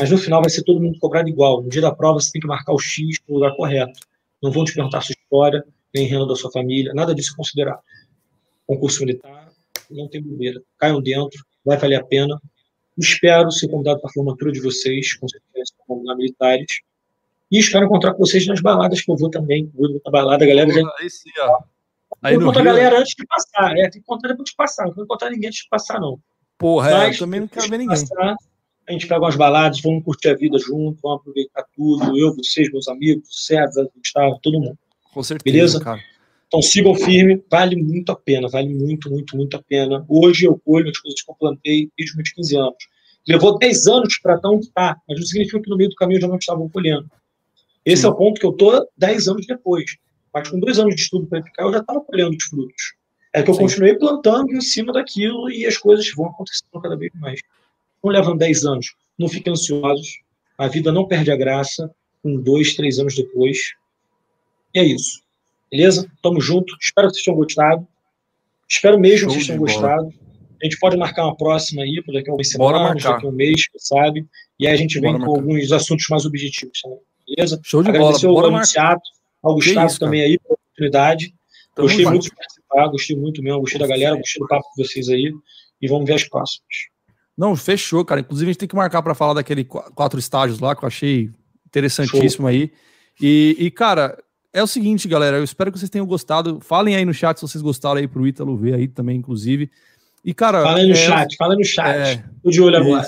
Mas 0.00 0.10
no 0.10 0.16
final 0.16 0.40
vai 0.40 0.48
ser 0.48 0.62
todo 0.62 0.80
mundo 0.80 0.98
cobrado 0.98 1.28
igual. 1.28 1.62
No 1.62 1.68
dia 1.68 1.82
da 1.82 1.94
prova 1.94 2.20
você 2.20 2.30
tem 2.30 2.40
que 2.40 2.46
marcar 2.46 2.72
o 2.72 2.78
X 2.78 3.18
no 3.28 3.34
lugar 3.34 3.54
correto. 3.56 4.00
Não 4.42 4.52
vão 4.52 4.64
te 4.64 4.72
perguntar 4.72 5.00
sua 5.00 5.12
história, 5.12 5.64
nem 5.94 6.06
renda 6.06 6.26
da 6.26 6.36
sua 6.36 6.50
família, 6.50 6.92
nada 6.94 7.14
disso 7.14 7.32
é 7.32 7.36
considerado. 7.36 7.82
Concurso 8.66 9.00
militar, 9.00 9.37
não 9.90 10.08
tem 10.08 10.22
bobeira. 10.22 10.60
Caiam 10.78 11.00
dentro, 11.00 11.44
vai 11.64 11.76
valer 11.76 11.96
a 11.96 12.04
pena. 12.04 12.40
Espero 12.96 13.50
ser 13.50 13.68
convidado 13.68 14.00
para 14.00 14.10
a 14.10 14.12
formatura 14.12 14.50
de 14.50 14.60
vocês, 14.60 15.14
com 15.14 15.28
certeza, 15.28 15.72
como 15.86 16.02
militares. 16.16 16.80
E 17.50 17.58
espero 17.58 17.86
encontrar 17.86 18.12
com 18.12 18.18
vocês 18.18 18.46
nas 18.46 18.60
baladas, 18.60 19.00
que 19.00 19.10
eu 19.10 19.16
vou 19.16 19.30
também. 19.30 19.70
Vou 19.74 19.88
na 20.04 20.10
balada, 20.10 20.44
a 20.44 20.48
galera 20.48 20.70
já. 20.70 20.82
Aí 20.98 21.10
sim, 21.10 21.30
ó. 21.38 21.62
Aí 22.22 22.34
vou 22.34 22.42
encontrar 22.42 22.62
a 22.62 22.64
galera 22.64 23.00
antes 23.00 23.14
de 23.16 23.26
passar. 23.26 23.76
É, 23.76 23.82
tem 23.82 23.90
que 23.92 23.98
encontrar 23.98 24.30
depois 24.30 24.50
de 24.50 24.56
passar. 24.56 24.86
Não 24.86 24.94
vou 24.94 25.04
encontrar 25.04 25.30
ninguém 25.30 25.48
antes 25.48 25.62
de 25.62 25.68
passar, 25.68 26.00
não. 26.00 26.18
Porra, 26.58 26.90
Mas, 26.90 27.02
é, 27.02 27.14
eu 27.14 27.18
também 27.20 27.40
não 27.40 27.48
quero 27.48 27.68
ver 27.68 27.78
ninguém. 27.78 27.96
Passar, 28.00 28.36
a 28.88 28.92
gente 28.92 29.06
pega 29.06 29.20
umas 29.20 29.36
baladas, 29.36 29.80
vamos 29.80 30.02
curtir 30.02 30.30
a 30.30 30.34
vida 30.34 30.58
junto, 30.58 30.98
vamos 31.02 31.20
aproveitar 31.20 31.64
tudo. 31.76 32.18
Eu, 32.18 32.34
vocês, 32.34 32.70
meus 32.72 32.88
amigos, 32.88 33.46
César, 33.46 33.88
Gustavo, 33.96 34.38
todo 34.42 34.58
mundo. 34.58 34.78
Com 35.12 35.22
certeza, 35.22 35.52
Beleza? 35.52 35.80
cara. 35.80 36.00
Então 36.48 36.62
sigam 36.62 36.94
firme, 36.94 37.42
vale 37.50 37.76
muito 37.76 38.10
a 38.10 38.16
pena, 38.16 38.48
vale 38.48 38.72
muito, 38.74 39.10
muito, 39.10 39.36
muito 39.36 39.56
a 39.56 39.62
pena. 39.62 40.04
Hoje 40.08 40.46
eu 40.46 40.58
colho 40.64 40.88
as 40.88 40.98
coisas 40.98 41.22
que 41.22 41.30
eu 41.30 41.34
plantei 41.34 41.90
desde 41.96 42.12
os 42.12 42.16
meus 42.16 42.32
15 42.32 42.56
anos. 42.56 42.88
Levou 43.28 43.58
10 43.58 43.86
anos 43.86 44.18
para 44.18 44.36
estar, 44.36 44.96
mas 45.06 45.18
não 45.18 45.26
significa 45.26 45.60
que 45.60 45.68
no 45.68 45.76
meio 45.76 45.90
do 45.90 45.96
caminho 45.96 46.16
eu 46.16 46.22
já 46.22 46.28
não 46.28 46.36
estava 46.36 46.68
colhendo. 46.70 47.10
Esse 47.84 48.02
Sim. 48.02 48.08
é 48.08 48.10
o 48.10 48.14
ponto 48.14 48.40
que 48.40 48.46
eu 48.46 48.50
estou 48.50 48.88
10 48.96 49.28
anos 49.28 49.46
depois. 49.46 49.96
Mas 50.32 50.48
com 50.48 50.58
dois 50.58 50.78
anos 50.78 50.94
de 50.94 51.02
estudo 51.02 51.26
para 51.26 51.42
ficar, 51.42 51.64
eu 51.64 51.72
já 51.72 51.80
estava 51.80 52.00
colhendo 52.00 52.34
os 52.34 52.44
frutos. 52.44 52.94
É 53.34 53.42
que 53.42 53.50
eu 53.50 53.54
Sim. 53.54 53.60
continuei 53.60 53.94
plantando 53.96 54.50
em 54.50 54.60
cima 54.62 54.92
daquilo 54.92 55.50
e 55.50 55.66
as 55.66 55.76
coisas 55.76 56.10
vão 56.14 56.26
acontecendo 56.26 56.80
cada 56.80 56.96
vez 56.96 57.12
mais. 57.16 57.40
Não 58.02 58.10
levam 58.10 58.34
10 58.34 58.64
anos. 58.64 58.94
Não 59.18 59.28
fiquem 59.28 59.52
ansiosos. 59.52 60.20
A 60.56 60.66
vida 60.66 60.90
não 60.90 61.06
perde 61.06 61.30
a 61.30 61.36
graça 61.36 61.90
com 62.22 62.36
dois, 62.36 62.74
três 62.74 62.98
anos 62.98 63.14
depois. 63.14 63.58
E 64.74 64.78
é 64.78 64.84
isso. 64.84 65.22
Beleza? 65.70 66.10
Tamo 66.22 66.40
junto. 66.40 66.74
Espero 66.80 67.08
que 67.08 67.14
vocês 67.14 67.24
tenham 67.24 67.38
gostado. 67.38 67.86
Espero 68.68 68.98
mesmo 68.98 69.18
Show 69.18 69.28
que 69.28 69.34
vocês 69.34 69.46
tenham 69.46 69.60
gostado. 69.60 70.12
A 70.60 70.64
gente 70.64 70.78
pode 70.78 70.96
marcar 70.96 71.24
uma 71.24 71.36
próxima 71.36 71.82
aí, 71.82 72.02
por 72.04 72.12
daqui 72.12 72.28
a 72.28 72.32
algumas 72.32 72.50
semanas, 72.50 73.02
daqui 73.02 73.26
a 73.26 73.28
um 73.28 73.32
mês, 73.32 73.62
sabe? 73.76 74.26
E 74.58 74.66
aí 74.66 74.74
a 74.74 74.76
gente 74.76 74.98
vem 75.00 75.12
Bora 75.12 75.24
com 75.24 75.32
marcar. 75.32 75.50
alguns 75.50 75.72
assuntos 75.72 76.06
mais 76.10 76.24
objetivos 76.24 76.80
também. 76.80 76.98
Beleza? 77.28 77.60
Show 77.62 77.82
de 77.82 77.90
Agradecer 77.90 78.26
bola. 78.26 78.60
Ao 78.60 79.50
ao 79.50 79.54
Gustavo 79.54 79.86
isso, 79.86 80.00
também 80.00 80.22
aí 80.22 80.38
pela 80.38 80.54
oportunidade. 80.54 81.32
Tamo 81.74 81.86
gostei 81.86 82.04
muito 82.06 82.22
de 82.24 82.34
participar, 82.34 82.88
gostei 82.88 83.16
muito 83.16 83.42
mesmo, 83.42 83.60
gostei 83.60 83.78
da 83.78 83.86
galera, 83.86 84.16
gostei 84.16 84.40
do 84.40 84.48
papo 84.48 84.64
com 84.74 84.82
vocês 84.82 85.08
aí. 85.08 85.32
E 85.80 85.86
vamos 85.86 86.06
ver 86.06 86.14
as 86.14 86.24
próximas. 86.24 86.66
Não, 87.36 87.54
fechou, 87.54 88.04
cara. 88.04 88.20
Inclusive, 88.20 88.50
a 88.50 88.52
gente 88.52 88.58
tem 88.58 88.68
que 88.68 88.74
marcar 88.74 89.00
para 89.00 89.14
falar 89.14 89.34
daquele 89.34 89.64
quatro 89.64 90.18
estágios 90.18 90.58
lá, 90.58 90.74
que 90.74 90.84
eu 90.84 90.88
achei 90.88 91.30
interessantíssimo 91.68 92.30
Show. 92.42 92.46
aí. 92.48 92.72
E, 93.20 93.56
e, 93.60 93.70
cara, 93.70 94.18
é 94.52 94.62
o 94.62 94.66
seguinte, 94.66 95.06
galera, 95.06 95.36
eu 95.36 95.44
espero 95.44 95.70
que 95.70 95.78
vocês 95.78 95.90
tenham 95.90 96.06
gostado. 96.06 96.60
Falem 96.60 96.96
aí 96.96 97.04
no 97.04 97.12
chat 97.12 97.36
se 97.36 97.42
vocês 97.42 97.62
gostaram 97.62 97.98
aí 97.98 98.08
pro 98.08 98.26
Ítalo 98.26 98.56
ver 98.56 98.74
aí 98.74 98.88
também, 98.88 99.18
inclusive. 99.18 99.70
E, 100.24 100.32
cara. 100.34 100.62
Fala 100.62 100.78
aí 100.78 100.86
no 100.86 100.92
é, 100.92 100.96
chat, 100.96 101.36
fala 101.36 101.54
no 101.54 101.64
chat. 101.64 101.96
É, 101.96 102.24
Tô 102.42 102.50
de 102.50 102.60
olho 102.60 102.76
agora. 102.76 103.06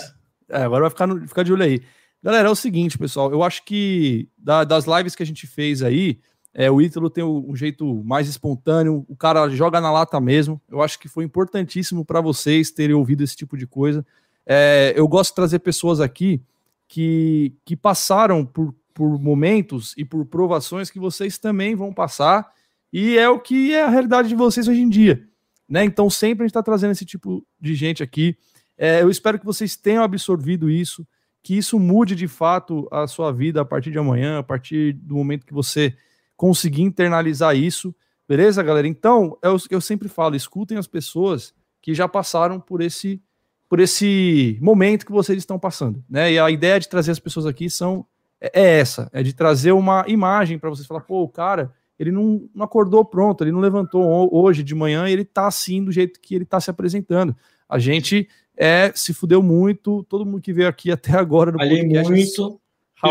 É, 0.48 0.62
agora 0.62 0.82
vai 0.82 0.90
ficar, 0.90 1.06
no, 1.06 1.26
ficar 1.26 1.42
de 1.42 1.52
olho 1.52 1.62
aí. 1.62 1.82
Galera, 2.22 2.48
é 2.48 2.50
o 2.50 2.56
seguinte, 2.56 2.98
pessoal. 2.98 3.32
Eu 3.32 3.42
acho 3.42 3.64
que 3.64 4.28
da, 4.36 4.64
das 4.64 4.84
lives 4.84 5.14
que 5.14 5.22
a 5.22 5.26
gente 5.26 5.46
fez 5.46 5.82
aí, 5.82 6.18
é, 6.52 6.70
o 6.70 6.80
Ítalo 6.80 7.08
tem 7.08 7.24
um, 7.24 7.50
um 7.50 7.56
jeito 7.56 8.02
mais 8.04 8.28
espontâneo, 8.28 9.04
o 9.08 9.16
cara 9.16 9.48
joga 9.48 9.80
na 9.80 9.90
lata 9.90 10.20
mesmo. 10.20 10.60
Eu 10.68 10.82
acho 10.82 10.98
que 10.98 11.08
foi 11.08 11.24
importantíssimo 11.24 12.04
para 12.04 12.20
vocês 12.20 12.70
terem 12.70 12.94
ouvido 12.94 13.24
esse 13.24 13.36
tipo 13.36 13.56
de 13.56 13.66
coisa. 13.66 14.04
É, 14.44 14.92
eu 14.96 15.06
gosto 15.08 15.30
de 15.30 15.36
trazer 15.36 15.60
pessoas 15.60 16.00
aqui 16.00 16.42
que, 16.88 17.54
que 17.64 17.76
passaram 17.76 18.44
por 18.44 18.74
por 19.00 19.18
momentos 19.18 19.94
e 19.96 20.04
por 20.04 20.26
provações 20.26 20.90
que 20.90 20.98
vocês 20.98 21.38
também 21.38 21.74
vão 21.74 21.90
passar, 21.90 22.52
e 22.92 23.16
é 23.16 23.30
o 23.30 23.40
que 23.40 23.72
é 23.72 23.82
a 23.82 23.88
realidade 23.88 24.28
de 24.28 24.34
vocês 24.34 24.68
hoje 24.68 24.82
em 24.82 24.90
dia. 24.90 25.26
Né? 25.66 25.86
Então, 25.86 26.10
sempre 26.10 26.42
a 26.42 26.44
gente 26.44 26.50
está 26.50 26.62
trazendo 26.62 26.90
esse 26.90 27.06
tipo 27.06 27.42
de 27.58 27.74
gente 27.74 28.02
aqui. 28.02 28.36
É, 28.76 29.00
eu 29.00 29.08
espero 29.08 29.38
que 29.38 29.46
vocês 29.46 29.74
tenham 29.74 30.02
absorvido 30.02 30.68
isso, 30.68 31.06
que 31.42 31.56
isso 31.56 31.78
mude 31.80 32.14
de 32.14 32.28
fato 32.28 32.86
a 32.92 33.06
sua 33.06 33.32
vida 33.32 33.62
a 33.62 33.64
partir 33.64 33.90
de 33.90 33.98
amanhã, 33.98 34.40
a 34.40 34.42
partir 34.42 34.92
do 34.92 35.14
momento 35.14 35.46
que 35.46 35.54
você 35.54 35.96
conseguir 36.36 36.82
internalizar 36.82 37.56
isso. 37.56 37.94
Beleza, 38.28 38.62
galera? 38.62 38.86
Então, 38.86 39.38
eu, 39.42 39.56
eu 39.70 39.80
sempre 39.80 40.10
falo, 40.10 40.36
escutem 40.36 40.76
as 40.76 40.86
pessoas 40.86 41.54
que 41.80 41.94
já 41.94 42.06
passaram 42.06 42.60
por 42.60 42.82
esse 42.82 43.18
por 43.66 43.78
esse 43.78 44.58
momento 44.60 45.06
que 45.06 45.12
vocês 45.12 45.38
estão 45.38 45.56
passando, 45.56 46.04
né? 46.10 46.32
E 46.32 46.38
a 46.40 46.50
ideia 46.50 46.80
de 46.80 46.88
trazer 46.88 47.12
as 47.12 47.20
pessoas 47.20 47.46
aqui 47.46 47.70
são 47.70 48.04
é, 48.40 48.50
é 48.60 48.78
essa, 48.78 49.10
é 49.12 49.22
de 49.22 49.32
trazer 49.32 49.72
uma 49.72 50.04
imagem 50.08 50.58
para 50.58 50.70
vocês 50.70 50.86
falar, 50.86 51.00
pô, 51.00 51.22
o 51.22 51.28
cara, 51.28 51.72
ele 51.98 52.10
não, 52.10 52.48
não, 52.54 52.64
acordou 52.64 53.04
pronto, 53.04 53.44
ele 53.44 53.52
não 53.52 53.60
levantou 53.60 54.28
hoje 54.32 54.62
de 54.62 54.74
manhã 54.74 55.08
e 55.08 55.12
ele 55.12 55.24
tá 55.24 55.46
assim 55.46 55.84
do 55.84 55.92
jeito 55.92 56.20
que 56.20 56.34
ele 56.34 56.44
tá 56.44 56.60
se 56.60 56.70
apresentando. 56.70 57.36
A 57.68 57.78
gente 57.78 58.28
é 58.56 58.92
se 58.94 59.14
fudeu 59.14 59.42
muito, 59.42 60.02
todo 60.04 60.24
mundo 60.24 60.40
que 60.40 60.52
veio 60.52 60.68
aqui 60.68 60.90
até 60.92 61.12
agora 61.12 61.52
no 61.52 61.58
Falei 61.58 61.82
podcast. 61.82 62.10
muito, 62.10 62.60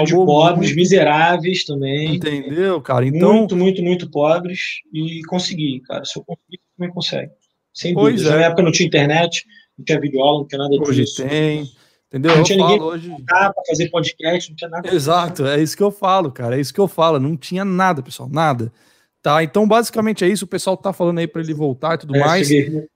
de 0.06 0.14
pobres, 0.14 0.68
muito. 0.68 0.76
miseráveis 0.76 1.66
também. 1.66 2.16
Entendeu, 2.16 2.82
cara? 2.82 3.06
Então, 3.06 3.34
muito, 3.34 3.56
muito, 3.56 3.84
muito 3.84 4.10
pobres 4.10 4.82
e 4.94 5.22
consegui, 5.28 5.82
cara. 5.82 6.06
Se 6.06 6.20
eu 6.20 6.24
conseguir, 6.24 6.60
também 6.78 6.94
consegue. 6.94 7.32
Sem 7.74 7.94
pois 7.94 8.16
dúvida. 8.16 8.36
É. 8.36 8.40
Na 8.40 8.46
época 8.46 8.62
não 8.62 8.72
tinha 8.72 8.88
internet, 8.88 9.46
não 9.78 9.86
tinha 9.86 10.00
videoaula, 10.00 10.40
não 10.40 10.48
tinha 10.48 10.60
nada 10.60 10.78
disso. 10.78 10.90
Hoje 10.90 11.30
tem. 11.30 11.72
Entendeu? 12.10 12.36
Não 12.36 12.44
tinha 12.44 12.58
eu 12.58 12.66
ninguém 12.66 12.82
hoje... 12.82 13.16
para 13.26 13.54
fazer 13.68 13.90
podcast, 13.90 14.50
não 14.50 14.56
tinha 14.58 14.70
nada. 14.70 14.94
Exato, 14.94 15.46
é 15.46 15.62
isso 15.62 15.78
que 15.78 15.84
eu 15.84 15.92
falo, 15.92 16.32
cara. 16.32 16.58
É 16.58 16.60
isso 16.60 16.74
que 16.74 16.80
eu 16.80 16.88
falo. 16.88 17.20
Não 17.20 17.38
tinha 17.38 17.64
nada, 17.64 18.02
pessoal, 18.02 18.28
nada. 18.28 18.74
Tá, 19.22 19.44
então 19.44 19.68
basicamente 19.68 20.24
é 20.24 20.28
isso. 20.28 20.46
O 20.46 20.48
pessoal 20.48 20.76
tá 20.76 20.92
falando 20.92 21.20
aí 21.20 21.28
para 21.28 21.42
ele 21.42 21.54
voltar 21.54 21.96
e 21.96 21.98
tudo 22.00 22.16
é, 22.16 22.20
mais. 22.20 22.48
Cheguei. 22.48 22.88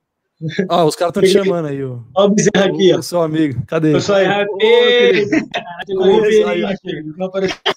Ah, 0.69 0.83
os 0.85 0.95
caras 0.95 1.11
estão 1.15 1.23
te 1.23 1.29
chamando 1.29 1.67
aí, 1.67 1.83
ó. 1.83 1.97
Olha 2.15 2.27
o 2.27 2.29
Bezerra 2.29 2.65
aqui, 2.65 2.93
ó. 2.93 3.01
Seu 3.01 3.21
amigo, 3.21 3.63
cadê? 3.67 3.93
Eu 3.93 4.01
sou 4.01 4.15
aí. 4.15 4.27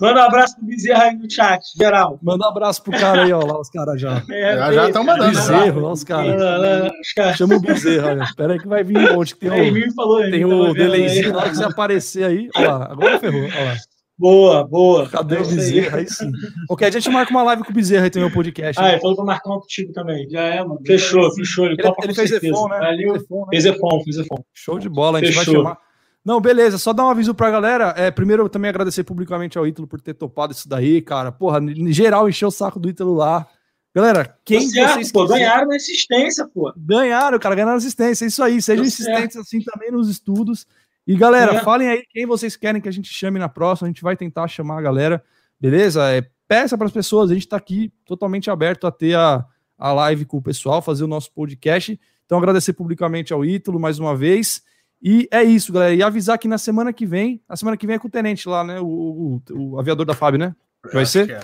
Manda 0.01 0.21
um 0.21 0.25
abraço 0.25 0.57
pro 0.57 0.67
Bezerra 0.67 1.05
aí 1.05 1.17
no 1.17 1.31
chat, 1.31 1.63
geral. 1.77 2.19
Manda 2.23 2.47
um 2.47 2.49
abraço 2.49 2.83
pro 2.83 2.93
cara 2.93 3.25
aí, 3.25 3.33
ó, 3.33 3.45
lá 3.45 3.61
os 3.61 3.71
caras 3.71 4.01
já. 4.01 4.23
É, 4.31 4.73
já 4.73 4.87
estão 4.87 5.05
mandando. 5.05 5.31
Bezerro, 5.31 5.81
lá 5.81 5.93
os 5.93 6.05
caras. 6.05 7.37
Chama 7.37 7.57
o 7.57 7.61
Bezerra, 7.61 8.09
olha. 8.09 8.23
Espera 8.23 8.53
aí 8.53 8.59
que 8.59 8.69
vai 8.69 8.83
vir 8.85 8.99
um 8.99 9.15
monte. 9.15 9.37
Tem 9.37 9.89
o, 9.89 9.95
falou, 9.95 10.21
tem 10.23 10.45
o 10.45 10.73
delayzinho 10.73 11.35
lá 11.35 11.49
que 11.49 11.57
você 11.57 11.65
aparecer 11.65 12.25
aí. 12.25 12.49
Olha 12.57 12.71
lá, 12.71 12.89
agora 12.91 13.19
ferrou, 13.19 13.43
olha 13.43 13.65
lá. 13.65 13.77
Boa, 14.19 14.67
boa. 14.67 15.09
Cadê 15.09 15.37
o 15.37 15.47
Bezerra? 15.47 15.99
Aí 15.99 16.09
sim. 16.09 16.33
Ok, 16.71 16.87
a 16.87 16.91
gente 16.91 17.11
marca 17.11 17.31
uma 17.31 17.43
live 17.43 17.65
com 17.65 17.71
o 17.71 17.75
Bezerra 17.75 18.07
e 18.07 18.11
tem 18.11 18.23
meu 18.23 18.33
podcast. 18.33 18.81
Ah, 18.83 18.93
ele 18.93 19.01
falou 19.01 19.17
pra 19.17 19.25
marcar 19.25 19.51
um 19.51 19.61
contigo 19.61 19.93
também. 19.93 20.29
Já 20.31 20.41
é, 20.41 20.65
mano. 20.65 20.81
Fechou, 20.87 21.31
fechou. 21.35 21.67
Ele, 21.67 21.77
ele, 21.79 21.95
ele 22.03 22.15
fez 22.15 22.31
Efon, 22.33 22.69
né? 22.69 22.79
Valeu. 22.79 23.15
Fez 23.51 23.67
Efon, 23.67 24.05
fez 24.05 24.17
Efon. 24.17 24.45
Show 24.55 24.79
de 24.79 24.89
bola, 24.89 25.19
a 25.19 25.25
gente 25.25 25.37
fechou. 25.37 25.55
vai 25.55 25.63
chamar. 25.63 25.87
Não, 26.25 26.41
beleza, 26.41 26.77
só 26.77 26.93
dar 26.93 27.07
um 27.07 27.11
aviso 27.11 27.35
pra 27.35 27.53
galera. 27.53 27.95
É, 27.97 28.11
primeiro, 28.11 28.43
eu 28.43 28.49
também 28.49 28.69
agradecer 28.69 29.05
publicamente 29.05 29.57
ao 29.57 29.67
Ítalo 29.67 29.87
por 29.87 30.01
ter 30.01 30.13
topado 30.13 30.53
isso 30.53 30.69
daí, 30.69 31.01
cara. 31.01 31.31
Porra, 31.31 31.61
em 31.61 31.93
geral, 31.93 32.29
encheu 32.29 32.49
o 32.49 32.51
saco 32.51 32.81
do 32.81 32.89
Ítalo 32.89 33.15
lá. 33.15 33.47
Galera, 33.95 34.37
quem 34.45 34.67
tá 34.67 34.75
certo, 34.75 34.95
vocês 34.95 35.13
pô, 35.13 35.27
ganharam 35.27 35.69
na 35.69 35.77
assistência, 35.77 36.47
pô. 36.53 36.73
Ganharam, 36.77 37.39
cara, 37.39 37.55
ganharam 37.55 37.77
assistência. 37.77 38.25
É 38.25 38.29
isso 38.29 38.43
aí, 38.43 38.61
sejam 38.61 38.83
tá 38.83 38.89
insistentes 38.89 39.37
assim 39.37 39.61
também 39.61 39.93
nos 39.93 40.11
estudos. 40.11 40.67
E 41.07 41.17
galera, 41.17 41.55
é. 41.55 41.61
falem 41.61 41.89
aí 41.89 42.05
quem 42.11 42.27
vocês 42.27 42.57
querem 42.57 42.81
que 42.81 42.89
a 42.89 42.93
gente 42.93 43.09
chame 43.13 43.39
na 43.39 43.49
próxima. 43.49 43.87
A 43.87 43.91
gente 43.91 44.03
vai 44.03 44.17
tentar 44.17 44.49
chamar 44.49 44.79
a 44.79 44.83
galera, 44.83 45.23
beleza? 45.61 46.11
É, 46.11 46.27
peça 46.49 46.77
para 46.77 46.87
as 46.87 46.93
pessoas. 46.93 47.31
A 47.31 47.35
gente 47.35 47.47
está 47.47 47.57
aqui 47.57 47.93
totalmente 48.05 48.51
aberto 48.51 48.87
a 48.87 48.91
ter 48.91 49.15
a, 49.17 49.45
a 49.79 49.93
live 49.93 50.25
com 50.25 50.39
o 50.39 50.43
pessoal, 50.43 50.83
fazer 50.83 51.05
o 51.05 51.09
nosso 51.09 51.33
podcast. 51.33 51.99
Então, 52.25 52.39
agradecer 52.39 52.73
publicamente 52.73 53.33
ao 53.33 53.45
Ítalo 53.45 53.79
mais 53.79 54.01
uma 54.01 54.17
vez. 54.17 54.63
E 55.01 55.29
é 55.31 55.45
isso, 55.45 55.73
galera. 55.73 55.95
E 55.95 56.03
avisar 56.03 56.39
que 56.39 56.49
na 56.49 56.59
semana 56.59 56.93
que 56.93 57.07
vem, 57.07 57.41
a 57.49 57.57
semana 57.57 57.77
que 57.77 57.87
vem 57.87 57.97
é 57.97 57.99
com 57.99 58.09
o 58.09 58.11
Tenente 58.11 58.49
lá, 58.49 58.65
né? 58.65 58.81
O, 58.81 58.87
o, 59.49 59.75
o 59.75 59.79
aviador 59.79 60.05
da 60.05 60.15
FAB, 60.15 60.39
né? 60.39 60.57
Que 60.89 60.95
vai 60.95 61.07
ser? 61.07 61.39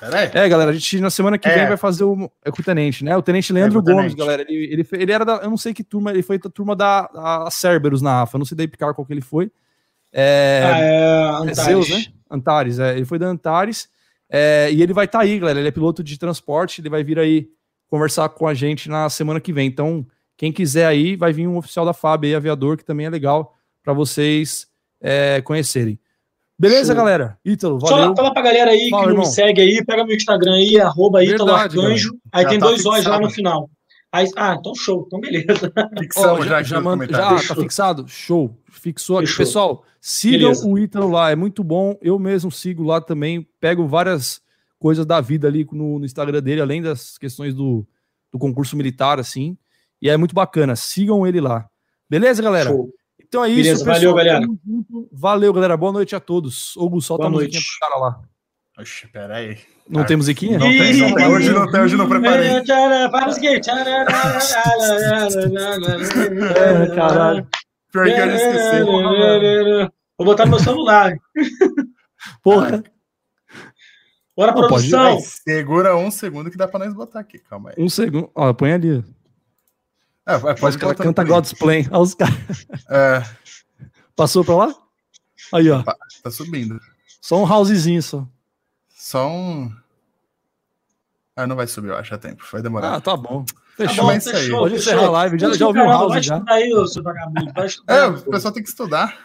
É. 0.00 0.44
É, 0.44 0.48
galera, 0.48 0.70
a 0.70 0.74
gente 0.74 1.00
na 1.00 1.10
semana 1.10 1.38
que 1.38 1.48
é. 1.48 1.54
vem 1.54 1.68
vai 1.68 1.76
fazer 1.76 2.04
o, 2.04 2.30
é 2.44 2.50
com 2.50 2.60
o 2.60 2.64
Tenente, 2.64 3.04
né? 3.04 3.16
O 3.16 3.22
Tenente 3.22 3.52
Leandro 3.52 3.80
é, 3.80 3.82
Gomes, 3.82 4.14
galera. 4.14 4.42
Ele, 4.42 4.72
ele, 4.72 4.88
ele 4.92 5.12
era 5.12 5.24
da. 5.24 5.36
Eu 5.36 5.50
não 5.50 5.56
sei 5.56 5.74
que 5.74 5.82
turma, 5.82 6.10
ele 6.10 6.22
foi 6.22 6.38
da 6.38 6.48
turma 6.48 6.76
da 6.76 7.10
a 7.14 7.50
Cerberus 7.50 8.00
na 8.00 8.22
AFA, 8.22 8.38
não 8.38 8.44
sei 8.44 8.56
daí 8.56 8.68
picar 8.68 8.94
qual 8.94 9.04
que 9.04 9.12
ele 9.12 9.20
foi. 9.20 9.50
É, 10.12 10.62
ah, 10.64 10.78
é 10.78 11.50
Antares. 11.50 11.58
Zeus, 11.58 11.90
né? 11.90 12.04
Antares, 12.30 12.78
é. 12.78 12.96
Ele 12.96 13.04
foi 13.04 13.18
da 13.18 13.26
Antares. 13.26 13.88
É, 14.30 14.70
e 14.72 14.82
ele 14.82 14.92
vai 14.92 15.06
estar 15.06 15.18
tá 15.18 15.24
aí, 15.24 15.38
galera. 15.38 15.58
Ele 15.58 15.68
é 15.68 15.72
piloto 15.72 16.02
de 16.02 16.18
transporte, 16.18 16.80
ele 16.80 16.90
vai 16.90 17.02
vir 17.02 17.18
aí 17.18 17.48
conversar 17.88 18.28
com 18.28 18.46
a 18.46 18.54
gente 18.54 18.88
na 18.88 19.08
semana 19.08 19.40
que 19.40 19.52
vem. 19.52 19.66
Então, 19.66 20.06
quem 20.36 20.52
quiser 20.52 20.86
aí, 20.86 21.16
vai 21.16 21.32
vir 21.32 21.46
um 21.46 21.56
oficial 21.56 21.84
da 21.84 21.92
FAB 21.92 22.24
aí, 22.24 22.34
aviador, 22.34 22.76
que 22.76 22.84
também 22.84 23.06
é 23.06 23.10
legal 23.10 23.56
para 23.82 23.92
vocês 23.92 24.66
é, 25.00 25.40
conhecerem. 25.42 25.98
Beleza, 26.58 26.92
Show. 26.92 26.96
galera? 26.96 27.38
Ítalo, 27.44 27.78
valeu. 27.78 28.08
Só 28.08 28.16
falar 28.16 28.32
pra 28.32 28.42
galera 28.42 28.72
aí 28.72 28.90
Fala, 28.90 29.04
que 29.04 29.08
não 29.10 29.18
me 29.18 29.26
segue 29.26 29.60
aí, 29.60 29.84
pega 29.84 30.04
meu 30.04 30.16
Instagram 30.16 30.54
aí, 30.54 30.80
arroba 30.80 31.22
Ítalo 31.22 31.52
Arcanjo. 31.52 32.18
Aí 32.32 32.42
já 32.42 32.48
tem 32.48 32.58
tá 32.58 32.66
dois 32.66 32.84
olhos 32.84 33.06
lá 33.06 33.20
no 33.20 33.30
final. 33.30 33.70
Aí, 34.10 34.26
ah, 34.36 34.56
então 34.58 34.74
show, 34.74 35.04
então 35.06 35.20
beleza. 35.20 35.72
Fixamos 35.98 36.46
já, 36.46 36.62
já, 36.62 36.80
já, 36.80 37.36
já 37.36 37.54
tá 37.54 37.60
fixado? 37.60 38.08
Show. 38.08 38.58
Fixou 38.70 39.18
aqui. 39.18 39.36
Pessoal, 39.36 39.84
sigam 40.00 40.50
beleza. 40.50 40.66
o 40.66 40.78
Ítalo 40.78 41.10
lá, 41.10 41.30
é 41.30 41.36
muito 41.36 41.62
bom. 41.62 41.96
Eu 42.02 42.18
mesmo 42.18 42.50
sigo 42.50 42.82
lá 42.82 43.00
também, 43.00 43.46
pego 43.60 43.86
várias 43.86 44.40
coisas 44.78 45.04
da 45.06 45.20
vida 45.20 45.46
ali 45.46 45.66
no, 45.70 45.98
no 45.98 46.04
Instagram 46.04 46.42
dele, 46.42 46.60
além 46.60 46.82
das 46.82 47.18
questões 47.18 47.54
do, 47.54 47.86
do 48.32 48.38
concurso 48.38 48.76
militar, 48.76 49.20
assim. 49.20 49.56
E 50.00 50.08
é 50.08 50.16
muito 50.16 50.34
bacana. 50.34 50.74
Sigam 50.74 51.26
ele 51.26 51.40
lá. 51.40 51.68
Beleza, 52.08 52.42
galera? 52.42 52.70
Show. 52.70 52.88
Então 53.28 53.44
é 53.44 53.50
isso, 53.50 53.56
Beleza, 53.56 53.84
pessoal. 53.84 53.94
Valeu, 53.94 54.14
galera. 54.14 54.46
Valeu, 55.12 55.52
galera. 55.52 55.76
Boa 55.76 55.92
noite 55.92 56.16
a 56.16 56.20
todos. 56.20 56.74
Hugo, 56.76 57.00
solta 57.00 57.24
Boa 57.24 57.28
a 57.28 57.32
musiquinha 57.32 57.60
noite. 57.60 57.78
pro 57.78 57.88
cara 57.88 58.00
lá. 58.00 58.20
Oxe, 58.78 59.06
peraí. 59.08 59.58
Não 59.88 60.02
ah, 60.02 60.04
tem 60.04 60.16
musiquinha? 60.16 60.58
Não 60.58 60.66
tem, 60.66 60.96
não 60.96 61.14
tem. 61.14 61.26
Hoje 61.26 61.50
não 61.50 61.70
tem, 61.70 61.80
hoje 61.80 61.96
não 61.96 62.08
preparei. 62.08 62.64
Faz 63.10 63.26
o 63.26 63.32
seguinte. 63.34 63.70
é, 63.70 64.04
caralho. 66.94 67.46
Pior 67.92 68.04
que 68.04 68.12
eu 68.12 68.34
esqueci. 68.34 68.84
Vou 70.16 70.26
botar 70.26 70.44
no 70.44 70.52
meu 70.52 70.60
celular. 70.60 71.14
Porra. 72.42 72.82
Bora, 74.36 74.52
produção. 74.52 75.16
Pode... 75.16 75.26
Segura 75.26 75.96
um 75.96 76.10
segundo 76.10 76.50
que 76.50 76.56
dá 76.56 76.68
pra 76.68 76.78
nós 76.78 76.94
botar 76.94 77.20
aqui. 77.20 77.38
Calma 77.38 77.70
aí. 77.70 77.76
Um 77.82 77.88
segundo. 77.88 78.30
Ó, 78.34 78.52
põe 78.52 78.72
ali. 78.72 79.02
É, 80.28 80.54
pode 80.54 80.76
que 80.76 80.84
ela 80.84 80.94
canta 80.94 81.24
God's 81.24 81.54
Plan. 81.54 81.84
Olha 81.90 82.00
os 82.00 82.14
caras. 82.14 82.36
É. 82.90 83.22
Passou 84.14 84.44
pra 84.44 84.56
lá? 84.56 84.74
Aí, 85.54 85.70
ó. 85.70 85.82
Tá 85.82 86.30
subindo. 86.30 86.78
Só 87.22 87.42
um 87.42 87.50
housezinho 87.50 88.02
só. 88.02 88.28
Só 88.90 89.26
um. 89.26 89.72
Ah, 91.34 91.46
não 91.46 91.56
vai 91.56 91.66
subir, 91.66 91.88
eu 91.88 91.96
acho, 91.96 92.14
a 92.14 92.18
tempo. 92.18 92.44
Vai 92.52 92.60
demorar. 92.60 92.96
Ah, 92.96 93.00
tá 93.00 93.16
bom. 93.16 93.46
Fechou, 93.76 93.96
tá 93.96 94.02
bom, 94.02 94.10
é 94.10 94.16
isso 94.18 94.36
aí. 94.36 94.50
Pode 94.50 94.74
encerrar 94.74 95.06
a 95.06 95.10
live. 95.10 95.38
Já, 95.38 95.52
já 95.54 95.66
ouviu 95.66 95.84
o 95.84 95.88
house 95.88 96.12
vai 96.12 96.22
já? 96.22 96.42
Aí, 96.46 96.88
seu 96.88 97.02
vagabundo. 97.02 97.52
Vai 97.54 97.66
estudar, 97.66 97.94
é, 97.94 98.06
o 98.06 98.30
pessoal 98.30 98.52
tem 98.52 98.62
que 98.62 98.68
estudar. 98.68 99.18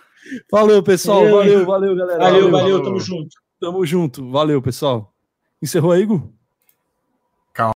Valeu, 0.50 0.82
pessoal. 0.84 1.30
Valeu, 1.30 1.66
valeu, 1.66 1.96
galera. 1.96 2.20
Valeu, 2.20 2.52
valeu. 2.52 2.52
valeu. 2.52 2.84
Tamo 2.84 3.00
junto. 3.00 3.36
Tamo 3.60 3.86
junto. 3.86 4.32
Valeu, 4.32 4.62
pessoal. 4.62 5.14
Encerrou 5.62 5.92
aí, 5.92 6.04
Igor? 6.04 6.30